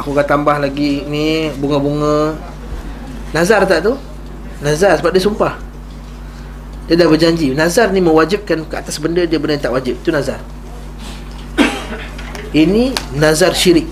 Aku 0.00 0.16
akan 0.16 0.24
tambah 0.24 0.56
lagi 0.56 1.04
ni 1.04 1.52
Bunga-bunga. 1.60 2.38
Nazar 3.36 3.68
tak 3.68 3.84
tu? 3.84 4.00
Nazar 4.64 4.96
sebab 4.96 5.12
dia 5.12 5.20
sumpah. 5.20 5.60
Dia 6.88 6.96
dah 6.96 7.08
berjanji. 7.10 7.52
Nazar 7.52 7.92
ni 7.92 8.00
mewajibkan 8.00 8.64
ke 8.64 8.74
atas 8.80 8.96
benda 8.96 9.28
dia 9.28 9.36
benda 9.36 9.60
yang 9.60 9.64
tak 9.66 9.74
wajib. 9.76 10.00
Itu 10.00 10.08
nazar 10.08 10.40
Ini 12.52 12.92
nazar 13.16 13.56
syirik. 13.56 13.88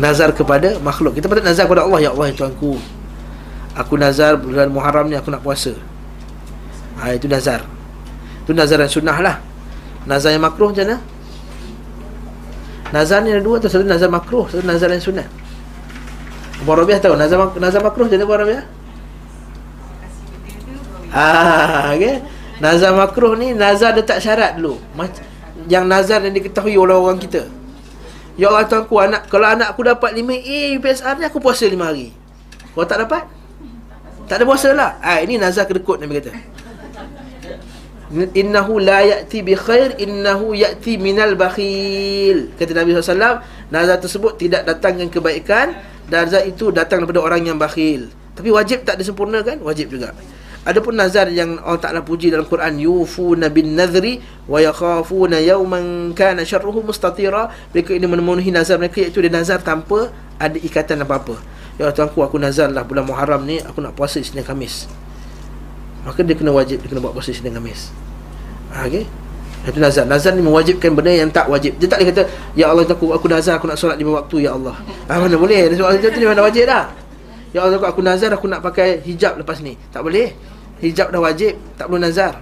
Nazar 0.00 0.32
kepada 0.32 0.80
makhluk. 0.80 1.14
Kita 1.20 1.28
patut 1.28 1.44
nazar 1.44 1.68
kepada 1.68 1.84
Allah. 1.84 2.08
Ya 2.08 2.10
Allah 2.10 2.32
ya 2.32 2.34
Tuanku 2.34 2.80
Aku 3.78 3.94
nazar 4.00 4.40
bulan 4.40 4.72
Muharram 4.72 5.06
ni 5.06 5.14
aku 5.14 5.28
nak 5.28 5.44
puasa. 5.44 5.76
Ha, 6.98 7.14
Itu 7.14 7.28
nazar. 7.28 7.62
Itu 8.42 8.56
nazar 8.56 8.80
yang 8.80 8.90
sunnah 8.90 9.18
lah. 9.20 9.36
Nazar 10.08 10.32
yang 10.32 10.42
makruh 10.42 10.72
macam 10.72 10.84
mana? 10.88 10.96
Nazar 12.92 13.20
ni 13.26 13.34
ada 13.34 13.42
dua 13.44 13.60
tu. 13.60 13.68
Satu 13.68 13.84
nazar 13.84 14.08
makruh 14.12 14.46
Satu 14.46 14.62
nazar 14.62 14.92
yang 14.92 15.00
sunat 15.02 15.26
Abu 16.62 16.70
Rabiah 16.70 17.02
tahu 17.02 17.18
Nazar, 17.18 17.50
nazar 17.58 17.80
makruh 17.82 18.06
jadi 18.06 18.22
Abu 18.22 18.36
Rabiah 18.36 18.64
Ah, 21.14 21.94
okay. 21.94 22.22
Nazar 22.62 22.94
makruh 22.94 23.34
ni 23.34 23.52
Nazar 23.54 23.92
dia 23.98 24.06
tak 24.06 24.22
syarat 24.22 24.56
dulu 24.60 24.78
Yang 25.64 25.84
nazar 25.88 26.20
yang 26.20 26.34
diketahui 26.36 26.76
oleh 26.76 26.96
orang 26.96 27.16
kita. 27.16 27.48
Ya 28.34 28.50
Allah 28.50 28.66
tuanku 28.66 28.98
anak 28.98 29.30
Kalau 29.30 29.46
anak 29.46 29.70
aku 29.70 29.86
dapat 29.86 30.10
5A 30.18 30.82
PSR 30.82 31.22
ni 31.22 31.24
aku 31.24 31.38
puasa 31.38 31.64
5 31.64 31.78
hari. 31.78 32.10
Kalau 32.74 32.86
tak 32.86 32.98
dapat? 33.06 33.22
Tak 34.26 34.40
ada 34.40 34.44
puasa 34.44 34.74
lah. 34.74 34.98
Ah, 34.98 35.22
Ini 35.22 35.38
nazar 35.38 35.68
kedekut 35.68 36.00
Nabi 36.00 36.18
kata. 36.18 36.32
Innahu 38.14 38.78
la 38.78 39.02
ya'ti 39.02 39.42
bi 39.42 39.58
khair 39.58 39.98
innahu 39.98 40.54
ya'ti 40.54 40.98
minal 40.98 41.34
bakhil. 41.34 42.54
Kata 42.54 42.72
Nabi 42.74 42.94
SAW 42.94 43.42
nazar 43.70 43.98
tersebut 43.98 44.38
tidak 44.38 44.66
datangkan 44.66 45.08
kebaikan. 45.10 45.74
Nazar 46.10 46.44
itu 46.44 46.68
datang 46.68 47.02
daripada 47.04 47.24
orang 47.24 47.48
yang 47.48 47.56
bakhil. 47.56 48.12
Tapi 48.34 48.52
wajib 48.52 48.84
tak 48.84 49.00
disempurnakan? 49.00 49.62
Wajib 49.62 49.88
juga 49.88 50.12
Adapun 50.64 50.96
nazar 50.96 51.28
yang 51.28 51.60
Allah 51.60 51.76
Ta'ala 51.76 52.00
puji 52.00 52.32
dalam 52.32 52.48
Quran 52.48 52.80
Yufuna 52.80 53.52
bin 53.52 53.76
nadhri 53.76 54.24
Wa 54.48 54.64
yakhafuna 54.64 55.36
yawman 55.36 56.16
kana 56.16 56.40
syarruhu 56.40 56.80
mustatira. 56.80 57.52
Mereka 57.76 57.92
ini 57.92 58.08
memenuhi 58.08 58.48
nazar 58.48 58.80
mereka 58.80 59.04
Iaitu 59.04 59.20
dia 59.20 59.28
nazar 59.28 59.60
tanpa 59.60 60.08
ada 60.40 60.56
ikatan 60.56 61.04
apa-apa. 61.04 61.36
Ya 61.76 61.92
tuanku 61.92 62.24
aku 62.24 62.40
nazar 62.40 62.72
lah 62.72 62.80
bulan 62.80 63.04
Muharram 63.04 63.44
ni 63.44 63.60
Aku 63.60 63.84
nak 63.84 63.92
puasa 63.92 64.24
Isnin 64.24 64.40
Khamis. 64.40 64.88
Maka 66.08 66.24
dia 66.24 66.32
kena 66.32 66.48
wajib 66.56 66.80
Dia 66.80 66.88
kena 66.88 67.04
buat 67.04 67.12
puasa 67.12 67.28
Isnin 67.36 67.52
Khamis. 67.52 67.92
Ha, 68.72 68.88
okay? 68.88 69.04
Itu 69.68 69.76
nazar. 69.84 70.08
Nazar 70.08 70.32
ni 70.32 70.40
mewajibkan 70.40 70.96
benda 70.96 71.12
yang 71.12 71.28
tak 71.28 71.52
wajib. 71.52 71.76
Dia 71.76 71.92
tak 71.92 72.00
boleh 72.00 72.08
kata 72.08 72.22
Ya 72.56 72.72
Allah 72.72 72.88
aku, 72.88 73.12
aku 73.12 73.28
nazar 73.28 73.60
aku 73.60 73.68
nak 73.68 73.76
solat 73.76 74.00
lima 74.00 74.16
waktu 74.16 74.48
Ya 74.48 74.56
Allah. 74.56 74.80
Ah, 75.12 75.20
Mana 75.20 75.36
boleh? 75.36 75.76
Solat 75.76 76.00
itu 76.00 76.08
ni 76.16 76.24
mana 76.24 76.40
wajib 76.40 76.64
dah. 76.64 76.88
Ya 77.52 77.68
Allah 77.68 77.84
aku 77.84 78.00
nazar 78.00 78.32
aku 78.32 78.48
nak 78.48 78.64
pakai 78.64 79.04
hijab 79.04 79.36
lepas 79.36 79.60
ni. 79.60 79.76
Tak 79.92 80.00
boleh 80.00 80.53
Hijab 80.84 81.08
dah 81.08 81.20
wajib 81.24 81.56
Tak 81.80 81.88
perlu 81.88 82.00
nazar. 82.00 82.36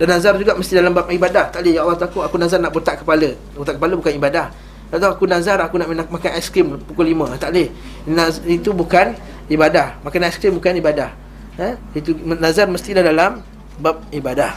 Dan 0.00 0.06
nazar 0.08 0.32
juga 0.40 0.56
mesti 0.56 0.72
dalam 0.72 0.96
bab 0.96 1.12
ibadah. 1.12 1.52
Tak 1.52 1.60
boleh 1.60 1.76
Ya 1.76 1.84
Allah 1.84 2.00
aku, 2.00 2.24
aku 2.24 2.36
nazar 2.40 2.56
nak 2.56 2.72
botak 2.72 3.04
kepala. 3.04 3.36
Botak 3.52 3.76
kepala 3.76 3.92
bukan 4.00 4.16
ibadah. 4.16 4.48
Atau 4.88 5.12
aku 5.12 5.28
nazar 5.28 5.60
aku 5.60 5.76
nak 5.76 5.92
makan 6.08 6.30
aiskrim 6.40 6.80
pukul 6.88 7.04
lima. 7.04 7.36
Tak 7.36 7.52
boleh. 7.52 7.68
Naz, 8.08 8.40
Itu 8.48 8.72
bukan 8.72 9.12
ibadah. 9.52 10.00
Makan 10.00 10.20
aiskrim 10.24 10.56
bukan 10.56 10.72
ibadah. 10.80 11.12
Ha? 11.60 11.76
Itu 11.92 12.16
nazar 12.16 12.64
mestilah 12.72 13.04
dalam 13.04 13.44
bab 13.76 14.00
ibadah. 14.08 14.56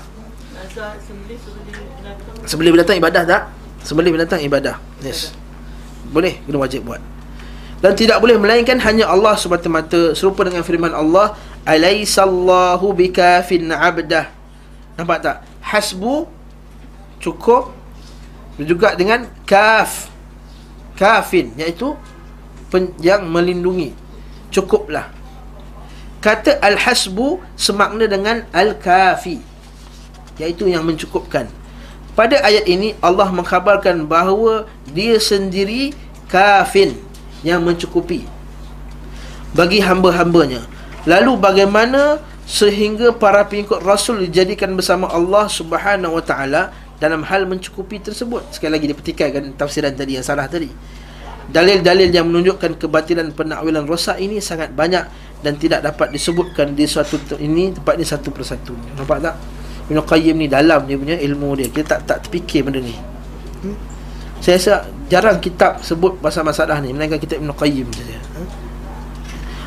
Sebelum 2.47 2.71
binatang 2.79 2.97
ibadah 3.03 3.21
tak? 3.27 3.41
Sebelum 3.83 4.15
binatang 4.15 4.39
ibadah. 4.39 4.79
Yes. 5.03 5.35
Boleh, 6.07 6.39
kena 6.47 6.57
wajib 6.63 6.87
buat. 6.87 7.03
Dan 7.83 7.99
tidak 7.99 8.23
boleh 8.23 8.39
melainkan 8.39 8.79
hanya 8.79 9.11
Allah 9.11 9.35
semata-mata. 9.35 10.15
Serupa 10.15 10.47
dengan 10.47 10.63
firman 10.63 10.95
Allah 10.95 11.35
Alaisallahu 11.63 12.91
bikafin 12.91 13.71
abdah 13.71 14.27
Nampak 14.99 15.17
tak? 15.23 15.37
Hasbu 15.63 16.27
Cukup 17.23 17.71
Juga 18.59 18.93
dengan 18.99 19.25
kaf 19.47 20.11
Kafin 20.99 21.55
Iaitu 21.55 21.95
Yang 22.99 23.21
melindungi 23.25 23.89
Cukuplah 24.51 25.09
Kata 26.19 26.59
al-hasbu 26.59 27.39
Semakna 27.55 28.07
dengan 28.07 28.43
al-kafi 28.51 29.53
iaitu 30.37 30.69
yang 30.69 30.85
mencukupkan. 30.85 31.49
Pada 32.13 32.37
ayat 32.45 32.69
ini 32.69 32.93
Allah 33.01 33.29
mengkhabarkan 33.33 34.05
bahawa 34.05 34.69
dia 34.93 35.17
sendiri 35.17 35.97
kafin 36.29 36.93
yang 37.41 37.65
mencukupi 37.65 38.25
bagi 39.57 39.81
hamba-hambanya. 39.81 40.61
Lalu 41.03 41.35
bagaimana 41.35 42.23
sehingga 42.47 43.11
para 43.15 43.43
pengikut 43.47 43.83
Rasul 43.83 44.27
dijadikan 44.27 44.75
bersama 44.75 45.11
Allah 45.11 45.47
Subhanahu 45.51 46.19
Wa 46.19 46.23
Taala 46.23 46.61
dalam 46.99 47.23
hal 47.27 47.43
mencukupi 47.47 47.99
tersebut. 47.99 48.55
Sekali 48.55 48.79
lagi 48.79 48.87
dipertikaikan 48.87 49.55
tafsiran 49.59 49.91
tadi 49.95 50.15
yang 50.15 50.25
salah 50.25 50.47
tadi. 50.47 50.71
Dalil-dalil 51.43 52.07
yang 52.07 52.31
menunjukkan 52.31 52.79
kebatilan 52.79 53.35
penakwilan 53.35 53.83
rosak 53.83 54.15
ini 54.23 54.39
sangat 54.39 54.71
banyak 54.71 55.03
dan 55.43 55.59
tidak 55.59 55.83
dapat 55.83 56.15
disebutkan 56.15 56.71
di 56.71 56.87
suatu 56.87 57.19
ini 57.35 57.75
tempat 57.75 57.99
ini 57.99 58.05
satu 58.07 58.31
persatu. 58.31 58.71
Nampak 58.95 59.19
tak? 59.19 59.35
Ibn 59.91 59.99
Qayyim 59.99 60.35
ni 60.39 60.47
dalam 60.47 60.87
dia 60.87 60.95
punya 60.95 61.19
ilmu 61.19 61.59
dia 61.59 61.67
Kita 61.67 61.99
tak 61.99 62.07
tak 62.07 62.17
terfikir 62.27 62.63
benda 62.63 62.79
ni 62.79 62.95
hmm? 62.95 63.75
Saya 64.39 64.55
rasa 64.59 64.75
jarang 65.11 65.43
kitab 65.43 65.83
sebut 65.83 66.19
pasal 66.23 66.47
masalah 66.47 66.79
ni 66.79 66.95
Melainkan 66.95 67.19
kitab 67.19 67.43
Ibn 67.43 67.51
Qayyim 67.51 67.87
saja 67.91 68.17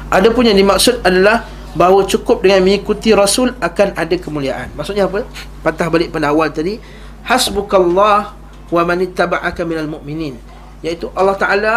hmm? 0.06 0.14
Ada 0.14 0.28
pun 0.30 0.46
yang 0.46 0.56
dimaksud 0.56 1.02
adalah 1.02 1.44
Bahawa 1.76 2.08
cukup 2.08 2.40
dengan 2.40 2.64
mengikuti 2.64 3.12
Rasul 3.12 3.52
akan 3.60 3.98
ada 4.00 4.16
kemuliaan 4.16 4.72
Maksudnya 4.72 5.04
apa? 5.04 5.28
Patah 5.60 5.92
balik 5.92 6.08
pada 6.08 6.32
awal 6.32 6.48
tadi 6.48 6.80
Hasbukallah 7.20 8.32
wa 8.72 8.82
manittaba'aka 8.86 9.66
minal 9.68 9.90
mu'minin 9.90 10.40
Iaitu 10.80 11.12
Allah 11.12 11.36
Ta'ala 11.36 11.74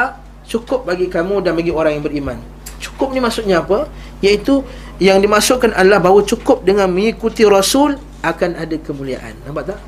cukup 0.48 0.88
bagi 0.88 1.12
kamu 1.12 1.44
dan 1.44 1.52
bagi 1.58 1.76
orang 1.76 2.00
yang 2.00 2.06
beriman 2.08 2.40
Cukup 2.80 3.12
ni 3.12 3.20
maksudnya 3.20 3.60
apa? 3.60 3.92
Iaitu 4.24 4.64
yang 5.04 5.20
dimasukkan 5.20 5.76
adalah 5.76 6.00
bahawa 6.00 6.24
cukup 6.24 6.64
dengan 6.64 6.88
mengikuti 6.88 7.44
Rasul 7.44 8.00
akan 8.24 8.56
ada 8.56 8.76
kemuliaan. 8.80 9.36
Nampak 9.48 9.76
tak? 9.76 9.80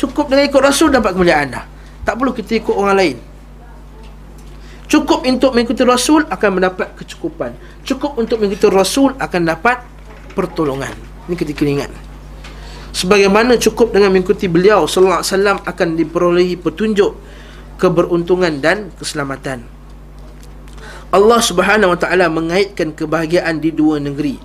Cukup 0.00 0.32
dengan 0.32 0.48
ikut 0.48 0.60
Rasul 0.60 0.88
dapat 0.92 1.12
kemuliaan 1.12 1.52
dah. 1.52 1.64
Tak 2.04 2.16
perlu 2.16 2.32
kita 2.32 2.60
ikut 2.60 2.72
orang 2.72 2.96
lain. 2.96 3.16
Cukup 4.88 5.28
untuk 5.28 5.52
mengikuti 5.52 5.84
Rasul 5.84 6.24
akan 6.24 6.50
mendapat 6.56 6.96
kecukupan. 6.96 7.52
Cukup 7.84 8.16
untuk 8.16 8.40
mengikuti 8.40 8.72
Rasul 8.72 9.12
akan 9.20 9.42
dapat 9.44 9.84
pertolongan. 10.32 10.96
Ini 11.28 11.36
kita 11.36 11.52
kena 11.52 11.84
ingat. 11.84 11.92
Sebagaimana 12.96 13.60
cukup 13.60 13.92
dengan 13.92 14.16
mengikuti 14.16 14.48
beliau 14.48 14.88
sallallahu 14.88 15.20
alaihi 15.20 15.32
wasallam 15.36 15.58
akan 15.60 15.88
diperolehi 15.92 16.54
petunjuk, 16.56 17.12
keberuntungan 17.76 18.64
dan 18.64 18.88
keselamatan. 18.96 19.68
Allah 21.12 21.40
Subhanahu 21.40 21.92
wa 21.92 21.98
taala 22.00 22.32
mengaitkan 22.32 22.96
kebahagiaan 22.96 23.60
di 23.60 23.68
dua 23.68 24.00
negeri. 24.00 24.40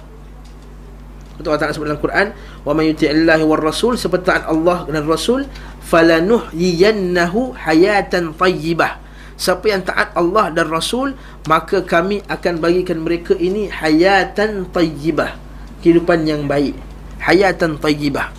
Betul 1.40 1.50
Allah 1.50 1.62
Taala 1.66 1.76
sebut 1.76 1.88
dalam 1.92 2.04
Quran, 2.04 2.28
"Wa 2.64 2.72
may 2.72 2.94
yuti'illahi 2.94 3.44
war 3.44 3.60
rasul" 3.60 4.00
seperti 4.00 4.32
taat 4.32 4.48
Allah 4.48 4.86
dan 4.88 5.04
Rasul, 5.04 5.50
"falanuhyiyannahu 5.92 7.58
hayatan 7.58 8.38
thayyibah." 8.38 9.03
Siapa 9.44 9.68
yang 9.68 9.84
taat 9.84 10.16
Allah 10.16 10.56
dan 10.56 10.72
Rasul, 10.72 11.20
maka 11.52 11.84
kami 11.84 12.24
akan 12.32 12.64
bagikan 12.64 13.04
mereka 13.04 13.36
ini 13.36 13.68
hayatan 13.68 14.72
tayyibah, 14.72 15.36
kehidupan 15.84 16.24
yang 16.24 16.48
baik. 16.48 16.80
Hayatan 17.20 17.76
tayyibah. 17.76 18.32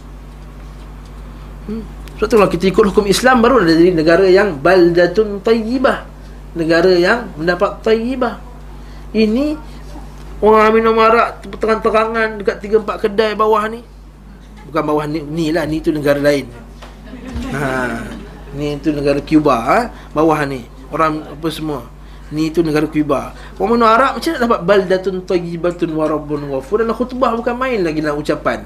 Hmm. 1.68 1.84
Sebab 2.16 2.26
tu 2.30 2.34
kalau 2.40 2.48
kita 2.48 2.64
ikut 2.72 2.84
hukum 2.88 3.04
Islam 3.04 3.44
baru 3.44 3.60
ada 3.60 3.76
jadi 3.76 3.92
negara 3.92 4.24
yang 4.24 4.56
baldatun 4.56 5.44
tayyibah. 5.44 6.08
Negara 6.56 6.92
yang 6.96 7.28
mendapat 7.36 7.84
tayyibah. 7.84 8.40
Ini 9.12 9.74
Orang 10.44 10.76
minum 10.76 10.92
arak 11.00 11.46
terang-terangan 11.56 12.36
dekat 12.42 12.60
3 12.60 12.84
4 12.84 13.04
kedai 13.08 13.32
bawah 13.32 13.64
ni. 13.64 13.80
Bukan 14.68 14.82
bawah 14.84 15.08
ni, 15.08 15.24
ni 15.24 15.48
lah, 15.48 15.64
ni 15.64 15.80
tu 15.80 15.88
negara 15.88 16.20
lain. 16.20 16.44
Ha, 17.56 18.02
ni 18.52 18.76
tu 18.76 18.92
negara 18.92 19.24
Cuba, 19.24 19.56
ha? 19.64 19.78
bawah 20.12 20.44
ni. 20.44 20.73
Orang 20.94 21.26
apa 21.26 21.48
semua. 21.50 21.90
Ni 22.30 22.54
tu 22.54 22.62
negara 22.62 22.86
Cuba. 22.86 23.34
Orang 23.58 23.82
minum 23.82 23.90
arak 23.90 24.22
macam 24.22 24.30
nak 24.30 24.40
dapat 24.46 24.60
baldatun 24.62 25.16
tayyibatun 25.26 25.90
wa 25.90 26.06
rabbun 26.06 26.46
ghafur. 26.54 26.86
Dalam 26.86 26.94
khutbah 26.94 27.34
bukan 27.34 27.54
main 27.58 27.82
lagi 27.82 27.98
dalam 27.98 28.22
ucapan. 28.22 28.62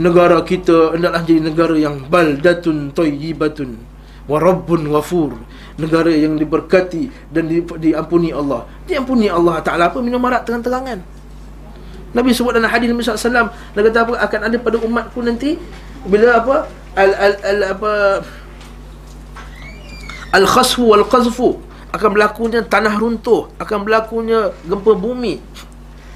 Negara 0.00 0.40
kita 0.40 0.96
hendaklah 0.96 1.22
jadi 1.28 1.40
negara 1.44 1.76
yang 1.76 2.08
baldatun 2.08 2.96
tayyibatun 2.96 3.76
wa 4.24 4.36
rabbun 4.40 4.88
ghafur 4.88 5.36
negara 5.78 6.10
yang 6.10 6.34
diberkati 6.34 7.08
dan 7.30 7.46
di, 7.46 7.62
diampuni 7.62 8.34
Allah. 8.34 8.66
Diampuni 8.84 9.30
Allah 9.30 9.62
Taala 9.62 9.88
apa 9.88 10.02
minum 10.02 10.20
arak 10.26 10.44
terang-terangan. 10.44 11.00
Nabi 12.12 12.32
sebut 12.32 12.56
dalam 12.56 12.72
hadis 12.72 12.88
Nabi 12.88 13.04
SAW 13.04 13.52
Nabi 13.76 13.84
kata 13.92 13.98
apa 14.08 14.12
akan 14.16 14.40
ada 14.48 14.56
pada 14.56 14.76
umatku 14.80 15.20
nanti 15.20 15.60
bila 16.08 16.40
apa 16.40 16.64
al 16.96 17.12
al, 17.12 17.34
al 17.44 17.60
apa 17.76 17.92
al 20.34 20.44
khasfu 20.44 20.84
wal 20.92 21.06
qazfu 21.08 21.68
akan 21.88 22.08
berlakunya 22.12 22.60
tanah 22.64 23.00
runtuh. 23.00 23.48
Akan 23.56 23.84
berlakunya 23.84 24.52
gempa 24.68 24.92
bumi. 24.92 25.40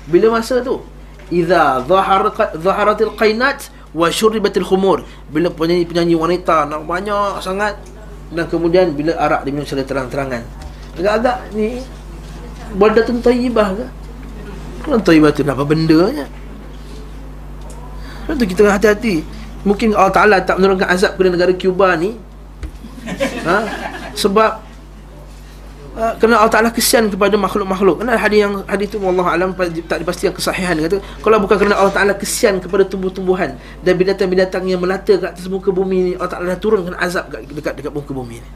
Bila 0.09 0.36
masa 0.36 0.60
tu? 0.60 0.84
Zahar 1.32 2.28
zaharatil 2.60 3.16
qainat 3.16 3.72
wa 3.97 4.12
syuribatil 4.12 4.68
khumur. 4.68 5.09
Bila 5.32 5.48
penyanyi-penyanyi 5.48 6.12
wanita 6.12 6.68
nak 6.68 6.84
banyak 6.84 7.40
sangat 7.40 7.80
dan 8.32 8.44
kemudian 8.48 8.93
bila 8.93 9.16
arak 9.16 9.48
diminum 9.48 9.64
secara 9.64 9.89
terang-terangan. 9.89 10.44
Agak-agak 11.01 11.36
ni 11.56 11.80
baldatun 12.76 13.24
tayyibah 13.24 13.72
ke? 13.72 13.86
Kalau 14.84 14.98
tayyibah 15.01 15.30
tu 15.32 15.40
apa 15.47 15.64
bendanya 15.64 16.26
Lepas 18.22 18.34
tu 18.39 18.44
kita 18.44 18.68
hati-hati. 18.68 19.24
Mungkin 19.66 19.94
Allah 19.97 20.14
Ta'ala 20.14 20.36
tak 20.43 20.60
menurunkan 20.60 20.90
azab 20.90 21.16
kepada 21.16 21.32
negara 21.32 21.52
Cuba 21.56 21.97
ni. 21.97 22.14
Ha? 23.43 23.59
Sebab 24.14 24.51
uh, 25.97 26.12
Kerana 26.20 26.43
Allah 26.43 26.52
Ta'ala 26.52 26.70
kesian 26.72 27.09
kepada 27.12 27.36
makhluk-makhluk. 27.36 28.02
Kerana 28.02 28.16
hadis 28.16 28.39
yang 28.44 28.55
hadis 28.68 28.86
tu 28.93 28.98
Allah 29.01 29.26
Alam 29.32 29.51
tak 29.89 29.98
dipastikan 30.01 30.32
kesahihan 30.32 30.76
kata 30.78 30.98
Kalau 31.20 31.36
bukan 31.40 31.56
kerana 31.56 31.76
Allah 31.80 31.94
Ta'ala 31.94 32.12
kesian 32.16 32.60
kepada 32.60 32.84
tumbuh-tumbuhan 32.89 33.56
Dan 33.80 33.93
binatang-binatang 33.97 34.64
yang 34.68 34.80
melata 34.80 35.16
kat 35.16 35.36
atas 35.36 35.48
muka 35.48 35.72
bumi 35.72 35.98
ni 36.01 36.12
Allah 36.16 36.32
Ta'ala 36.32 36.56
turunkan 36.56 36.97
azab 36.97 37.28
dekat, 37.32 37.76
dekat 37.80 37.93
muka 37.93 38.12
bumi 38.12 38.40
ni. 38.40 38.51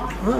Ha? 0.00 0.34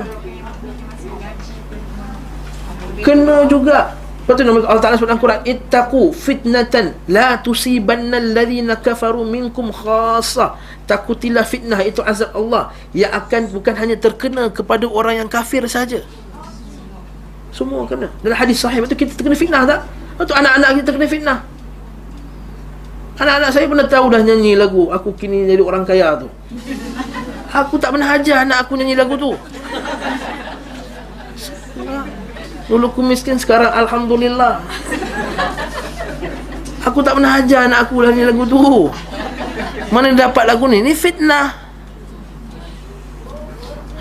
Kena 3.01 3.49
juga. 3.49 3.97
Lepas 4.31 4.37
tu 4.37 4.47
Allah 4.47 4.83
Ta'ala 4.85 4.95
sebut 4.95 5.11
dalam 5.11 5.23
Quran 5.23 5.43
Ittaqu 5.43 6.03
fitnatan 6.15 6.95
La 7.11 7.43
tusibanna 7.43 8.23
alladhina 8.23 8.79
kafaru 8.79 9.27
minkum 9.27 9.75
khasa 9.75 10.55
Takutilah 10.91 11.47
fitnah 11.47 11.79
Itu 11.87 12.03
azab 12.03 12.35
Allah 12.35 12.75
Yang 12.91 13.12
akan 13.15 13.41
bukan 13.55 13.75
hanya 13.79 13.95
terkena 13.95 14.51
Kepada 14.51 14.91
orang 14.91 15.23
yang 15.23 15.29
kafir 15.31 15.62
saja. 15.71 16.03
Semua 17.55 17.87
kena. 17.87 18.11
Dalam 18.27 18.35
hadis 18.35 18.59
sahih 18.59 18.83
Lepas 18.83 18.91
tu 18.91 18.99
kita 18.99 19.15
terkena 19.15 19.39
fitnah 19.39 19.62
tak? 19.62 19.81
Tu 20.21 20.35
anak-anak 20.35 20.69
kita 20.77 20.87
terkena 20.91 21.07
fitnah. 21.07 21.39
Anak-anak 23.17 23.51
saya 23.55 23.65
pernah 23.71 23.89
tahu 23.89 24.05
dah 24.12 24.21
nyanyi 24.21 24.53
lagu 24.59 24.91
Aku 24.91 25.15
kini 25.15 25.47
jadi 25.47 25.62
orang 25.62 25.87
kaya 25.87 26.19
tu. 26.19 26.29
Aku 27.55 27.79
tak 27.79 27.95
pernah 27.95 28.11
ajar 28.19 28.43
anak 28.43 28.67
aku 28.67 28.75
nyanyi 28.75 28.99
lagu 28.99 29.15
tu. 29.15 29.33
Dulu 32.71 32.87
aku 32.87 33.03
miskin 33.03 33.39
sekarang 33.39 33.71
Alhamdulillah 33.73 34.62
Aku 36.81 37.05
tak 37.05 37.12
pernah 37.20 37.36
ajar 37.36 37.69
anak 37.69 37.89
aku 37.89 38.01
lah 38.01 38.11
ni 38.12 38.24
lagu 38.24 38.48
tu. 38.48 38.89
Mana 39.93 40.16
dia 40.16 40.32
dapat 40.32 40.48
lagu 40.48 40.65
ni? 40.65 40.81
Ni 40.81 40.97
fitnah. 40.97 41.52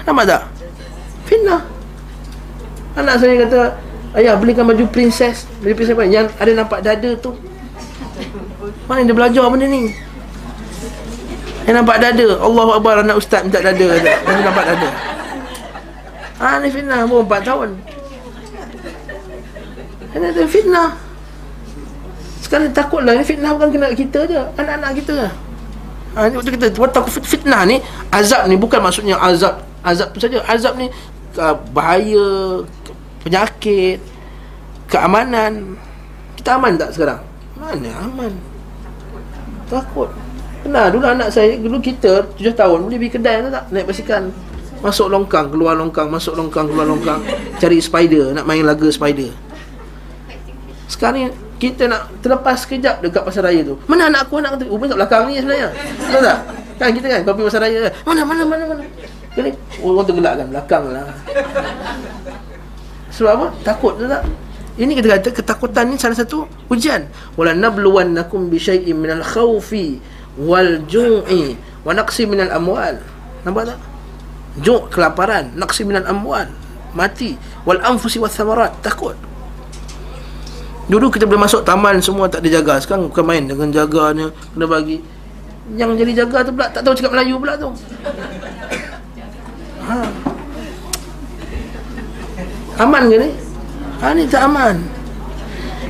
Nampak 0.07 0.25
tak? 0.25 0.43
Fitnah. 1.27 1.61
Anak 2.95 3.15
saya 3.19 3.35
kata 3.43 3.59
Ayah 4.15 4.39
belikan 4.39 4.63
baju 4.63 4.87
princess. 4.89 5.43
Baju 5.59 5.73
princess 5.75 5.93
apa? 5.93 6.07
Yang 6.07 6.27
ada 6.39 6.51
nampak 6.55 6.79
dada 6.81 7.11
tu. 7.19 7.35
Mana 8.87 9.05
dia 9.05 9.13
belajar 9.13 9.43
benda 9.51 9.67
ni? 9.67 9.91
Yang 11.67 11.75
nampak 11.83 11.97
dada. 11.99 12.27
Allah 12.39 12.67
Akbar 12.79 12.95
anak 13.03 13.19
ustaz 13.19 13.43
minta 13.43 13.59
dada. 13.59 13.87
Yang 13.99 14.43
nampak 14.47 14.65
dada. 14.65 14.89
Ah 16.39 16.55
ni 16.63 16.71
fitnah. 16.71 17.03
Umur 17.03 17.27
4 17.27 17.43
tahun. 17.43 17.69
Ini 20.09 20.25
ada 20.31 20.43
fitnah 20.47 21.08
Sekarang 22.49 22.73
takutlah 22.73 23.13
Ini 23.13 23.21
fitnah 23.21 23.53
bukan 23.53 23.69
kena 23.69 23.93
kita 23.93 24.25
je 24.25 24.41
Anak-anak 24.57 24.97
kita 24.97 25.29
ha, 26.17 26.25
Ini 26.25 26.33
waktu 26.33 26.57
kita 26.57 26.73
Takut 26.73 27.21
fitnah 27.21 27.61
ni 27.69 27.77
Azab 28.09 28.49
ni 28.49 28.57
bukan 28.57 28.81
maksudnya 28.81 29.21
azab 29.21 29.61
Azab 29.85 30.09
tu 30.17 30.19
saja. 30.19 30.41
Azab 30.49 30.73
ni 30.81 30.89
uh, 31.37 31.55
Bahaya 31.69 32.65
Penyakit 33.21 34.01
Keamanan. 34.89 35.77
Kita 36.41 36.57
aman 36.57 36.73
tak 36.73 36.97
sekarang? 36.97 37.21
Mana 37.53 37.93
aman? 38.01 38.33
Takut. 39.69 40.09
Kenal 40.65 40.89
dulu 40.89 41.05
anak 41.05 41.29
saya 41.29 41.53
Dulu 41.53 41.77
kita 41.77 42.25
7 42.33 42.57
tahun 42.57 42.89
Boleh 42.89 42.97
pergi 42.97 43.13
kedai 43.13 43.45
tak? 43.53 43.69
Naik 43.69 43.85
basikal. 43.85 44.25
Masuk 44.81 45.13
longkang 45.13 45.53
Keluar 45.53 45.77
longkang 45.77 46.09
Masuk 46.09 46.33
longkang 46.33 46.65
Keluar 46.65 46.89
longkang. 46.89 47.21
Cari 47.61 47.77
spider 47.77 48.33
Nak 48.33 48.49
main 48.49 48.65
laga 48.65 48.89
spider. 48.89 49.29
Sekarang 50.89 51.29
ni 51.29 51.48
kita 51.59 51.91
nak 51.91 52.07
terlepas 52.23 52.63
sekejap 52.63 53.03
dekat 53.03 53.21
pasar 53.27 53.43
raya 53.43 53.61
tu. 53.67 53.75
Mana 53.85 54.07
anak 54.07 54.31
aku 54.31 54.39
anak 54.39 54.55
tu? 54.57 54.65
Oh, 54.71 54.79
kat 54.79 54.95
belakang 54.95 55.27
ni 55.27 55.43
sebenarnya. 55.43 55.69
Tahu 56.07 56.21
tak? 56.23 56.39
Kan 56.79 56.89
kita 56.95 57.05
kan 57.11 57.19
kopi 57.27 57.41
pasar 57.43 57.61
raya. 57.67 57.91
Mana 58.07 58.23
mana 58.23 58.43
mana 58.47 58.63
mana. 58.63 58.83
Kali 59.35 59.51
orang 59.83 60.05
tergelak 60.07 60.33
kan 60.39 60.47
belakang 60.47 60.83
lah. 60.89 61.05
Sebab 63.11 63.31
apa? 63.35 63.47
Takut 63.67 63.99
tu 63.99 64.07
tak? 64.07 64.23
Ini 64.79 64.95
kita 64.95 65.19
kata 65.19 65.29
ketakutan 65.35 65.91
ni 65.91 65.99
salah 65.99 66.15
satu 66.15 66.47
ujian. 66.71 67.03
Wala 67.35 67.51
nabluwannakum 67.51 68.47
bi 68.47 68.55
syai'in 68.55 68.95
minal 68.95 69.27
khawfi 69.27 69.99
wal 70.39 70.79
ju'i 70.87 71.59
wa 71.83 71.91
naqsi 71.91 72.23
minal 72.23 72.47
amwal. 72.55 72.95
Nampak 73.43 73.75
tak? 73.75 73.79
Ju' 74.63 74.87
kelaparan, 74.87 75.51
naqsi 75.59 75.83
minal 75.83 76.07
amwal, 76.07 76.47
mati 76.95 77.35
wal 77.67 77.83
anfusi 77.83 78.23
wath 78.23 78.39
thamarat. 78.39 78.71
Takut. 78.79 79.19
Dulu 80.89 81.13
kita 81.13 81.29
boleh 81.29 81.45
masuk 81.45 81.61
taman 81.61 82.01
semua 82.01 82.25
tak 82.25 82.41
dijaga. 82.41 82.81
Sekarang 82.81 83.13
bukan 83.13 83.21
main 83.21 83.45
dengan 83.45 83.69
jaganya 83.69 84.33
kena 84.33 84.65
bagi. 84.65 84.97
Yang 85.77 86.01
jadi 86.01 86.11
jaga 86.25 86.37
tu 86.41 86.51
pula 86.57 86.65
tak 86.73 86.81
tahu 86.81 86.97
cakap 86.97 87.13
Melayu 87.13 87.37
pula 87.37 87.53
tu. 87.53 87.69
Ha. 89.85 89.95
Aman 92.81 93.05
ke 93.05 93.15
ni? 93.21 93.29
Ha 94.01 94.17
ni 94.17 94.25
tak 94.25 94.49
aman. 94.49 94.81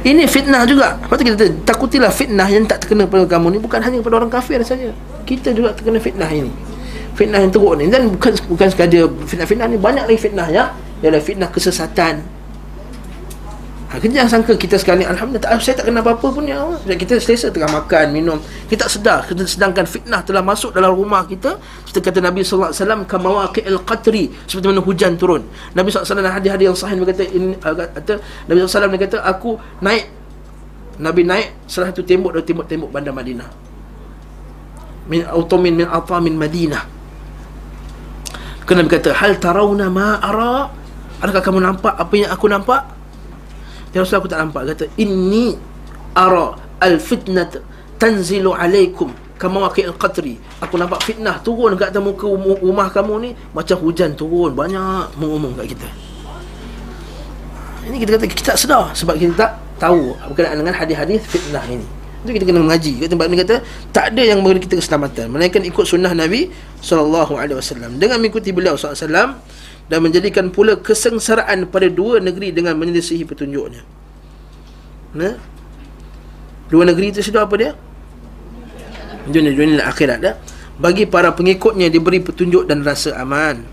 Ini 0.03 0.27
fitnah 0.27 0.67
juga. 0.67 0.99
Tu 1.15 1.23
kita 1.31 1.47
takutilah 1.63 2.11
fitnah 2.11 2.47
yang 2.51 2.67
tak 2.67 2.83
terkena 2.83 3.07
pada 3.07 3.23
kamu 3.23 3.55
ni 3.55 3.59
bukan 3.63 3.79
hanya 3.79 4.03
pada 4.03 4.19
orang 4.19 4.31
kafir 4.31 4.59
saja. 4.67 4.91
Kita 5.23 5.55
juga 5.55 5.71
terkena 5.71 6.03
fitnah 6.03 6.27
ini. 6.27 6.51
Fitnah 7.15 7.39
yang 7.39 7.51
teruk 7.51 7.79
ni 7.79 7.87
dan 7.87 8.11
bukan 8.11 8.35
bukan 8.51 8.67
sekadar 8.67 9.07
fitnah-fitnah 9.27 9.67
ni 9.71 9.79
banyak 9.79 10.03
lagi 10.07 10.19
fitnah 10.19 10.47
ya. 10.51 10.75
Ialah 10.99 11.23
fitnah 11.23 11.47
kesesatan, 11.47 12.19
Ha, 13.89 13.97
kita 13.97 14.21
jangan 14.21 14.29
sangka 14.29 14.53
kita 14.53 14.77
sekarang 14.77 15.01
ni 15.01 15.07
Alhamdulillah 15.09 15.49
tak, 15.49 15.65
saya 15.65 15.81
tak 15.81 15.89
kena 15.89 16.05
apa-apa 16.05 16.29
pun 16.29 16.45
ya 16.45 16.61
Allah. 16.61 16.77
Kita 16.93 17.17
selesa 17.17 17.49
tengah 17.49 17.73
makan, 17.73 18.13
minum. 18.13 18.37
Kita 18.69 18.85
tak 18.85 18.91
sedar 18.93 19.19
kita 19.25 19.49
Sedangkan 19.49 19.89
fitnah 19.89 20.21
telah 20.21 20.45
masuk 20.45 20.77
dalam 20.77 20.93
rumah 20.93 21.25
kita. 21.25 21.57
Seperti 21.89 22.05
kata 22.05 22.19
Nabi 22.21 22.45
SAW 22.45 22.69
Kamawaqi'il 23.09 23.81
qatri 23.89 24.29
Seperti 24.45 24.69
mana 24.69 24.85
hujan 24.85 25.17
turun. 25.17 25.41
Nabi 25.73 25.89
SAW 25.89 26.21
dan 26.21 26.29
hadis-hadis 26.37 26.65
yang 26.69 26.77
sahih 26.77 27.01
berkata, 27.01 27.25
in, 27.33 27.57
uh, 27.57 27.73
kata 27.73 28.21
Nabi 28.45 28.57
SAW 28.61 28.93
dia 28.93 29.01
kata 29.09 29.17
Aku 29.25 29.57
naik 29.81 30.05
Nabi 31.01 31.25
naik 31.25 31.57
salah 31.65 31.89
satu 31.89 32.05
tembok 32.05 32.37
dari 32.37 32.45
tembok-tembok 32.45 32.93
bandar 32.93 33.17
Madinah. 33.17 33.49
Min 35.09 35.25
automin 35.25 35.73
min 35.73 35.89
atamin 35.89 36.37
Madinah. 36.37 36.83
Kena 38.69 38.85
Nabi 38.85 39.01
kata 39.01 39.17
Hal 39.17 39.41
tarawna 39.41 39.89
ma 39.89 40.21
ara 40.21 40.69
Adakah 41.25 41.41
kamu 41.41 41.57
nampak 41.65 41.97
apa 41.97 42.13
yang 42.13 42.29
aku 42.29 42.45
nampak 42.45 42.98
Ya 43.89 44.05
Rasulullah 44.05 44.21
aku 44.21 44.29
tak 44.29 44.39
nampak 44.45 44.61
Kata 44.75 44.85
Inni 45.01 45.57
ara 46.13 46.57
al-fitnat 46.79 47.59
tanzilu 47.99 48.55
alaikum 48.55 49.11
kama 49.39 49.67
waqi' 49.67 49.87
al-qatri 49.87 50.35
aku 50.59 50.75
nampak 50.75 50.99
fitnah 51.07 51.39
turun 51.39 51.79
kat 51.79 51.95
atas 51.95 52.03
muka 52.03 52.27
rumah 52.59 52.91
kamu 52.91 53.13
ni 53.23 53.29
macam 53.55 53.79
hujan 53.79 54.11
turun 54.15 54.51
banyak 54.51 55.15
mengumum 55.15 55.55
kat 55.55 55.75
kita. 55.75 55.87
Ini 57.87 57.97
kita 58.03 58.19
kata 58.19 58.25
kita 58.27 58.41
tak 58.53 58.57
sedar 58.59 58.91
sebab 58.91 59.15
kita 59.15 59.33
tak 59.39 59.51
tahu 59.79 60.11
berkenaan 60.31 60.59
dengan 60.59 60.75
hadis-hadis 60.75 61.23
fitnah 61.23 61.63
ini. 61.71 61.87
Itu 62.19 62.35
kita 62.35 62.51
kena 62.51 62.59
mengaji. 62.59 62.99
Kat 62.99 63.07
tempat 63.15 63.25
ni 63.31 63.37
kata 63.39 63.55
tak 63.95 64.05
ada 64.11 64.21
yang 64.27 64.43
memberi 64.43 64.59
kita 64.59 64.75
keselamatan 64.75 65.31
melainkan 65.31 65.63
ikut 65.63 65.87
sunnah 65.87 66.11
Nabi 66.11 66.51
SAW 66.83 67.95
dengan 67.95 68.19
mengikuti 68.19 68.51
beliau 68.51 68.75
SAW 68.75 69.39
dan 69.89 70.05
menjadikan 70.05 70.53
pula 70.53 70.77
kesengsaraan 70.77 71.65
pada 71.67 71.89
dua 71.89 72.21
negeri 72.21 72.53
dengan 72.53 72.77
menyelisihi 72.77 73.25
petunjuknya. 73.25 73.81
Nah. 75.17 75.35
Dua 76.69 76.85
negeri 76.85 77.09
itu 77.09 77.25
sudah 77.25 77.49
apa 77.49 77.55
dia? 77.57 77.71
Dunia 79.25 79.49
dunia 79.57 79.81
akhirat 79.89 80.17
dah. 80.21 80.37
Bagi 80.77 81.09
para 81.09 81.33
pengikutnya 81.33 81.89
diberi 81.89 82.21
petunjuk 82.21 82.69
dan 82.69 82.85
rasa 82.85 83.17
aman, 83.17 83.65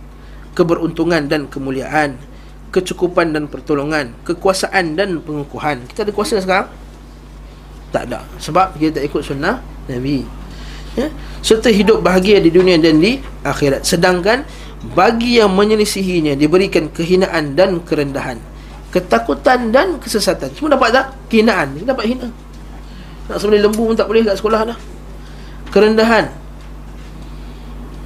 keberuntungan 0.56 1.28
dan 1.28 1.46
kemuliaan, 1.46 2.16
kecukupan 2.72 3.36
dan 3.36 3.46
pertolongan, 3.46 4.16
kekuasaan 4.24 4.96
dan 4.96 5.20
pengukuhan. 5.20 5.84
Kita 5.86 6.08
ada 6.08 6.12
kuasa 6.16 6.40
sekarang? 6.40 6.72
Tak 7.92 8.08
ada. 8.10 8.24
Sebab 8.40 8.80
kita 8.80 8.98
tak 8.98 9.04
ikut 9.06 9.22
sunnah 9.22 9.60
Nabi. 9.86 10.24
Ya? 10.96 11.12
Serta 11.44 11.68
hidup 11.68 12.00
bahagia 12.00 12.40
di 12.40 12.48
dunia 12.50 12.80
dan 12.80 12.98
di 12.98 13.20
akhirat. 13.44 13.84
Sedangkan 13.84 14.42
bagi 14.92 15.40
yang 15.40 15.50
menyelisihinya 15.56 16.36
diberikan 16.36 16.92
kehinaan 16.92 17.56
dan 17.56 17.82
kerendahan. 17.82 18.38
Ketakutan 18.92 19.74
dan 19.74 19.98
kesesatan. 19.98 20.52
Semua 20.54 20.78
dapat 20.78 20.88
tak? 20.94 21.06
kehinaan. 21.32 21.74
Dapat 21.82 22.04
hina. 22.06 22.28
Nak 23.26 23.36
sembelih 23.42 23.66
lembu 23.66 23.92
pun 23.92 23.96
tak 23.98 24.06
boleh 24.06 24.22
kat 24.22 24.38
sekolah 24.38 24.60
dah. 24.72 24.78
Kerendahan. 25.74 26.30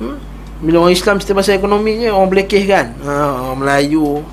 Hmm? 0.01 0.17
bila 0.61 0.85
orang 0.85 0.93
Islam 0.93 1.17
cerita 1.17 1.33
pasal 1.33 1.57
ekonominya 1.57 2.13
orang 2.13 2.29
belekeh 2.33 2.65
kan? 2.69 2.93
Ha, 3.05 3.13
orang 3.53 3.59
Melayu. 3.65 4.25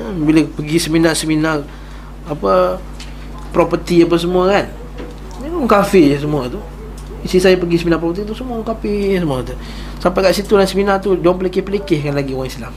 Hmm? 0.00 0.24
bila 0.24 0.44
pergi 0.48 0.76
seminar-seminar 0.80 1.64
apa 2.24 2.80
property 3.52 4.04
apa 4.04 4.16
semua 4.16 4.48
kan? 4.48 4.66
Ni 5.40 5.52
orang 5.52 5.68
kafir 5.68 6.16
semua 6.20 6.48
tu 6.48 6.60
Isi 7.20 7.36
saya 7.36 7.56
pergi 7.60 7.76
seminar 7.84 8.00
property 8.00 8.24
tu 8.24 8.32
semua 8.32 8.64
kafir 8.64 9.20
semua 9.20 9.44
tu. 9.44 9.52
Sampai 10.00 10.24
kat 10.24 10.32
situ 10.32 10.56
dalam 10.56 10.64
seminar 10.64 10.96
tu 11.04 11.12
Diorang 11.12 11.36
pelikih-pelikihkan 11.36 12.16
lagi 12.16 12.32
orang 12.32 12.48
Islam. 12.48 12.72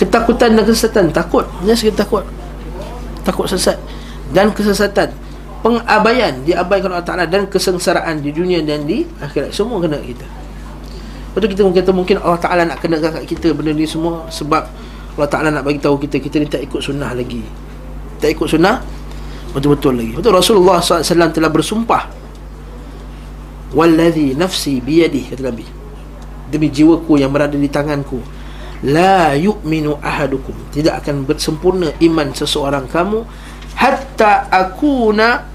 Ketakutan 0.00 0.56
dan 0.56 0.64
kesesatan 0.64 1.12
Takut. 1.12 1.44
Just 1.68 1.84
kita 1.84 2.08
takut. 2.08 2.24
Takut 3.22 3.44
sesat. 3.44 3.76
Dan 4.32 4.56
kesesatan 4.56 5.12
Pengabaian 5.60 6.42
Diabaikan 6.42 6.90
Allah 6.90 7.06
Ta'ala 7.06 7.24
Dan 7.28 7.46
kesengsaraan 7.46 8.24
Di 8.24 8.32
dunia 8.32 8.64
dan 8.64 8.88
di 8.88 9.04
akhirat. 9.20 9.52
Semua 9.52 9.78
kena 9.84 10.00
kita. 10.00 10.24
Tu 11.32 11.48
kita 11.48 11.64
kata 11.64 11.92
mungkin 11.92 12.16
Allah 12.24 12.40
Ta'ala 12.40 12.62
nak 12.64 12.80
kena 12.80 12.96
kat 12.98 13.28
kita 13.28 13.52
Benda 13.52 13.76
ni 13.76 13.84
semua 13.84 14.24
Sebab 14.32 14.64
Allah 15.20 15.28
Ta'ala 15.28 15.48
nak 15.52 15.68
bagi 15.68 15.78
tahu 15.78 16.00
kita 16.00 16.16
Kita 16.16 16.40
ni 16.40 16.48
tak 16.48 16.64
ikut 16.64 16.80
sunnah 16.80 17.12
lagi. 17.12 17.44
Tak 18.18 18.32
ikut 18.32 18.48
sunnah 18.48 19.01
Betul-betul 19.52 19.92
lagi. 20.00 20.12
Betul 20.16 20.32
Rasulullah 20.32 20.80
SAW 20.80 21.32
telah 21.32 21.50
bersumpah. 21.52 22.08
Walladhi 23.72 24.36
nafsi 24.36 24.80
biyadih 24.80 25.32
Kata 25.32 25.48
Nabi. 25.48 25.64
Demi 26.48 26.68
jiwaku 26.68 27.20
yang 27.20 27.32
berada 27.32 27.56
di 27.56 27.68
tanganku. 27.68 28.20
La 28.88 29.36
yu'minu 29.36 30.00
ahadukum. 30.00 30.56
Tidak 30.72 30.92
akan 31.04 31.28
bersempurna 31.28 31.92
iman 32.02 32.34
seseorang 32.34 32.88
kamu 32.90 33.22
Hatta 33.78 34.50
akuna 34.52 35.48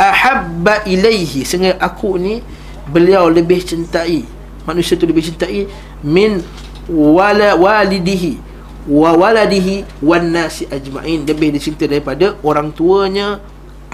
Ahabba 0.00 0.84
ilaihi. 0.88 1.44
Sehingga 1.44 1.76
aku 1.80 2.16
ni 2.16 2.40
Beliau 2.88 3.28
lebih 3.28 3.60
cintai 3.60 4.24
Manusia 4.64 4.96
tu 4.96 5.04
lebih 5.04 5.24
cintai 5.24 5.68
Min 6.00 6.40
wala 6.88 7.54
walidihi 7.54 8.49
Wa 8.90 9.14
waladihi 9.14 10.02
Wan 10.02 10.34
nasi 10.34 10.66
ajma'in. 10.66 11.22
Lebih 11.22 11.54
dicintai 11.54 11.86
daripada 11.86 12.34
orang 12.42 12.74
tuanya 12.74 13.38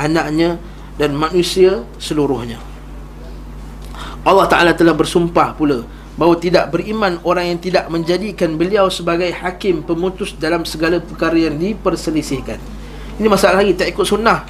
Anaknya 0.01 0.57
Dan 0.97 1.13
manusia 1.13 1.85
seluruhnya. 2.01 2.57
Allah 4.27 4.51
Ta'ala 4.51 4.73
telah 4.75 4.91
bersumpah 4.91 5.55
pula 5.55 5.87
bahawa 6.17 6.35
tidak 6.41 6.73
beriman 6.73 7.21
orang 7.23 7.55
yang 7.55 7.61
tidak 7.61 7.87
menjadikan 7.93 8.57
beliau 8.57 8.89
sebagai 8.89 9.29
hakim 9.31 9.85
pemutus 9.85 10.33
dalam 10.35 10.65
segala 10.65 10.99
perkara 10.99 11.37
yang 11.37 11.61
diperselisihkan. 11.61 12.57
Ini 13.21 13.29
masalah 13.29 13.63
lagi 13.63 13.77
tak 13.77 13.93
ikut 13.93 14.03
sunnah. 14.03 14.49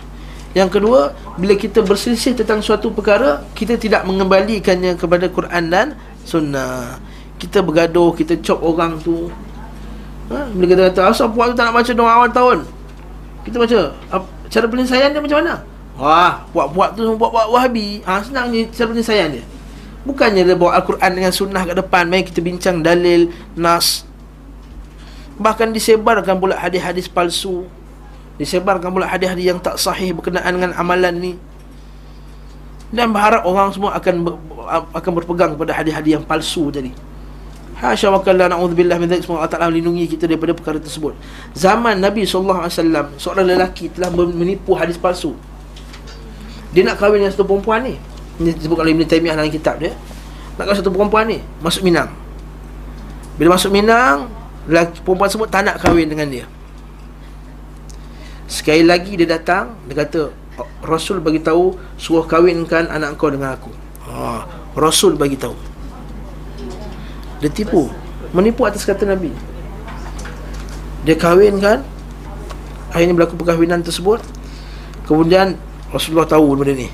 Yang 0.56 0.80
kedua 0.80 1.12
bila 1.36 1.52
kita 1.58 1.84
berselisih 1.84 2.32
tentang 2.38 2.64
suatu 2.64 2.88
perkara 2.88 3.44
kita 3.52 3.76
tidak 3.76 4.08
mengembalikannya 4.08 4.96
kepada 4.96 5.28
Quran 5.28 5.68
dan 5.68 5.86
sunnah. 6.24 6.96
Kita 7.36 7.60
bergaduh 7.60 8.16
kita 8.16 8.40
cop 8.40 8.64
orang 8.64 8.96
tu 9.02 9.28
ha? 10.30 10.50
bila 10.50 10.66
kita 10.70 10.82
kata 10.90 11.00
asal 11.12 11.26
puak 11.30 11.52
tu 11.52 11.54
tak 11.58 11.70
nak 11.70 11.74
baca 11.78 11.92
doa 11.92 12.10
awal 12.10 12.30
tahun? 12.30 12.58
Kita 13.46 13.56
baca 13.62 13.78
cara 14.50 14.66
penyelesaian 14.66 15.10
dia 15.14 15.20
macam 15.22 15.38
mana? 15.42 15.54
Wah. 15.96 16.32
Puak-puak 16.50 16.98
tu 16.98 17.02
puak-puak 17.14 17.46
wahabi 17.50 18.02
ha, 18.04 18.20
senang 18.22 18.50
je 18.50 18.66
cara 18.74 18.90
penyelesaian 18.90 19.28
dia. 19.38 19.44
Bukannya 20.06 20.42
dia 20.46 20.54
bawa 20.54 20.78
Al-Quran 20.78 21.10
dengan 21.18 21.34
sunnah 21.34 21.66
kat 21.66 21.74
depan 21.82 22.06
Mari 22.06 22.30
kita 22.30 22.38
bincang 22.38 22.78
dalil, 22.78 23.34
nas. 23.58 24.06
Bahkan 25.36 25.74
disebarkan 25.74 26.38
pula 26.38 26.54
hadis-hadis 26.54 27.10
palsu. 27.10 27.66
Disebarkan 28.38 28.94
pula 28.94 29.10
hadis-hadis 29.10 29.50
yang 29.50 29.58
tak 29.58 29.80
sahih 29.80 30.14
Berkenaan 30.14 30.54
dengan 30.54 30.72
amalan 30.78 31.14
ni. 31.18 31.32
Dan 32.94 33.10
berharap 33.10 33.42
orang 33.42 33.74
semua 33.74 33.98
akan 33.98 34.14
ber, 34.22 34.34
akan 34.94 35.10
berpegang 35.18 35.58
kepada 35.58 35.74
hadis-hadis 35.74 36.22
yang 36.22 36.22
palsu 36.22 36.70
tadi 36.70 37.15
Hasya 37.76 38.08
wa 38.08 38.24
kalla 38.24 38.48
na'udzubillah 38.48 38.96
min 38.96 39.12
Semoga 39.20 39.44
Allah 39.44 39.52
Ta'ala 39.52 39.68
melindungi 39.68 40.08
kita 40.08 40.24
daripada 40.24 40.56
perkara 40.56 40.80
tersebut. 40.80 41.12
Zaman 41.52 42.00
Nabi 42.00 42.24
SAW 42.24 42.64
Seorang 43.20 43.44
lelaki 43.44 43.92
telah 43.92 44.08
menipu 44.16 44.72
hadis 44.72 44.96
palsu. 44.96 45.36
Dia 46.72 46.88
nak 46.88 46.96
kahwin 46.96 47.20
dengan 47.20 47.36
satu 47.36 47.44
perempuan 47.44 47.84
ni. 47.84 48.00
Ini 48.40 48.56
disebut 48.56 48.80
oleh 48.80 48.96
Ibn 48.96 49.04
Taymiyah 49.04 49.36
dalam 49.36 49.52
kitab 49.52 49.76
dia. 49.76 49.92
Nak 50.56 50.72
kau 50.72 50.76
satu 50.76 50.88
perempuan 50.88 51.28
ni 51.28 51.38
masuk 51.60 51.84
Minang. 51.84 52.08
Bila 53.36 53.60
masuk 53.60 53.68
Minang 53.68 54.32
lelaki 54.64 55.04
perempuan 55.04 55.28
semua 55.28 55.44
tak 55.44 55.68
nak 55.68 55.76
kahwin 55.76 56.08
dengan 56.08 56.32
dia. 56.32 56.48
Sekali 58.48 58.88
lagi 58.88 59.20
dia 59.20 59.28
datang 59.28 59.76
dia 59.84 60.00
kata 60.00 60.32
Rasul 60.80 61.20
bagi 61.20 61.44
tahu 61.44 61.76
suruh 62.00 62.24
kahwinkan 62.24 62.88
anak 62.88 63.20
kau 63.20 63.28
dengan 63.28 63.52
aku. 63.52 63.68
Ha, 64.08 64.48
Rasul 64.72 65.20
bagi 65.20 65.36
tahu 65.36 65.75
dia 67.40 67.50
tipu. 67.52 67.92
Menipu 68.32 68.64
atas 68.64 68.84
kata 68.84 69.04
Nabi. 69.04 69.32
Dia 71.04 71.16
kahwinkan. 71.16 71.84
Akhirnya 72.90 73.12
berlaku 73.12 73.36
perkahwinan 73.36 73.84
tersebut. 73.84 74.24
Kemudian 75.04 75.60
Rasulullah 75.92 76.26
tahu 76.26 76.56
benda 76.56 76.74
ni. 76.74 76.88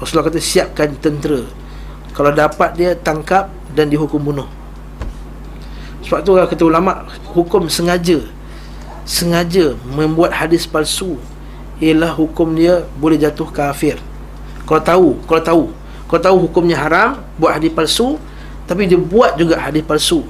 Rasulullah 0.00 0.32
kata 0.32 0.40
siapkan 0.40 0.96
tentera. 0.98 1.44
Kalau 2.12 2.32
dapat 2.32 2.76
dia 2.76 2.96
tangkap 2.96 3.52
dan 3.72 3.88
dihukum 3.88 4.20
bunuh. 4.20 4.48
Sebab 6.02 6.20
tu 6.26 6.34
kata 6.34 6.62
ulama 6.66 7.06
Hukum 7.32 7.68
sengaja. 7.70 8.20
Sengaja 9.06 9.74
membuat 9.82 10.30
hadis 10.30 10.62
palsu 10.62 11.18
Ialah 11.82 12.14
hukum 12.14 12.54
dia 12.54 12.86
boleh 12.98 13.18
jatuh 13.18 13.48
kafir. 13.50 13.96
Kalau 14.66 14.82
tahu 14.82 15.08
Kalau 15.24 15.42
tahu. 15.42 15.64
Kalau 16.10 16.20
tahu 16.20 16.36
hukumnya 16.48 16.76
haram 16.76 17.22
Buat 17.38 17.62
hadis 17.62 17.72
palsu 17.72 18.20
Tapi 18.66 18.86
dia 18.86 18.98
buat 18.98 19.34
juga 19.36 19.58
hadis 19.58 19.82
palsu. 19.82 20.24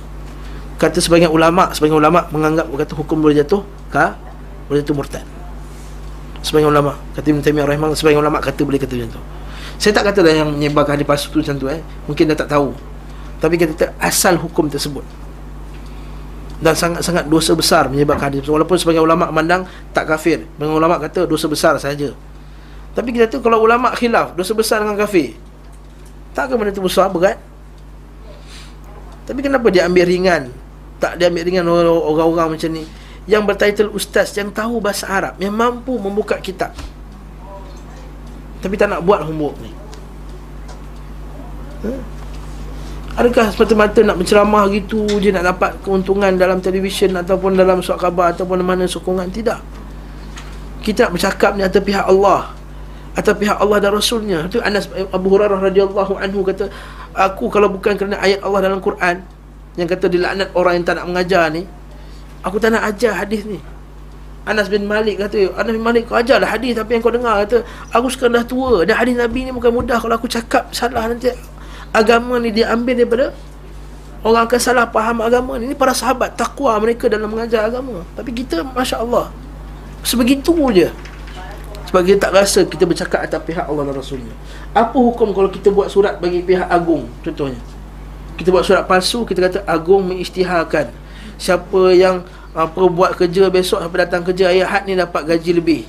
Kata 0.80 0.98
sebagian 0.98 1.30
ulama 1.30 1.70
Sebagian 1.70 2.02
ulama 2.02 2.26
menganggap 2.34 2.66
Kata 2.66 2.98
hukum 2.98 3.22
boleh 3.22 3.38
jatuh 3.38 3.62
ka, 3.86 4.18
Boleh 4.66 4.82
jatuh 4.82 4.98
murtad. 4.98 5.22
Sebagian 6.42 6.74
ulama 6.74 6.98
Kata 7.14 7.30
Ibn 7.30 7.38
Taymiyyah 7.38 7.68
Rahimah 7.70 7.94
Sebagian 7.94 8.18
ulama 8.18 8.42
kata 8.42 8.66
boleh 8.66 8.82
kata 8.82 8.98
macam 8.98 9.14
tu. 9.14 9.22
Saya 9.78 9.92
tak 9.94 10.10
kata 10.10 10.26
dah 10.26 10.34
yang 10.34 10.50
menyebarkan 10.50 10.98
hadis 10.98 11.06
palsu 11.06 11.30
tu 11.30 11.38
macam 11.38 11.54
tu 11.54 11.66
eh. 11.70 11.78
Mungkin 12.10 12.24
dia 12.30 12.34
tak 12.34 12.50
tahu. 12.50 12.74
Tapi 13.38 13.54
kita 13.58 13.72
tak 13.74 13.90
asal 14.02 14.38
hukum 14.38 14.66
tersebut. 14.70 15.04
dan 16.62 16.78
sangat-sangat 16.78 17.26
dosa 17.26 17.58
besar 17.58 17.90
menyebabkan 17.90 18.30
hadis 18.30 18.46
walaupun 18.46 18.78
sebagai 18.78 19.02
ulama 19.02 19.26
memandang 19.34 19.66
tak 19.90 20.06
kafir. 20.06 20.46
Sebagai 20.46 20.78
ulama 20.78 20.94
kata 21.02 21.26
dosa 21.26 21.50
besar 21.50 21.74
saja 21.82 22.14
tapi 22.92 23.08
kita 23.16 23.28
tu 23.28 23.40
kalau 23.40 23.64
ulama 23.64 23.92
khilaf 23.96 24.36
dosa 24.36 24.52
besar 24.52 24.84
dengan 24.84 24.96
kafir 25.00 25.32
tak 26.36 26.52
benda 26.52 26.72
tu 26.72 26.84
besar 26.84 27.08
berat 27.08 27.40
tapi 29.28 29.40
kenapa 29.40 29.66
dia 29.70 29.86
ambil 29.86 30.04
ringan 30.06 30.50
tak 30.98 31.18
dia 31.18 31.30
ambil 31.30 31.44
ringan 31.46 31.64
orang-orang 31.68 32.58
macam 32.58 32.70
ni 32.70 32.84
yang 33.26 33.46
bertitle 33.46 33.90
ustaz 33.94 34.34
yang 34.34 34.50
tahu 34.50 34.82
bahasa 34.82 35.06
Arab 35.06 35.38
yang 35.38 35.54
mampu 35.54 35.94
membuka 35.98 36.38
kitab 36.42 36.74
tapi 38.62 38.74
tak 38.78 38.90
nak 38.90 39.02
buat 39.02 39.26
homework 39.26 39.58
ni 39.62 39.70
huh? 41.86 42.00
Adakah 43.12 43.52
semata-mata 43.52 44.00
nak 44.00 44.16
berceramah 44.16 44.72
gitu 44.72 45.04
je 45.20 45.28
nak 45.28 45.44
dapat 45.44 45.76
keuntungan 45.84 46.32
dalam 46.32 46.64
televisyen 46.64 47.12
ataupun 47.12 47.52
dalam 47.60 47.84
surat 47.84 48.00
khabar 48.00 48.32
ataupun 48.32 48.64
mana 48.64 48.88
sokongan? 48.88 49.28
Tidak. 49.28 49.60
Kita 50.80 51.06
nak 51.08 51.20
bercakap 51.20 51.52
ni 51.52 51.60
atas 51.60 51.84
pihak 51.84 52.08
Allah. 52.08 52.56
Atas 53.12 53.36
pihak 53.36 53.60
Allah 53.60 53.84
dan 53.84 53.92
Rasulnya. 53.92 54.48
Itu 54.48 54.64
Anas 54.64 54.88
Abu 55.12 55.28
Hurairah 55.28 55.60
radhiyallahu 55.60 56.16
anhu 56.16 56.40
kata, 56.40 56.72
aku 57.12 57.48
kalau 57.52 57.68
bukan 57.68 57.96
kerana 57.96 58.18
ayat 58.20 58.40
Allah 58.42 58.60
dalam 58.68 58.80
Quran 58.80 59.24
yang 59.76 59.88
kata 59.88 60.08
dilaknat 60.08 60.52
orang 60.52 60.80
yang 60.80 60.84
tak 60.84 60.94
nak 61.00 61.06
mengajar 61.08 61.48
ni, 61.48 61.64
aku 62.44 62.60
tak 62.60 62.76
nak 62.76 62.88
ajar 62.92 63.16
hadis 63.16 63.44
ni. 63.48 63.60
Anas 64.42 64.66
bin 64.66 64.90
Malik 64.90 65.22
kata, 65.22 65.54
Anas 65.54 65.70
bin 65.70 65.84
Malik 65.86 66.10
kau 66.10 66.18
ajarlah 66.18 66.50
hadis 66.50 66.74
tapi 66.74 66.98
yang 66.98 67.02
kau 67.04 67.14
dengar 67.14 67.46
kata, 67.46 67.62
aku 67.94 68.10
sekarang 68.10 68.42
dah 68.42 68.44
tua 68.44 68.82
dan 68.82 68.98
hadis 68.98 69.14
Nabi 69.14 69.46
ni 69.46 69.50
bukan 69.54 69.70
mudah 69.70 70.02
kalau 70.02 70.18
aku 70.18 70.26
cakap 70.26 70.66
salah 70.74 71.06
nanti 71.06 71.30
agama 71.94 72.42
ni 72.42 72.50
dia 72.50 72.74
ambil 72.74 72.98
daripada 72.98 73.30
orang 74.26 74.46
akan 74.46 74.58
salah 74.58 74.86
faham 74.90 75.22
agama 75.22 75.58
ni. 75.62 75.70
Ini 75.70 75.76
para 75.78 75.94
sahabat 75.94 76.34
takwa 76.34 76.74
mereka 76.82 77.06
dalam 77.06 77.30
mengajar 77.30 77.70
agama. 77.70 78.02
Tapi 78.18 78.30
kita 78.34 78.66
masya-Allah 78.66 79.30
sebegitu 80.02 80.54
je. 80.74 80.90
Sebab 81.92 82.08
kita 82.08 82.24
tak 82.24 82.32
rasa 82.32 82.64
kita 82.64 82.88
bercakap 82.88 83.20
atas 83.20 83.36
pihak 83.44 83.68
Allah 83.68 83.84
dan 83.92 84.00
Rasulnya. 84.00 84.32
Apa 84.72 84.96
hukum 84.96 85.36
kalau 85.36 85.52
kita 85.52 85.68
buat 85.68 85.92
surat 85.92 86.16
bagi 86.24 86.40
pihak 86.40 86.64
agung 86.64 87.04
contohnya? 87.20 87.60
Kita 88.40 88.48
buat 88.48 88.64
surat 88.64 88.88
palsu, 88.88 89.28
kita 89.28 89.44
kata 89.44 89.60
agung 89.68 90.08
mengisytiharkan 90.08 90.88
siapa 91.36 91.92
yang 91.92 92.24
apa 92.56 92.80
buat 92.88 93.12
kerja 93.12 93.52
besok 93.52 93.84
sampai 93.84 94.08
datang 94.08 94.24
kerja 94.24 94.48
ayat 94.48 94.72
had 94.72 94.82
ni 94.88 94.96
dapat 94.96 95.36
gaji 95.36 95.52
lebih. 95.52 95.82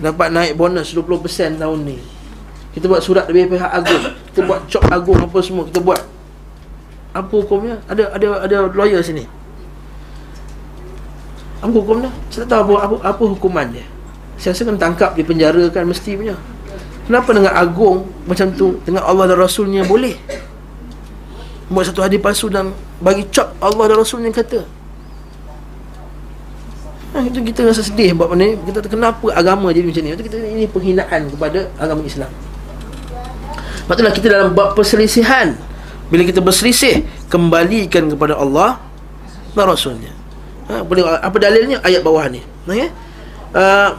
Dapat 0.00 0.32
naik 0.32 0.56
bonus 0.56 0.96
20% 0.96 1.60
tahun 1.60 1.80
ni. 1.84 2.00
Kita 2.72 2.88
buat 2.88 3.04
surat 3.04 3.28
dari 3.28 3.44
pihak 3.44 3.72
agung 3.74 4.02
Kita 4.30 4.46
buat 4.46 4.60
cop 4.70 4.84
agung 4.92 5.18
apa 5.18 5.38
semua 5.42 5.66
Kita 5.66 5.82
buat 5.82 5.98
Apa 7.10 7.32
hukumnya? 7.42 7.80
Ada 7.90 8.14
ada 8.14 8.28
ada 8.44 8.56
lawyer 8.70 9.02
sini 9.02 9.26
Apa 11.58 11.74
hukumnya? 11.74 12.12
Saya 12.30 12.46
tak 12.46 12.62
tahu 12.62 12.76
apa, 12.78 12.86
apa, 12.86 12.96
apa 13.02 13.22
hukuman 13.34 13.66
dia 13.72 13.97
Saya 14.38 14.54
rasa 14.54 14.62
kena 14.62 14.78
tangkap 14.78 15.10
di 15.18 15.26
penjara 15.26 15.66
kan 15.74 15.82
mesti 15.82 16.14
punya. 16.14 16.38
Kenapa 17.10 17.34
dengan 17.34 17.52
agung 17.58 18.06
macam 18.30 18.54
tu? 18.54 18.78
Dengan 18.86 19.02
Allah 19.02 19.34
dan 19.34 19.38
Rasulnya 19.42 19.82
boleh? 19.82 20.14
Buat 21.68 21.92
satu 21.92 22.00
hadis 22.00 22.22
palsu 22.22 22.48
dan 22.48 22.72
Bagi 23.02 23.26
cop 23.28 23.58
Allah 23.58 23.84
dan 23.90 23.96
Rasulnya 23.98 24.30
kata. 24.30 24.62
Ha, 27.08 27.24
itu 27.24 27.40
kita 27.40 27.66
rasa 27.66 27.82
sedih 27.82 28.14
buat 28.14 28.30
ni. 28.38 28.54
Kita 28.62 28.84
kenapa 28.86 29.26
agama 29.34 29.74
jadi 29.74 29.90
macam 29.90 30.02
ni. 30.06 30.10
Itu 30.14 30.22
kita 30.22 30.36
ini 30.38 30.64
penghinaan 30.70 31.34
kepada 31.34 31.66
agama 31.80 32.06
Islam. 32.06 32.30
Itulah 33.88 34.12
kita 34.14 34.26
dalam 34.30 34.54
bab 34.54 34.78
perselisihan. 34.78 35.58
Bila 36.08 36.24
kita 36.24 36.40
berselisih 36.40 37.04
Kembalikan 37.28 38.08
kepada 38.08 38.32
Allah 38.32 38.80
Dan 39.52 39.68
Rasulnya. 39.68 40.12
Ha, 40.70 40.84
Apa 41.24 41.36
dalilnya? 41.36 41.82
Ayat 41.82 42.00
bawah 42.04 42.24
ni. 42.30 42.40
Okay? 42.68 42.92
uh, 43.54 43.90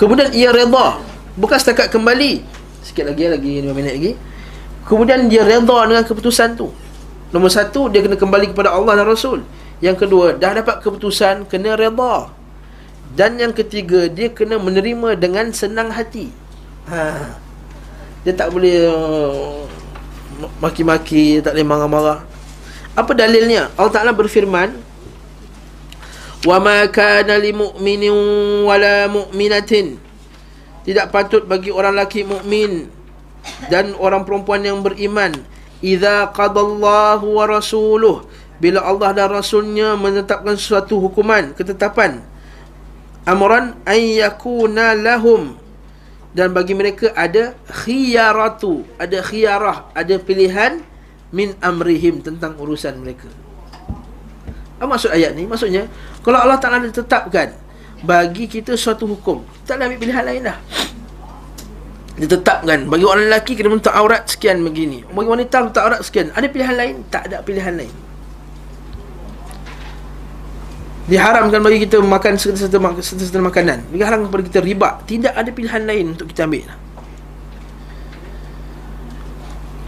Kemudian 0.00 0.32
ia 0.32 0.48
reda. 0.48 0.96
Bukan 1.36 1.56
setakat 1.60 1.92
kembali. 1.92 2.40
Sikit 2.80 3.04
lagi 3.04 3.28
lagi 3.28 3.60
5 3.60 3.76
minit 3.76 3.92
lagi. 4.00 4.12
Kemudian 4.88 5.28
dia 5.28 5.44
reda 5.44 5.78
dengan 5.84 6.02
keputusan 6.08 6.56
tu. 6.56 6.72
Nombor 7.30 7.52
satu 7.52 7.86
Dia 7.92 8.02
kena 8.02 8.16
kembali 8.16 8.56
kepada 8.56 8.72
Allah 8.72 9.04
dan 9.04 9.06
Rasul. 9.06 9.44
Yang 9.78 10.02
kedua 10.02 10.34
Dah 10.34 10.50
dapat 10.50 10.82
keputusan 10.82 11.46
Kena 11.46 11.78
reda. 11.78 12.32
Dan 13.14 13.38
yang 13.38 13.54
ketiga 13.54 14.10
Dia 14.10 14.34
kena 14.34 14.58
menerima 14.58 15.14
dengan 15.14 15.54
senang 15.54 15.94
hati. 15.94 16.32
Haa 16.90 17.50
dia 18.20 18.36
tak 18.36 18.52
boleh 18.52 18.84
uh, 18.84 19.64
maki-maki, 20.60 21.40
tak 21.40 21.56
boleh 21.56 21.66
marah-marah. 21.66 22.20
Apa 22.92 23.16
dalilnya? 23.16 23.72
Allah 23.80 23.92
Taala 23.92 24.12
berfirman, 24.12 24.76
"Wa 26.44 26.56
ma 26.62 26.84
kana 26.88 27.36
lil 27.36 27.56
mu'minin 27.56 28.14
wala 28.64 29.08
mu'minatin" 29.08 30.00
Tidak 30.80 31.12
patut 31.12 31.44
bagi 31.44 31.68
orang 31.68 31.92
lelaki 31.92 32.24
mukmin 32.24 32.88
dan 33.68 33.92
orang 34.00 34.24
perempuan 34.24 34.64
yang 34.64 34.80
beriman. 34.80 35.32
Idza 35.84 36.32
qadallahu 36.32 37.36
wa 37.36 37.44
rasuluh. 37.44 38.24
Bila 38.60 38.84
Allah 38.84 39.16
dan 39.16 39.32
rasulnya 39.32 39.96
menetapkan 39.96 40.52
sesuatu 40.56 41.00
hukuman 41.00 41.56
ketetapan 41.56 42.20
amran 43.24 43.76
ay 43.88 44.20
yakuna 44.20 44.96
lahum. 44.96 45.56
Dan 46.30 46.54
bagi 46.54 46.78
mereka 46.78 47.10
ada 47.18 47.58
khiyaratu 47.66 48.86
ada 49.02 49.18
khiyarah 49.18 49.90
ada 49.90 50.14
pilihan 50.14 50.78
min 51.34 51.58
amrihim 51.58 52.22
tentang 52.22 52.54
urusan 52.54 53.02
mereka. 53.02 53.26
Apa 54.78 54.86
maksud 54.86 55.10
ayat 55.10 55.34
ni 55.34 55.44
maksudnya 55.50 55.90
kalau 56.20 56.38
Allah 56.40 56.58
Taala 56.60 56.84
tetapkan 56.88 57.56
bagi 58.04 58.48
kita 58.48 58.76
suatu 58.76 59.04
hukum 59.08 59.44
tak 59.64 59.80
ada 59.80 59.88
ambil 59.88 60.00
pilihan 60.00 60.24
lain 60.24 60.42
dah. 60.48 60.58
Ditetapkan 62.20 62.84
bagi 62.84 63.04
orang 63.08 63.32
lelaki 63.32 63.56
kena 63.56 63.72
menutup 63.72 63.96
aurat 63.96 64.28
sekian 64.28 64.60
begini 64.60 65.08
bagi 65.08 65.28
wanita 65.28 65.56
menutup 65.64 65.82
aurat 65.84 66.00
sekian 66.04 66.28
ada 66.36 66.46
pilihan 66.52 66.76
lain? 66.76 66.94
Tak 67.08 67.32
ada 67.32 67.40
pilihan 67.40 67.74
lain. 67.76 67.94
Diharamkan 71.10 71.58
bagi 71.58 71.82
kita 71.82 71.98
makan 71.98 72.38
serta-serta 72.38 73.42
makanan. 73.42 73.82
Diharamkan 73.90 74.30
kepada 74.30 74.44
kita 74.46 74.60
riba. 74.62 74.88
Tidak 75.02 75.34
ada 75.34 75.50
pilihan 75.50 75.82
lain 75.82 76.14
untuk 76.14 76.30
kita 76.30 76.46
ambil. 76.46 76.70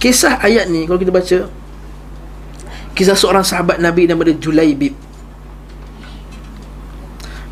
Kisah 0.03 0.43
ayat 0.43 0.67
ni 0.67 0.83
kalau 0.83 0.99
kita 0.99 1.15
baca 1.15 1.39
kisah 2.99 3.15
seorang 3.15 3.47
sahabat 3.47 3.79
Nabi 3.79 4.11
nama 4.11 4.19
dia 4.27 4.35
Julaibib 4.35 4.99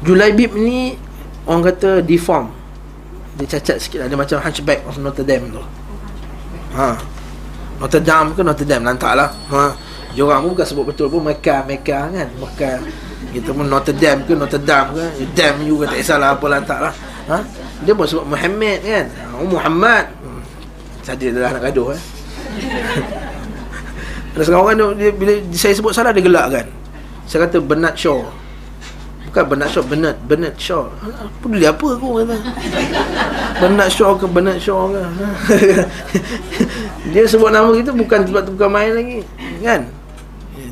Julaibib 0.00 0.56
ni 0.56 0.96
orang 1.44 1.72
kata 1.72 2.00
deform. 2.00 2.48
Dia 3.36 3.56
cacat 3.56 3.76
sikit 3.80 4.00
ada 4.04 4.14
macam 4.16 4.40
hunchback 4.40 4.80
of 4.88 4.96
Notre 4.96 5.24
Dame 5.24 5.52
tu. 5.52 5.60
Ha. 6.76 6.96
Notre 7.80 8.00
Dame 8.00 8.32
ke 8.32 8.40
Notre 8.40 8.64
Dame? 8.64 8.84
Lantak 8.84 9.12
lah. 9.16 9.30
Ha. 9.52 9.64
dia 10.10 10.26
orang 10.26 10.42
pun 10.42 10.50
bukan 10.56 10.66
sebut 10.66 10.84
betul 10.88 11.06
pun. 11.12 11.20
Mekah 11.20 11.68
Mekah 11.68 12.04
kan? 12.12 12.28
Mekah. 12.40 12.76
Kita 13.30 13.52
pun 13.52 13.68
Notre 13.68 13.92
Dame 13.92 14.24
ke 14.24 14.32
Notre 14.32 14.60
Dame 14.60 14.96
ke? 14.96 15.04
Dame 15.36 15.68
you 15.68 15.76
ke 15.76 15.84
tak 15.84 15.96
kisahlah 16.00 16.36
apa 16.36 16.44
lantak 16.48 16.78
lah. 16.80 16.94
Ha? 17.28 17.36
Dia 17.84 17.92
pun 17.92 18.08
sebut 18.08 18.24
Muhammad 18.24 18.80
kan? 18.80 19.06
Oh, 19.36 19.46
Muhammad. 19.46 20.04
Hmm. 20.24 20.40
Saja 21.04 21.28
dia 21.28 21.36
dah 21.36 21.52
nak 21.52 21.62
gaduh 21.68 21.92
eh. 21.92 22.00
Ada 24.30 24.46
seorang 24.46 24.80
orang 24.80 24.96
dia, 24.96 25.12
Bila 25.12 25.32
saya 25.52 25.74
sebut 25.76 25.92
salah 25.92 26.16
dia 26.16 26.24
gelak 26.24 26.46
kan? 26.48 26.66
Saya 27.28 27.46
kata 27.46 27.60
Bernard 27.60 28.00
Shaw 28.00 28.39
Bukan 29.30 29.44
Bernard 29.46 29.70
Shaw 29.70 29.84
Bernard 29.86 30.18
Bernard 30.26 30.56
Shaw 30.58 30.90
Apa 31.06 31.44
dia 31.54 31.70
apa 31.70 31.86
aku 31.94 32.18
kata. 32.18 32.36
Bernard 33.62 33.90
Shaw 33.94 34.10
ke 34.18 34.26
Bernard 34.26 34.58
Shaw 34.58 34.90
ke? 34.90 35.02
Dia 37.14 37.22
sebut 37.30 37.54
nama 37.54 37.70
kita 37.70 37.94
bukan 37.94 38.26
sebab 38.26 38.42
tu 38.42 38.52
bukan 38.58 38.70
main 38.74 38.90
lagi 38.90 39.22
Kan? 39.62 39.86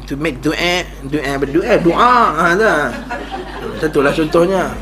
To 0.08 0.16
make 0.16 0.40
doa 0.40 0.82
doa 1.06 1.32
berdoa 1.36 1.74
doa 1.84 2.16
ha 2.32 2.46
dah 2.56 2.88
tentulah 3.78 4.12
contohnya. 4.12 4.72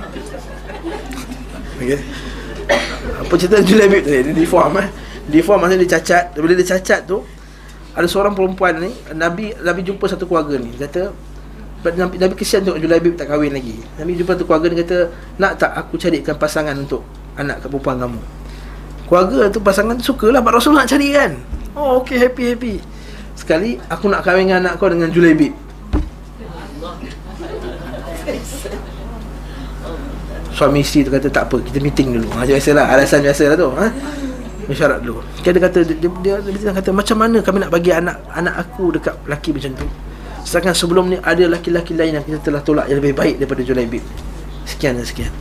Okey. 1.79 2.01
Apa 3.27 3.33
cerita 3.37 3.61
Julebib 3.63 4.03
tadi? 4.03 4.33
Dia 4.33 4.35
deform 4.35 4.81
eh? 4.81 4.89
Deform 5.29 5.59
maksudnya 5.67 5.83
dia 5.85 5.91
cacat. 5.99 6.25
Bila 6.35 6.55
dia 6.57 6.67
cacat 6.67 7.01
tu 7.05 7.23
ada 7.97 8.05
seorang 8.05 8.37
perempuan 8.37 8.77
ni 8.77 8.93
Nabi 9.17 9.57
Nabi 9.61 9.81
jumpa 9.85 10.05
satu 10.09 10.25
keluarga 10.25 10.57
ni. 10.57 10.73
Kata 10.75 11.13
Nabi, 11.95 12.19
Nabi 12.19 12.35
kesian 12.35 12.67
tengok 12.67 12.83
Julebib 12.83 13.15
tak 13.15 13.31
kahwin 13.31 13.55
lagi. 13.55 13.79
Nabi 14.01 14.19
jumpa 14.19 14.35
satu 14.35 14.45
keluarga 14.49 14.67
ni 14.73 14.77
kata 14.83 14.97
nak 15.39 15.53
tak 15.61 15.71
aku 15.77 15.95
carikan 15.95 16.35
pasangan 16.35 16.75
untuk 16.75 17.07
anak 17.39 17.63
perempuan 17.63 18.01
kamu? 18.03 18.21
Keluarga 19.07 19.39
tu 19.53 19.63
pasangan 19.63 19.95
sukalah 20.03 20.43
Pak 20.43 20.53
Rasul 20.59 20.75
nak 20.75 20.91
cari 20.91 21.15
kan? 21.15 21.39
Oh 21.79 22.03
okey 22.03 22.19
happy 22.19 22.45
happy. 22.57 22.75
Sekali 23.37 23.77
aku 23.93 24.09
nak 24.09 24.25
kahwin 24.25 24.49
dengan 24.49 24.65
anak 24.65 24.81
kau 24.81 24.89
dengan 24.89 25.13
Julaibib 25.13 25.53
Suami 30.57 30.81
isteri 30.81 31.05
tu 31.05 31.13
kata 31.13 31.29
tak 31.29 31.53
apa 31.53 31.61
Kita 31.61 31.79
meeting 31.85 32.17
dulu. 32.17 32.33
Ha, 32.33 32.49
Biasalah 32.49 32.97
alasan 32.97 33.21
biasa 33.21 33.53
lah 33.53 33.57
tu 33.61 33.69
ha? 33.77 33.93
Mesyuarat 34.67 34.99
dulu. 35.05 35.21
Dia 35.45 35.53
kata 35.53 35.85
dia, 35.85 35.95
dia, 36.01 36.09
dia, 36.25 36.35
dia, 36.41 36.73
kata 36.73 36.91
Macam 36.97 37.17
mana 37.21 37.45
kami 37.45 37.61
nak 37.61 37.71
bagi 37.71 37.93
anak 37.93 38.17
anak 38.33 38.57
aku 38.57 38.97
dekat 38.97 39.15
lelaki 39.29 39.53
macam 39.53 39.85
tu 39.85 39.89
Sedangkan 40.47 40.79
sebelum 40.79 41.11
ni 41.11 41.17
ada 41.19 41.43
laki-laki 41.51 41.99
lain 41.99 42.23
yang 42.23 42.25
kita 42.25 42.39
telah 42.39 42.63
tolak 42.63 42.87
yang 42.87 43.03
lebih 43.03 43.19
baik 43.19 43.43
daripada 43.43 43.67
Julaibib. 43.67 44.05
Sekian 44.63 44.95
dan 44.95 45.03
sekian. 45.03 45.35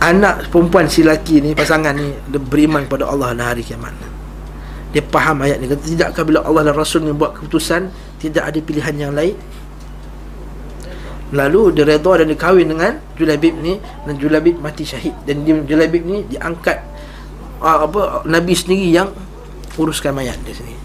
Anak 0.00 0.48
perempuan 0.48 0.88
si 0.88 1.04
laki 1.04 1.44
ni 1.44 1.52
pasangan 1.52 1.92
ni 1.92 2.16
dia 2.32 2.40
beriman 2.40 2.88
pada 2.88 3.06
Allah 3.12 3.36
dan 3.36 3.54
hari 3.54 3.60
kiamat. 3.60 3.92
Dia 4.96 5.04
faham 5.04 5.44
ayat 5.44 5.60
ni 5.60 5.68
kata 5.68 5.84
tidakkah 5.84 6.24
bila 6.24 6.40
Allah 6.48 6.72
dan 6.72 6.74
Rasul 6.74 7.04
ni 7.04 7.12
buat 7.12 7.36
keputusan 7.36 7.92
tidak 8.18 8.44
ada 8.48 8.58
pilihan 8.60 8.96
yang 8.96 9.12
lain 9.12 9.36
Lalu 11.32 11.72
dia 11.72 11.88
redha 11.88 12.12
dan 12.20 12.28
dia 12.28 12.36
kahwin 12.36 12.68
dengan 12.68 13.00
Julabib 13.16 13.56
ni 13.56 13.80
dan 13.80 14.14
Julabib 14.20 14.60
mati 14.60 14.84
syahid 14.84 15.16
dan 15.24 15.48
dia 15.48 15.56
Julabib 15.64 16.04
ni 16.04 16.28
diangkat 16.28 16.84
uh, 17.64 17.88
apa 17.88 18.28
Nabi 18.28 18.52
sendiri 18.52 18.92
yang 18.92 19.08
uruskan 19.80 20.12
mayat 20.12 20.36
dia 20.44 20.52
sini. 20.52 20.76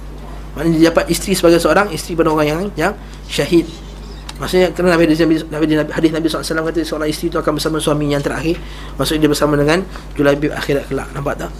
Maknanya 0.57 0.77
dia 0.81 0.89
dapat 0.89 1.05
isteri 1.13 1.37
sebagai 1.37 1.61
seorang 1.61 1.93
isteri 1.93 2.17
pada 2.17 2.33
orang 2.33 2.47
yang 2.49 2.59
yang 2.73 2.93
syahid. 3.29 3.69
Maksudnya 4.41 4.73
kerana 4.73 4.97
Nabi 4.97 5.13
Nabi 5.13 5.65
Nabi 5.77 5.91
hadis 5.93 6.09
Nabi 6.13 6.25
SAW 6.29 6.65
kata 6.65 6.81
seorang 6.81 7.09
isteri 7.09 7.29
itu 7.29 7.37
akan 7.37 7.61
bersama 7.61 7.77
suami 7.77 8.09
yang 8.09 8.25
terakhir. 8.25 8.57
Maksudnya 8.97 9.29
dia 9.29 9.31
bersama 9.31 9.53
dengan 9.53 9.85
Julabib 10.17 10.49
akhirat 10.49 10.89
kelak. 10.89 11.13
Nampak 11.13 11.45
tak? 11.45 11.51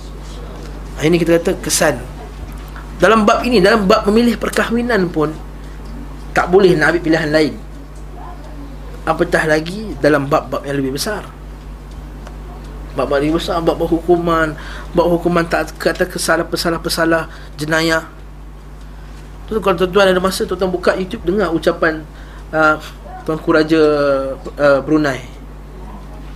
Ini 1.06 1.14
kita 1.22 1.38
kata 1.38 1.52
kesan. 1.62 2.02
Dalam 2.98 3.30
bab 3.30 3.46
ini, 3.46 3.62
dalam 3.62 3.86
bab 3.86 4.10
memilih 4.10 4.42
perkahwinan 4.42 5.14
pun 5.14 5.30
tak 6.34 6.54
boleh 6.54 6.74
nak 6.78 6.94
ambil 6.94 7.02
pilihan 7.02 7.30
lain 7.34 7.54
apatah 9.08 9.48
lagi 9.48 9.98
dalam 9.98 10.30
bab-bab 10.30 10.62
yang 10.68 10.78
lebih 10.78 11.00
besar 11.00 11.26
bab-bab 12.94 13.24
lebih 13.24 13.42
besar 13.42 13.58
bab-bab 13.64 13.90
hukuman 13.90 14.54
bab 14.94 15.08
hukuman 15.10 15.42
tak 15.50 15.74
kata 15.82 16.06
kesalah 16.06 16.46
pesalah 16.46 16.78
pesalah 16.78 17.24
jenayah 17.58 18.06
tu 19.48 19.60
kalau 19.64 19.76
tuan-tuan 19.80 20.12
ada 20.12 20.20
masa 20.20 20.44
tuan-tuan 20.44 20.70
buka 20.70 20.94
YouTube 21.00 21.24
dengar 21.24 21.50
ucapan 21.56 22.04
uh, 22.52 22.76
Tuanku 23.24 23.50
Raja 23.52 23.82
uh, 24.36 24.80
Brunei 24.84 25.24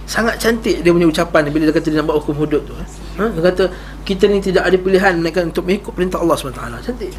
sangat 0.07 0.39
cantik 0.39 0.83
dia 0.83 0.91
punya 0.91 1.07
ucapan 1.07 1.51
bila 1.51 1.67
dia 1.67 1.75
kata 1.75 1.87
dia 1.91 2.03
buat 2.03 2.19
hukum 2.23 2.35
hudud 2.39 2.63
tu 2.67 2.73
ha? 2.75 3.27
dia 3.27 3.41
kata 3.51 3.63
kita 4.07 4.27
ni 4.27 4.39
tidak 4.39 4.67
ada 4.67 4.75
pilihan 4.79 5.19
untuk 5.47 5.63
mengikut 5.67 5.91
perintah 5.95 6.19
Allah 6.19 6.35
SWT 6.35 6.63
cantik 6.87 7.11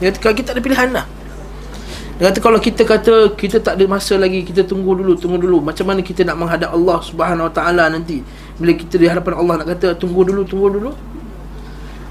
dia 0.00 0.04
kata 0.12 0.18
kalau 0.20 0.34
kita 0.36 0.48
ada 0.56 0.60
pilihan 0.64 0.88
lah 0.92 1.06
dia 2.22 2.30
kata 2.30 2.38
kalau 2.38 2.58
kita 2.60 2.82
kata 2.86 3.14
kita 3.34 3.58
tak 3.58 3.80
ada 3.80 3.84
masa 3.90 4.14
lagi, 4.14 4.46
kita 4.46 4.62
tunggu 4.62 4.94
dulu, 4.94 5.18
tunggu 5.18 5.42
dulu. 5.42 5.58
Macam 5.58 5.90
mana 5.90 6.06
kita 6.06 6.22
nak 6.22 6.38
menghadap 6.38 6.70
Allah 6.70 7.02
Subhanahu 7.02 7.50
Wa 7.50 7.52
Taala 7.56 7.90
nanti? 7.90 8.22
Bila 8.62 8.78
kita 8.78 8.94
di 8.94 9.10
hadapan 9.10 9.42
Allah 9.42 9.54
nak 9.58 9.74
kata 9.74 9.98
tunggu 9.98 10.22
dulu, 10.22 10.46
tunggu 10.46 10.70
dulu. 10.70 10.94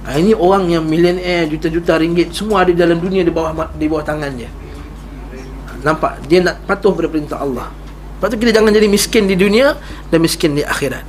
Ha, 0.02 0.18
ini 0.18 0.34
orang 0.34 0.66
yang 0.66 0.82
millionaire 0.82 1.46
juta-juta 1.46 2.02
ringgit 2.02 2.34
semua 2.34 2.66
ada 2.66 2.74
dalam 2.74 2.98
dunia 2.98 3.22
di 3.22 3.30
bawah 3.30 3.70
di 3.78 3.86
bawah 3.86 4.02
tangan 4.02 4.34
dia. 4.34 4.50
Nampak? 5.86 6.26
Dia 6.26 6.42
nak 6.42 6.66
patuh 6.66 6.94
pada 6.94 7.08
perintah 7.10 7.38
Allah. 7.42 7.70
Tu 8.22 8.38
kita 8.38 8.54
jangan 8.54 8.70
jadi 8.70 8.86
miskin 8.86 9.26
di 9.26 9.34
dunia 9.34 9.78
dan 10.10 10.22
miskin 10.22 10.54
di 10.54 10.62
akhirat. 10.62 11.06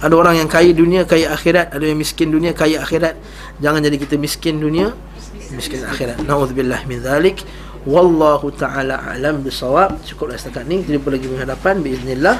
Ada 0.00 0.14
orang 0.14 0.40
yang 0.40 0.48
kaya 0.48 0.72
dunia, 0.72 1.04
kaya 1.04 1.32
akhirat. 1.32 1.76
Ada 1.76 1.84
yang 1.92 1.98
miskin 2.00 2.32
dunia, 2.32 2.56
kaya 2.56 2.80
akhirat. 2.80 3.20
Jangan 3.60 3.84
jadi 3.84 3.96
kita 4.00 4.16
miskin 4.16 4.56
dunia, 4.56 4.96
miskin 5.52 5.84
akhirat. 5.84 6.24
Nauzubillah 6.24 6.88
min 6.88 7.04
zalik. 7.04 7.44
Wallahu 7.88 8.50
ta'ala 8.52 9.00
alam 9.00 9.40
bisawab 9.40 10.02
Cukuplah 10.02 10.34
setakat 10.34 10.66
ni 10.66 10.82
Kita 10.82 10.98
jumpa 10.98 11.14
lagi 11.14 11.26
menghadapan 11.30 11.74
Biiznillah 11.78 12.36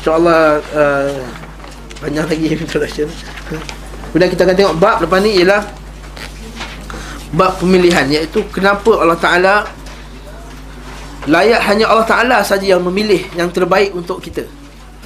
InsyaAllah 0.00 0.42
uh, 0.70 1.20
Banyak 1.98 2.24
lagi 2.30 2.46
introduction 2.56 3.10
Kemudian 4.10 4.30
kita 4.30 4.42
akan 4.46 4.56
tengok 4.58 4.74
bab 4.78 4.96
lepas 5.02 5.18
ni 5.22 5.30
ialah 5.40 5.62
Bab 7.30 7.62
pemilihan 7.62 8.06
Iaitu 8.10 8.42
kenapa 8.50 8.90
Allah 8.98 9.18
Ta'ala 9.18 9.54
Layak 11.30 11.62
hanya 11.70 11.86
Allah 11.90 12.06
Ta'ala 12.06 12.36
saja 12.42 12.74
yang 12.74 12.82
memilih 12.82 13.22
Yang 13.38 13.62
terbaik 13.62 13.94
untuk 13.94 14.18
kita. 14.18 14.46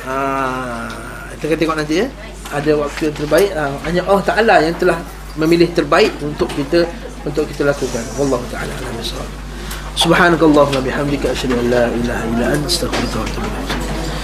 Uh, 0.04 0.88
Kita 1.36 1.52
akan 1.52 1.58
tengok 1.60 1.76
nanti 1.76 1.94
ya. 2.00 2.06
Ada 2.54 2.72
waktu 2.80 3.12
yang 3.12 3.16
terbaik 3.16 3.50
uh, 3.52 3.76
Hanya 3.84 4.00
Allah 4.08 4.24
Ta'ala 4.24 4.54
yang 4.64 4.76
telah 4.80 4.98
memilih 5.36 5.68
terbaik 5.76 6.12
Untuk 6.24 6.48
kita 6.56 6.88
untuk 7.24 7.48
kita 7.48 7.64
lakukan. 7.64 8.04
Wallahu 8.20 8.44
taala 8.52 8.68
alam 8.68 8.92
bisawab 9.00 9.28
subhanakallahumma 9.94 10.82
bihamdika 10.84 11.32
asyhadu 11.32 11.56
an 11.56 11.66
la 11.70 11.84
ilaha 11.88 12.24
illa 12.34 12.46
anta 12.52 12.66
astaghfiruka 12.68 13.16
wa 13.16 13.24
atubu 13.24 13.46
ilaik 13.46 13.73